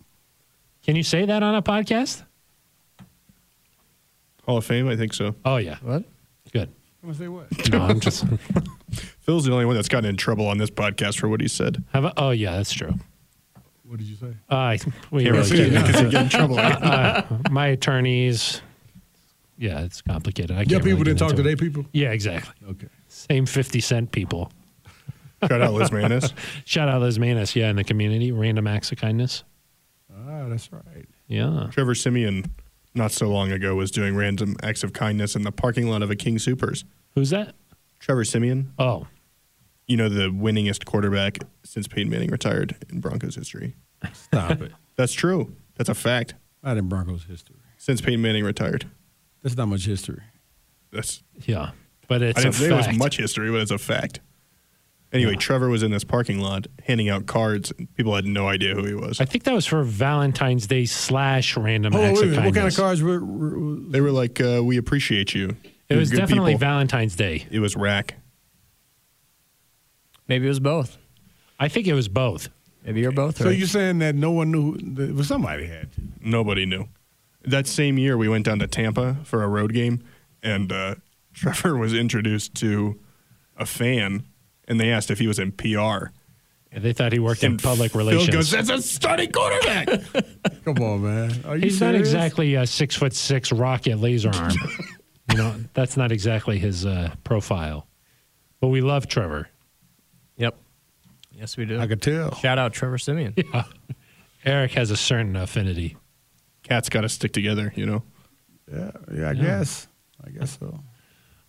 Can 0.84 0.94
you 0.94 1.02
say 1.02 1.26
that 1.26 1.42
on 1.42 1.54
a 1.56 1.62
podcast? 1.62 2.22
Hall 4.44 4.58
of 4.58 4.64
Fame, 4.64 4.88
I 4.88 4.96
think 4.96 5.12
so. 5.12 5.34
Oh, 5.44 5.56
yeah. 5.56 5.76
What? 5.82 6.04
Good. 6.52 6.70
I'm 7.02 7.12
going 7.12 7.14
to 7.14 7.18
say 7.18 7.28
what? 7.28 7.72
No, 7.72 7.80
I'm 7.82 8.00
just. 8.00 8.24
Phil's 9.20 9.44
the 9.44 9.52
only 9.52 9.64
one 9.66 9.74
that's 9.74 9.88
gotten 9.88 10.08
in 10.08 10.16
trouble 10.16 10.46
on 10.46 10.58
this 10.58 10.70
podcast 10.70 11.18
for 11.18 11.28
what 11.28 11.40
he 11.40 11.48
said. 11.48 11.82
Have 11.92 12.04
a, 12.04 12.12
oh, 12.16 12.30
yeah, 12.30 12.56
that's 12.56 12.72
true. 12.72 12.94
What 13.84 13.98
did 13.98 14.06
you 14.06 14.16
say? 14.16 14.34
Uh, 14.48 14.76
we 15.10 15.24
Can't 15.24 15.34
really 15.34 15.50
really 15.52 15.70
because 15.70 16.00
he 16.00 16.10
get 16.10 16.22
in 16.22 16.28
trouble. 16.28 16.58
uh, 16.58 17.22
my 17.50 17.66
attorneys. 17.68 18.60
Yeah, 19.58 19.80
it's 19.80 20.00
complicated. 20.02 20.52
I 20.52 20.60
Your 20.60 20.66
can't 20.66 20.84
people 20.84 20.98
really 21.00 21.04
didn't 21.04 21.18
talk 21.18 21.30
to 21.32 21.38
into 21.38 21.50
it. 21.50 21.58
people? 21.58 21.84
Yeah, 21.92 22.12
exactly. 22.12 22.54
Okay. 22.70 22.86
Same 23.08 23.44
50 23.44 23.80
cent 23.80 24.12
people. 24.12 24.52
Shout 25.48 25.60
out 25.60 25.72
Liz 25.74 25.90
Manis. 25.92 26.32
Shout 26.64 26.88
out 26.88 27.00
Liz 27.00 27.18
Manus, 27.18 27.54
yeah, 27.56 27.68
in 27.70 27.76
the 27.76 27.84
community. 27.84 28.30
Random 28.32 28.66
acts 28.66 28.92
of 28.92 28.98
kindness. 28.98 29.44
Ah, 30.12 30.46
that's 30.48 30.70
right. 30.72 31.06
Yeah. 31.26 31.68
Trevor 31.72 31.94
Siemian, 31.94 32.44
not 32.94 33.12
so 33.12 33.28
long 33.28 33.50
ago, 33.52 33.74
was 33.74 33.90
doing 33.90 34.14
random 34.16 34.56
acts 34.62 34.82
of 34.84 34.92
kindness 34.92 35.34
in 35.36 35.42
the 35.42 35.52
parking 35.52 35.88
lot 35.88 36.02
of 36.02 36.10
a 36.10 36.16
King 36.16 36.36
Soopers. 36.36 36.84
Who's 37.14 37.30
that? 37.30 37.54
Trevor 38.00 38.24
Siemian, 38.24 38.72
Oh, 38.78 39.06
you 39.88 39.96
know, 39.96 40.08
the 40.08 40.28
winningest 40.30 40.84
quarterback 40.84 41.38
since 41.64 41.88
Peyton 41.88 42.10
Manning 42.10 42.30
retired 42.30 42.76
in 42.90 43.00
Broncos 43.00 43.34
history. 43.34 43.74
Stop 44.12 44.60
it. 44.62 44.72
That's 44.96 45.12
true. 45.14 45.54
That's 45.76 45.88
a 45.88 45.94
fact. 45.94 46.34
Not 46.62 46.76
in 46.76 46.88
Broncos 46.88 47.24
history. 47.24 47.56
Since 47.78 48.00
Peyton 48.02 48.20
Manning 48.22 48.44
retired. 48.44 48.84
That's 49.48 49.56
not 49.56 49.68
much 49.68 49.86
history. 49.86 50.22
That's 50.92 51.22
yeah. 51.46 51.70
But 52.06 52.22
it's 52.22 52.38
I 52.38 52.42
a 52.42 52.44
didn't 52.44 52.56
say 52.56 52.68
it 52.68 52.72
was 52.72 52.98
much 52.98 53.16
history, 53.16 53.50
but 53.50 53.60
it's 53.60 53.70
a 53.70 53.78
fact. 53.78 54.20
Anyway, 55.10 55.36
Trevor 55.36 55.70
was 55.70 55.82
in 55.82 55.90
this 55.90 56.04
parking 56.04 56.38
lot 56.38 56.66
handing 56.86 57.08
out 57.08 57.24
cards. 57.24 57.72
And 57.78 57.94
people 57.94 58.14
had 58.14 58.26
no 58.26 58.46
idea 58.46 58.74
who 58.74 58.84
he 58.84 58.92
was. 58.92 59.20
I 59.20 59.24
think 59.24 59.44
that 59.44 59.54
was 59.54 59.64
for 59.64 59.82
Valentine's 59.82 60.66
Day 60.66 60.84
slash 60.84 61.56
random 61.56 61.94
Hold 61.94 62.04
on, 62.04 62.10
acts 62.10 62.20
wait 62.20 62.26
a 62.26 62.28
of 62.28 62.36
minute. 62.36 62.46
What 62.46 62.54
kind 62.54 62.68
of 62.68 62.76
cards 62.76 63.02
were, 63.02 63.24
were, 63.24 63.58
were 63.58 63.76
They 63.88 64.02
were 64.02 64.10
like, 64.10 64.40
uh, 64.40 64.62
"We 64.62 64.76
appreciate 64.76 65.34
you." 65.34 65.56
it 65.64 65.74
You're 65.88 65.98
was 66.00 66.10
definitely 66.10 66.52
people. 66.52 66.60
Valentine's 66.60 67.16
Day. 67.16 67.46
It 67.50 67.60
was 67.60 67.74
rack. 67.74 68.16
Maybe 70.28 70.44
it 70.44 70.50
was 70.50 70.60
both. 70.60 70.98
I 71.58 71.68
think 71.68 71.86
it 71.86 71.94
was 71.94 72.08
both. 72.08 72.50
Maybe 72.84 73.00
you're 73.00 73.12
both. 73.12 73.38
So 73.38 73.46
right. 73.46 73.56
you're 73.56 73.66
saying 73.66 73.98
that 74.00 74.14
no 74.14 74.30
one 74.30 74.50
knew? 74.50 74.76
That, 74.76 75.14
well, 75.14 75.24
somebody 75.24 75.66
had. 75.66 75.88
Nobody 76.20 76.66
knew. 76.66 76.86
That 77.50 77.66
same 77.66 77.98
year, 77.98 78.16
we 78.16 78.28
went 78.28 78.44
down 78.46 78.58
to 78.60 78.66
Tampa 78.66 79.16
for 79.24 79.42
a 79.42 79.48
road 79.48 79.72
game, 79.72 80.02
and 80.42 80.70
uh, 80.72 80.94
Trevor 81.34 81.76
was 81.76 81.94
introduced 81.94 82.54
to 82.56 82.98
a 83.56 83.66
fan, 83.66 84.24
and 84.66 84.78
they 84.80 84.90
asked 84.90 85.10
if 85.10 85.18
he 85.18 85.26
was 85.26 85.38
in 85.38 85.52
PR. 85.52 86.08
And 86.70 86.84
they 86.84 86.92
thought 86.92 87.12
he 87.12 87.18
worked 87.18 87.42
in 87.42 87.52
And 87.52 87.62
public 87.62 87.92
Phil 87.92 88.00
relations. 88.00 88.28
goes, 88.28 88.50
"That's 88.50 88.68
a 88.68 88.82
starting 88.82 89.32
quarterback." 89.32 89.88
Come 90.64 90.78
on, 90.82 91.02
man. 91.02 91.44
Are 91.46 91.56
you 91.56 91.62
He's 91.62 91.80
not 91.80 91.94
exactly 91.94 92.54
a 92.56 92.66
six 92.66 92.94
foot 92.94 93.14
six 93.14 93.50
rocket 93.50 93.96
laser 93.98 94.30
arm. 94.34 94.52
you 95.30 95.36
know, 95.38 95.54
that's 95.72 95.96
not 95.96 96.12
exactly 96.12 96.58
his 96.58 96.84
uh, 96.84 97.14
profile. 97.24 97.86
But 98.60 98.68
we 98.68 98.82
love 98.82 99.08
Trevor. 99.08 99.48
Yep. 100.36 100.58
Yes, 101.32 101.56
we 101.56 101.64
do. 101.64 101.80
I 101.80 101.86
could 101.86 102.02
tell. 102.02 102.34
Shout 102.34 102.58
out 102.58 102.74
Trevor 102.74 102.98
Siemian. 102.98 103.34
Yeah. 103.52 103.64
Aric 104.44 104.70
has 104.74 104.90
a 104.90 104.96
certain 104.96 105.36
affinity. 105.36 105.96
Cats 106.68 106.88
got 106.88 107.02
to 107.02 107.08
stick 107.08 107.32
together, 107.32 107.72
you 107.76 107.86
know. 107.86 108.02
Yeah, 108.70 108.90
yeah. 109.14 109.30
I 109.30 109.34
guess. 109.34 109.86
I 110.24 110.30
guess 110.30 110.58
so. 110.58 110.78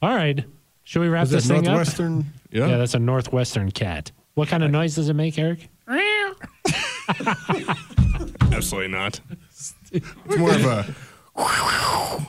All 0.01 0.15
right. 0.15 0.43
Should 0.83 1.01
we 1.01 1.07
wrap 1.09 1.23
Is 1.25 1.31
this 1.31 1.47
that 1.47 1.55
thing 1.55 1.63
Northwestern? 1.65 2.25
Yeah. 2.51 2.63
up? 2.63 2.69
Yeah, 2.69 2.77
that's 2.77 2.93
a 2.93 2.99
northwestern 2.99 3.71
cat. 3.71 4.11
What 4.35 4.47
kind 4.47 4.63
of 4.63 4.71
noise 4.71 4.95
does 4.95 5.09
it 5.09 5.15
make, 5.15 5.35
Aric? 5.35 5.67
Absolutely 8.53 8.91
not. 8.91 9.19
It's 9.51 9.73
more 10.37 10.51
of 10.51 10.65
a. 10.65 10.95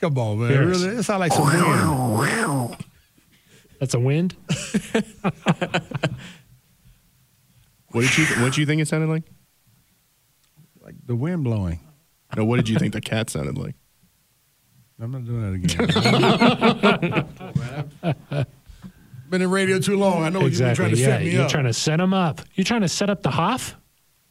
Come 0.00 0.18
on, 0.18 0.38
man. 0.40 0.50
Yes. 0.50 0.82
Really? 0.82 0.96
It 0.96 1.02
sounds 1.02 1.20
like 1.20 1.32
some 1.32 2.18
wind. 2.18 2.76
That's 3.78 3.94
a 3.94 4.00
wind? 4.00 4.34
What 7.92 8.00
did 8.00 8.16
you 8.16 8.24
What 8.24 8.44
did 8.46 8.56
you 8.56 8.66
think 8.66 8.80
it 8.80 8.88
sounded 8.88 9.10
like? 9.10 9.24
Like 10.80 10.94
the 11.06 11.14
wind 11.14 11.44
blowing. 11.44 11.78
No, 12.36 12.44
what 12.44 12.56
did 12.56 12.68
you 12.68 12.78
think 12.78 12.92
the 12.92 13.00
cat 13.00 13.30
sounded 13.30 13.58
like? 13.58 13.74
I'm 15.00 15.10
not 15.10 15.24
doing 15.24 15.42
that 15.42 15.54
again. 18.02 18.46
Been 19.30 19.42
in 19.42 19.50
radio 19.50 19.78
too 19.80 19.96
long. 19.96 20.22
I 20.22 20.28
know 20.28 20.40
you're 20.40 20.48
exactly. 20.48 20.84
trying 20.84 20.94
to 20.94 21.00
yeah, 21.00 21.06
set 21.06 21.20
me 21.22 21.30
you're 21.32 21.42
up. 21.42 21.50
trying 21.50 21.64
to 21.64 21.72
set 21.72 21.98
him 21.98 22.14
up. 22.14 22.40
You're 22.54 22.64
trying 22.64 22.82
to 22.82 22.88
set 22.88 23.10
up 23.10 23.22
the 23.22 23.30
Hoff? 23.30 23.74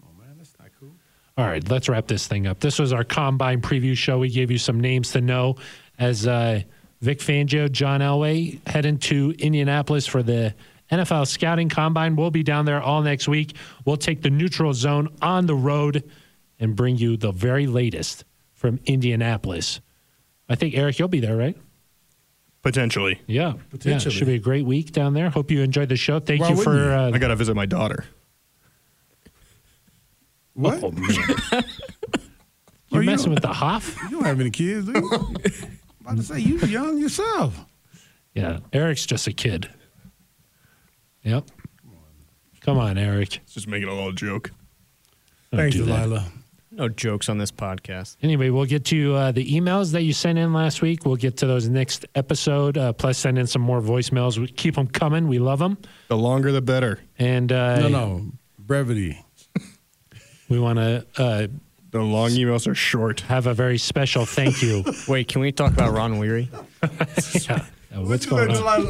oh 0.03 0.07
man, 0.17 0.35
that's 0.37 0.55
not 0.59 0.69
cool. 0.79 0.91
All 1.37 1.45
right, 1.45 1.67
let's 1.69 1.89
wrap 1.89 2.07
this 2.07 2.27
thing 2.27 2.47
up. 2.47 2.59
This 2.59 2.79
was 2.79 2.93
our 2.93 3.03
combine 3.03 3.61
preview 3.61 3.97
show. 3.97 4.19
We 4.19 4.29
gave 4.29 4.51
you 4.51 4.59
some 4.59 4.79
names 4.79 5.11
to 5.11 5.21
know 5.21 5.57
as 5.99 6.27
uh, 6.27 6.61
Vic 7.01 7.19
Fangio, 7.19 7.69
John 7.69 7.99
Elway 7.99 8.65
head 8.67 8.85
into 8.85 9.33
Indianapolis 9.39 10.07
for 10.07 10.23
the 10.23 10.53
NFL 10.91 11.27
scouting 11.27 11.67
combine. 11.67 12.15
We'll 12.15 12.31
be 12.31 12.43
down 12.43 12.65
there 12.65 12.81
all 12.81 13.01
next 13.01 13.27
week. 13.27 13.55
We'll 13.85 13.97
take 13.97 14.21
the 14.21 14.29
neutral 14.29 14.73
zone 14.73 15.09
on 15.21 15.47
the 15.47 15.55
road 15.55 16.09
and 16.61 16.75
bring 16.75 16.95
you 16.95 17.17
the 17.17 17.31
very 17.33 17.67
latest 17.67 18.23
from 18.53 18.79
Indianapolis. 18.85 19.81
I 20.47 20.55
think 20.55 20.73
Aric, 20.75 20.97
you'll 20.99 21.07
be 21.09 21.19
there, 21.19 21.35
right? 21.35 21.57
Potentially. 22.61 23.19
Yeah, 23.25 23.53
Potentially. 23.71 24.13
Yeah, 24.13 24.19
should 24.19 24.27
be 24.27 24.35
a 24.35 24.39
great 24.39 24.65
week 24.65 24.91
down 24.91 25.13
there. 25.15 25.29
Hope 25.31 25.49
you 25.51 25.61
enjoyed 25.61 25.89
the 25.89 25.95
show. 25.97 26.19
Thank 26.19 26.41
Why 26.41 26.49
you 26.49 26.61
for. 26.63 26.75
you? 26.75 26.91
Uh, 26.91 27.11
I 27.13 27.17
got 27.17 27.29
to 27.29 27.35
visit 27.35 27.55
my 27.55 27.65
daughter. 27.65 28.05
What? 30.53 30.83
oh 30.83 30.91
man, 30.91 31.09
you're 32.89 33.01
you- 33.01 33.09
messing 33.09 33.33
with 33.33 33.41
the 33.41 33.47
Hoff? 33.53 33.97
You 34.03 34.09
don't 34.11 34.25
have 34.25 34.39
any 34.39 34.51
kids, 34.51 34.85
do 34.85 34.91
you? 34.91 35.09
I'm 35.11 35.35
about 36.01 36.17
to 36.17 36.23
say 36.23 36.39
you 36.39 36.57
young 36.59 36.97
yourself. 36.99 37.65
Yeah, 38.35 38.59
Aric's 38.73 39.05
just 39.05 39.27
a 39.27 39.33
kid. 39.33 39.69
Yep. 41.23 41.45
Come 42.61 42.77
on, 42.77 42.95
Aric. 42.97 43.37
It's 43.43 43.53
just 43.53 43.67
making 43.67 43.87
a 43.89 43.93
little 43.93 44.11
joke. 44.11 44.51
Don't 45.51 45.61
Thanks, 45.61 45.75
do 45.75 45.85
that. 45.85 46.23
DiLalla. 46.71 46.77
No 46.77 46.89
jokes 46.89 47.29
on 47.29 47.37
this 47.37 47.51
podcast. 47.51 48.17
Anyway, 48.21 48.49
we'll 48.49 48.65
get 48.65 48.85
to 48.85 49.15
uh, 49.15 49.31
the 49.31 49.45
emails 49.51 49.91
that 49.91 50.03
you 50.03 50.13
sent 50.13 50.37
in 50.37 50.53
last 50.53 50.81
week. 50.81 51.05
We'll 51.05 51.15
get 51.15 51.37
to 51.37 51.45
those 51.47 51.67
next 51.69 52.05
episode. 52.15 52.77
Uh, 52.77 52.93
plus, 52.93 53.17
send 53.17 53.37
in 53.37 53.47
some 53.47 53.61
more 53.61 53.81
voicemails. 53.81 54.37
We 54.37 54.47
keep 54.47 54.75
them 54.75 54.87
coming. 54.87 55.27
We 55.27 55.39
love 55.39 55.59
them. 55.59 55.77
The 56.07 56.17
longer, 56.17 56.51
the 56.51 56.61
better. 56.61 56.99
And 57.19 57.51
uh, 57.51 57.79
No, 57.81 57.87
no, 57.89 58.31
brevity. 58.59 59.23
We 60.49 60.59
want 60.59 60.79
to 60.79 61.05
uh, 61.17 61.47
The 61.91 62.01
long 62.01 62.31
emails 62.31 62.67
are 62.67 62.75
short. 62.75 63.21
have 63.21 63.47
a 63.47 63.53
very 63.53 63.77
special 63.77 64.25
thank 64.25 64.61
you. 64.61 64.83
Wait, 65.07 65.29
can 65.29 65.39
we 65.41 65.51
talk 65.53 65.71
about 65.71 65.93
Ron 65.93 66.17
Weary? 66.19 66.49
Yeah. 67.47 67.65
Uh, 67.93 68.01
What's 68.03 68.25
going 68.25 68.49
on? 68.51 68.83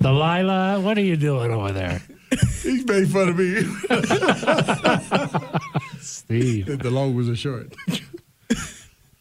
DiLalla, 0.00 0.82
what 0.82 0.96
are 0.96 1.02
you 1.02 1.16
doing 1.16 1.52
over 1.52 1.72
there? 1.72 2.00
He's 2.62 2.84
made 2.86 3.08
fun 3.10 3.28
of 3.30 3.38
me. 3.38 3.62
Steve. 6.00 6.78
the 6.78 6.90
long 6.90 7.14
was 7.14 7.28
a 7.28 7.36
short. 7.36 7.74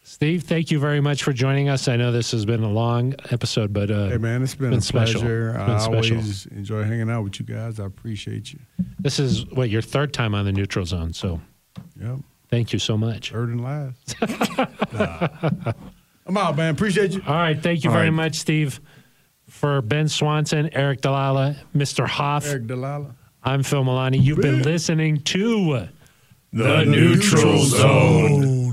Steve, 0.03 0.43
thank 0.43 0.71
you 0.71 0.79
very 0.79 0.99
much 0.99 1.21
for 1.23 1.31
joining 1.31 1.69
us. 1.69 1.87
I 1.87 1.95
know 1.95 2.11
this 2.11 2.31
has 2.31 2.43
been 2.45 2.63
a 2.63 2.69
long 2.69 3.13
episode, 3.29 3.71
but 3.71 3.91
uh, 3.91 4.07
Hey 4.09 4.17
man, 4.17 4.41
it's 4.41 4.55
been, 4.55 4.71
Been 4.71 4.79
a 4.79 4.81
special. 4.81 5.21
pleasure. 5.21 5.51
Been 5.53 5.61
I 5.61 5.77
special. 5.77 6.17
always 6.17 6.45
enjoy 6.47 6.83
hanging 6.83 7.09
out 7.11 7.23
with 7.23 7.39
you 7.39 7.45
guys. 7.45 7.79
I 7.79 7.85
appreciate 7.85 8.51
you. 8.51 8.59
this 8.99 9.19
is 9.19 9.45
what 9.51 9.69
your 9.69 9.81
third 9.83 10.13
time 10.13 10.33
on 10.33 10.45
the 10.45 10.51
neutral 10.51 10.85
zone. 10.85 11.13
So 11.13 11.39
Yep. 12.01 12.17
thank 12.49 12.73
you 12.73 12.79
so 12.79 12.97
much. 12.97 13.31
Third 13.31 13.49
and 13.49 13.63
last. 13.63 14.15
Nah. 14.93 15.27
I'm 16.25 16.35
out, 16.37 16.57
man. 16.57 16.73
Appreciate 16.73 17.11
you. 17.11 17.21
All 17.27 17.35
right. 17.35 17.61
Thank 17.61 17.83
you 17.83 17.89
All 17.89 17.95
very 17.95 18.07
right. 18.09 18.15
much, 18.15 18.35
Steve. 18.35 18.81
For 19.57 19.81
Ben 19.81 20.07
Swanson, 20.07 20.69
Aric 20.69 21.01
DiLalla, 21.01 21.57
Mr. 21.75 22.07
Hoff, 22.07 22.45
Aric 22.45 22.67
DiLalla. 22.67 23.15
I'm 23.43 23.63
Phil 23.63 23.83
Milani. 23.83 24.21
You've 24.21 24.37
been 24.37 24.61
listening 24.61 25.21
to 25.21 25.87
The 26.53 26.83
Neutral 26.85 27.63
Zone. 27.63 28.66